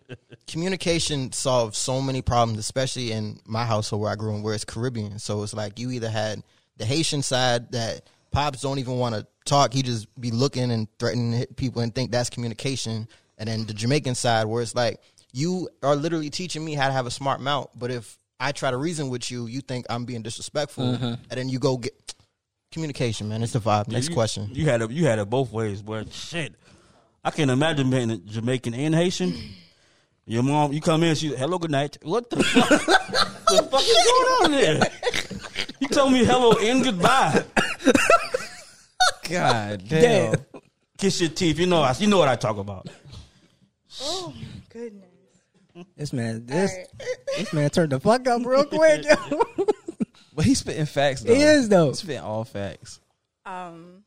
Communication 0.47 1.31
solves 1.31 1.77
so 1.77 2.01
many 2.01 2.21
problems, 2.21 2.59
especially 2.59 3.11
in 3.11 3.39
my 3.45 3.65
household 3.65 4.01
where 4.01 4.11
I 4.11 4.15
grew 4.15 4.35
up, 4.35 4.43
where 4.43 4.53
it's 4.53 4.65
Caribbean. 4.65 5.19
So 5.19 5.43
it's 5.43 5.53
like 5.53 5.79
you 5.79 5.91
either 5.91 6.09
had 6.09 6.43
the 6.77 6.85
Haitian 6.85 7.21
side 7.21 7.71
that 7.71 8.07
pops 8.31 8.61
don't 8.61 8.79
even 8.79 8.97
want 8.97 9.15
to 9.15 9.25
talk; 9.45 9.73
he 9.73 9.81
just 9.81 10.07
be 10.19 10.31
looking 10.31 10.71
and 10.71 10.87
threatening 10.99 11.31
to 11.31 11.37
hit 11.37 11.55
people 11.55 11.81
and 11.81 11.93
think 11.93 12.11
that's 12.11 12.29
communication, 12.29 13.07
and 13.37 13.49
then 13.49 13.65
the 13.65 13.73
Jamaican 13.73 14.15
side 14.15 14.45
where 14.45 14.61
it's 14.61 14.75
like 14.75 14.99
you 15.33 15.69
are 15.81 15.95
literally 15.95 16.29
teaching 16.29 16.63
me 16.63 16.73
how 16.73 16.87
to 16.87 16.93
have 16.93 17.07
a 17.07 17.11
smart 17.11 17.41
mouth, 17.41 17.69
but 17.75 17.91
if 17.91 18.17
I 18.39 18.51
try 18.51 18.71
to 18.71 18.77
reason 18.77 19.09
with 19.09 19.29
you, 19.29 19.45
you 19.45 19.61
think 19.61 19.85
I'm 19.89 20.05
being 20.05 20.21
disrespectful, 20.23 20.83
mm-hmm. 20.83 21.05
and 21.05 21.29
then 21.29 21.49
you 21.49 21.59
go 21.59 21.77
get 21.77 21.93
communication. 22.71 23.29
Man, 23.29 23.43
it's 23.43 23.53
the 23.53 23.59
vibe. 23.59 23.87
Next 23.87 24.09
you, 24.09 24.15
question. 24.15 24.49
You 24.51 24.65
had 24.65 24.81
it. 24.81 24.91
You 24.91 25.05
had 25.05 25.19
it 25.19 25.29
both 25.29 25.51
ways, 25.51 25.81
but 25.81 26.11
shit, 26.11 26.55
I 27.23 27.31
can't 27.31 27.51
imagine 27.51 27.89
being 27.89 28.11
a 28.11 28.17
Jamaican 28.17 28.73
and 28.73 28.95
Haitian. 28.95 29.33
Your 30.25 30.43
mom, 30.43 30.73
you 30.73 30.81
come 30.81 31.03
in, 31.03 31.15
she 31.15 31.35
hello, 31.35 31.57
good 31.57 31.71
night. 31.71 31.97
What 32.01 32.29
the 32.29 32.43
fuck? 32.43 32.69
the 33.49 33.67
fuck 33.69 33.81
is 33.81 34.03
going 34.05 34.43
on 34.43 34.51
there? 34.51 34.91
You 35.79 35.87
told 35.87 36.13
me 36.13 36.23
hello 36.23 36.53
and 36.59 36.83
goodbye. 36.83 37.43
God 39.29 39.83
damn. 39.87 40.35
Kiss 40.97 41.21
your 41.21 41.29
teeth. 41.29 41.59
You 41.59 41.67
know, 41.67 41.91
you 41.97 42.07
know 42.07 42.17
what 42.17 42.27
I 42.27 42.35
talk 42.35 42.57
about. 42.57 42.87
Oh 44.01 44.33
my 44.35 44.45
goodness. 44.69 45.07
This 45.95 46.13
man, 46.13 46.45
this 46.45 46.71
Alright. 46.71 46.87
this 47.37 47.53
man 47.53 47.69
turned 47.69 47.91
the 47.91 47.99
fuck 47.99 48.27
up 48.27 48.45
real 48.45 48.65
quick. 48.65 49.05
But 50.33 50.45
he's 50.45 50.59
spitting 50.59 50.85
facts. 50.85 51.23
Though. 51.23 51.33
He 51.35 51.41
is, 51.41 51.67
though. 51.69 51.89
He's 51.89 51.99
spitting 51.99 52.21
all 52.21 52.45
facts. 52.45 52.99
Um, 53.45 54.03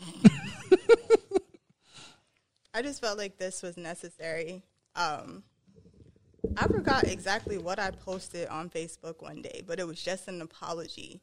I 2.72 2.82
just 2.82 3.00
felt 3.00 3.18
like 3.18 3.36
this 3.38 3.62
was 3.62 3.76
necessary. 3.76 4.62
Um, 4.94 5.42
I 6.56 6.66
forgot 6.66 7.04
exactly 7.04 7.58
what 7.58 7.78
I 7.78 7.90
posted 7.90 8.48
on 8.48 8.70
Facebook 8.70 9.22
one 9.22 9.42
day, 9.42 9.62
but 9.66 9.78
it 9.78 9.86
was 9.86 10.02
just 10.02 10.28
an 10.28 10.40
apology 10.40 11.20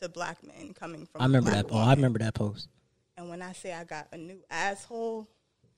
to 0.00 0.08
black 0.08 0.38
men 0.44 0.74
coming 0.74 1.06
from. 1.06 1.20
I 1.20 1.24
a 1.24 1.28
remember 1.28 1.50
black 1.50 1.66
that. 1.66 1.74
Oh, 1.74 1.78
I 1.78 1.94
remember 1.94 2.18
that 2.20 2.34
post. 2.34 2.68
And 3.16 3.28
when 3.28 3.42
I 3.42 3.52
say 3.52 3.72
I 3.72 3.84
got 3.84 4.08
a 4.12 4.16
new 4.16 4.40
asshole 4.50 5.28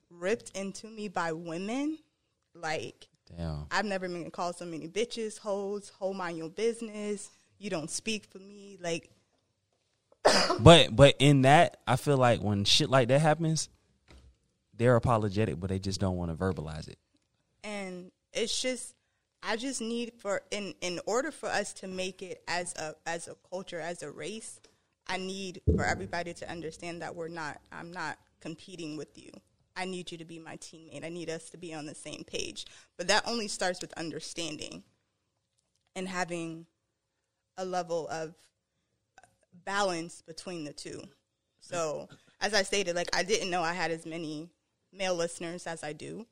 ripped 0.09 0.51
into 0.55 0.87
me 0.87 1.07
by 1.07 1.31
women, 1.31 1.97
like 2.53 3.07
Damn. 3.35 3.65
I've 3.71 3.85
never 3.85 4.07
been 4.07 4.29
called 4.31 4.55
so 4.55 4.65
many 4.65 4.87
bitches, 4.87 5.39
hoes, 5.39 5.91
hold 5.97 6.17
mind 6.17 6.37
your 6.37 6.49
business. 6.49 7.29
You 7.57 7.69
don't 7.69 7.89
speak 7.89 8.25
for 8.25 8.39
me. 8.39 8.77
Like 8.81 9.09
But 10.59 10.95
but 10.95 11.15
in 11.19 11.43
that, 11.43 11.77
I 11.87 11.95
feel 11.95 12.17
like 12.17 12.41
when 12.41 12.65
shit 12.65 12.89
like 12.89 13.07
that 13.09 13.21
happens, 13.21 13.69
they're 14.77 14.95
apologetic, 14.95 15.59
but 15.59 15.69
they 15.69 15.79
just 15.79 15.99
don't 15.99 16.17
want 16.17 16.31
to 16.31 16.37
verbalize 16.37 16.87
it. 16.87 16.97
and 17.63 18.11
it's 18.33 18.61
just 18.61 18.93
i 19.43 19.55
just 19.55 19.79
need 19.81 20.11
for 20.17 20.41
in 20.51 20.73
in 20.81 20.99
order 21.05 21.31
for 21.31 21.47
us 21.47 21.71
to 21.73 21.87
make 21.87 22.21
it 22.21 22.43
as 22.47 22.73
a 22.75 22.93
as 23.05 23.27
a 23.27 23.35
culture 23.49 23.79
as 23.79 24.03
a 24.03 24.11
race 24.11 24.59
i 25.07 25.17
need 25.17 25.61
for 25.75 25.85
everybody 25.85 26.33
to 26.33 26.49
understand 26.49 27.01
that 27.01 27.15
we're 27.15 27.29
not 27.29 27.61
i'm 27.71 27.91
not 27.91 28.17
competing 28.41 28.97
with 28.97 29.17
you. 29.17 29.31
I 29.77 29.85
need 29.85 30.11
you 30.11 30.17
to 30.19 30.25
be 30.25 30.39
my 30.39 30.55
teammate. 30.57 31.03
I 31.03 31.09
need 31.09 31.29
us 31.29 31.49
to 31.49 31.57
be 31.57 31.73
on 31.73 31.85
the 31.85 31.95
same 31.95 32.23
page. 32.23 32.65
But 32.97 33.07
that 33.07 33.27
only 33.27 33.47
starts 33.47 33.81
with 33.81 33.91
understanding 33.97 34.83
and 35.95 36.07
having 36.07 36.65
a 37.57 37.65
level 37.65 38.07
of 38.09 38.35
balance 39.65 40.21
between 40.21 40.63
the 40.63 40.73
two. 40.73 41.01
So 41.59 42.07
as 42.41 42.53
i 42.53 42.61
stated 42.63 42.95
like 42.95 43.09
i 43.15 43.23
didn't 43.23 43.49
know 43.49 43.61
i 43.61 43.73
had 43.73 43.89
as 43.91 44.05
many 44.05 44.49
male 44.95 45.15
listeners 45.15 45.67
as 45.67 45.83
i 45.83 45.93
do 45.93 46.25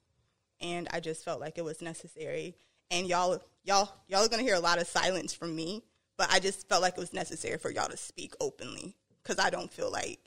and 0.64 0.88
I 0.92 1.00
just 1.02 1.24
felt 1.26 1.42
like 1.42 1.58
it 1.58 1.64
was 1.64 1.82
necessary. 1.82 2.56
And 2.90 3.06
y'all, 3.06 3.40
y'all, 3.64 3.92
y'all 4.08 4.26
are 4.26 4.30
gonna 4.30 4.44
hear 4.44 4.56
a 4.56 4.62
lot 4.62 4.80
of 4.80 4.88
silence 4.88 5.34
from 5.34 5.56
me, 5.56 5.84
but 6.18 6.32
I 6.32 6.40
just 6.40 6.68
felt 6.70 6.82
like 6.82 6.94
it 6.98 7.02
was 7.02 7.14
necessary 7.14 7.58
for 7.58 7.70
y'all 7.70 7.90
to 7.90 7.98
speak 7.98 8.34
openly 8.40 8.96
because 9.22 9.44
I 9.44 9.50
don't 9.50 9.72
feel 9.72 9.92
like 9.92 10.20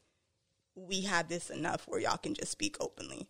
we 0.75 1.03
have 1.03 1.29
this 1.29 1.49
enough 1.49 1.87
where 1.89 2.01
y'all 2.01 2.19
can 2.19 2.35
just 2.35 2.53
speak 2.53 2.77
openly. 2.81 3.27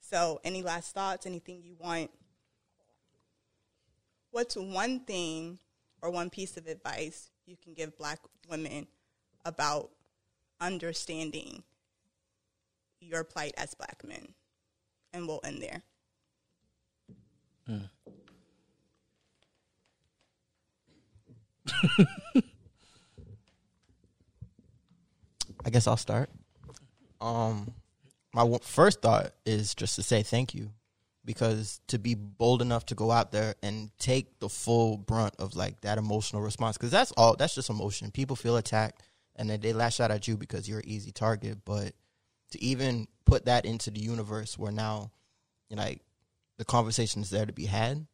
So, 0.00 0.40
any 0.44 0.62
last 0.62 0.94
thoughts? 0.94 1.26
Anything 1.26 1.62
you 1.62 1.76
want? 1.78 2.10
What's 4.30 4.56
one 4.56 5.00
thing 5.00 5.58
or 6.00 6.10
one 6.10 6.30
piece 6.30 6.56
of 6.56 6.66
advice 6.66 7.30
you 7.46 7.56
can 7.56 7.74
give 7.74 7.98
Black 7.98 8.20
women 8.48 8.86
about 9.44 9.90
understanding 10.60 11.64
your 13.00 13.24
plight 13.24 13.54
as 13.56 13.74
Black 13.74 14.02
men? 14.04 14.34
And 15.12 15.26
we'll 15.26 15.40
end 15.44 15.62
there. 15.62 15.82
I 25.64 25.70
guess 25.70 25.86
I'll 25.86 25.96
start. 25.96 26.30
Um, 27.20 27.72
my 28.32 28.42
w- 28.42 28.58
first 28.62 29.02
thought 29.02 29.32
is 29.44 29.74
just 29.74 29.96
to 29.96 30.02
say 30.02 30.22
thank 30.22 30.54
you, 30.54 30.70
because 31.24 31.80
to 31.88 31.98
be 31.98 32.14
bold 32.14 32.62
enough 32.62 32.86
to 32.86 32.94
go 32.94 33.10
out 33.10 33.32
there 33.32 33.54
and 33.62 33.90
take 33.98 34.38
the 34.40 34.48
full 34.48 34.96
brunt 34.96 35.34
of 35.38 35.54
like 35.54 35.80
that 35.82 35.98
emotional 35.98 36.42
response, 36.42 36.76
because 36.76 36.90
that's 36.90 37.12
all. 37.12 37.36
That's 37.36 37.54
just 37.54 37.70
emotion. 37.70 38.10
People 38.10 38.36
feel 38.36 38.56
attacked, 38.56 39.02
and 39.36 39.50
then 39.50 39.60
they 39.60 39.72
lash 39.72 40.00
out 40.00 40.10
at 40.10 40.26
you 40.26 40.36
because 40.36 40.68
you're 40.68 40.80
an 40.80 40.88
easy 40.88 41.12
target. 41.12 41.58
But 41.64 41.92
to 42.50 42.62
even 42.62 43.06
put 43.26 43.44
that 43.46 43.64
into 43.64 43.90
the 43.90 44.00
universe, 44.00 44.58
where 44.58 44.72
now, 44.72 45.10
you 45.68 45.76
know, 45.76 45.82
like 45.82 46.00
the 46.58 46.64
conversation 46.64 47.22
is 47.22 47.30
there 47.30 47.46
to 47.46 47.52
be 47.52 47.66
had, 47.66 48.06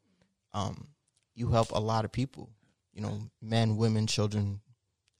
um, 0.52 0.88
you 1.34 1.48
help 1.48 1.70
a 1.72 1.78
lot 1.80 2.04
of 2.04 2.12
people. 2.12 2.50
You 2.92 3.02
know, 3.02 3.18
men, 3.42 3.76
women, 3.76 4.06
children, 4.06 4.60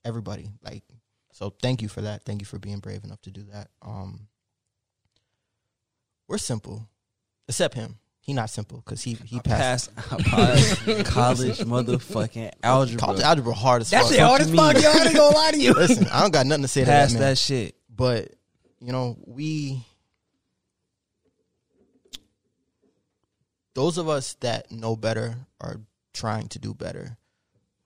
everybody. 0.03 0.49
Like 0.63 0.83
So 1.31 1.53
thank 1.61 1.81
you 1.83 1.87
for 1.89 2.01
that. 2.01 2.23
Thank 2.25 2.41
you 2.41 2.45
for 2.47 2.57
being 2.57 2.79
brave 2.79 3.03
enough 3.03 3.21
to 3.21 3.31
do 3.31 3.43
that. 3.53 3.69
Um, 3.83 4.27
we're 6.27 6.37
simple, 6.39 6.87
except 7.47 7.75
him. 7.75 7.99
He 8.19 8.33
not 8.33 8.49
simple 8.49 8.79
because 8.83 9.01
he 9.03 9.13
he 9.13 9.39
passed. 9.39 9.95
Pass, 9.95 10.11
I 10.11 10.21
passed 10.21 10.85
college 11.05 11.59
motherfucking 11.59 12.51
algebra. 12.61 12.99
College 12.99 13.21
algebra 13.21 13.53
hard 13.53 13.81
as 13.83 13.89
That 13.91 14.01
fuck. 14.03 14.11
shit 14.11 14.19
hard 14.19 14.41
as 14.41 14.49
you 14.49 14.57
fuck, 14.57 14.73
mean? 14.73 14.83
yo. 14.83 14.89
I 14.91 15.03
ain't 15.05 15.15
gonna 15.15 15.35
lie 15.35 15.51
to 15.51 15.57
you. 15.59 15.73
Listen, 15.73 16.07
I 16.11 16.21
don't 16.21 16.33
got 16.33 16.45
nothing 16.45 16.63
to 16.63 16.67
say 16.67 16.83
Pass 16.83 17.13
that 17.13 17.19
that, 17.19 17.25
man. 17.25 17.35
shit. 17.37 17.75
But 17.95 18.33
you 18.79 18.91
know, 18.91 19.17
we 19.25 19.85
those 23.73 23.97
of 23.97 24.09
us 24.09 24.33
that 24.35 24.71
know 24.71 24.95
better 24.95 25.35
are 25.61 25.81
trying 26.13 26.47
to 26.49 26.59
do 26.59 26.73
better. 26.73 27.17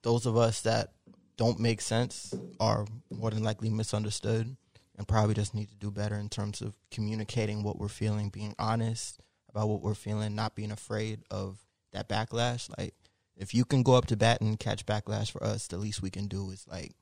Those 0.02 0.26
of 0.26 0.36
us 0.36 0.62
that 0.62 0.92
don't 1.36 1.60
make 1.60 1.80
sense 1.80 2.34
are 2.58 2.86
more 3.10 3.30
than 3.30 3.42
likely 3.42 3.70
misunderstood 3.70 4.56
and 4.96 5.08
probably 5.08 5.34
just 5.34 5.54
need 5.54 5.68
to 5.68 5.76
do 5.76 5.90
better 5.90 6.16
in 6.16 6.28
terms 6.28 6.60
of 6.60 6.76
communicating 6.90 7.62
what 7.62 7.78
we're 7.78 7.88
feeling, 7.88 8.28
being 8.28 8.54
honest 8.58 9.20
about 9.50 9.68
what 9.68 9.82
we're 9.82 9.94
feeling, 9.94 10.34
not 10.34 10.54
being 10.54 10.70
afraid 10.70 11.20
of 11.30 11.58
that 11.92 12.08
backlash. 12.08 12.70
Like 12.78 12.94
if 13.36 13.54
you 13.54 13.64
can 13.64 13.82
go 13.82 13.94
up 13.94 14.06
to 14.06 14.16
bat 14.16 14.40
and 14.40 14.58
catch 14.58 14.86
backlash 14.86 15.30
for 15.30 15.42
us, 15.42 15.66
the 15.66 15.78
least 15.78 16.02
we 16.02 16.10
can 16.10 16.26
do 16.26 16.50
is 16.50 16.66
like, 16.70 16.92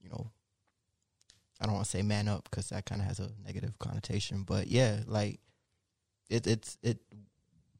you 0.00 0.08
know, 0.08 0.30
I 1.64 1.66
don't 1.66 1.76
want 1.76 1.86
to 1.86 1.90
say 1.90 2.02
man 2.02 2.28
up 2.28 2.44
because 2.50 2.68
that 2.68 2.84
kind 2.84 3.00
of 3.00 3.06
has 3.06 3.20
a 3.20 3.30
negative 3.42 3.78
connotation, 3.78 4.42
but 4.42 4.66
yeah, 4.66 5.00
like 5.06 5.40
it, 6.28 6.46
it's 6.46 6.76
it. 6.82 6.98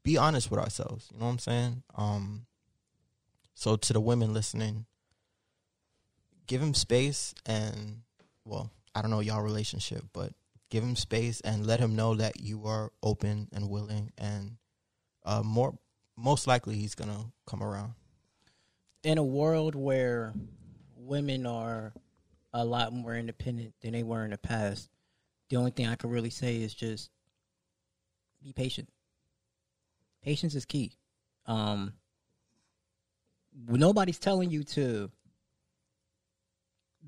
Be 0.01 0.17
honest 0.17 0.49
with 0.49 0.59
ourselves. 0.59 1.07
You 1.13 1.19
know 1.19 1.25
what 1.25 1.33
I'm 1.33 1.39
saying? 1.39 1.83
Um. 1.93 2.47
So 3.53 3.75
to 3.75 3.93
the 3.93 4.01
women 4.01 4.33
listening, 4.33 4.87
give 6.47 6.63
him 6.63 6.73
space 6.73 7.35
and 7.45 8.01
well, 8.43 8.71
I 8.95 9.03
don't 9.03 9.11
know 9.11 9.19
y'all 9.19 9.43
relationship, 9.43 10.03
but 10.13 10.31
give 10.71 10.83
him 10.83 10.95
space 10.95 11.41
and 11.41 11.67
let 11.67 11.79
him 11.79 11.95
know 11.95 12.15
that 12.15 12.41
you 12.41 12.65
are 12.65 12.91
open 13.03 13.49
and 13.53 13.69
willing, 13.69 14.11
and 14.17 14.57
uh, 15.25 15.43
more 15.43 15.77
most 16.17 16.47
likely 16.47 16.75
he's 16.75 16.95
gonna 16.95 17.25
come 17.45 17.61
around. 17.61 17.93
in 19.03 19.19
a 19.19 19.23
world 19.23 19.75
where 19.75 20.33
women 20.97 21.45
are 21.45 21.93
a 22.55 22.63
lot 22.63 22.93
more 22.93 23.13
independent 23.13 23.73
than 23.81 23.91
they 23.91 24.01
were 24.01 24.23
in 24.23 24.31
the 24.31 24.37
past, 24.37 24.89
the 25.49 25.57
only 25.57 25.71
thing 25.71 25.87
I 25.87 25.95
could 25.95 26.09
really 26.09 26.29
say 26.29 26.55
is 26.55 26.73
just 26.73 27.09
be 28.41 28.53
patient. 28.53 28.87
Patience 30.23 30.55
is 30.55 30.63
key. 30.63 30.93
Um, 31.45 31.93
nobody's 33.67 34.17
telling 34.17 34.49
you 34.49 34.63
to 34.63 35.11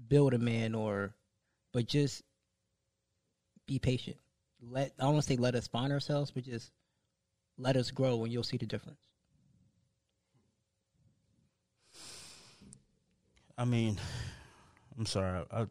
build 0.10 0.34
a 0.34 0.38
man 0.38 0.76
or, 0.76 1.16
but 1.72 1.88
just 1.88 2.24
be 3.66 3.80
patient. 3.80 4.18
Let 4.62 4.92
I 5.00 5.04
don't 5.04 5.14
want 5.14 5.24
to 5.26 5.34
say 5.34 5.38
let 5.38 5.56
us 5.56 5.68
find 5.68 5.94
ourselves, 5.94 6.30
but 6.30 6.44
just 6.44 6.72
let 7.58 7.78
us 7.78 7.90
grow, 7.90 8.24
and 8.24 8.34
you'll 8.34 8.44
see 8.44 8.58
the 8.58 8.66
difference. 8.66 9.00
I 13.58 13.66
mean, 13.66 13.98
I'm 14.98 15.06
sorry. 15.06 15.44
I, 15.52 15.62
uh, 15.62 15.68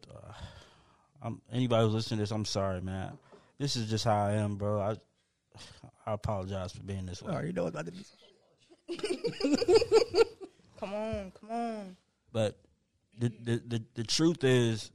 I'm 1.23 1.41
anybody 1.53 1.85
who's 1.85 1.95
listening 1.95 2.19
to 2.19 2.23
this. 2.23 2.31
I'm 2.31 2.45
sorry, 2.45 2.81
man. 2.81 3.19
This 3.59 3.77
is 3.77 3.91
just 3.91 4.05
how 4.05 4.17
I 4.17 4.33
am, 4.35 4.57
bro. 4.57 4.81
I 4.81 4.97
I 6.07 6.13
apologize 6.13 6.73
for 6.73 6.83
being 6.83 7.07
this 7.07 7.23
way. 7.23 7.35
Oh, 7.37 7.41
you 7.41 7.53
know 7.53 7.67
about 7.67 7.87
to 7.87 7.93
be. 7.93 8.05
Come 10.79 10.93
on, 10.93 11.33
come 11.41 11.51
on. 11.51 11.97
But 12.33 12.59
the, 13.19 13.33
the 13.43 13.63
the 13.67 13.83
the 13.95 14.05
truth 14.05 14.45
is, 14.45 14.91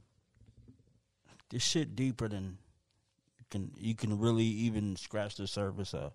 this 1.50 1.62
shit 1.62 1.96
deeper 1.96 2.28
than 2.28 2.58
you 3.38 3.44
can 3.50 3.72
you 3.76 3.94
can 3.94 4.18
really 4.18 4.44
even 4.44 4.96
scratch 4.96 5.36
the 5.36 5.46
surface 5.46 5.92
of. 5.92 6.12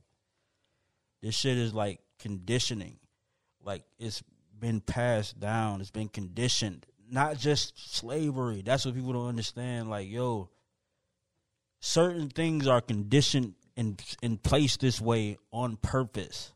This 1.22 1.36
shit 1.36 1.58
is 1.58 1.74
like 1.74 2.00
conditioning, 2.20 2.98
like 3.64 3.84
it's 4.00 4.24
been 4.58 4.80
passed 4.80 5.40
down. 5.40 5.82
It's 5.82 5.92
been 5.92 6.10
conditioned, 6.10 6.86
not 7.10 7.38
just 7.38 7.96
slavery. 7.96 8.62
That's 8.66 8.86
what 8.86 8.96
people 8.96 9.14
don't 9.14 9.28
understand. 9.28 9.90
Like, 9.90 10.10
yo, 10.10 10.50
certain 11.80 12.30
things 12.30 12.68
are 12.68 12.82
conditioned 12.82 13.56
and 13.76 14.02
and 14.24 14.42
placed 14.42 14.82
this 14.82 15.00
way 15.00 15.38
on 15.52 15.78
purpose. 15.78 16.54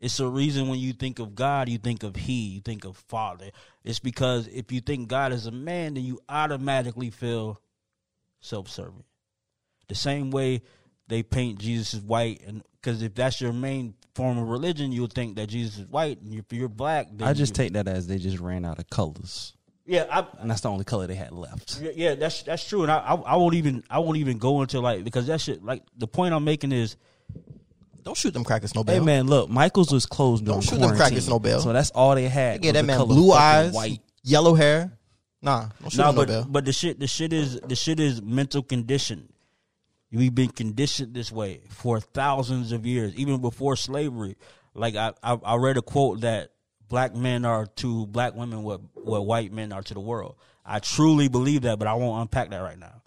It's 0.00 0.20
a 0.20 0.28
reason 0.28 0.68
when 0.68 0.78
you 0.78 0.92
think 0.92 1.18
of 1.18 1.34
God, 1.34 1.68
you 1.68 1.78
think 1.78 2.04
of 2.04 2.14
He, 2.14 2.48
you 2.50 2.60
think 2.60 2.84
of 2.84 2.96
Father. 2.96 3.50
It's 3.82 3.98
because 3.98 4.46
if 4.46 4.70
you 4.70 4.80
think 4.80 5.08
God 5.08 5.32
is 5.32 5.46
a 5.46 5.50
man, 5.50 5.94
then 5.94 6.04
you 6.04 6.20
automatically 6.28 7.10
feel 7.10 7.60
self-serving. 8.40 9.02
The 9.88 9.96
same 9.96 10.30
way 10.30 10.62
they 11.08 11.22
paint 11.24 11.58
Jesus 11.58 11.94
as 11.94 12.00
white, 12.00 12.42
and 12.46 12.62
because 12.80 13.02
if 13.02 13.14
that's 13.14 13.40
your 13.40 13.52
main 13.52 13.94
form 14.14 14.38
of 14.38 14.48
religion, 14.48 14.92
you'll 14.92 15.08
think 15.08 15.36
that 15.36 15.48
Jesus 15.48 15.78
is 15.78 15.86
white, 15.86 16.20
and 16.20 16.34
if 16.34 16.52
you're 16.52 16.68
black, 16.68 17.08
then 17.10 17.26
I 17.26 17.32
just 17.32 17.52
you- 17.58 17.64
take 17.64 17.72
that 17.72 17.88
as 17.88 18.06
they 18.06 18.18
just 18.18 18.38
ran 18.38 18.64
out 18.64 18.78
of 18.78 18.88
colors, 18.90 19.54
yeah, 19.88 20.04
I, 20.10 20.26
and 20.40 20.50
that's 20.50 20.60
the 20.60 20.68
only 20.68 20.84
color 20.84 21.06
they 21.06 21.14
had 21.14 21.32
left. 21.32 21.80
yeah, 21.80 21.90
yeah, 21.94 22.14
that's 22.14 22.42
that's 22.42 22.68
true, 22.68 22.82
and 22.82 22.92
I, 22.92 22.98
I 22.98 23.14
I 23.14 23.36
won't 23.36 23.54
even 23.54 23.82
I 23.88 24.00
won't 24.00 24.18
even 24.18 24.36
go 24.36 24.60
into 24.60 24.80
like 24.80 25.02
because 25.02 25.26
that 25.28 25.40
shit 25.40 25.64
like 25.64 25.82
the 25.96 26.06
point 26.06 26.34
I'm 26.34 26.44
making 26.44 26.72
is 26.72 26.96
Don't 28.02 28.16
shoot 28.16 28.34
them 28.34 28.44
crackers, 28.44 28.74
no 28.74 28.84
Hey 28.86 29.00
man, 29.00 29.26
look, 29.26 29.48
Michael's 29.48 29.90
was 29.90 30.04
closed 30.04 30.44
Don't 30.44 30.60
shoot 30.60 30.78
them 30.78 30.94
crackers, 30.94 31.26
no 31.26 31.38
bail. 31.38 31.60
So 31.60 31.72
that's 31.72 31.90
all 31.90 32.14
they 32.14 32.28
had. 32.28 32.62
Yeah, 32.62 32.72
was 32.72 32.74
that 32.74 32.80
the 32.82 32.86
man 32.86 33.06
blue 33.06 33.32
eyes, 33.32 33.72
white. 33.72 34.00
yellow 34.22 34.54
hair. 34.54 34.92
Nah, 35.40 35.68
don't 35.80 35.90
shoot 35.90 35.98
no, 35.98 36.08
him 36.10 36.14
no 36.14 36.20
but 36.20 36.28
bail. 36.28 36.46
but 36.50 36.64
the 36.66 36.72
shit 36.72 37.00
the 37.00 37.06
shit 37.06 37.32
is 37.32 37.58
the 37.60 37.74
shit 37.74 37.98
is 37.98 38.20
mental 38.20 38.62
condition. 38.62 39.32
We've 40.12 40.34
been 40.34 40.50
conditioned 40.50 41.14
this 41.14 41.32
way 41.32 41.62
for 41.70 41.98
thousands 42.00 42.72
of 42.72 42.84
years, 42.84 43.14
even 43.16 43.40
before 43.40 43.76
slavery. 43.76 44.36
Like 44.74 44.96
I, 44.96 45.12
I, 45.22 45.38
I 45.42 45.56
read 45.56 45.78
a 45.78 45.82
quote 45.82 46.20
that 46.20 46.50
black 46.88 47.14
men 47.14 47.44
are 47.44 47.66
to 47.66 48.06
black 48.06 48.34
women 48.34 48.62
what 48.62 48.80
what 48.94 49.26
white 49.26 49.52
men 49.52 49.72
are 49.72 49.82
to 49.82 49.94
the 49.94 50.00
world. 50.00 50.36
I 50.64 50.80
truly 50.80 51.28
believe 51.28 51.62
that, 51.62 51.78
but 51.78 51.88
I 51.88 51.94
won't 51.94 52.20
unpack 52.20 52.50
that 52.50 52.58
right 52.58 52.78
now. 52.78 53.02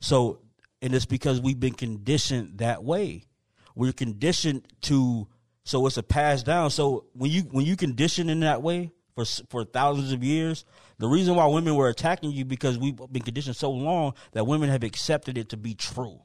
So, 0.00 0.40
and 0.82 0.94
it's 0.94 1.06
because 1.06 1.40
we've 1.40 1.58
been 1.58 1.74
conditioned 1.74 2.58
that 2.58 2.84
way. 2.84 3.24
We're 3.74 3.92
conditioned 3.92 4.68
to, 4.82 5.26
so 5.64 5.86
it's 5.86 5.96
a 5.96 6.02
pass 6.02 6.42
down. 6.42 6.70
So 6.70 7.06
when 7.12 7.30
you 7.30 7.42
when 7.42 7.64
you 7.64 7.76
condition 7.76 8.28
in 8.28 8.40
that 8.40 8.62
way 8.62 8.92
for 9.14 9.24
for 9.48 9.64
thousands 9.64 10.12
of 10.12 10.22
years, 10.22 10.64
the 10.98 11.08
reason 11.08 11.34
why 11.34 11.46
women 11.46 11.74
were 11.76 11.88
attacking 11.88 12.32
you 12.32 12.44
because 12.44 12.76
we've 12.78 12.96
been 12.96 13.22
conditioned 13.22 13.56
so 13.56 13.70
long 13.70 14.14
that 14.32 14.46
women 14.46 14.68
have 14.68 14.82
accepted 14.82 15.38
it 15.38 15.50
to 15.50 15.56
be 15.56 15.74
true. 15.74 16.20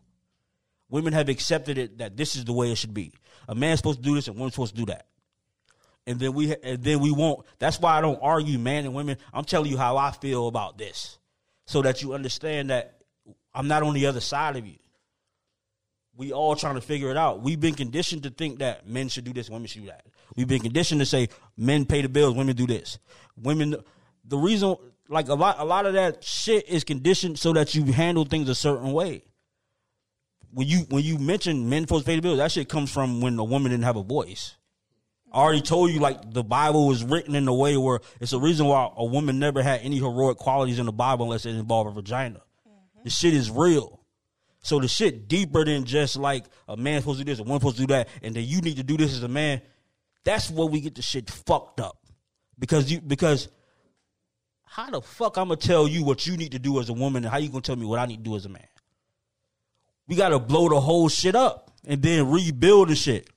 Women 0.90 1.14
have 1.14 1.30
accepted 1.30 1.78
it 1.78 1.98
that 2.00 2.18
this 2.18 2.36
is 2.36 2.46
the 2.46 2.54
way 2.54 2.72
it 2.72 2.78
should 2.78 2.94
be. 2.94 3.14
A 3.48 3.56
man's 3.56 3.80
supposed 3.80 4.00
to 4.00 4.04
do 4.04 4.16
this 4.16 4.28
and 4.28 4.36
woman's 4.36 4.54
supposed 4.54 4.76
to 4.76 4.82
do 4.82 4.86
that 4.88 5.08
and 6.06 6.20
then 6.20 6.34
we 6.34 6.56
and 6.64 6.84
then 6.84 7.00
we 7.00 7.12
won't. 7.12 7.46
That's 7.60 7.80
why 7.80 7.98
I 7.98 8.02
don't 8.02 8.20
argue 8.22 8.60
man 8.60 8.86
and 8.86 8.94
women. 8.94 9.18
I'm 9.34 9.46
telling 9.46 9.72
you 9.72 9.78
how 9.78 9.98
I 9.98 10.12
feel 10.12 10.48
about 10.48 10.78
this, 10.78 11.18
so 11.66 11.82
that 11.82 12.02
you 12.02 12.14
understand 12.14 12.70
that 12.70 13.02
I'm 13.54 13.68
not 13.68 13.84
on 13.84 13.94
the 13.94 14.06
other 14.08 14.22
side 14.22 14.56
of 14.56 14.66
you. 14.66 14.76
We 16.16 16.32
all 16.32 16.56
trying 16.56 16.76
to 16.76 16.82
figure 16.82 17.10
it 17.10 17.18
out. 17.18 17.42
We've 17.42 17.60
been 17.60 17.74
conditioned 17.74 18.24
to 18.24 18.30
think 18.30 18.60
that 18.60 18.88
men 18.88 19.10
should 19.10 19.24
do 19.24 19.34
this, 19.34 19.50
women 19.50 19.68
should 19.68 19.82
do 19.82 19.88
that. 19.88 20.06
We've 20.36 20.48
been 20.48 20.62
conditioned 20.62 21.02
to 21.02 21.06
say 21.06 21.30
men 21.58 21.86
pay 21.86 22.02
the 22.02 22.10
bills, 22.10 22.36
women 22.36 22.56
do 22.56 22.68
this. 22.68 23.00
Women, 23.36 23.76
the 24.24 24.38
reason, 24.38 24.76
like 25.10 25.28
a 25.30 25.34
lot, 25.34 25.60
a 25.60 25.64
lot 25.64 25.86
of 25.86 25.94
that 25.94 26.24
shit 26.24 26.70
is 26.70 26.84
conditioned 26.84 27.40
so 27.40 27.54
that 27.54 27.74
you 27.74 27.86
handle 27.86 28.26
things 28.26 28.50
a 28.50 28.56
certain 28.56 28.92
way. 28.92 29.24
When 30.52 30.68
you 30.68 30.80
when 30.90 31.04
you 31.04 31.18
mention 31.18 31.68
men 31.68 31.84
supposed 31.84 32.06
to 32.06 32.12
pay 32.12 32.16
the 32.16 32.22
bills, 32.22 32.38
that 32.38 32.52
shit 32.52 32.70
comes 32.70 32.92
from 32.92 33.22
when 33.22 33.40
a 33.40 33.44
woman 33.44 33.72
didn't 33.72 33.86
have 33.86 33.96
a 33.96 34.04
voice. 34.04 34.56
I 35.34 35.40
already 35.40 35.62
told 35.62 35.90
you 35.90 36.00
like 36.00 36.32
the 36.32 36.44
Bible 36.44 36.88
was 36.88 37.04
written 37.04 37.34
in 37.34 37.48
a 37.48 37.54
way 37.54 37.76
where 37.76 38.02
it's 38.22 38.34
a 38.34 38.40
reason 38.40 38.68
why 38.68 38.92
a 38.96 39.04
woman 39.04 39.40
never 39.40 39.64
had 39.64 39.82
any 39.82 39.98
heroic 39.98 40.38
qualities 40.38 40.78
in 40.78 40.86
the 40.86 40.92
Bible 40.92 41.26
unless 41.26 41.46
it 41.48 41.56
involved 41.56 41.90
a 41.90 41.94
vagina. 41.94 42.42
The 42.66 42.70
mm-hmm. 42.70 43.10
shit 43.10 43.34
is 43.34 43.50
real. 43.50 44.00
So 44.60 44.80
the 44.80 44.88
shit 44.88 45.28
deeper 45.28 45.66
than 45.66 45.86
just 45.86 46.16
like 46.16 46.46
a 46.68 46.78
man 46.78 47.02
supposed 47.02 47.20
to 47.20 47.26
do 47.26 47.32
this, 47.32 47.40
a 47.40 47.44
woman 47.44 47.60
supposed 47.60 47.78
to 47.78 47.82
do 47.84 47.88
that, 47.88 48.08
and 48.22 48.36
then 48.36 48.46
you 48.46 48.62
need 48.62 48.78
to 48.78 48.84
do 48.84 48.96
this 48.96 49.12
as 49.12 49.24
a 49.24 49.28
man. 49.28 49.62
That's 50.24 50.50
where 50.52 50.68
we 50.68 50.80
get 50.80 50.96
the 50.96 51.02
shit 51.02 51.30
fucked 51.30 51.80
up. 51.80 51.98
Because 52.60 52.90
you 52.92 53.02
because 53.02 53.50
how 54.64 54.90
the 54.92 55.02
fuck 55.02 55.38
I'm 55.38 55.48
gonna 55.48 55.58
tell 55.58 55.88
you 55.88 56.04
what 56.04 56.28
you 56.28 56.38
need 56.38 56.52
to 56.52 56.60
do 56.60 56.80
as 56.80 56.90
a 56.90 56.94
woman 56.94 57.24
and 57.26 57.32
how 57.32 57.40
you 57.40 57.50
gonna 57.50 57.62
tell 57.62 57.76
me 57.76 57.86
what 57.86 58.00
I 58.00 58.06
need 58.06 58.18
to 58.18 58.24
do 58.24 58.36
as 58.36 58.46
a 58.46 58.50
man? 58.50 58.68
We 60.08 60.16
gotta 60.16 60.38
blow 60.38 60.70
the 60.70 60.80
whole 60.80 61.10
shit 61.10 61.36
up 61.36 61.72
and 61.86 62.02
then 62.02 62.30
rebuild 62.30 62.90
the 62.90 62.96
shit. 62.96 63.30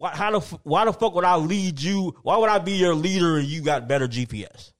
Why, 0.00 0.16
how 0.16 0.30
the 0.30 0.58
why 0.62 0.86
the 0.86 0.94
fuck 0.94 1.14
would 1.14 1.26
I 1.26 1.36
lead 1.36 1.78
you? 1.78 2.16
Why 2.22 2.38
would 2.38 2.48
I 2.48 2.58
be 2.58 2.72
your 2.72 2.94
leader 2.94 3.36
and 3.36 3.46
you 3.46 3.60
got 3.60 3.86
better 3.86 4.08
GPS? 4.08 4.72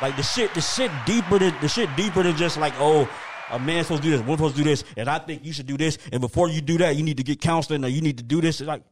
Like 0.00 0.16
the 0.16 0.22
shit, 0.22 0.54
the 0.54 0.62
shit 0.62 0.90
deeper 1.04 1.38
than 1.38 1.54
the 1.60 1.68
shit 1.68 1.94
deeper 1.96 2.22
than 2.22 2.34
just 2.34 2.56
like 2.56 2.72
oh, 2.78 3.06
a 3.50 3.58
man's 3.58 3.88
supposed 3.88 4.04
to 4.04 4.08
do 4.08 4.16
this, 4.16 4.20
woman's 4.22 4.38
supposed 4.38 4.56
to 4.56 4.62
do 4.64 4.70
this, 4.70 4.84
and 4.96 5.06
I 5.06 5.18
think 5.18 5.44
you 5.44 5.52
should 5.52 5.66
do 5.66 5.76
this. 5.76 5.98
And 6.12 6.22
before 6.22 6.48
you 6.48 6.62
do 6.62 6.78
that, 6.78 6.96
you 6.96 7.02
need 7.02 7.18
to 7.18 7.22
get 7.22 7.42
counseling 7.42 7.84
or 7.84 7.88
you 7.88 8.00
need 8.00 8.16
to 8.16 8.24
do 8.24 8.40
this. 8.40 8.58
It's 8.62 8.68
like 8.68 8.84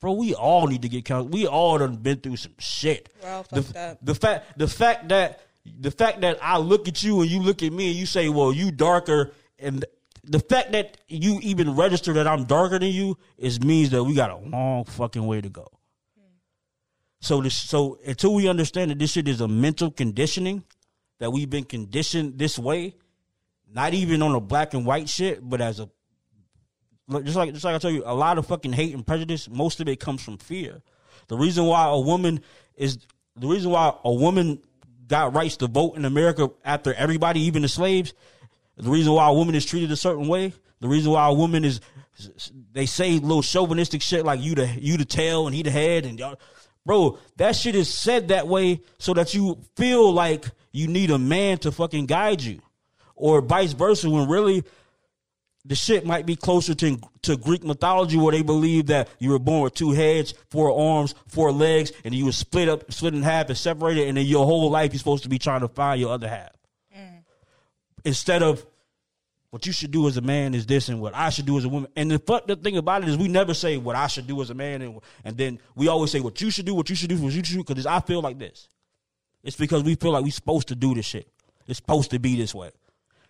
Bro, 0.00 0.14
we 0.14 0.32
all 0.32 0.66
need 0.66 0.80
to 0.80 0.88
get 0.88 1.04
counseling. 1.04 1.32
We 1.32 1.46
all 1.46 1.76
done 1.76 1.96
been 1.96 2.20
through 2.20 2.36
some 2.36 2.54
shit. 2.58 3.10
The, 3.50 3.98
the 4.00 4.14
fact 4.14 4.58
the 4.58 4.66
fact 4.66 5.08
that 5.10 5.40
the 5.78 5.90
fact 5.90 6.22
that 6.22 6.38
I 6.40 6.56
look 6.56 6.88
at 6.88 7.02
you 7.02 7.20
and 7.20 7.30
you 7.30 7.42
look 7.42 7.62
at 7.62 7.70
me 7.70 7.88
and 7.88 7.96
you 7.96 8.06
say, 8.06 8.30
Well, 8.30 8.50
you 8.50 8.70
darker 8.70 9.34
and 9.58 9.84
the 10.26 10.40
fact 10.40 10.72
that 10.72 10.98
you 11.08 11.38
even 11.42 11.76
register 11.76 12.12
that 12.14 12.26
I'm 12.26 12.44
darker 12.44 12.78
than 12.78 12.88
you 12.88 13.16
is 13.38 13.60
means 13.60 13.90
that 13.90 14.02
we 14.02 14.14
got 14.14 14.30
a 14.30 14.36
long 14.36 14.84
fucking 14.84 15.24
way 15.26 15.40
to 15.40 15.48
go. 15.48 15.68
So 17.20 17.40
this 17.40 17.54
so 17.54 17.98
until 18.06 18.34
we 18.34 18.48
understand 18.48 18.90
that 18.90 18.98
this 18.98 19.12
shit 19.12 19.28
is 19.28 19.40
a 19.40 19.48
mental 19.48 19.90
conditioning, 19.90 20.64
that 21.18 21.30
we've 21.30 21.48
been 21.48 21.64
conditioned 21.64 22.38
this 22.38 22.58
way, 22.58 22.94
not 23.72 23.94
even 23.94 24.22
on 24.22 24.34
a 24.34 24.40
black 24.40 24.74
and 24.74 24.84
white 24.84 25.08
shit, 25.08 25.40
but 25.42 25.60
as 25.60 25.80
a 25.80 25.88
just 27.22 27.36
like 27.36 27.52
just 27.52 27.64
like 27.64 27.74
I 27.74 27.78
tell 27.78 27.90
you, 27.90 28.02
a 28.04 28.14
lot 28.14 28.38
of 28.38 28.46
fucking 28.46 28.72
hate 28.72 28.94
and 28.94 29.06
prejudice, 29.06 29.48
most 29.48 29.80
of 29.80 29.88
it 29.88 30.00
comes 30.00 30.22
from 30.22 30.38
fear. 30.38 30.82
The 31.28 31.36
reason 31.36 31.64
why 31.64 31.88
a 31.88 31.98
woman 31.98 32.40
is 32.76 32.98
the 33.36 33.46
reason 33.46 33.70
why 33.70 33.94
a 34.04 34.12
woman 34.12 34.60
got 35.06 35.34
rights 35.34 35.56
to 35.58 35.68
vote 35.68 35.96
in 35.96 36.04
America 36.04 36.50
after 36.64 36.92
everybody, 36.94 37.40
even 37.42 37.62
the 37.62 37.68
slaves, 37.68 38.12
the 38.76 38.90
reason 38.90 39.12
why 39.12 39.28
a 39.28 39.32
woman 39.32 39.54
is 39.54 39.64
treated 39.64 39.90
a 39.90 39.96
certain 39.96 40.28
way, 40.28 40.52
the 40.80 40.88
reason 40.88 41.12
why 41.12 41.28
a 41.28 41.32
woman 41.32 41.64
is 41.64 41.80
they 42.72 42.86
say 42.86 43.12
little 43.18 43.42
chauvinistic 43.42 44.00
shit 44.00 44.24
like 44.24 44.40
you 44.40 44.54
the 44.54 44.66
you 44.66 44.96
the 44.96 45.04
tail 45.04 45.46
and 45.46 45.54
he 45.54 45.62
the 45.62 45.70
head 45.70 46.06
and 46.06 46.18
y'all 46.18 46.38
bro, 46.86 47.18
that 47.36 47.56
shit 47.56 47.74
is 47.74 47.92
said 47.92 48.28
that 48.28 48.46
way 48.46 48.80
so 48.98 49.12
that 49.12 49.34
you 49.34 49.58
feel 49.76 50.12
like 50.12 50.46
you 50.72 50.86
need 50.86 51.10
a 51.10 51.18
man 51.18 51.58
to 51.58 51.72
fucking 51.72 52.06
guide 52.06 52.40
you. 52.40 52.60
Or 53.16 53.42
vice 53.42 53.72
versa, 53.72 54.08
when 54.08 54.28
really 54.28 54.62
the 55.64 55.74
shit 55.74 56.06
might 56.06 56.24
be 56.24 56.36
closer 56.36 56.74
to 56.74 56.98
to 57.22 57.36
Greek 57.36 57.64
mythology 57.64 58.16
where 58.16 58.32
they 58.32 58.42
believe 58.42 58.86
that 58.86 59.08
you 59.18 59.30
were 59.30 59.38
born 59.38 59.62
with 59.62 59.74
two 59.74 59.90
heads, 59.90 60.32
four 60.48 60.70
arms, 60.78 61.14
four 61.26 61.50
legs, 61.50 61.92
and 62.04 62.14
you 62.14 62.26
were 62.26 62.32
split 62.32 62.68
up, 62.68 62.90
split 62.92 63.14
in 63.14 63.22
half 63.22 63.48
and 63.48 63.58
separated, 63.58 64.06
and 64.06 64.16
then 64.16 64.26
your 64.26 64.46
whole 64.46 64.70
life 64.70 64.92
you're 64.92 64.98
supposed 64.98 65.24
to 65.24 65.28
be 65.28 65.38
trying 65.38 65.62
to 65.62 65.68
find 65.68 66.00
your 66.00 66.12
other 66.12 66.28
half. 66.28 66.50
Instead 68.06 68.42
of 68.44 68.64
what 69.50 69.66
you 69.66 69.72
should 69.72 69.90
do 69.90 70.06
as 70.06 70.16
a 70.16 70.20
man 70.20 70.54
is 70.54 70.64
this 70.64 70.88
and 70.88 71.00
what 71.00 71.12
I 71.12 71.30
should 71.30 71.44
do 71.44 71.58
as 71.58 71.64
a 71.64 71.68
woman. 71.68 71.90
And 71.96 72.08
the 72.08 72.20
fucked 72.20 72.50
up 72.52 72.62
thing 72.62 72.76
about 72.76 73.02
it 73.02 73.08
is 73.08 73.16
we 73.16 73.26
never 73.26 73.52
say 73.52 73.78
what 73.78 73.96
I 73.96 74.06
should 74.06 74.28
do 74.28 74.40
as 74.40 74.48
a 74.48 74.54
man 74.54 74.80
and 74.80 75.00
and 75.24 75.36
then 75.36 75.58
we 75.74 75.88
always 75.88 76.12
say 76.12 76.20
what 76.20 76.40
you 76.40 76.50
should 76.52 76.66
do, 76.66 76.74
what 76.74 76.88
you 76.88 76.94
should 76.94 77.08
do, 77.08 77.16
what 77.16 77.32
you 77.32 77.42
should 77.42 77.56
do, 77.56 77.64
because 77.64 77.84
I 77.84 77.98
feel 77.98 78.20
like 78.20 78.38
this. 78.38 78.68
It's 79.42 79.56
because 79.56 79.82
we 79.82 79.96
feel 79.96 80.12
like 80.12 80.22
we're 80.22 80.30
supposed 80.30 80.68
to 80.68 80.76
do 80.76 80.94
this 80.94 81.04
shit. 81.06 81.28
It's 81.66 81.78
supposed 81.78 82.12
to 82.12 82.20
be 82.20 82.36
this 82.36 82.54
way. 82.54 82.70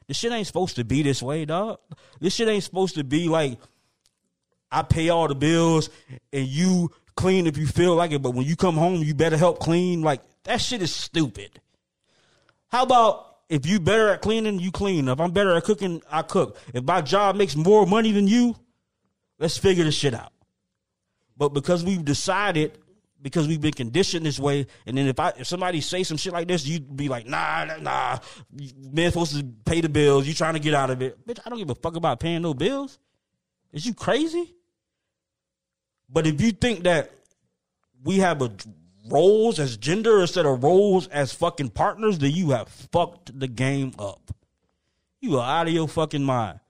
This 0.08 0.18
shit 0.18 0.30
ain't 0.30 0.46
supposed 0.46 0.76
to 0.76 0.84
be 0.84 1.02
this 1.02 1.22
way, 1.22 1.46
dog. 1.46 1.78
This 2.20 2.34
shit 2.34 2.46
ain't 2.46 2.64
supposed 2.64 2.96
to 2.96 3.04
be 3.04 3.28
like 3.30 3.58
I 4.70 4.82
pay 4.82 5.08
all 5.08 5.26
the 5.26 5.34
bills 5.34 5.88
and 6.34 6.46
you 6.46 6.90
clean 7.14 7.46
if 7.46 7.56
you 7.56 7.66
feel 7.66 7.94
like 7.94 8.12
it, 8.12 8.20
but 8.20 8.34
when 8.34 8.44
you 8.44 8.56
come 8.56 8.76
home, 8.76 9.02
you 9.02 9.14
better 9.14 9.38
help 9.38 9.58
clean. 9.58 10.02
Like 10.02 10.20
that 10.44 10.60
shit 10.60 10.82
is 10.82 10.94
stupid. 10.94 11.62
How 12.68 12.82
about 12.82 13.35
if 13.48 13.66
you 13.66 13.78
better 13.78 14.08
at 14.08 14.22
cleaning, 14.22 14.58
you 14.58 14.72
clean. 14.72 15.08
If 15.08 15.20
I'm 15.20 15.30
better 15.30 15.56
at 15.56 15.64
cooking, 15.64 16.02
I 16.10 16.22
cook. 16.22 16.58
If 16.74 16.84
my 16.84 17.00
job 17.00 17.36
makes 17.36 17.54
more 17.54 17.86
money 17.86 18.12
than 18.12 18.26
you, 18.26 18.56
let's 19.38 19.56
figure 19.56 19.84
this 19.84 19.94
shit 19.94 20.14
out. 20.14 20.32
But 21.36 21.50
because 21.50 21.84
we've 21.84 22.04
decided, 22.04 22.78
because 23.20 23.46
we've 23.46 23.60
been 23.60 23.72
conditioned 23.72 24.26
this 24.26 24.40
way, 24.40 24.66
and 24.86 24.96
then 24.96 25.06
if 25.06 25.20
I 25.20 25.32
if 25.38 25.46
somebody 25.46 25.80
say 25.80 26.02
some 26.02 26.16
shit 26.16 26.32
like 26.32 26.48
this, 26.48 26.66
you'd 26.66 26.96
be 26.96 27.08
like, 27.08 27.26
nah, 27.26 27.64
nah, 27.64 27.76
nah. 27.76 28.18
Man 28.76 29.10
supposed 29.10 29.36
to 29.36 29.44
pay 29.64 29.80
the 29.80 29.88
bills. 29.88 30.26
You 30.26 30.34
trying 30.34 30.54
to 30.54 30.60
get 30.60 30.74
out 30.74 30.90
of 30.90 31.02
it. 31.02 31.24
Bitch, 31.26 31.38
I 31.44 31.50
don't 31.50 31.58
give 31.58 31.70
a 31.70 31.74
fuck 31.74 31.96
about 31.96 32.20
paying 32.20 32.42
no 32.42 32.54
bills. 32.54 32.98
Is 33.72 33.86
you 33.86 33.94
crazy? 33.94 34.54
But 36.08 36.26
if 36.26 36.40
you 36.40 36.52
think 36.52 36.84
that 36.84 37.10
we 38.02 38.18
have 38.18 38.42
a 38.42 38.50
roles 39.08 39.58
as 39.58 39.76
gender 39.76 40.20
instead 40.20 40.46
of 40.46 40.62
roles 40.62 41.08
as 41.08 41.32
fucking 41.32 41.70
partners, 41.70 42.18
then 42.18 42.32
you 42.32 42.50
have 42.50 42.68
fucked 42.68 43.38
the 43.38 43.48
game 43.48 43.92
up. 43.98 44.32
You 45.20 45.38
are 45.38 45.60
out 45.60 45.68
of 45.68 45.72
your 45.72 45.88
fucking 45.88 46.24
mind. 46.24 46.60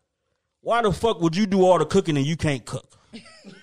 Why 0.60 0.82
the 0.82 0.92
fuck 0.92 1.20
would 1.20 1.36
you 1.36 1.46
do 1.46 1.64
all 1.64 1.78
the 1.78 1.86
cooking 1.86 2.16
and 2.16 2.26
you 2.26 2.36
can't 2.36 2.64
cook? 2.64 2.98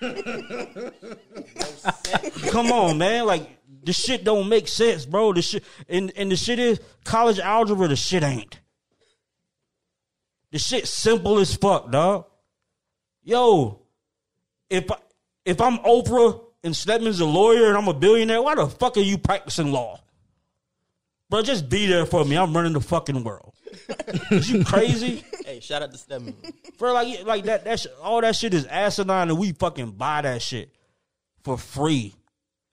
Come 2.50 2.72
on, 2.72 2.98
man. 2.98 3.26
Like 3.26 3.48
the 3.82 3.92
shit 3.92 4.24
don't 4.24 4.48
make 4.48 4.68
sense, 4.68 5.04
bro. 5.04 5.32
This 5.32 5.48
shit 5.48 5.64
and, 5.88 6.12
and 6.16 6.32
the 6.32 6.36
shit 6.36 6.58
is 6.58 6.80
college 7.04 7.38
algebra, 7.38 7.88
the 7.88 7.96
shit 7.96 8.22
ain't. 8.22 8.60
The 10.50 10.58
shit 10.58 10.86
simple 10.86 11.38
as 11.38 11.54
fuck, 11.54 11.90
dog. 11.90 12.26
Yo, 13.22 13.80
if 14.70 14.90
I, 14.90 14.96
if 15.44 15.60
I'm 15.60 15.78
Oprah 15.78 16.40
and 16.64 16.74
Stedman's 16.74 17.20
a 17.20 17.26
lawyer 17.26 17.68
and 17.68 17.76
I'm 17.76 17.88
a 17.88 17.94
billionaire, 17.94 18.42
why 18.42 18.54
the 18.54 18.66
fuck 18.66 18.96
are 18.96 19.00
you 19.00 19.18
practicing 19.18 19.70
law? 19.70 20.00
Bro, 21.30 21.42
just 21.42 21.68
be 21.68 21.86
there 21.86 22.06
for 22.06 22.24
me. 22.24 22.36
I'm 22.36 22.54
running 22.54 22.72
the 22.72 22.80
fucking 22.80 23.22
world. 23.22 23.54
Is 24.30 24.50
you 24.50 24.64
crazy? 24.64 25.24
Hey, 25.44 25.60
shout 25.60 25.82
out 25.82 25.92
to 25.92 25.98
Stedman. 25.98 26.34
Bro, 26.78 26.92
like 26.94 27.24
like 27.24 27.44
that 27.44 27.64
that 27.64 27.80
shit, 27.80 27.92
all 28.00 28.20
that 28.20 28.36
shit 28.36 28.54
is 28.54 28.66
asinine 28.66 29.30
and 29.30 29.38
we 29.38 29.52
fucking 29.52 29.92
buy 29.92 30.22
that 30.22 30.42
shit 30.42 30.74
for 31.42 31.58
free. 31.58 32.14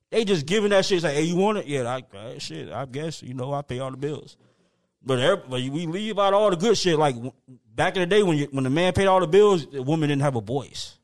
They 0.09 0.25
just 0.25 0.45
giving 0.45 0.69
that 0.71 0.85
shit 0.85 1.03
like, 1.03 1.15
hey, 1.15 1.23
you 1.23 1.37
want 1.37 1.59
it? 1.59 1.65
Yeah, 1.67 1.83
I, 1.83 2.17
uh, 2.17 2.37
shit, 2.39 2.71
I 2.71 2.85
guess, 2.85 3.23
you 3.23 3.33
know, 3.33 3.53
I 3.53 3.61
pay 3.61 3.79
all 3.79 3.91
the 3.91 3.97
bills. 3.97 4.37
But 5.03 5.19
everybody, 5.19 5.69
we 5.69 5.87
leave 5.87 6.19
out 6.19 6.33
all 6.33 6.49
the 6.49 6.55
good 6.55 6.77
shit. 6.77 6.99
Like 6.99 7.15
back 7.73 7.95
in 7.95 8.01
the 8.01 8.05
day 8.05 8.21
when 8.21 8.37
you, 8.37 8.47
when 8.51 8.63
the 8.63 8.69
man 8.69 8.93
paid 8.93 9.07
all 9.07 9.19
the 9.19 9.27
bills, 9.27 9.65
the 9.67 9.81
woman 9.81 10.09
didn't 10.09 10.21
have 10.21 10.35
a 10.35 10.41
voice. 10.41 10.97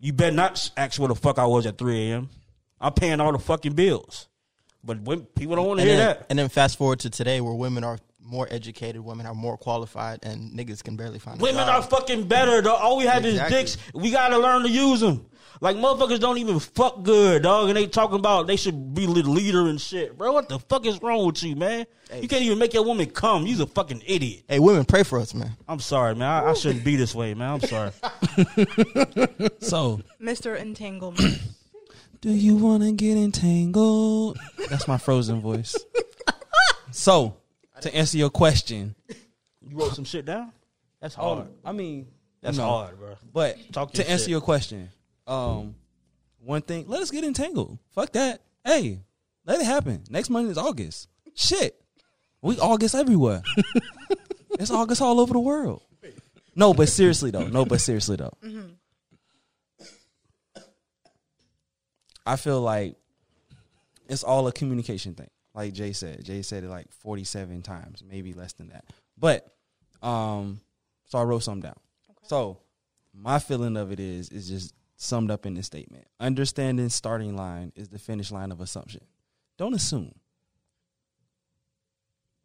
You 0.00 0.12
better 0.12 0.34
not 0.34 0.70
ask 0.76 0.98
where 0.98 1.08
the 1.08 1.14
fuck 1.14 1.38
I 1.38 1.46
was 1.46 1.66
at 1.66 1.76
3 1.78 2.10
a.m. 2.10 2.30
I'm 2.80 2.92
paying 2.94 3.20
all 3.20 3.32
the 3.32 3.38
fucking 3.38 3.74
bills. 3.74 4.28
But 4.82 5.02
when, 5.02 5.20
people 5.26 5.56
don't 5.56 5.66
want 5.66 5.80
to 5.80 5.86
hear 5.86 5.96
then, 5.96 6.06
that. 6.06 6.26
and 6.30 6.38
then 6.38 6.48
fast 6.48 6.78
forward 6.78 7.00
to 7.00 7.10
today 7.10 7.42
where 7.42 7.52
women 7.52 7.84
are 7.84 7.98
more 8.18 8.48
educated, 8.50 9.02
women 9.02 9.26
are 9.26 9.34
more 9.34 9.58
qualified, 9.58 10.20
and 10.22 10.52
niggas 10.52 10.82
can 10.82 10.96
barely 10.96 11.18
find 11.18 11.40
Women 11.40 11.68
are 11.68 11.82
fucking 11.82 12.28
better, 12.28 12.62
dog. 12.62 12.78
All 12.80 12.96
we 12.96 13.04
have 13.04 13.24
Exactly. 13.26 13.58
is 13.60 13.74
dicks. 13.76 13.90
We 13.94 14.10
gotta 14.10 14.38
learn 14.38 14.62
to 14.62 14.70
use 14.70 15.00
them. 15.00 15.26
Like 15.62 15.76
motherfuckers 15.76 16.20
don't 16.20 16.38
even 16.38 16.58
fuck 16.58 17.02
good, 17.02 17.42
dog, 17.42 17.68
and 17.68 17.76
they 17.76 17.86
talking 17.86 18.18
about 18.18 18.46
they 18.46 18.56
should 18.56 18.94
be 18.94 19.04
the 19.04 19.12
leader 19.12 19.68
and 19.68 19.78
shit, 19.78 20.16
bro. 20.16 20.32
What 20.32 20.48
the 20.48 20.58
fuck 20.58 20.86
is 20.86 21.02
wrong 21.02 21.26
with 21.26 21.42
you, 21.42 21.54
man? 21.54 21.86
You 22.18 22.28
can't 22.28 22.42
even 22.42 22.58
make 22.58 22.72
your 22.72 22.82
woman 22.82 23.10
come. 23.10 23.46
You's 23.46 23.60
a 23.60 23.66
fucking 23.66 24.02
idiot. 24.06 24.44
Hey, 24.48 24.58
women, 24.58 24.86
pray 24.86 25.02
for 25.02 25.18
us, 25.18 25.34
man. 25.34 25.50
I'm 25.68 25.78
sorry, 25.80 26.14
man. 26.14 26.28
I, 26.28 26.50
I 26.50 26.54
shouldn't 26.54 26.82
be 26.84 26.96
this 26.96 27.14
way, 27.14 27.34
man. 27.34 27.52
I'm 27.52 27.60
sorry. 27.60 27.92
So, 29.60 30.00
Mr. 30.20 30.58
Entanglement. 30.58 31.38
do 32.20 32.30
you 32.30 32.56
want 32.56 32.82
to 32.82 32.92
get 32.92 33.16
entangled? 33.16 34.38
That's 34.68 34.88
my 34.88 34.98
frozen 34.98 35.40
voice. 35.40 35.76
So, 36.92 37.36
to 37.82 37.94
answer 37.94 38.18
your 38.18 38.30
question, 38.30 38.96
You 39.62 39.76
wrote 39.76 39.94
some 39.94 40.04
shit 40.04 40.24
down. 40.24 40.52
That's 41.00 41.16
oh, 41.16 41.36
hard. 41.36 41.48
I 41.64 41.70
mean, 41.70 42.08
That's 42.42 42.56
no. 42.56 42.64
hard, 42.66 42.98
bro. 42.98 43.14
But 43.32 43.72
Talk 43.72 43.92
to 43.92 44.02
your 44.02 44.10
answer 44.10 44.24
shit. 44.24 44.30
your 44.30 44.40
question, 44.40 44.90
um, 45.30 45.74
one 46.40 46.62
thing, 46.62 46.86
let 46.88 47.00
us 47.00 47.10
get 47.10 47.24
entangled. 47.24 47.78
Fuck 47.94 48.12
that. 48.12 48.42
Hey, 48.64 49.00
let 49.46 49.60
it 49.60 49.64
happen. 49.66 50.02
Next 50.10 50.28
month 50.30 50.50
is 50.50 50.58
August. 50.58 51.08
Shit, 51.34 51.80
we 52.42 52.58
August 52.58 52.94
everywhere. 52.94 53.42
it's 54.58 54.70
August 54.70 55.00
all 55.00 55.20
over 55.20 55.32
the 55.32 55.40
world. 55.40 55.82
No, 56.56 56.74
but 56.74 56.88
seriously 56.88 57.30
though. 57.30 57.46
No, 57.46 57.64
but 57.64 57.80
seriously 57.80 58.16
though. 58.16 58.36
I 62.26 62.36
feel 62.36 62.60
like 62.60 62.96
it's 64.08 64.24
all 64.24 64.46
a 64.46 64.52
communication 64.52 65.14
thing. 65.14 65.30
Like 65.54 65.72
Jay 65.72 65.92
said. 65.92 66.24
Jay 66.24 66.42
said 66.42 66.64
it 66.64 66.68
like 66.68 66.92
47 66.92 67.62
times, 67.62 68.02
maybe 68.06 68.32
less 68.34 68.52
than 68.52 68.68
that. 68.68 68.84
But 69.16 69.46
um 70.02 70.60
so 71.06 71.18
I 71.18 71.22
wrote 71.22 71.42
something 71.42 71.62
down. 71.62 71.78
So 72.24 72.58
my 73.14 73.38
feeling 73.38 73.76
of 73.76 73.92
it 73.92 74.00
is 74.00 74.28
is 74.30 74.48
just 74.48 74.74
summed 75.00 75.30
up 75.30 75.46
in 75.46 75.54
this 75.54 75.66
statement. 75.66 76.06
Understanding 76.20 76.88
starting 76.90 77.34
line 77.34 77.72
is 77.74 77.88
the 77.88 77.98
finish 77.98 78.30
line 78.30 78.52
of 78.52 78.60
assumption. 78.60 79.02
Don't 79.56 79.74
assume. 79.74 80.14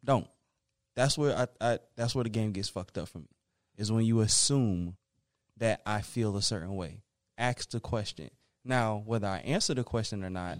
Don't. 0.02 0.26
That's 0.94 1.18
where 1.18 1.36
I, 1.36 1.46
I 1.60 1.78
that's 1.96 2.14
where 2.14 2.24
the 2.24 2.30
game 2.30 2.52
gets 2.52 2.68
fucked 2.68 2.96
up 2.96 3.08
for 3.08 3.18
me. 3.18 3.28
Is 3.76 3.92
when 3.92 4.04
you 4.04 4.20
assume 4.20 4.96
that 5.58 5.82
I 5.84 6.00
feel 6.00 6.36
a 6.36 6.42
certain 6.42 6.74
way. 6.76 7.02
Ask 7.36 7.70
the 7.70 7.80
question. 7.80 8.30
Now, 8.64 9.02
whether 9.04 9.26
I 9.26 9.38
answer 9.38 9.74
the 9.74 9.84
question 9.84 10.24
or 10.24 10.30
not, 10.30 10.58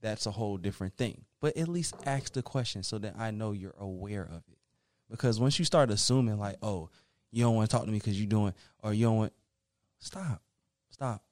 that's 0.00 0.26
a 0.26 0.30
whole 0.30 0.56
different 0.56 0.96
thing. 0.96 1.24
But 1.40 1.56
at 1.56 1.68
least 1.68 1.96
ask 2.06 2.32
the 2.32 2.42
question 2.42 2.84
so 2.84 2.98
that 2.98 3.16
I 3.18 3.32
know 3.32 3.52
you're 3.52 3.74
aware 3.78 4.22
of 4.24 4.42
it. 4.48 4.58
Because 5.10 5.40
once 5.40 5.58
you 5.58 5.64
start 5.64 5.90
assuming, 5.90 6.38
like, 6.38 6.56
oh, 6.62 6.90
you 7.32 7.42
don't 7.42 7.56
want 7.56 7.68
to 7.68 7.76
talk 7.76 7.84
to 7.84 7.90
me 7.90 7.98
because 7.98 8.18
you're 8.18 8.28
doing, 8.28 8.54
or 8.82 8.92
you 8.92 9.06
don't 9.06 9.16
want, 9.16 9.32
stop, 9.98 10.42
stop. 10.98 11.22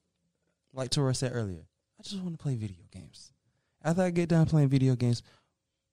Like 0.72 0.90
Tora 0.90 1.14
said 1.14 1.32
earlier, 1.34 1.66
I 1.98 2.02
just 2.02 2.20
want 2.22 2.38
to 2.38 2.43
play 2.43 2.55
video 2.55 2.84
games. 2.93 3.32
After 3.82 4.02
I 4.02 4.10
get 4.10 4.28
done 4.28 4.47
playing 4.47 4.68
video 4.68 4.94
games, 4.94 5.22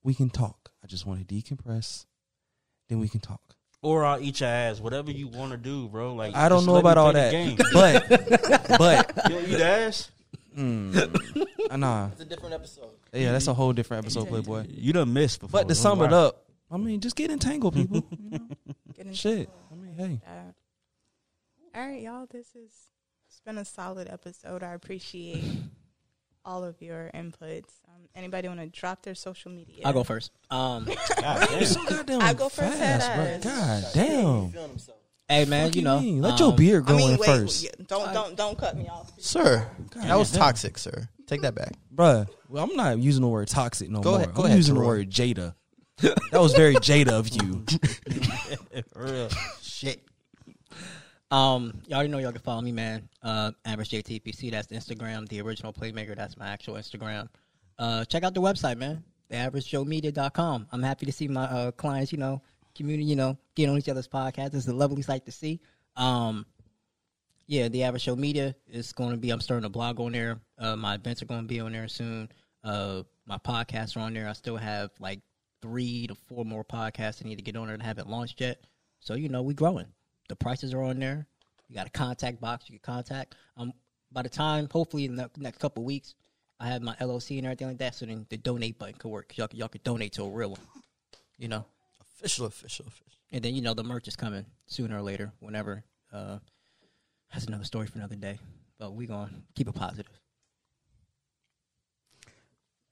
we 0.03 0.13
can 0.13 0.29
talk. 0.29 0.71
I 0.83 0.87
just 0.87 1.05
want 1.07 1.27
to 1.27 1.35
decompress, 1.35 2.05
then 2.87 2.99
we 2.99 3.09
can 3.09 3.19
talk. 3.19 3.41
Or 3.81 4.05
I'll 4.05 4.21
eat 4.21 4.39
your 4.41 4.49
ass. 4.49 4.79
Whatever 4.79 5.11
you 5.11 5.27
want 5.27 5.51
to 5.51 5.57
do, 5.57 5.89
bro. 5.89 6.13
Like 6.13 6.35
I 6.35 6.49
don't 6.49 6.65
know 6.65 6.75
about 6.75 6.97
all 6.97 7.13
that, 7.13 7.57
but 7.73 8.07
but 8.77 9.29
you 9.29 9.35
don't 9.35 9.47
eat 9.47 9.61
ass. 9.61 10.11
Mm. 10.57 11.35
Uh, 11.71 11.77
nah, 11.77 12.09
It's 12.11 12.21
a 12.21 12.25
different 12.25 12.53
episode. 12.53 12.91
yeah, 13.11 13.31
that's 13.31 13.47
a 13.47 13.53
whole 13.55 13.73
different 13.73 14.05
episode, 14.05 14.27
Playboy. 14.27 14.67
You 14.69 14.93
done 14.93 15.11
missed 15.11 15.39
before. 15.39 15.61
But 15.61 15.67
to 15.67 15.73
sum 15.75 16.01
it 16.03 16.13
up, 16.13 16.45
I 16.69 16.77
mean, 16.77 16.99
just 16.99 17.15
get 17.15 17.31
entangled, 17.31 17.73
people. 17.73 18.03
You 18.19 18.29
know? 18.29 18.47
Get 18.95 19.05
into 19.07 19.17
Shit. 19.17 19.49
I 19.71 19.75
mean, 19.75 19.93
hey. 19.95 20.21
that. 20.23 20.53
All 21.75 21.87
right, 21.87 22.01
y'all. 22.01 22.27
This 22.29 22.55
is 22.55 22.71
it's 23.33 23.41
been 23.41 23.57
a 23.57 23.65
solid 23.65 24.07
episode. 24.11 24.61
I 24.61 24.73
appreciate 24.73 25.43
all 26.45 26.63
of 26.63 26.79
your 26.83 27.09
inputs. 27.15 27.71
Um, 27.87 28.07
anybody 28.13 28.47
want 28.47 28.59
to 28.59 28.67
drop 28.67 29.01
their 29.01 29.15
social 29.15 29.49
media? 29.49 29.81
I'll 29.85 29.93
go 29.93 30.03
first. 30.03 30.31
Um, 30.51 30.87
You're 30.87 30.97
so 31.65 31.83
goddamn 31.83 32.21
I 32.21 32.35
go 32.35 32.47
first, 32.49 32.77
fast, 32.77 33.07
head 33.07 33.43
ass. 33.43 33.43
God 33.43 33.93
damn. 33.95 34.53
Hey 35.27 35.45
man, 35.45 35.67
Fuck 35.69 35.75
you 35.77 35.81
know, 35.81 35.99
mean? 35.99 36.21
let 36.21 36.33
um, 36.33 36.37
your 36.39 36.55
beard 36.55 36.83
I 36.83 36.87
grow 36.87 36.97
mean, 36.97 37.11
in 37.13 37.17
wait, 37.17 37.25
first, 37.25 37.63
yeah, 37.63 37.69
don't 37.87 38.13
don't 38.13 38.35
don't 38.35 38.57
cut 38.57 38.77
me 38.77 38.87
off. 38.87 39.09
Sir, 39.17 39.65
that 39.95 40.15
was 40.15 40.29
damn. 40.31 40.41
toxic, 40.41 40.77
sir. 40.77 41.07
Take 41.25 41.41
that 41.41 41.55
back. 41.55 41.71
Bruh, 41.95 42.27
Well, 42.49 42.63
I'm 42.69 42.75
not 42.75 42.99
using 42.99 43.21
the 43.23 43.29
word 43.29 43.47
toxic 43.47 43.89
no 43.89 44.01
Go 44.01 44.11
more. 44.11 44.19
ahead- 44.19 44.33
go 44.35 44.41
I'm 44.41 44.47
ahead, 44.47 44.57
using 44.57 44.75
the 44.75 44.81
word 44.81 45.09
Jada. 45.09 45.55
that 46.01 46.39
was 46.41 46.53
very 46.53 46.75
Jada 46.75 47.13
of 47.13 47.29
you. 47.29 47.65
Real. 48.95 49.29
Shit. 49.61 50.03
Um, 51.33 51.81
you 51.87 51.95
already 51.95 52.09
know 52.09 52.19
y'all 52.19 52.31
can 52.31 52.41
follow 52.41 52.61
me, 52.61 52.71
man. 52.71 53.09
Uh, 53.23 53.51
average 53.65 53.89
JTPC. 53.89 54.51
That's 54.51 54.67
Instagram. 54.67 55.27
The 55.27 55.41
original 55.41 55.73
playmaker. 55.73 56.15
That's 56.15 56.37
my 56.37 56.47
actual 56.47 56.75
Instagram. 56.75 57.27
Uh, 57.79 58.05
check 58.05 58.23
out 58.23 58.35
the 58.35 58.41
website, 58.41 58.77
man. 58.77 59.03
TheAverageJoeMedia.com. 59.31 60.67
I'm 60.71 60.83
happy 60.83 61.07
to 61.07 61.11
see 61.11 61.27
my 61.27 61.45
uh, 61.45 61.71
clients, 61.71 62.11
you 62.11 62.19
know, 62.19 62.43
community, 62.75 63.05
you 63.05 63.15
know, 63.15 63.35
get 63.55 63.67
on 63.67 63.79
each 63.79 63.89
other's 63.89 64.07
podcasts. 64.07 64.53
It's 64.53 64.67
a 64.67 64.73
lovely 64.73 65.01
sight 65.01 65.25
to 65.25 65.31
see. 65.31 65.59
Um, 65.95 66.45
yeah, 67.47 67.67
the 67.67 67.81
Average 67.81 68.05
Joe 68.05 68.15
Media 68.15 68.53
is 68.67 68.93
going 68.93 69.09
to 69.09 69.17
be. 69.17 69.31
I'm 69.31 69.41
starting 69.41 69.65
a 69.65 69.69
blog 69.69 69.99
on 69.99 70.11
there. 70.11 70.39
Uh, 70.59 70.75
my 70.75 70.93
events 70.93 71.23
are 71.23 71.25
going 71.25 71.41
to 71.41 71.47
be 71.47 71.59
on 71.59 71.71
there 71.71 71.87
soon. 71.87 72.29
Uh, 72.63 73.01
my 73.25 73.39
podcasts 73.39 73.97
are 73.97 74.01
on 74.01 74.13
there. 74.13 74.29
I 74.29 74.33
still 74.33 74.57
have 74.57 74.91
like 74.99 75.21
three 75.63 76.05
to 76.05 76.13
four 76.13 76.45
more 76.45 76.63
podcasts 76.63 77.25
I 77.25 77.27
need 77.27 77.37
to 77.37 77.43
get 77.43 77.55
on 77.55 77.65
there 77.65 77.73
and 77.73 77.81
haven't 77.81 78.07
launched 78.07 78.39
yet. 78.39 78.63
So 78.99 79.15
you 79.15 79.29
know, 79.29 79.41
we 79.41 79.55
growing. 79.55 79.87
The 80.29 80.35
prices 80.35 80.73
are 80.73 80.81
on 80.83 80.99
there. 80.99 81.27
You 81.67 81.75
got 81.75 81.87
a 81.87 81.91
contact 81.91 82.39
box 82.39 82.69
you 82.69 82.79
can 82.79 82.93
contact. 82.95 83.35
Um, 83.57 83.73
by 84.11 84.21
the 84.21 84.29
time, 84.29 84.67
hopefully, 84.71 85.05
in 85.05 85.15
the 85.15 85.29
next 85.37 85.57
couple 85.59 85.81
of 85.83 85.85
weeks, 85.85 86.15
I 86.59 86.67
have 86.67 86.81
my 86.81 86.95
LLC 86.95 87.37
and 87.37 87.45
everything 87.47 87.67
like 87.67 87.79
that. 87.79 87.95
So 87.95 88.05
then 88.05 88.25
the 88.29 88.37
donate 88.37 88.77
button 88.79 88.95
could 88.95 89.09
work. 89.09 89.35
Y'all, 89.37 89.49
y'all 89.53 89.67
could 89.67 89.83
donate 89.83 90.13
to 90.13 90.23
a 90.23 90.29
real 90.29 90.51
one. 90.51 90.59
You 91.37 91.47
know, 91.47 91.65
Official, 92.19 92.45
official, 92.45 92.85
official. 92.87 93.11
and 93.31 93.43
then 93.43 93.53
you 93.55 93.61
know 93.61 93.73
the 93.73 93.83
merch 93.83 94.07
is 94.07 94.15
coming 94.15 94.45
sooner 94.67 94.97
or 94.97 95.01
later, 95.01 95.33
whenever. 95.39 95.83
Uh, 96.11 96.37
that's 97.33 97.45
another 97.45 97.65
story 97.65 97.87
for 97.87 97.97
another 97.97 98.15
day. 98.15 98.39
But 98.79 98.93
we 98.93 99.07
gonna 99.07 99.29
keep 99.55 99.67
it 99.67 99.75
positive. 99.75 100.11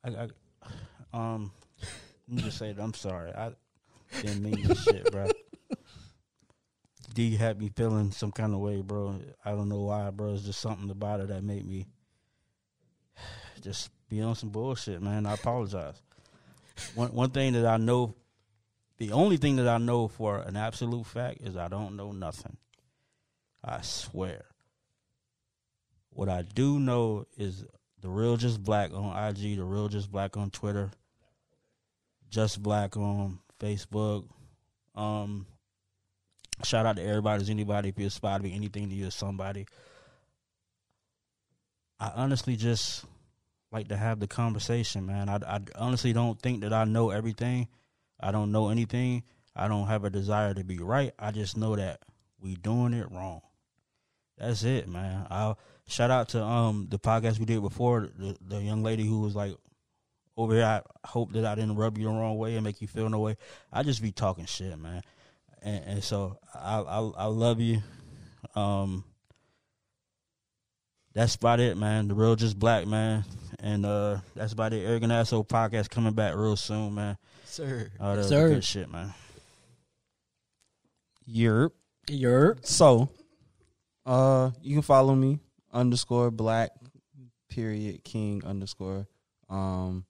I, 0.03 0.27
I, 1.13 1.17
um, 1.17 1.51
let 2.27 2.35
me 2.37 2.41
just 2.43 2.57
say 2.57 2.73
that 2.73 2.81
I'm 2.81 2.93
sorry. 2.93 3.31
I 3.31 3.51
didn't 4.21 4.43
mean 4.43 4.61
this 4.63 4.83
shit, 4.83 5.11
bro. 5.11 5.29
D 7.13 7.35
had 7.35 7.59
me 7.59 7.71
feeling 7.75 8.11
some 8.11 8.31
kind 8.31 8.53
of 8.53 8.59
way, 8.59 8.81
bro. 8.81 9.19
I 9.43 9.51
don't 9.51 9.69
know 9.69 9.81
why, 9.81 10.09
bro. 10.11 10.33
It's 10.33 10.43
just 10.43 10.61
something 10.61 10.89
about 10.89 11.19
it 11.19 11.27
that 11.27 11.43
made 11.43 11.65
me 11.65 11.87
just 13.61 13.91
be 14.09 14.21
on 14.21 14.35
some 14.35 14.49
bullshit, 14.49 15.01
man. 15.01 15.25
I 15.25 15.33
apologize. 15.33 16.01
One 16.95 17.13
one 17.13 17.29
thing 17.29 17.53
that 17.53 17.65
I 17.65 17.77
know, 17.77 18.15
the 18.97 19.11
only 19.11 19.37
thing 19.37 19.57
that 19.57 19.67
I 19.67 19.77
know 19.77 20.07
for 20.07 20.39
an 20.39 20.55
absolute 20.55 21.05
fact 21.05 21.41
is 21.41 21.57
I 21.57 21.67
don't 21.67 21.95
know 21.95 22.11
nothing. 22.11 22.57
I 23.63 23.81
swear. 23.81 24.45
What 26.09 26.29
I 26.29 26.41
do 26.41 26.79
know 26.79 27.25
is 27.37 27.65
the 28.01 28.09
real 28.09 28.35
just 28.35 28.63
black 28.63 28.91
on 28.93 29.15
IG, 29.29 29.57
the 29.57 29.63
real 29.63 29.87
just 29.87 30.11
black 30.11 30.35
on 30.35 30.49
Twitter, 30.49 30.91
just 32.29 32.61
black 32.61 32.97
on 32.97 33.39
Facebook. 33.59 34.25
Um, 34.95 35.45
shout 36.63 36.85
out 36.85 36.95
to 36.97 37.03
everybody, 37.03 37.49
anybody 37.49 37.89
if 37.89 37.99
you 37.99 38.07
aspire 38.07 38.37
to 38.37 38.43
be 38.43 38.53
anything 38.53 38.89
to 38.89 38.95
you 38.95 39.11
somebody. 39.11 39.67
I 41.99 42.11
honestly 42.15 42.55
just 42.55 43.05
like 43.71 43.89
to 43.89 43.97
have 43.97 44.19
the 44.19 44.27
conversation, 44.27 45.05
man. 45.05 45.29
I, 45.29 45.39
I 45.47 45.59
honestly 45.75 46.13
don't 46.13 46.41
think 46.41 46.61
that 46.61 46.73
I 46.73 46.83
know 46.83 47.11
everything. 47.11 47.67
I 48.19 48.31
don't 48.31 48.51
know 48.51 48.69
anything. 48.69 49.23
I 49.55 49.67
don't 49.67 49.87
have 49.87 50.03
a 50.03 50.09
desire 50.09 50.53
to 50.53 50.63
be 50.63 50.79
right. 50.79 51.13
I 51.19 51.31
just 51.31 51.57
know 51.57 51.75
that 51.75 52.01
we 52.39 52.55
doing 52.55 52.93
it 52.93 53.11
wrong. 53.11 53.41
That's 54.37 54.63
it, 54.63 54.87
man. 54.87 55.27
I'll 55.29 55.59
shout 55.87 56.09
out 56.09 56.29
to 56.29 56.43
um 56.43 56.87
the 56.89 56.97
podcast 56.97 57.37
we 57.37 57.45
did 57.45 57.61
before 57.61 58.09
the, 58.17 58.35
the 58.41 58.61
young 58.61 58.81
lady 58.81 59.05
who 59.05 59.21
was 59.21 59.35
like 59.35 59.55
over 60.35 60.55
here. 60.55 60.65
I 60.65 60.81
hope 61.05 61.33
that 61.33 61.45
I 61.45 61.55
didn't 61.55 61.75
rub 61.75 61.97
you 61.97 62.05
the 62.05 62.09
wrong 62.09 62.37
way 62.37 62.55
and 62.55 62.63
make 62.63 62.81
you 62.81 62.87
feel 62.87 63.09
no 63.09 63.19
way. 63.19 63.37
I 63.71 63.83
just 63.83 64.01
be 64.01 64.11
talking 64.11 64.45
shit, 64.45 64.77
man. 64.79 65.01
And, 65.61 65.83
and 65.85 66.03
so 66.03 66.37
I, 66.53 66.79
I 66.79 66.99
I 66.99 67.25
love 67.25 67.59
you. 67.59 67.81
Um, 68.55 69.03
that's 71.13 71.35
about 71.35 71.59
it, 71.59 71.77
man. 71.77 72.07
The 72.07 72.15
real 72.15 72.35
just 72.35 72.57
black, 72.57 72.87
man. 72.87 73.25
And 73.59 73.85
uh, 73.85 74.19
that's 74.35 74.53
about 74.53 74.73
it. 74.73 74.85
Arrogant 74.85 75.11
asshole 75.11 75.43
podcast 75.43 75.89
coming 75.89 76.13
back 76.13 76.35
real 76.35 76.55
soon, 76.55 76.95
man. 76.95 77.17
Sir. 77.45 77.91
Uh, 77.99 78.15
that's 78.15 78.29
Sir. 78.29 78.49
good 78.49 78.63
shit, 78.63 78.89
man. 78.91 79.13
Yerp. 81.29 81.71
You're 82.09 82.57
So, 82.63 83.09
uh, 84.05 84.51
you 84.61 84.73
can 84.73 84.81
follow 84.81 85.13
me 85.13 85.39
underscore 85.71 86.31
black 86.31 86.71
period 87.49 88.03
king 88.03 88.41
underscore 88.45 89.07
um 89.49 90.05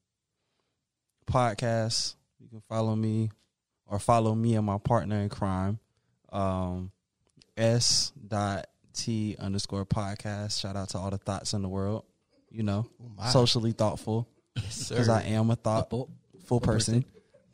podcast. 1.30 2.16
You 2.40 2.48
can 2.48 2.62
follow 2.70 2.96
me 2.96 3.32
or 3.92 4.00
follow 4.00 4.34
me 4.34 4.56
and 4.56 4.66
my 4.66 4.78
partner 4.78 5.18
in 5.18 5.30
crime. 5.30 5.78
Um, 6.32 6.92
s 7.58 8.14
dot 8.28 8.68
t 8.94 9.36
underscore 9.38 9.86
podcast. 9.86 10.60
Shout 10.60 10.76
out 10.76 10.90
to 10.90 10.98
all 10.98 11.12
the 11.12 11.18
thoughts 11.18 11.54
in 11.54 11.62
the 11.62 11.70
world. 11.70 12.06
You 12.50 12.64
know, 12.64 12.88
Oh 13.20 13.30
socially 13.30 13.74
thoughtful 13.74 14.28
because 14.56 14.88
sir. 14.88 15.12
I 15.12 15.24
am 15.24 15.52
a 15.52 15.56
thoughtful 15.56 16.10
full 16.46 16.62
person. 16.62 17.06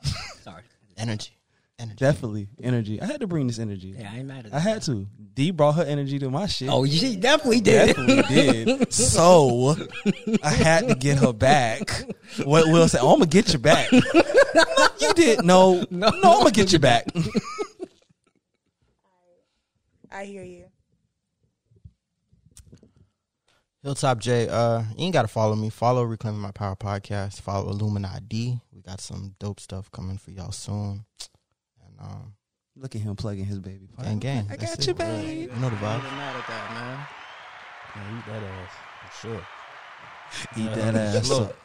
sorry. 0.42 0.64
Energy. 0.96 1.38
Energy. 1.80 1.98
Definitely 1.98 2.50
energy. 2.62 3.00
I 3.00 3.06
had 3.06 3.20
to 3.22 3.28
bring 3.28 3.46
this 3.46 3.60
energy. 3.60 3.94
Yeah, 3.96 4.10
I 4.12 4.18
ain't 4.18 4.28
mad 4.28 4.48
at 4.48 4.54
I 4.54 4.60
had 4.60 4.82
to. 4.84 5.08
D 5.36 5.52
brought 5.52 5.74
her 5.74 5.84
energy 5.84 6.18
to 6.18 6.30
my 6.32 6.48
shit. 6.48 6.70
Oh, 6.72 6.88
she 6.88 7.16
definitely 7.16 7.62
did. 7.62 7.96
definitely 7.96 8.24
did. 8.36 8.94
So 8.94 9.76
I 10.42 10.50
had 10.50 10.88
to 10.88 10.96
get 10.96 11.20
her 11.20 11.34
back. 11.34 12.06
What 12.44 12.66
Will 12.68 12.88
said, 12.88 13.02
oh, 13.02 13.14
I'm 13.14 13.20
gonna 13.20 13.28
get 13.28 13.54
you 13.54 13.60
back. 13.60 13.92
no, 14.58 14.88
you 15.08 15.14
did. 15.14 15.46
No, 15.46 15.86
no, 15.90 16.08
I'm 16.08 16.22
gonna 16.22 16.52
get 16.52 16.74
you 16.74 16.80
back. 16.80 17.08
I 20.12 20.26
hear 20.26 20.44
you. 20.44 20.66
Hilltop 23.84 24.20
J, 24.20 24.48
uh, 24.50 24.80
you 24.98 25.06
ain't 25.06 25.14
gotta 25.14 25.28
follow 25.28 25.56
me. 25.56 25.70
Follow 25.70 26.04
Reclaiming 26.04 26.42
My 26.42 26.52
Power 26.52 26.76
podcast. 26.76 27.40
Follow 27.42 27.70
Illuminati. 27.70 28.60
We 28.74 28.82
got 28.82 29.00
some 29.00 29.36
dope 29.40 29.60
stuff 29.60 29.92
coming 29.92 30.18
for 30.18 30.32
y'all 30.32 30.52
soon. 30.52 31.06
And 31.86 31.96
um, 32.00 32.34
Look 32.76 32.96
at 32.96 33.02
him 33.02 33.16
plugging 33.16 33.46
his 33.46 33.60
baby. 33.60 33.90
gang 34.02 34.20
gang. 34.20 34.48
I 34.52 34.56
That's 34.56 34.76
got 34.76 34.80
it. 34.80 34.88
you, 34.88 34.94
babe. 34.94 35.50
You 35.54 35.62
know 35.62 35.70
the 35.70 35.76
vibe. 35.78 35.84
I 35.84 36.00
vibe. 36.00 36.06
ain't 36.06 36.14
mad 36.18 36.36
at 36.36 36.48
that, 36.48 36.74
man. 36.74 38.04
Man, 38.04 38.20
eat 38.20 38.26
that 38.32 38.44
ass. 38.44 38.72
For 39.22 39.28
sure. 39.28 39.48
Eat 40.58 40.74
that 40.76 40.96
ass 41.16 41.32
up. 41.32 41.56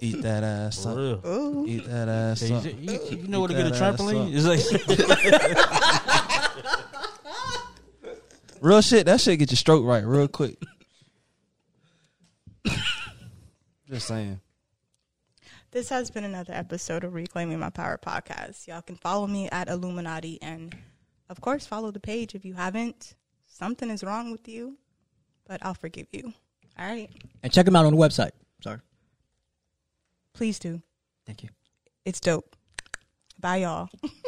Eat 0.00 0.22
that 0.22 0.42
ass 0.44 0.82
For 0.82 0.90
up. 0.90 0.96
real. 0.96 1.20
Ooh. 1.26 1.66
Eat 1.66 1.84
that 1.86 2.08
ass 2.08 2.42
You, 2.48 2.56
up. 2.56 2.64
you- 2.64 3.00
you 3.18 3.28
know 3.28 3.40
where 3.40 3.48
to 3.48 3.54
get 3.54 3.66
a 3.66 3.70
that 3.70 3.82
ass 3.82 4.00
trampoline? 4.00 4.28
up. 4.28 4.34
It's 4.34 4.46
like 4.46 4.60
Real 8.60 8.82
shit. 8.82 9.06
That 9.06 9.20
shit 9.20 9.38
get 9.38 9.50
your 9.50 9.56
stroke 9.56 9.84
right 9.84 10.04
real 10.04 10.28
quick. 10.28 10.56
Just 13.88 14.06
saying. 14.08 14.40
This 15.70 15.88
has 15.90 16.10
been 16.10 16.24
another 16.24 16.54
episode 16.54 17.04
of 17.04 17.14
Reclaiming 17.14 17.58
My 17.58 17.70
Power 17.70 17.98
podcast. 18.04 18.66
Y'all 18.66 18.82
can 18.82 18.96
follow 18.96 19.26
me 19.26 19.48
at 19.50 19.68
Illuminati 19.68 20.40
and, 20.42 20.74
of 21.28 21.40
course, 21.40 21.66
follow 21.66 21.90
the 21.90 22.00
page 22.00 22.34
if 22.34 22.44
you 22.44 22.54
haven't. 22.54 23.14
Something 23.46 23.90
is 23.90 24.02
wrong 24.02 24.32
with 24.32 24.48
you, 24.48 24.78
but 25.46 25.64
I'll 25.64 25.74
forgive 25.74 26.06
you. 26.12 26.32
All 26.78 26.86
right. 26.86 27.10
And 27.42 27.52
check 27.52 27.66
him 27.66 27.76
out 27.76 27.86
on 27.86 27.92
the 27.92 27.98
website. 27.98 28.30
Sorry. 28.62 28.78
Please 30.34 30.58
do. 30.58 30.80
Thank 31.26 31.42
you. 31.42 31.48
It's 32.04 32.20
dope. 32.20 32.56
Bye, 33.40 33.58
y'all. 33.58 33.88